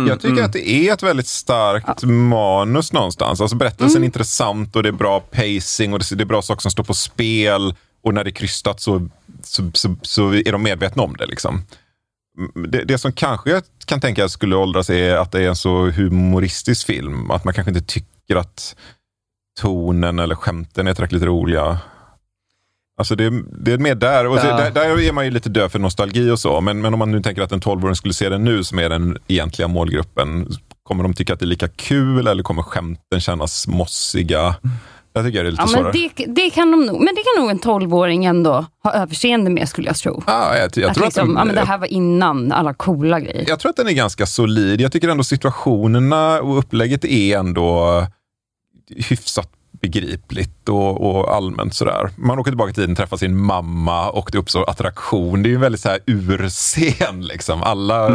Jag 0.09 0.21
tycker 0.21 0.43
att 0.43 0.53
det 0.53 0.69
är 0.69 0.93
ett 0.93 1.03
väldigt 1.03 1.27
starkt 1.27 2.03
manus 2.05 2.93
någonstans. 2.93 3.41
Alltså 3.41 3.57
berättelsen 3.57 4.03
är 4.03 4.07
intressant 4.07 4.77
och 4.77 4.83
det 4.83 4.89
är 4.89 4.93
bra 4.93 5.21
pacing 5.21 5.93
och 5.93 5.99
det 5.99 6.15
det 6.15 6.23
är 6.23 6.27
bra 6.27 6.43
saker 6.43 6.63
som 6.63 6.71
står 6.71 6.85
på 6.85 6.95
spel. 6.95 7.75
Och 8.03 8.15
när 8.15 8.25
det 8.25 8.31
är 8.31 8.33
krystat 8.33 8.81
så, 8.81 9.09
så, 9.43 9.71
så, 9.75 9.97
så 10.03 10.35
är 10.35 10.53
de 10.53 10.63
medvetna 10.63 11.03
om 11.03 11.17
det. 11.17 11.27
Liksom. 11.27 11.63
Mm, 12.39 12.71
Det, 12.71 12.85
det 12.85 12.99
som 12.99 13.13
kanske 13.13 13.51
jag 13.51 13.63
kan 13.85 14.01
tänka 14.01 14.29
skulle 14.29 14.57
åldras 14.57 14.91
är 14.91 15.17
att 15.17 15.33
det 15.33 15.43
är 15.43 15.49
en 15.49 15.57
så 15.57 15.91
humoristisk 15.91 16.87
film. 16.87 17.31
Att 17.31 17.45
man 17.45 17.55
kanske 17.55 17.71
inte 17.71 17.87
tycker 17.87 18.37
att 18.37 18.77
tonen 19.61 20.19
eller 20.19 20.35
skämten 20.35 20.87
är 20.87 20.95
tillräckligt 20.95 21.23
roliga. 21.23 21.79
Alltså 22.99 23.15
det, 23.17 23.43
det 23.65 23.73
är 23.73 23.79
mer 23.79 23.95
där. 23.95 24.27
Och 24.27 24.37
Ja. 24.39 24.43
där, 24.57 24.71
där 24.71 25.01
är 25.09 25.13
man 25.13 25.25
ju 25.25 25.31
lite 25.31 25.49
död 25.49 25.73
för 25.73 25.79
nostalgi 25.79 26.31
och 26.31 26.39
så. 26.39 26.61
Men, 26.61 26.81
men 26.81 26.93
om 26.93 26.99
man 26.99 27.11
nu 27.11 27.23
tänker 27.23 27.43
att 27.43 27.53
en 27.53 27.61
12-åring 27.61 27.95
skulle 27.97 28.15
se 28.15 28.29
den 28.29 28.45
nu 28.45 28.65
som 28.65 28.79
är 28.79 28.89
den 28.89 29.19
egentliga 29.29 29.69
målgruppen. 29.69 30.49
Kommer 30.83 31.03
de 31.03 31.15
tycka 31.15 31.33
att 31.33 31.39
det 31.41 31.45
är 31.45 31.47
lika 31.47 31.69
kul 31.69 32.27
eller 32.27 32.43
kommer 32.43 32.63
skämten 32.63 33.21
kännas 33.21 33.67
mossiga? 33.67 34.55
Jag 35.15 35.25
tycker 35.25 35.43
det 35.43 35.49
är 35.49 35.51
lite 35.51 35.63
Ja, 35.63 35.67
men 35.73 35.93
svårare. 35.93 36.09
det, 36.17 36.27
det 36.27 36.51
kan 36.51 36.71
de 36.71 36.87
nog, 36.87 36.97
men 37.05 37.15
det 37.15 37.23
kan 37.35 37.43
nog 37.43 37.51
en 37.51 37.61
12-åring 37.61 38.25
ändå 38.25 38.67
ha 38.83 38.93
överseende 38.93 39.51
med 39.51 39.69
skulle 39.69 39.87
jag 39.87 39.97
tro. 39.97 40.23
Ja, 40.27 40.57
jag, 40.57 40.71
jag 40.77 40.89
att 40.91 40.95
tror 40.97 41.05
liksom, 41.05 41.31
att 41.37 41.39
ja, 41.41 41.45
men 41.45 41.55
det 41.55 41.61
här 41.65 41.79
var 41.79 41.87
innan 41.87 42.53
alla 42.53 42.75
coola 42.75 43.21
grejer. 43.21 43.45
Jag 43.49 43.59
tror 43.61 43.71
att 43.71 43.77
den 43.77 43.89
är 43.89 43.93
ganska 43.93 44.27
solid. 44.27 44.81
Jag 44.81 44.93
tycker 44.93 45.09
ändå 45.09 45.25
situationerna 45.25 46.41
och 46.41 46.59
upplägget 46.59 47.05
är 47.05 47.39
ändå 47.39 48.07
hyfsat 48.97 49.49
begripligt 49.83 50.69
och, 50.69 51.11
och 51.11 51.35
allmänt 51.35 51.75
sådär. 51.75 52.11
Man 52.17 52.39
åker 52.39 52.51
tillbaka 52.51 52.71
i 52.71 52.75
tiden, 52.75 52.97
träffar 52.97 53.17
sin 53.17 53.37
mamma 53.37 54.11
och 54.11 54.29
det 54.33 54.39
uppstår 54.39 54.71
attraktion. 54.71 55.43
Det 55.43 55.47
är 55.47 55.51
ju 55.51 55.55
en 55.55 55.61
väldigt 55.61 55.81
så 55.81 55.89
här 55.89 55.99
urscen 56.07 57.27
liksom. 57.27 57.63
Alla, 57.63 58.11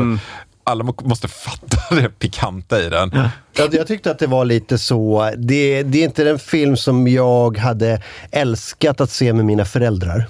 alla 0.63 0.84
må- 0.84 0.95
måste 1.03 1.28
fatta 1.28 1.95
det 1.95 2.09
pikanta 2.20 2.82
i 2.82 2.89
den. 2.89 3.20
Jag, 3.57 3.74
jag 3.74 3.88
tyckte 3.88 4.11
att 4.11 4.20
det 4.20 4.28
var 4.28 4.45
lite 4.45 4.78
så, 4.78 5.32
det, 5.38 5.84
det 5.84 5.99
är 5.99 6.03
inte 6.03 6.24
den 6.24 6.39
film 6.39 6.78
som 6.78 7.07
jag 7.07 7.57
hade 7.57 8.01
älskat 8.32 9.01
att 9.01 9.11
se 9.11 9.34
med 9.34 9.45
mina 9.45 9.65
föräldrar. 9.65 10.28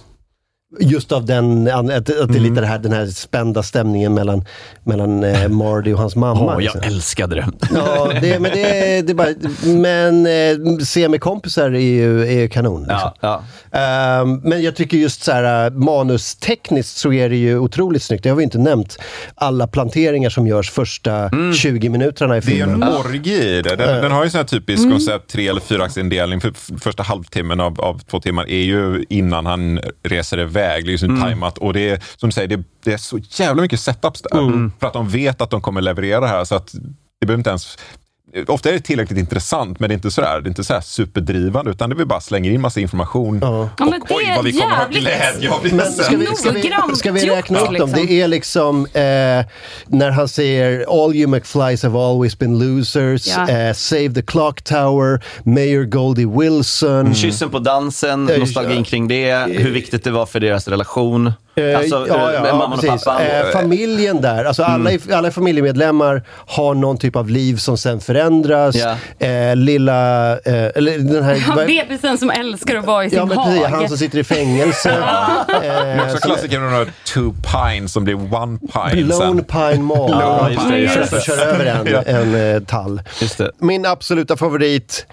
Just 0.80 1.11
av 1.11 1.26
den, 1.26 1.68
att, 1.68 1.89
att 1.93 2.05
det 2.05 2.13
är 2.13 2.24
Mm. 2.24 2.43
lite 2.43 2.61
det 2.61 2.68
här, 2.68 2.80
den 2.80 2.91
här 2.91 3.05
spända 3.07 3.63
stämningen 3.63 4.13
mellan, 4.13 4.45
mellan 4.84 5.24
eh, 5.24 5.47
Marty 5.49 5.93
och 5.93 5.99
hans 5.99 6.15
mamma. 6.15 6.41
Åh, 6.41 6.51
jag 6.53 6.61
liksom. 6.61 6.82
älskade 6.82 7.36
det. 7.36 7.47
Ja, 7.76 8.11
det, 8.22 8.39
men 8.39 8.51
det, 8.51 9.01
det 9.01 9.09
är 9.09 9.13
bara, 9.13 9.28
men 9.65 10.26
eh, 10.26 10.78
se 10.86 11.09
med 11.09 11.22
kompisar 11.22 11.72
är 11.72 11.80
ju, 11.80 12.22
är 12.28 12.39
ju 12.41 12.49
kanon. 12.49 12.82
Liksom. 12.82 13.11
Ja, 13.22 13.43
Ehm, 13.72 14.36
men 14.43 14.61
jag 14.61 14.76
tycker 14.76 14.97
just 14.97 15.24
så 15.24 15.32
här, 15.32 15.65
eh, 15.68 15.74
manustekniskt 15.74 16.97
så 16.97 17.13
är 17.13 17.30
det 17.30 17.36
ju 17.36 17.57
otroligt 17.59 18.03
snyggt. 18.03 18.24
Det 18.24 18.30
har 18.30 18.36
vi 18.36 18.43
inte 18.43 18.57
nämnt. 18.57 18.97
Alla 19.36 19.68
planteringar 19.68 20.30
som 20.30 20.47
görs 20.47 20.72
första 20.72 21.30
20 21.61 21.89
minuterna 21.89 22.38
i 22.38 22.39
Det 22.39 22.45
är 22.47 22.51
filmen. 22.51 22.84
en 22.84 22.89
orgie 22.95 23.43
i 23.57 23.61
det. 23.61 23.76
Den, 23.76 24.01
den 24.01 24.11
har 24.11 24.24
ju 24.24 24.30
sån 24.30 24.38
här 24.38 24.45
typisk 24.45 24.80
Mm. 24.80 24.91
koncept, 24.91 25.30
tre 25.32 25.47
eller 25.47 25.61
fyraxindelning. 25.61 26.41
För 26.41 26.53
första 26.80 27.03
halvtimmen 27.03 27.59
av, 27.59 27.82
av 27.82 27.99
två 27.99 28.20
timmar 28.20 28.49
är 28.49 28.63
ju 28.63 29.05
innan 29.09 29.45
han 29.45 29.80
reser 30.03 30.39
iväg. 30.39 30.57
Det 30.68 30.93
är 30.93 30.97
så 30.97 31.05
Mm. 31.05 31.22
tajmat 31.22 31.57
och 31.57 31.74
det 31.74 31.89
är 31.89 32.03
som 32.18 32.30
du 32.30 32.34
säger, 32.34 32.47
det, 32.47 32.63
det 32.84 32.93
är 32.93 32.97
så 32.97 33.18
jävla 33.18 33.61
mycket 33.61 33.80
setups 33.80 34.22
där. 34.22 34.39
Mm. 34.39 34.72
För 34.80 34.88
att 34.88 34.93
de 34.93 35.09
vet 35.09 35.41
att 35.41 35.49
de 35.49 35.61
kommer 35.61 35.82
leverera 35.82 36.28
här. 36.28 36.45
Så 36.45 36.55
att 36.55 36.72
det 37.20 37.26
behöver 37.26 37.39
inte 37.39 37.49
ens 37.49 37.78
Ofta 38.47 38.69
är 38.69 38.73
det 38.73 38.80
tillräckligt 38.80 39.19
intressant, 39.19 39.80
men 39.80 39.89
det 39.89 39.93
är 39.93 39.95
inte 39.95 40.11
sådär, 40.11 40.41
det 40.41 40.47
är 40.47 40.49
inte 40.49 40.63
sådär 40.63 40.82
superdrivande, 40.82 41.71
utan 41.71 41.89
det 41.89 41.95
vi 41.95 42.05
bara 42.05 42.21
slänger 42.21 42.51
in 42.51 42.61
massa 42.61 42.80
information. 42.80 43.39
Ja, 43.41 43.69
men 43.80 43.88
och 44.01 44.07
det 44.07 44.13
oj, 44.15 44.34
vad 44.36 44.45
vi 44.45 44.51
kommer 44.53 44.75
ha 44.75 44.82
jävligt 44.82 45.01
glädje 45.01 45.51
av 45.51 45.59
det 45.63 45.71
Men 45.75 45.91
ska 45.91 46.17
vi, 46.17 46.25
ska, 46.25 46.51
vi, 46.51 46.95
ska 46.95 47.11
vi 47.11 47.30
räkna 47.30 47.59
upp 47.59 47.65
dem? 47.65 47.73
liksom. 47.73 47.91
Det 48.07 48.21
är 48.21 48.28
liksom 48.28 48.86
eh, 48.86 49.01
när 49.88 50.09
han 50.11 50.28
säger 50.28 51.05
All 51.05 51.15
you 51.15 51.28
McFlys 51.28 51.84
have 51.84 51.99
always 51.99 52.39
been 52.39 52.59
losers, 52.59 53.28
Ja. 53.28 53.49
eh, 53.49 53.73
Save 53.73 54.09
the 54.13 54.21
clock 54.21 54.61
tower, 54.61 55.23
Mayor 55.43 55.84
Goldie 55.84 56.25
Wilson. 56.25 57.15
Kyssen 57.15 57.49
på 57.49 57.59
dansen, 57.59 58.25
nostalgin 58.25 58.84
kring 58.84 59.07
det, 59.07 59.47
hur 59.51 59.71
viktigt 59.71 60.03
det 60.03 60.11
var 60.11 60.25
för 60.25 60.39
deras 60.39 60.67
relation. 60.67 61.32
Eh, 61.57 61.77
Alltså, 61.77 62.05
ja, 62.07 62.29
eh, 62.29 62.33
ja, 62.35 62.41
mamman 62.43 62.73
och 62.73 62.81
precis. 62.81 63.03
pappan. 63.05 63.21
Eh, 63.25 63.45
familjen 63.53 64.21
där, 64.21 64.45
alltså 64.45 64.63
alla, 64.63 64.91
i- 64.91 64.99
alla 65.13 65.31
familjemedlemmar 65.31 66.23
har 66.47 66.73
någon 66.75 66.97
typ 66.97 67.15
av 67.15 67.29
liv 67.29 67.55
som 67.57 67.77
sen 67.77 67.99
förändras. 67.99 68.75
Ja. 68.75 68.95
Eh, 69.27 69.55
lilla, 69.55 70.31
eh, 70.33 70.53
eller 70.75 70.97
den 71.13 71.23
här... 71.23 71.43
Ja, 71.47 71.55
bebisen 71.55 72.17
som 72.17 72.29
älskar 72.29 72.75
att 72.75 72.85
vara 72.85 73.05
i 73.05 73.09
sin 73.09 73.17
Ja 73.19 73.25
men 73.25 73.37
precis, 73.37 73.63
han 73.63 73.73
hage. 73.73 73.87
som 73.87 73.97
sitter 73.97 74.17
i 74.19 74.23
fängelse. 74.23 74.97
Eh, 75.63 76.03
också 76.05 76.17
klassikern 76.17 76.61
med 76.61 76.71
de 76.71 76.75
här 76.75 76.91
two 77.13 77.33
pine 77.53 77.87
som 77.89 78.03
blir 78.03 78.15
one 78.35 78.59
pine 78.59 79.03
Blown 79.05 79.37
sen. 79.37 79.43
Pine 79.45 79.83
Mall. 79.83 80.09
Ja, 80.11 80.49
just 80.49 80.69
det, 80.69 80.77
just 80.79 81.11
det. 81.11 81.21
köra 81.21 81.41
över 81.41 82.03
en, 82.05 82.35
en 82.35 82.65
tall. 82.65 83.01
Just 83.21 83.37
det. 83.37 83.51
Min 83.59 83.85
absoluta 83.85 84.37
favorit. 84.37 85.05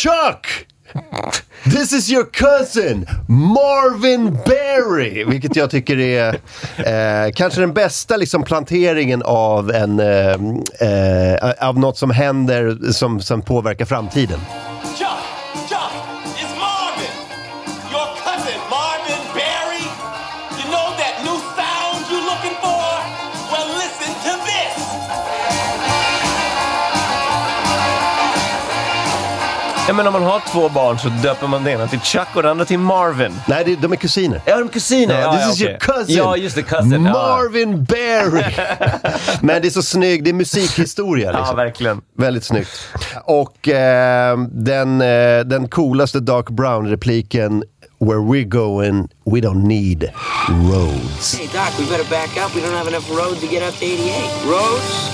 Chuck! 0.00 0.66
This 1.64 1.92
is 1.92 2.10
your 2.10 2.24
cousin, 2.24 3.06
Marvin 3.28 4.38
Berry! 4.46 5.24
Vilket 5.24 5.56
jag 5.56 5.70
tycker 5.70 5.98
är 5.98 6.28
eh, 6.76 7.32
kanske 7.34 7.60
den 7.60 7.72
bästa 7.72 8.16
liksom, 8.16 8.42
planteringen 8.42 9.22
av, 9.22 9.70
en, 9.70 10.00
eh, 10.00 10.34
eh, 10.88 11.68
av 11.68 11.78
något 11.78 11.98
som 11.98 12.10
händer 12.10 12.92
som, 12.92 13.20
som 13.20 13.42
påverkar 13.42 13.84
framtiden. 13.84 14.38
Ja, 29.88 29.92
men 29.94 30.06
om 30.06 30.12
man 30.12 30.22
har 30.22 30.42
två 30.52 30.68
barn 30.68 30.98
så 30.98 31.08
döper 31.08 31.46
man 31.46 31.64
det 31.64 31.70
ena 31.70 31.86
till 31.86 32.00
Chuck 32.00 32.26
och 32.34 32.42
det 32.42 32.50
andra 32.50 32.64
till 32.64 32.78
Marvin. 32.78 33.40
Nej, 33.48 33.62
det, 33.66 33.76
de 33.76 33.92
är 33.92 33.96
kusiner. 33.96 34.40
Ja, 34.44 34.58
de 34.58 34.68
är 34.68 34.72
kusiner. 34.72 35.20
Ja, 35.20 35.20
Ja, 35.20 35.32
this 35.32 35.42
ja, 35.42 35.50
is 35.50 35.54
okej. 35.60 35.68
your 35.70 35.78
cousin. 35.78 36.16
Ja, 36.16 36.36
just 36.36 36.56
det. 36.56 36.62
Cousin. 36.62 37.04
Ja. 37.04 37.12
Marvin 37.12 37.84
Berry! 37.84 38.44
Men 39.40 39.62
det 39.62 39.68
är 39.68 39.70
så 39.70 39.82
snyggt, 39.82 40.24
det 40.24 40.30
är 40.30 40.34
musikhistoria. 40.34 41.32
ja, 41.32 41.38
Liksom. 41.38 41.56
verkligen. 41.56 42.00
Väldigt 42.18 42.44
snyggt. 42.44 42.88
Och 43.24 43.68
eh, 43.68 44.38
den, 44.50 45.00
eh, 45.00 45.40
den 45.44 45.68
coolaste 45.68 46.20
Doc 46.20 46.44
Brown-repliken 46.46 47.62
Where 48.00 48.18
we're 48.20 48.48
going, 48.48 49.08
we 49.24 49.40
don't 49.40 49.66
need 49.66 50.10
roads. 50.48 51.38
Hey, 51.38 51.46
Doc, 51.52 51.78
we 51.78 51.84
better 51.84 52.10
back 52.10 52.30
up. 52.36 52.54
We 52.56 52.60
don't 52.60 52.76
have 52.76 52.88
enough 52.88 53.08
road 53.10 53.40
to 53.40 53.46
get 53.46 53.62
up 53.68 53.78
to 53.78 53.84
88. 53.84 54.14
Roads? 54.44 55.10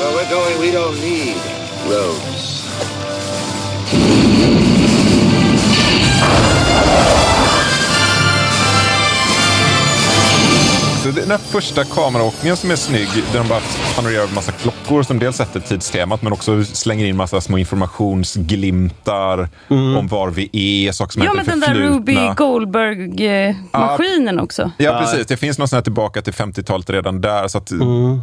Where 0.00 0.12
we're 0.16 0.30
going, 0.30 0.60
we 0.60 0.72
don't 0.72 1.00
need 1.00 1.36
roads. 1.88 2.53
Den 11.24 11.30
här 11.30 11.38
första 11.38 11.84
kameraåkningen 11.84 12.56
som 12.56 12.70
är 12.70 12.76
snygg, 12.76 13.08
där 13.32 13.38
de 13.38 13.48
bara 13.48 13.60
panorerar 13.96 14.22
över 14.22 14.34
massa 14.34 14.52
klockor 14.52 15.02
som 15.02 15.18
dels 15.18 15.36
sätter 15.36 15.60
tidstemat 15.60 16.22
men 16.22 16.32
också 16.32 16.64
slänger 16.64 17.06
in 17.06 17.16
massa 17.16 17.40
små 17.40 17.58
informationsglimtar 17.58 19.48
om 19.68 20.08
var 20.08 20.30
vi 20.30 20.50
är, 20.52 20.92
saker 20.92 21.12
som 21.12 21.22
Ja, 21.22 21.32
i 21.32 21.36
men 21.36 21.46
den 21.46 21.60
där. 21.60 21.74
Ruby 21.74 22.18
Goldberg-maskinen 22.36 24.40
också. 24.40 24.70
Ja, 24.78 24.98
precis. 25.00 25.26
Det 25.26 25.36
finns 25.36 25.58
någon 25.58 25.68
sån 25.68 25.76
här 25.76 25.82
tillbaka 25.82 26.22
till 26.22 26.32
50-talet 26.32 26.90
redan 26.90 27.20
där. 27.20 27.48
Så 27.48 27.58
att 27.58 27.72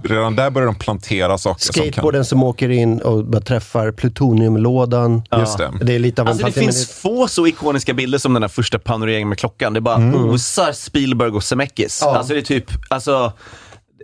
redan 0.03 0.35
där 0.35 0.49
börjar 0.49 0.65
de 0.65 0.75
plantera 0.75 1.37
saker 1.37 1.65
som 1.65 1.73
kan... 1.73 1.83
Skateboarden 1.83 2.25
som 2.25 2.43
åker 2.43 2.69
in 2.69 3.01
och 3.01 3.25
bara 3.25 3.41
träffar 3.41 3.91
plutoniumlådan. 3.91 5.23
Just 5.37 5.57
det. 5.57 5.71
Det 5.81 5.95
är 5.95 5.99
lite 5.99 6.21
av 6.21 6.27
en 6.27 6.31
Alltså 6.31 6.45
det 6.45 6.53
finns 6.53 6.91
få 6.91 7.27
så 7.27 7.47
ikoniska 7.47 7.93
bilder 7.93 8.17
som 8.17 8.33
den 8.33 8.43
här 8.43 8.49
första 8.49 8.79
panoreringen 8.79 9.29
med 9.29 9.37
klockan. 9.37 9.73
Det 9.73 9.81
bara 9.81 10.15
osar 10.15 10.71
Spielberg 10.71 11.31
och 11.31 11.43
Zemeckis. 11.43 11.99
Ja. 12.01 12.17
Alltså 12.17 12.33
det 12.33 12.39
är 12.39 12.43
typ, 12.43 12.71
alltså, 12.93 13.33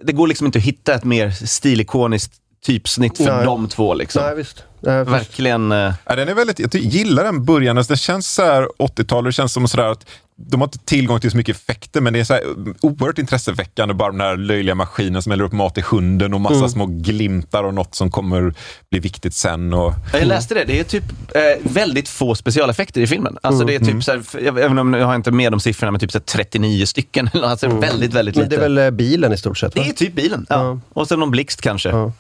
det 0.02 0.12
går 0.12 0.28
liksom 0.28 0.46
inte 0.46 0.60
att 0.60 0.66
hitta 0.66 0.94
ett 0.94 1.04
mer 1.04 1.32
stilikoniskt 1.32 2.34
typsnitt 2.66 3.18
för 3.18 3.36
Nej. 3.36 3.46
de 3.46 3.68
två 3.70 3.94
liksom. 3.94 4.24
Nej, 4.24 4.36
visst. 4.36 4.64
Nej. 4.80 5.04
Verkligen. 5.04 5.72
eh, 5.72 5.94
Ja, 6.06 6.16
den 6.16 6.30
är 6.30 6.34
väldigt, 6.34 6.60
jag 6.60 6.76
gillar 6.76 7.24
den 7.24 7.46
början. 7.46 7.78
Alltså, 7.78 7.94
Det 7.94 7.98
känns 7.98 8.34
så 8.34 8.44
här 8.44 8.68
80-tal, 8.80 9.24
det 9.24 9.32
känns 9.32 9.54
som 9.54 9.68
sådär 9.68 9.84
att 9.92 10.06
de 10.40 10.62
har 10.62 10.68
inte 10.68 10.78
tillgång 10.78 11.20
till 11.20 11.32
så 11.32 11.38
mycket 11.38 11.56
effekter, 11.56 12.02
men 12.02 12.14
det 12.14 12.20
är 12.20 12.24
så 12.24 12.34
här 12.34 12.44
oerhört 12.82 13.18
intresseväckande. 13.18 13.94
Bara 13.94 14.12
den 14.12 14.22
här 14.22 14.38
löjliga 14.38 14.76
maskinen 14.76 15.22
som 15.22 15.32
häller 15.32 15.44
upp 15.44 15.52
mat 15.52 15.78
i 15.78 15.82
hunden 15.82 16.34
och 16.34 16.42
massa 16.42 16.70
små 16.70 16.86
glimtar 16.86 17.64
och 17.64 17.74
något 17.74 17.96
som 17.96 18.12
kommer 18.12 18.54
bli 18.92 19.00
viktigt 19.00 19.34
sen. 19.34 19.74
Och, 19.74 19.94
Jag 20.14 20.28
läste 20.28 20.54
det, 20.54 20.64
det 20.64 20.80
är 20.80 20.84
typ 20.84 21.04
eh, 21.36 21.42
väldigt 21.72 22.10
få 22.10 22.36
specialeffekter 22.36 23.02
i 23.02 23.08
filmen. 23.08 23.38
Alltså 23.42 23.66
det 23.66 23.76
är 23.76 23.80
typ 23.80 24.04
så 24.04 24.12
här, 24.12 24.22
jag, 24.44 24.60
även 24.60 24.78
om 24.80 24.94
jag 24.94 25.06
har 25.06 25.16
inte 25.16 25.32
med 25.32 25.52
de 25.54 25.60
siffrorna, 25.60 25.92
men 25.92 26.00
typ 26.00 26.12
så 26.12 26.18
här 26.18 26.24
39 26.26 26.86
stycken. 26.86 27.30
Alltså 27.34 27.68
väldigt, 27.68 28.14
väldigt 28.14 28.36
lite. 28.36 28.40
Men 28.40 28.50
det 28.50 28.56
är 28.56 28.60
väl 28.60 28.78
eh, 28.78 28.92
bilen 28.92 29.34
i 29.34 29.38
stort 29.38 29.58
sett? 29.58 29.76
Va? 29.76 29.84
Det 29.84 29.90
är 29.90 29.94
typ 29.94 30.16
bilen, 30.16 30.46
ja. 30.50 30.80
Och 30.94 31.08
sen 31.08 31.20
någon 31.20 31.32
blixt 31.32 31.62
kanske. 31.62 32.12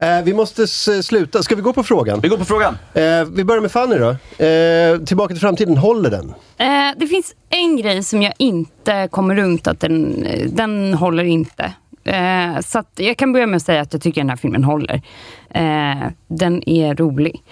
Eh, 0.00 0.22
vi 0.24 0.34
måste 0.34 0.62
s- 0.62 1.06
sluta. 1.06 1.42
Ska 1.42 1.54
vi 1.54 1.62
gå 1.62 1.72
på 1.72 1.82
frågan? 1.82 2.20
Vi 2.20 2.28
går 2.28 2.36
på 2.36 2.44
frågan. 2.44 2.78
Eh, 2.94 3.24
vi 3.32 3.44
börjar 3.44 3.60
med 3.62 3.72
Fanny 3.72 3.96
då. 3.98 4.08
Eh, 4.44 4.98
tillbaka 4.98 5.34
till 5.34 5.40
framtiden, 5.40 5.76
håller 5.76 6.10
den? 6.10 6.34
Eh, 6.58 6.94
det 6.96 7.06
finns 7.06 7.34
en 7.50 7.76
grej 7.76 8.02
som 8.02 8.22
jag 8.22 8.32
inte 8.38 9.08
kommer 9.10 9.34
runt, 9.34 9.66
att 9.66 9.80
den, 9.80 10.26
den 10.52 10.94
håller 10.94 11.24
inte. 11.24 11.72
Eh, 12.04 12.60
så 12.60 12.78
att 12.78 12.92
jag 12.96 13.16
kan 13.16 13.32
börja 13.32 13.46
med 13.46 13.56
att 13.56 13.62
säga 13.62 13.80
att 13.80 13.92
jag 13.92 14.02
tycker 14.02 14.20
den 14.20 14.30
här 14.30 14.36
filmen 14.36 14.64
håller. 14.64 14.94
Eh, 15.50 16.08
den 16.28 16.68
är 16.68 16.94
rolig. 16.94 17.42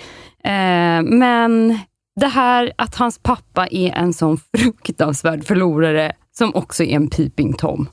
Eh, 0.45 1.03
men 1.03 1.79
det 2.21 2.27
här 2.27 2.73
att 2.79 2.95
hans 2.95 3.19
pappa 3.19 3.67
är 3.71 3.93
en 3.93 4.13
sån 4.13 4.39
fruktansvärd 4.59 5.45
förlorare 5.45 6.13
som 6.39 6.55
också 6.55 6.85
är 6.85 6.97
en 6.97 7.09
peeping 7.11 7.53
Tom. 7.53 7.89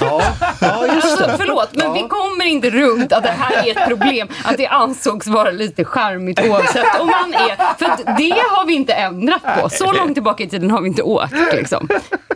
Ja, 0.00 0.22
ja 0.60 0.86
just 0.86 1.04
Alltså, 1.06 1.26
det. 1.26 1.36
förlåt, 1.38 1.68
men 1.72 1.92
vi 1.92 2.00
kommer 2.08 2.44
inte 2.44 2.70
runt 2.70 3.12
att 3.12 3.22
det 3.22 3.30
här 3.38 3.66
är 3.68 3.70
ett 3.70 3.88
problem. 3.88 4.28
Att 4.44 4.56
det 4.56 4.66
ansågs 4.66 5.26
vara 5.26 5.50
lite 5.50 5.84
charmigt 5.84 6.40
oavsett 6.40 7.00
om 7.00 7.06
man 7.06 7.34
är... 7.34 7.56
För 7.78 8.16
det 8.18 8.30
har 8.50 8.66
vi 8.66 8.74
inte 8.74 8.92
ändrat 8.92 9.42
på. 9.60 9.68
Så 9.68 9.92
långt 9.92 10.14
tillbaka 10.14 10.44
i 10.44 10.48
tiden 10.48 10.70
har 10.70 10.80
vi 10.80 10.88
inte 10.88 11.02
åkt. 11.02 11.34
Liksom. 11.52 11.88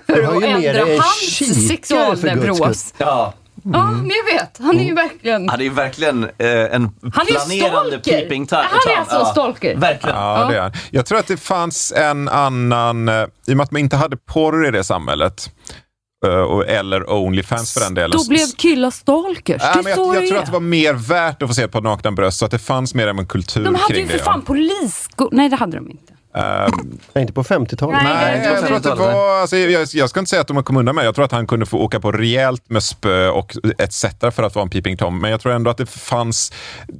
För 0.06 0.22
att 0.22 0.42
ändra 0.42 0.80
hans 0.80 1.68
sexualneuros. 1.68 2.94
Ja. 2.98 3.32
Ja, 3.72 3.86
men 3.90 4.10
jag 4.26 4.34
vet. 4.38 4.58
Han 4.58 4.80
är 4.80 4.84
ju 4.84 4.94
verkligen... 4.94 5.48
Han 5.48 5.60
är 5.60 5.64
ju 5.64 5.70
verkligen 5.70 6.24
eh, 6.24 6.30
en 6.48 6.82
Han 7.14 7.26
planerande 7.26 7.90
stalker. 7.90 8.20
peeping 8.20 8.46
tom. 8.46 8.58
Han 8.70 8.92
är 8.94 8.98
alltså 9.00 9.16
en 9.18 9.26
stalker. 9.26 9.76
Verkligen. 9.76 10.16
Ja, 10.16 10.46
det 10.50 10.56
är 10.56 10.60
han. 10.60 10.72
Jag 10.90 11.06
tror 11.06 11.18
att 11.18 11.26
det 11.26 11.36
fanns 11.36 11.92
en 11.96 12.28
annan, 12.28 13.08
eh, 13.08 13.24
i 13.46 13.52
och 13.52 13.56
med 13.56 13.64
att 13.64 13.70
man 13.70 13.80
inte 13.80 13.96
hade 13.96 14.16
porr 14.16 14.66
i 14.68 14.70
det 14.70 14.84
samhället, 14.84 15.50
eller 16.66 17.10
Onlyfans 17.10 17.72
för 17.74 17.80
den 17.80 17.94
delen. 17.94 18.18
Då 18.18 18.28
blev 18.28 18.46
killar 18.56 18.90
stalkers. 18.90 19.62
Ja, 19.64 19.72
det 19.74 19.78
är 19.78 19.82
men 19.82 19.92
jag, 20.06 20.16
jag 20.16 20.22
det 20.22 20.28
tror 20.28 20.38
att 20.38 20.46
det 20.46 20.52
var 20.52 20.60
mer 20.60 20.94
värt 20.94 21.42
att 21.42 21.48
få 21.48 21.54
se 21.54 21.62
ett 21.62 21.72
par 21.72 21.80
nakna 21.80 22.12
bröst, 22.12 22.38
så 22.38 22.44
att 22.44 22.50
det 22.50 22.58
fanns 22.58 22.94
mer 22.94 23.08
av 23.08 23.18
en 23.18 23.26
kultur 23.26 23.64
De 23.64 23.74
hade 23.74 23.94
ju 23.94 24.00
kring 24.00 24.08
för 24.08 24.18
det. 24.18 24.24
fan 24.24 24.42
polissko... 24.42 25.28
Nej, 25.32 25.48
det 25.48 25.56
hade 25.56 25.76
de 25.76 25.90
inte. 25.90 26.12
Ehm, 26.36 26.98
inte 27.14 27.32
på 27.32 27.42
50-talet. 27.42 28.00
Nej, 28.02 28.14
Nej, 28.14 28.46
är 28.46 28.54
jag 28.54 28.66
tror 28.66 28.76
att 28.76 28.82
det 28.82 28.94
var, 28.94 29.40
alltså, 29.40 29.56
jag, 29.56 29.86
jag 29.92 30.10
ska 30.10 30.20
inte 30.20 30.30
säga 30.30 30.40
att 30.42 30.48
de 30.48 30.62
kom 30.62 30.76
undan 30.76 30.94
med 30.94 31.04
Jag 31.06 31.14
tror 31.14 31.24
att 31.24 31.32
han 31.32 31.46
kunde 31.46 31.66
få 31.66 31.78
åka 31.78 32.00
på 32.00 32.12
rejält 32.12 32.62
med 32.70 32.82
spö 32.82 33.28
och 33.28 33.56
etc. 33.78 34.04
för 34.20 34.42
att 34.42 34.54
vara 34.54 34.62
en 34.62 34.70
peeping 34.70 34.96
tom. 34.96 35.20
Men 35.20 35.30
jag 35.30 35.40
tror 35.40 35.52
ändå 35.52 35.70
att 35.70 35.76
det 35.76 35.86
fanns, 35.86 36.52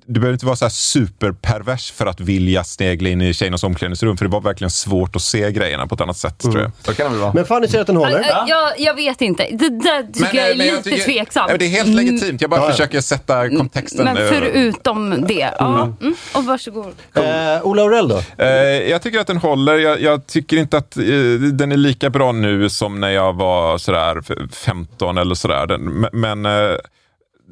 du 0.07 0.21
behöver 0.21 0.33
inte 0.33 0.47
vara 0.47 0.57
så 0.57 0.65
här 0.65 0.71
superpervers 0.71 1.93
för 1.93 2.07
att 2.07 2.21
vilja 2.21 2.65
snegla 2.65 3.09
in 3.09 3.23
i 3.23 3.35
tjejernas 3.35 3.65
omklädningsrum. 3.65 4.17
För 4.17 4.25
det 4.25 4.31
var 4.31 4.41
verkligen 4.41 4.71
svårt 4.71 5.17
att 5.17 5.23
se 5.23 5.53
grejerna 5.53 5.87
på 5.87 5.95
ett 5.95 6.01
annat 6.01 6.17
sätt 6.17 6.39
tror 6.39 6.61
jag. 6.61 6.71
Så 6.83 6.95
kan 6.95 7.13
det 7.13 7.19
vara. 7.19 7.33
Men 7.33 7.45
Fanny 7.47 7.69
säger 7.69 7.81
att 7.81 7.87
den 7.87 7.97
håller. 7.97 8.21
Äh, 8.21 8.27
Jag, 8.49 8.73
jag 8.81 8.95
vet 8.95 9.21
inte. 9.21 9.49
Det 9.53 9.69
där 9.69 10.13
tycker 10.13 10.37
jag 10.37 10.51
är 10.51 10.57
men 10.57 10.67
lite 10.67 10.91
tveksamt. 10.91 11.51
Ja, 11.51 11.57
det 11.59 11.65
är 11.65 11.69
helt 11.69 11.89
legitimt. 11.89 12.41
Jag 12.41 12.51
bara 12.51 12.61
Ja, 12.61 12.67
ja. 12.67 12.71
försöker 12.71 13.01
sätta 13.01 13.49
kontexten. 13.49 14.05
Men 14.05 14.17
eh, 14.17 14.23
förutom 14.29 15.27
det. 15.27 15.51
Ja. 15.59 15.83
Mm. 16.01 16.15
Och 16.35 16.45
varsågod. 16.45 16.95
Eh, 17.15 17.23
Ola 17.67 17.83
Aurell 17.83 18.09
då? 18.09 18.23
Eh, 18.39 18.49
jag 18.91 19.03
tycker 19.03 19.21
att 19.21 19.26
att 19.27 19.43
den 19.43 19.51
håller. 19.51 19.79
Jag, 19.79 20.01
jag 20.01 20.27
tycker 20.27 20.57
inte 20.57 20.77
att 20.77 20.97
eh, 20.97 21.05
den 21.53 21.73
är 21.73 21.77
lika 21.77 22.11
bra 22.11 22.33
nu 22.33 22.69
som 22.69 23.01
när 23.01 23.11
jag 23.11 23.33
var 23.33 23.79
sådär 23.79 24.49
15 24.53 25.19
eller 25.19 25.35
sådär. 25.35 25.67
Den, 25.67 26.07
men 26.13 26.47
eh, 26.47 26.77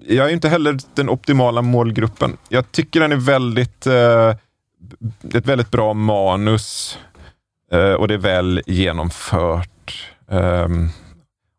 jag 0.06 0.28
är 0.28 0.32
inte 0.32 0.48
heller 0.48 0.78
den 0.94 1.08
optimala 1.08 1.62
målgruppen. 1.62 2.36
Jag 2.48 2.72
tycker 2.72 3.00
den 3.00 3.12
är 3.12 3.16
väldigt, 3.16 3.86
eh, 3.86 4.30
ett 5.34 5.46
väldigt 5.46 5.70
bra 5.70 5.94
manus 5.94 6.98
eh, 7.72 7.92
och 7.92 8.08
det 8.08 8.14
är 8.14 8.18
väl 8.18 8.62
genomfört. 8.66 10.10
Ehm, 10.30 10.88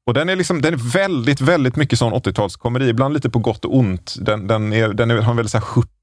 och 0.05 0.13
den 0.13 0.29
är, 0.29 0.35
liksom, 0.35 0.61
den 0.61 0.73
är 0.73 0.93
väldigt, 0.93 1.41
väldigt 1.41 1.75
mycket 1.75 1.99
sån 1.99 2.13
80-talskomedi, 2.13 2.89
ibland 2.89 3.13
lite 3.13 3.29
på 3.29 3.39
gott 3.39 3.65
och 3.65 3.75
ont. 3.75 4.15
Den, 4.19 4.47
den, 4.47 4.73
är, 4.73 4.89
den 4.89 5.11
är, 5.11 5.15
har 5.15 5.31
en 5.31 5.37
väldigt 5.37 5.51
så 5.51 5.57
här 5.57 5.65
hurtig, 5.75 5.94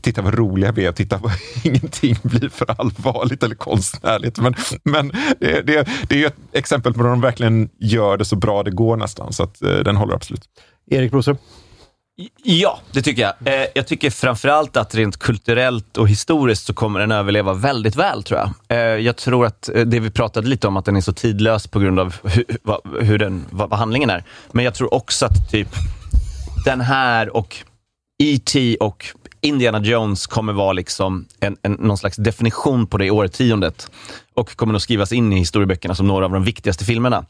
titta 0.00 0.22
vad 0.22 0.34
roliga 0.34 0.72
vi 0.72 0.86
är, 0.86 0.92
titta 0.92 1.18
vad 1.18 1.32
ingenting 1.64 2.16
blir 2.22 2.48
för 2.48 2.80
allvarligt 2.80 3.42
eller 3.42 3.54
konstnärligt. 3.54 4.38
Men, 4.38 4.54
men 4.84 5.12
det, 5.40 5.66
det, 5.66 5.88
det 6.08 6.22
är 6.22 6.26
ett 6.26 6.36
exempel 6.52 6.92
på 6.92 7.02
när 7.02 7.10
de 7.10 7.20
verkligen 7.20 7.68
gör 7.78 8.16
det 8.16 8.24
så 8.24 8.36
bra 8.36 8.62
det 8.62 8.70
går 8.70 8.96
nästan, 8.96 9.32
så 9.32 9.42
att, 9.42 9.62
eh, 9.62 9.76
den 9.76 9.96
håller 9.96 10.14
absolut. 10.14 10.44
Erik 10.90 11.10
Broström? 11.10 11.36
Ja, 12.44 12.80
det 12.92 13.02
tycker 13.02 13.22
jag. 13.22 13.54
Eh, 13.54 13.66
jag 13.74 13.86
tycker 13.86 14.10
framförallt 14.10 14.76
att 14.76 14.94
rent 14.94 15.16
kulturellt 15.16 15.96
och 15.96 16.08
historiskt 16.08 16.66
så 16.66 16.74
kommer 16.74 17.00
den 17.00 17.12
överleva 17.12 17.52
väldigt 17.52 17.96
väl, 17.96 18.22
tror 18.22 18.40
jag. 18.40 18.50
Eh, 18.68 18.78
jag 18.78 19.16
tror 19.16 19.46
att 19.46 19.68
eh, 19.68 19.80
det 19.80 20.00
vi 20.00 20.10
pratade 20.10 20.48
lite 20.48 20.68
om, 20.68 20.76
att 20.76 20.84
den 20.84 20.96
är 20.96 21.00
så 21.00 21.12
tidlös 21.12 21.66
på 21.66 21.80
grund 21.80 22.00
av 22.00 22.16
hur, 22.24 22.44
vad, 22.62 22.80
hur 23.00 23.18
den, 23.18 23.44
vad, 23.50 23.70
vad 23.70 23.78
handlingen 23.78 24.10
är. 24.10 24.24
Men 24.52 24.64
jag 24.64 24.74
tror 24.74 24.94
också 24.94 25.26
att 25.26 25.50
typ 25.50 25.68
den 26.64 26.80
här 26.80 27.36
och 27.36 27.56
E.T. 28.22 28.76
och 28.80 29.06
Indiana 29.40 29.80
Jones 29.80 30.26
kommer 30.26 30.52
vara 30.52 30.72
liksom 30.72 31.26
en, 31.40 31.56
en, 31.62 31.72
någon 31.72 31.98
slags 31.98 32.16
definition 32.16 32.86
på 32.86 32.98
det 32.98 33.10
årtiondet 33.10 33.90
och 34.34 34.56
kommer 34.56 34.72
nog 34.72 34.82
skrivas 34.82 35.12
in 35.12 35.32
i 35.32 35.38
historieböckerna 35.38 35.94
som 35.94 36.06
några 36.06 36.24
av 36.24 36.30
de 36.30 36.44
viktigaste 36.44 36.84
filmerna. 36.84 37.24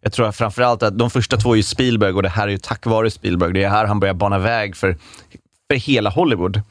Jag 0.00 0.12
tror 0.12 0.32
framförallt 0.32 0.82
att 0.82 0.98
de 0.98 1.10
första 1.10 1.36
två 1.36 1.52
är 1.52 1.56
ju 1.56 1.62
Spielberg 1.62 2.12
och 2.12 2.22
det 2.22 2.28
här 2.28 2.48
är 2.48 2.52
ju 2.52 2.58
tack 2.58 2.86
vare 2.86 3.10
Spielberg. 3.10 3.52
Det 3.52 3.64
är 3.64 3.68
här 3.68 3.84
han 3.86 4.00
börjar 4.00 4.14
bana 4.14 4.38
väg 4.38 4.76
för, 4.76 4.96
för 5.70 5.74
hela 5.74 6.10
Hollywood. 6.10 6.62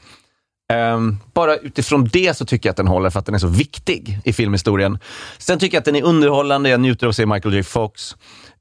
Um, 0.74 1.20
bara 1.34 1.58
utifrån 1.58 2.10
det 2.14 2.38
så 2.38 2.46
tycker 2.46 2.70
jag 2.70 2.72
att 2.72 2.78
den 2.78 2.88
håller 2.88 3.10
för 3.10 3.20
att 3.20 3.26
den 3.26 3.36
är 3.36 3.40
så 3.40 3.48
viktig 3.48 4.20
i 4.24 4.34
filmhistorien. 4.34 5.00
Sen 5.38 5.60
tycker 5.60 5.78
jag 5.78 5.80
att 5.80 5.86
den 5.86 5.96
är 5.96 6.04
underhållande. 6.04 6.70
Jag 6.70 6.80
njuter 6.80 7.06
av 7.06 7.10
att 7.10 7.16
se 7.16 7.26
Michael 7.26 7.56
J 7.56 7.64
Fox 7.64 8.16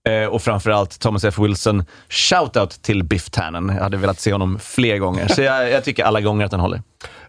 eh, 0.09 0.27
och 0.29 0.43
framförallt 0.43 0.99
Thomas 1.01 1.25
F. 1.25 1.39
Wilson. 1.39 1.85
Shoutout 2.09 2.71
till 2.83 3.03
Biff 3.05 3.31
Tannen. 3.31 3.73
Jag 3.77 3.83
hade 3.83 3.97
velat 3.97 4.21
se 4.21 4.33
honom 4.33 4.59
fler 4.63 4.99
gånger. 4.99 5.29
Så 5.29 5.43
jag, 5.43 5.71
jag 5.71 5.85
tycker 5.85 6.05
alla 6.05 6.21
gånger 6.21 6.45
att 6.45 6.51
den 6.51 6.61
håller. 6.61 6.83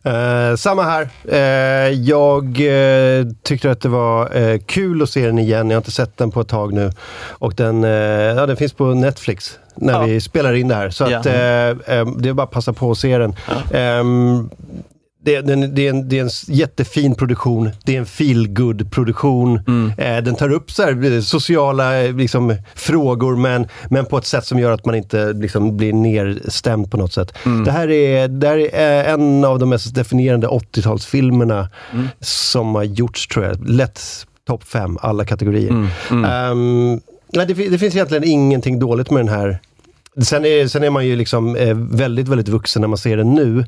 Eh, 0.03 0.55
samma 0.55 0.83
här. 0.83 1.09
Eh, 1.31 1.89
jag 1.89 2.43
eh, 2.45 3.25
tyckte 3.43 3.71
att 3.71 3.81
det 3.81 3.89
var 3.89 4.35
eh, 4.37 4.59
kul 4.59 5.01
att 5.03 5.09
se 5.09 5.25
den 5.25 5.39
igen. 5.39 5.69
Jag 5.69 5.75
har 5.75 5.81
inte 5.81 5.91
sett 5.91 6.17
den 6.17 6.31
på 6.31 6.41
ett 6.41 6.47
tag 6.47 6.73
nu. 6.73 6.91
Och 7.29 7.53
den, 7.53 7.83
eh, 7.83 7.89
ja, 7.89 8.45
den 8.45 8.57
finns 8.57 8.73
på 8.73 8.85
Netflix 8.85 9.59
när 9.75 10.05
vi 10.05 10.21
spelar 10.21 10.53
in 10.53 10.67
det 10.67 10.75
här. 10.75 10.89
Så 10.89 11.07
Ja. 11.09 11.17
att, 11.17 11.23
det 11.23 12.29
är 12.29 12.33
bara 12.33 12.43
att 12.43 12.51
passa 12.51 12.73
på 12.73 12.91
att 12.91 12.97
se 12.97 13.17
den. 13.17 13.35
Ehm, 13.73 14.49
det, 15.25 15.41
den, 15.41 15.75
det, 15.75 15.87
är 15.87 15.89
en, 15.89 16.09
det 16.09 16.19
är 16.19 16.23
en 16.23 16.29
jättefin 16.47 17.15
produktion. 17.15 17.69
Det 17.83 17.95
är 17.95 17.99
en 17.99 18.05
feel 18.05 18.55
produktion 18.91 19.59
eh, 19.97 20.23
Den 20.23 20.35
tar 20.35 20.51
upp 20.51 20.71
så 20.71 20.83
här, 20.83 21.13
eh, 21.13 21.21
sociala 21.21 22.03
eh, 22.03 22.15
liksom, 22.15 22.55
frågor 22.75 23.35
men, 23.35 23.67
men 23.89 24.05
på 24.05 24.17
ett 24.17 24.25
sätt 24.25 24.45
som 24.45 24.59
gör 24.59 24.71
att 24.71 24.85
man 24.85 24.95
inte 24.95 25.33
liksom, 25.33 25.77
blir 25.77 25.93
nerstämd 25.93 26.91
på 26.91 26.97
något 26.97 27.13
sätt. 27.13 27.33
Det 27.65 27.71
här 27.71 27.89
är, 27.91 28.27
det 28.27 28.47
här 28.47 28.57
är 28.75 29.05
eh, 29.05 29.13
en 29.13 29.45
av 29.45 29.59
de 29.59 29.69
mest 29.69 29.95
definierande 29.95 30.47
80-talsfilmerna 30.47 31.67
som 32.19 32.75
har 32.75 32.83
gjorts 32.83 33.27
tror 33.27 33.45
jag. 33.45 33.69
Lätt 33.69 34.01
topp 34.47 34.63
fem, 34.63 34.97
alla 35.01 35.25
kategorier. 35.25 35.71
Ehm, 36.11 36.99
nej, 37.33 37.45
det, 37.47 37.53
det 37.53 37.77
finns 37.77 37.95
egentligen 37.95 38.23
ingenting 38.23 38.79
dåligt 38.79 39.11
med 39.11 39.25
den 39.25 39.33
här 39.33 39.59
Sen 40.21 40.45
är, 40.45 40.67
sen 40.67 40.83
är 40.83 40.89
man 40.89 41.05
ju 41.05 41.15
liksom 41.15 41.55
eh, 41.55 41.73
väldigt, 41.75 42.27
väldigt 42.27 42.47
vuxen 42.47 42.81
när 42.81 42.87
man 42.87 42.97
ser 42.97 43.17
den 43.17 43.33
nu. 43.33 43.59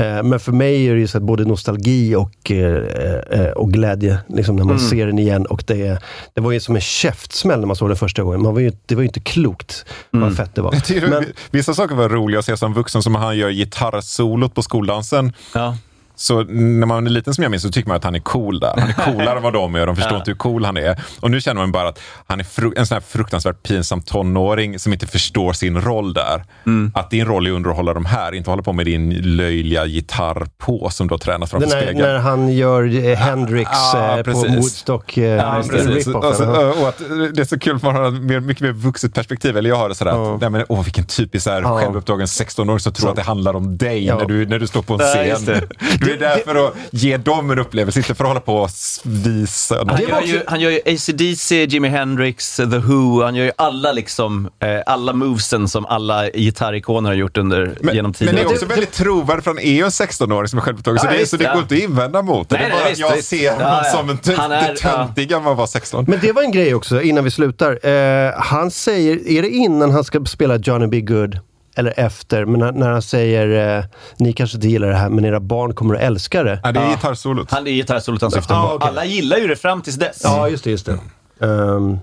Eh, 0.00 0.22
men 0.22 0.40
för 0.40 0.52
mig 0.52 0.86
är 0.88 0.94
det 0.94 1.00
ju 1.00 1.06
så 1.06 1.18
att 1.18 1.24
både 1.24 1.44
nostalgi 1.44 2.14
och, 2.14 2.50
eh, 2.50 3.48
och 3.50 3.72
glädje 3.72 4.18
liksom 4.28 4.56
när 4.56 4.64
man 4.64 4.76
Mm. 4.76 4.88
ser 4.88 5.06
den 5.06 5.18
igen. 5.18 5.46
Och 5.46 5.64
det, 5.66 5.98
det 6.34 6.40
var 6.40 6.52
ju 6.52 6.60
som 6.60 6.74
en 6.74 6.80
käftsmäll 6.80 7.60
när 7.60 7.66
man 7.66 7.76
såg 7.76 7.88
den 7.88 7.96
första 7.96 8.22
gången. 8.22 8.42
Man 8.42 8.54
var 8.54 8.60
ju, 8.60 8.72
det 8.86 8.94
var 8.94 9.02
ju 9.02 9.06
inte 9.08 9.20
klokt 9.20 9.84
vad 10.10 10.36
fett 10.36 10.54
det 10.54 10.62
var. 10.62 11.10
Men, 11.10 11.24
Vissa 11.50 11.74
saker 11.74 11.94
var 11.94 12.08
roliga 12.08 12.38
att 12.38 12.44
se 12.44 12.56
som 12.56 12.74
vuxen, 12.74 13.02
som 13.02 13.14
han 13.14 13.36
gör 13.36 13.50
gitarrsolot 13.50 14.54
på 14.54 14.62
skoldansen. 14.62 15.32
Ja. 15.54 15.76
Så 16.18 16.42
när 16.44 16.86
man 16.86 17.06
är 17.06 17.10
liten 17.10 17.34
som 17.34 17.42
jag 17.42 17.50
minns 17.50 17.62
så 17.62 17.70
tycker 17.70 17.88
man 17.88 17.96
att 17.96 18.04
han 18.04 18.14
är 18.14 18.18
cool 18.20 18.60
där. 18.60 18.74
Han 18.78 18.88
är 18.88 18.92
coolare 19.12 19.36
än 19.36 19.42
vad 19.42 19.52
de 19.52 19.74
är. 19.74 19.86
De 19.86 19.96
förstår 19.96 20.12
Ja. 20.12 20.18
inte 20.18 20.30
hur 20.30 20.38
cool 20.38 20.64
han 20.64 20.76
är. 20.76 21.00
Och 21.20 21.30
nu 21.30 21.40
känner 21.40 21.60
man 21.60 21.72
bara 21.72 21.88
att 21.88 21.98
han 22.26 22.40
är 22.40 22.46
en 22.78 22.86
sån 22.86 22.94
här 22.96 23.02
fruktansvärt 23.08 23.62
pinsam 23.62 24.02
tonåring 24.02 24.78
som 24.78 24.92
inte 24.92 25.06
förstår 25.06 25.52
sin 25.52 25.80
roll 25.80 26.12
där. 26.12 26.44
Mm. 26.66 26.92
Att 26.94 27.10
din 27.10 27.24
roll 27.26 27.46
är 27.46 27.50
att 27.50 27.56
underhålla 27.56 27.94
de 27.94 28.04
här, 28.04 28.34
inte 28.34 28.50
hålla 28.50 28.62
på 28.62 28.72
med 28.72 28.86
din 28.86 29.10
löjliga 29.36 29.84
gitarr 29.86 30.46
på 30.58 30.90
som 30.90 31.08
du 31.08 31.14
har 31.14 31.18
tränat 31.18 31.50
framför 31.50 31.68
den 31.70 31.80
spegeln. 31.82 31.98
när 31.98 32.18
han 32.18 32.52
gör 32.52 33.06
eh, 33.08 33.16
Hendrix 33.18 33.70
Ja, 33.72 34.18
eh, 34.18 34.22
på. 34.24 34.30
Woodstock. 34.32 35.16
Eh, 35.18 35.24
Ja, 35.24 35.62
rip-off, 35.72 36.24
Och, 36.24 36.34
så, 36.34 36.44
och 36.82 36.88
att 36.88 36.98
det 37.34 37.40
är 37.40 37.44
så 37.44 37.58
kul 37.58 37.78
för 37.78 37.86
man 37.92 37.96
har 38.02 38.08
ett 38.08 38.22
mer, 38.22 38.40
mycket 38.40 38.62
mer 38.62 38.72
vuxet 38.72 39.14
perspektiv. 39.14 39.56
Eller 39.56 39.70
jag 39.70 39.76
har 39.76 39.88
det 39.88 39.94
sådär 39.94 40.34
att, 40.34 40.40
nej 40.40 40.50
men, 40.50 40.64
åh, 40.68 40.84
vilken 40.84 41.04
typisk 41.04 41.44
så 41.44 41.50
här, 41.50 41.62
självupptagen 41.62 42.26
16-åring 42.26 42.80
som 42.80 42.92
tror 42.92 43.10
att 43.10 43.16
det 43.16 43.22
handlar 43.22 43.56
om 43.56 43.76
dig 43.76 44.06
Ja. 44.06 44.18
när, 44.18 44.24
du, 44.24 44.46
när 44.46 44.58
du 44.58 44.66
står 44.66 44.82
på 44.82 44.94
en 44.94 44.98
scen. 45.00 45.66
det. 46.06 46.16
Du 46.16 46.24
är 46.24 46.36
där 46.36 46.42
för 46.44 46.66
att 46.68 46.74
ge 46.90 47.16
dem 47.16 47.50
en 47.50 47.58
upplevelse, 47.58 47.98
inte 47.98 48.14
för 48.14 48.24
att 48.24 48.28
hålla 48.28 48.40
på 48.40 48.56
och 48.56 48.70
visa. 49.04 49.76
Han 49.76 49.86
Det 49.86 50.02
gör, 50.02 50.22
ju, 50.22 50.40
han 50.46 50.60
gör 50.60 50.70
ju 50.70 50.80
AC/DC, 50.86 51.64
Jimi 51.64 51.88
Hendrix, 51.88 52.56
The 52.56 52.64
Who. 52.64 53.22
Han 53.22 53.34
gör 53.34 53.44
ju 53.44 53.52
alla, 53.56 53.92
liksom, 53.92 54.50
eh, 54.62 54.68
alla 54.86 55.12
movesen 55.12 55.68
som 55.68 55.86
alla 55.86 56.30
gitarrikoner 56.30 57.10
har 57.10 57.14
gjort 57.16 57.36
under, 57.38 57.74
Men, 57.80 57.94
genom 57.94 58.08
men 58.08 58.14
tiden. 58.14 58.34
det 58.34 58.40
är 58.42 58.46
också 58.46 58.66
väldigt 58.66 58.92
trovärdigt 58.92 59.44
för 59.44 59.50
han 59.50 59.58
är 59.58 59.72
ju 59.72 59.82
en 59.84 59.90
16-åring 59.90 60.48
som 60.48 60.58
är 60.58 60.62
självupptagen. 60.62 60.98
så 60.98 61.06
Ja, 61.06 61.10
det, 61.10 61.18
visst, 61.18 61.30
så 61.30 61.36
det 61.36 61.44
ja. 61.44 61.52
går 61.52 61.62
inte 61.62 61.74
att 61.74 61.80
invända 61.80 62.22
mot. 62.22 62.48
det 62.48 62.56
Nej, 62.56 62.64
är 62.64 62.68
nej, 62.68 62.78
bara 62.82 62.92
att 62.92 62.98
jag 62.98 63.16
visst. 63.16 63.28
ser 63.28 63.50
honom 63.52 63.66
Ja, 63.68 63.80
ja. 63.84 63.90
som 63.92 64.10
en 64.10 64.18
Han 64.36 64.52
är- 64.52 64.68
det 64.68 64.76
töntiga 64.76 65.40
man 65.40 65.56
var 65.56 65.66
16. 65.66 66.04
Men 66.08 66.18
det 66.22 66.32
var 66.32 66.42
en 66.42 66.52
grej 66.52 66.74
också 66.74 67.02
innan 67.02 67.24
vi 67.24 67.30
slutar. 67.30 67.86
Eh, 67.86 68.32
han 68.38 68.70
säger, 68.70 69.28
är 69.28 69.42
det 69.42 69.48
innan 69.50 69.90
han 69.90 70.04
ska 70.04 70.24
spela 70.24 70.56
Johnny 70.56 70.86
B. 70.86 71.00
Good? 71.00 71.38
Eller 71.78 71.94
efter, 71.96 72.44
men 72.44 72.60
när, 72.60 72.72
när 72.72 72.90
han 72.90 73.02
säger 73.02 73.78
eh, 73.78 73.84
ni 74.16 74.32
kanske 74.32 74.56
inte 74.56 74.68
gillar 74.68 74.88
det 74.88 74.94
här 74.96 75.08
men 75.08 75.24
era 75.24 75.40
barn 75.40 75.74
kommer 75.74 75.94
att 75.94 76.00
älska 76.00 76.42
det. 76.42 76.60
Ja, 76.64 76.72
det 76.72 76.80
är 76.80 76.90
gitarrsolot. 76.90 77.50
Han 77.50 77.66
är 77.66 77.70
gitarrsolot 77.70 78.22
han 78.22 78.30
syftar 78.30 78.54
Ja, 78.54 78.78
på. 78.80 78.86
Alla 78.86 79.04
gillar 79.04 79.36
ju 79.36 79.46
det 79.48 79.56
fram 79.56 79.82
tills 79.82 79.96
dess. 79.96 80.20
Ja, 80.24 80.48
just 80.48 80.64
det. 80.64 80.70
Just 80.70 80.86
det. 80.86 80.98
Ehm, 81.46 81.98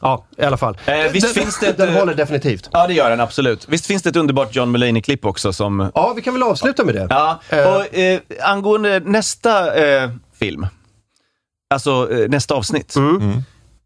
ja, 0.00 0.24
i 0.38 0.42
alla 0.44 0.56
fall. 0.56 0.78
Eh, 0.86 0.94
visst 1.12 1.34
den, 1.34 1.42
finns 1.44 1.58
det 1.60 1.66
ett, 1.66 1.76
den 1.76 1.88
eh, 1.88 1.94
håller 1.98 2.14
definitivt. 2.14 2.68
Ja, 2.72 2.86
det 2.86 2.94
gör 2.94 3.10
den 3.10 3.20
absolut. 3.20 3.66
Visst 3.68 3.86
finns 3.86 4.02
det 4.02 4.08
ett 4.10 4.16
underbart 4.16 4.54
John 4.56 4.70
Mulaney-klipp 4.76 5.24
också 5.24 5.52
som... 5.52 5.90
Ja, 5.94 6.12
vi 6.16 6.22
kan 6.22 6.34
väl 6.34 6.42
avsluta 6.42 6.84
med 6.84 6.94
det. 6.94 7.06
Ja, 7.10 7.40
Eh. 7.50 7.74
och 7.76 7.98
eh, 7.98 8.20
angående 8.42 9.00
nästa 9.00 9.74
eh, 9.84 10.10
film, 10.38 10.66
alltså 11.74 12.12
eh, 12.12 12.28
nästa 12.28 12.54
avsnitt. 12.54 12.96
Mm. 12.96 13.42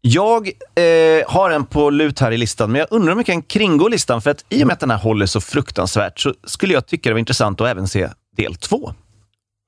Jag 0.09 0.47
eh, 0.75 0.83
har 1.27 1.49
en 1.49 1.65
på 1.65 1.89
lut 1.89 2.19
här 2.19 2.31
i 2.31 2.37
listan, 2.37 2.71
men 2.71 2.79
jag 2.79 2.87
undrar 2.91 3.11
om 3.13 3.19
jag 3.19 3.25
kan 3.25 3.41
kringgå 3.41 3.87
listan. 3.87 4.21
För 4.21 4.31
att 4.31 4.45
i 4.49 4.63
och 4.63 4.67
med 4.67 4.73
att 4.73 4.79
den 4.79 4.91
här 4.91 4.97
håller 4.97 5.25
så 5.25 5.41
fruktansvärt 5.41 6.19
så 6.19 6.33
skulle 6.43 6.73
jag 6.73 6.85
tycka 6.87 7.09
det 7.09 7.13
var 7.13 7.19
intressant 7.19 7.61
att 7.61 7.67
även 7.67 7.87
se 7.87 8.09
del 8.37 8.55
två. 8.55 8.93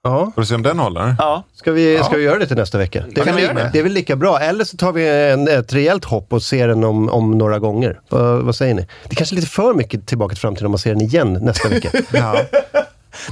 Ja. 0.03 0.32
Får 0.36 0.41
du 0.41 0.45
se 0.48 0.56
om 0.56 0.64
den 0.64 0.80
håller? 0.80 1.16
Ja. 1.20 1.44
Ska 1.53 1.72
vi, 1.72 1.95
Ja. 1.98 2.03
ska 2.03 2.18
vi 2.18 2.24
göra 2.24 2.40
det 2.40 2.48
till 2.48 2.56
nästa 2.57 2.78
vecka? 2.78 3.03
Det 3.16 3.22
är, 3.22 3.26
Kan 3.26 3.36
vi 3.36 3.41
väl, 3.41 3.56
göra 3.56 3.64
det? 3.64 3.70
det 3.74 3.80
är 3.80 3.84
väl 3.84 3.91
lika 3.94 4.16
bra. 4.16 4.40
Eller 4.40 4.64
så 4.64 4.78
tar 4.78 4.91
vi 4.94 5.30
en, 5.32 5.48
ett 5.48 5.74
rejält 5.74 6.06
hopp 6.06 6.34
och 6.34 6.44
ser 6.44 6.68
den 6.68 6.84
om, 6.84 7.10
om 7.10 7.38
några 7.38 7.60
gånger. 7.60 7.99
Vad, 8.10 8.41
vad 8.44 8.56
säger 8.56 8.74
ni? 8.74 8.82
Det 8.82 9.11
är 9.11 9.16
kanske 9.16 9.34
är 9.34 9.38
lite 9.38 9.48
för 9.48 9.74
mycket 9.74 10.07
Tillbaka 10.07 10.36
till 10.36 10.41
framtiden 10.41 10.66
om 10.66 10.72
man 10.72 10.80
ser 10.80 10.90
den 10.90 11.02
igen 11.02 11.34
nästa 11.41 11.70
vecka. 11.70 11.90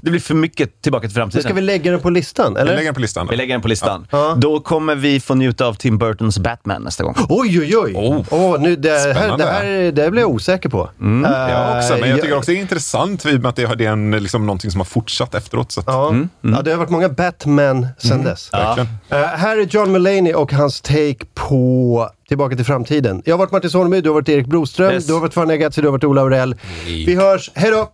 Det 0.02 0.10
blir 0.12 0.20
för 0.22 0.36
mycket 0.36 0.82
Tillbaka 0.82 1.02
till 1.08 1.14
Så 1.14 1.20
framtiden. 1.20 1.44
ska 1.44 1.54
vi 1.54 1.62
lägga 1.62 1.91
den 1.91 1.99
på 1.99 2.10
listan? 2.10 2.58
Eller? 2.58 2.72
Vi 2.72 2.76
lägger 2.76 2.86
den 2.88 2.94
på 2.95 2.99
listan. 3.02 3.28
Vi 3.32 3.36
lägger 3.38 3.54
den 3.54 3.62
på 3.62 3.68
listan. 3.68 4.08
Då 4.38 4.60
kommer 4.60 4.95
vi 4.95 5.20
få 5.20 5.36
njuta 5.36 5.66
av 5.66 5.74
Tim 5.74 5.98
Burtons 5.98 6.40
Batman 6.40 6.82
nästa 6.84 7.04
gång. 7.04 7.16
Oj, 7.30 7.60
oj, 7.60 7.78
oj! 7.78 8.26
Åh, 8.30 8.62
nu, 8.62 8.76
det, 8.76 8.90
här, 8.90 9.14
Spännande. 9.14 9.45
det 9.45 9.52
här 9.52 9.91
det 9.91 10.12
blir 10.12 10.22
jag 10.22 10.30
osäker 10.32 10.70
på. 10.70 10.90
Mm. 11.02 11.26
Eh, 11.26 11.32
Jag 11.32 11.78
också, 11.78 11.98
men 11.99 12.10
jag 12.10 12.16
tycker 12.18 12.30
jag- 12.30 12.38
också 12.38 12.52
det 12.52 12.58
är 12.58 12.62
intressant 12.62 13.26
i 13.26 13.30
och 13.38 13.41
med 13.41 13.45
att 13.49 13.56
det 13.56 13.64
är 13.64 13.82
en, 13.82 14.12
liksom, 14.12 14.45
någonting 14.45 14.72
som 14.72 14.80
har 14.80 14.86
fortsatt 14.86 15.36
efteråt. 15.36 15.72
Så 15.72 15.80
att, 15.80 15.86
Ja, 15.88 16.16
ja, 16.41 16.62
det 16.62 16.72
har 16.72 16.78
varit 16.78 16.90
många 16.90 17.10
Batman 17.10 17.88
sen 17.98 18.24
dess. 18.24 18.54
verkligen. 18.54 18.88
Eh, 19.10 19.18
här 19.28 19.58
är 19.58 19.64
John 19.70 19.91
Mulaney 19.91 20.34
och 20.34 20.54
hans 20.54 20.82
take 20.82 21.16
på 21.34 22.10
Tillbaka 22.28 22.56
till 22.56 22.66
framtiden. 22.66 23.22
Jag 23.26 23.34
har 23.34 23.38
varit 23.40 23.52
Martin 23.52 23.70
Soneby, 23.70 24.02
du 24.02 24.10
har 24.10 24.14
varit 24.14 24.30
Erik 24.30 24.48
Broström, 24.48 24.94
Yes. 24.94 25.08
du 25.08 25.14
har 25.14 25.20
varit 25.20 25.34
Fanny 25.34 25.54
Agazzi, 25.54 25.82
du 25.82 25.88
har 25.88 25.91
varit 25.91 26.04
Ola 26.04 26.22
Aurell. 26.22 26.56
Vi 26.86 27.16
hörs, 27.16 27.52
hej 27.56 27.72
då! 27.72 27.90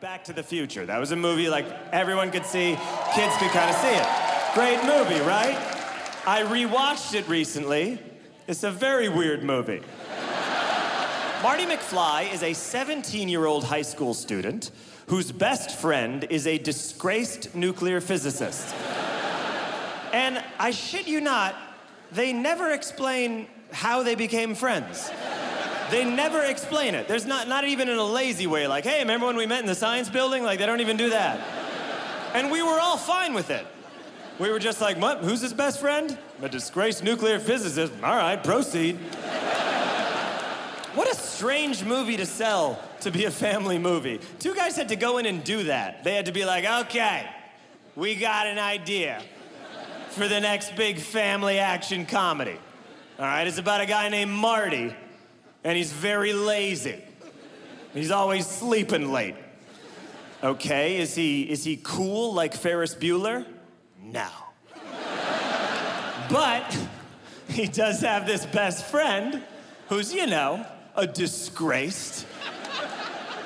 Back 0.00 0.22
to 0.24 0.32
the 0.32 0.44
Future. 0.44 0.86
That 0.86 1.00
was 1.00 1.10
a 1.10 1.16
movie 1.16 1.48
like 1.48 1.66
everyone 1.90 2.30
could 2.30 2.46
see, 2.46 2.78
kids 3.14 3.36
could 3.38 3.50
kind 3.50 3.68
of 3.68 3.74
see 3.76 3.88
it. 3.88 4.06
Great 4.54 4.78
movie, 4.84 5.20
right? 5.26 5.56
I 6.24 6.44
rewatched 6.44 7.14
it 7.14 7.26
recently. 7.28 7.98
It's 8.46 8.62
a 8.62 8.70
very 8.70 9.08
weird 9.08 9.42
movie. 9.42 9.80
Marty 11.42 11.64
McFly 11.64 12.32
is 12.32 12.44
a 12.44 12.52
17 12.52 13.28
year 13.28 13.44
old 13.44 13.64
high 13.64 13.82
school 13.82 14.14
student 14.14 14.70
whose 15.08 15.32
best 15.32 15.72
friend 15.72 16.28
is 16.30 16.46
a 16.46 16.58
disgraced 16.58 17.56
nuclear 17.56 18.00
physicist. 18.00 18.72
And 20.12 20.44
I 20.60 20.70
shit 20.70 21.08
you 21.08 21.20
not, 21.20 21.56
they 22.12 22.32
never 22.32 22.70
explain 22.70 23.48
how 23.72 24.04
they 24.04 24.14
became 24.14 24.54
friends. 24.54 25.10
They 25.90 26.04
never 26.04 26.42
explain 26.42 26.94
it. 26.94 27.08
There's 27.08 27.26
not, 27.26 27.48
not 27.48 27.64
even 27.64 27.88
in 27.88 27.98
a 27.98 28.04
lazy 28.04 28.46
way, 28.46 28.66
like, 28.66 28.84
hey, 28.84 29.00
remember 29.00 29.26
when 29.26 29.36
we 29.36 29.46
met 29.46 29.60
in 29.60 29.66
the 29.66 29.74
science 29.74 30.10
building? 30.10 30.42
Like, 30.42 30.58
they 30.58 30.66
don't 30.66 30.80
even 30.80 30.96
do 30.96 31.10
that. 31.10 31.40
And 32.34 32.50
we 32.50 32.62
were 32.62 32.78
all 32.78 32.98
fine 32.98 33.32
with 33.32 33.50
it. 33.50 33.66
We 34.38 34.50
were 34.50 34.58
just 34.58 34.80
like, 34.80 34.98
what? 34.98 35.18
Who's 35.18 35.40
his 35.40 35.52
best 35.52 35.80
friend? 35.80 36.16
A 36.42 36.48
disgraced 36.48 37.02
nuclear 37.02 37.38
physicist. 37.38 37.92
All 38.04 38.16
right, 38.16 38.42
proceed. 38.42 38.96
What 40.94 41.10
a 41.10 41.14
strange 41.14 41.84
movie 41.84 42.16
to 42.16 42.26
sell 42.26 42.80
to 43.00 43.10
be 43.10 43.24
a 43.24 43.30
family 43.30 43.78
movie. 43.78 44.20
Two 44.38 44.54
guys 44.54 44.76
had 44.76 44.88
to 44.88 44.96
go 44.96 45.18
in 45.18 45.26
and 45.26 45.42
do 45.42 45.64
that. 45.64 46.04
They 46.04 46.14
had 46.14 46.26
to 46.26 46.32
be 46.32 46.44
like, 46.44 46.64
okay, 46.86 47.28
we 47.96 48.14
got 48.14 48.46
an 48.46 48.58
idea 48.58 49.22
for 50.10 50.28
the 50.28 50.40
next 50.40 50.76
big 50.76 50.98
family 50.98 51.58
action 51.58 52.06
comedy. 52.06 52.58
All 53.18 53.24
right, 53.24 53.46
it's 53.46 53.58
about 53.58 53.80
a 53.80 53.86
guy 53.86 54.08
named 54.08 54.30
Marty, 54.30 54.94
and 55.68 55.76
he's 55.76 55.92
very 55.92 56.32
lazy. 56.32 56.98
He's 57.92 58.10
always 58.10 58.46
sleeping 58.46 59.12
late. 59.12 59.34
Okay, 60.42 60.96
is 60.96 61.14
he 61.14 61.42
is 61.42 61.62
he 61.62 61.78
cool 61.82 62.32
like 62.32 62.54
Ferris 62.54 62.94
Bueller? 62.94 63.44
No. 64.02 64.30
But 66.30 66.74
he 67.48 67.66
does 67.66 68.00
have 68.00 68.26
this 68.26 68.46
best 68.46 68.86
friend 68.86 69.42
who's, 69.90 70.14
you 70.14 70.26
know, 70.26 70.64
a 70.96 71.06
disgraced 71.06 72.26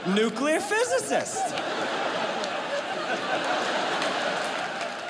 nuclear 0.07 0.61
physicist. 0.61 1.43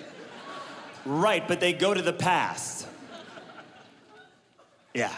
Right, 1.04 1.46
but 1.46 1.60
they 1.60 1.72
go 1.72 1.94
to 1.94 2.02
the 2.02 2.12
past. 2.12 2.86
Yeah. 4.94 5.10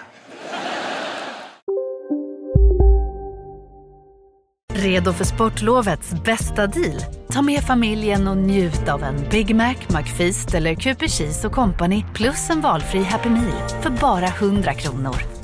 Redo 4.72 5.12
för 5.12 5.24
sportlovets 5.24 6.10
bästa 6.24 6.66
deal? 6.66 7.00
Ta 7.28 7.42
med 7.42 7.62
familjen 7.62 8.28
och 8.28 8.36
njut 8.36 8.88
av 8.88 9.02
en 9.02 9.28
Big 9.30 9.54
Mac, 9.54 9.74
McFeast 9.88 10.54
eller 10.54 10.74
Cooper 10.74 11.08
Cheese 11.08 11.46
och 11.46 11.52
Company 11.52 12.04
plus 12.14 12.50
en 12.50 12.60
valfri 12.60 13.02
Happy 13.02 13.28
Meal 13.28 13.68
för 13.82 13.90
bara 13.90 14.26
100 14.26 14.74
kronor. 14.74 15.43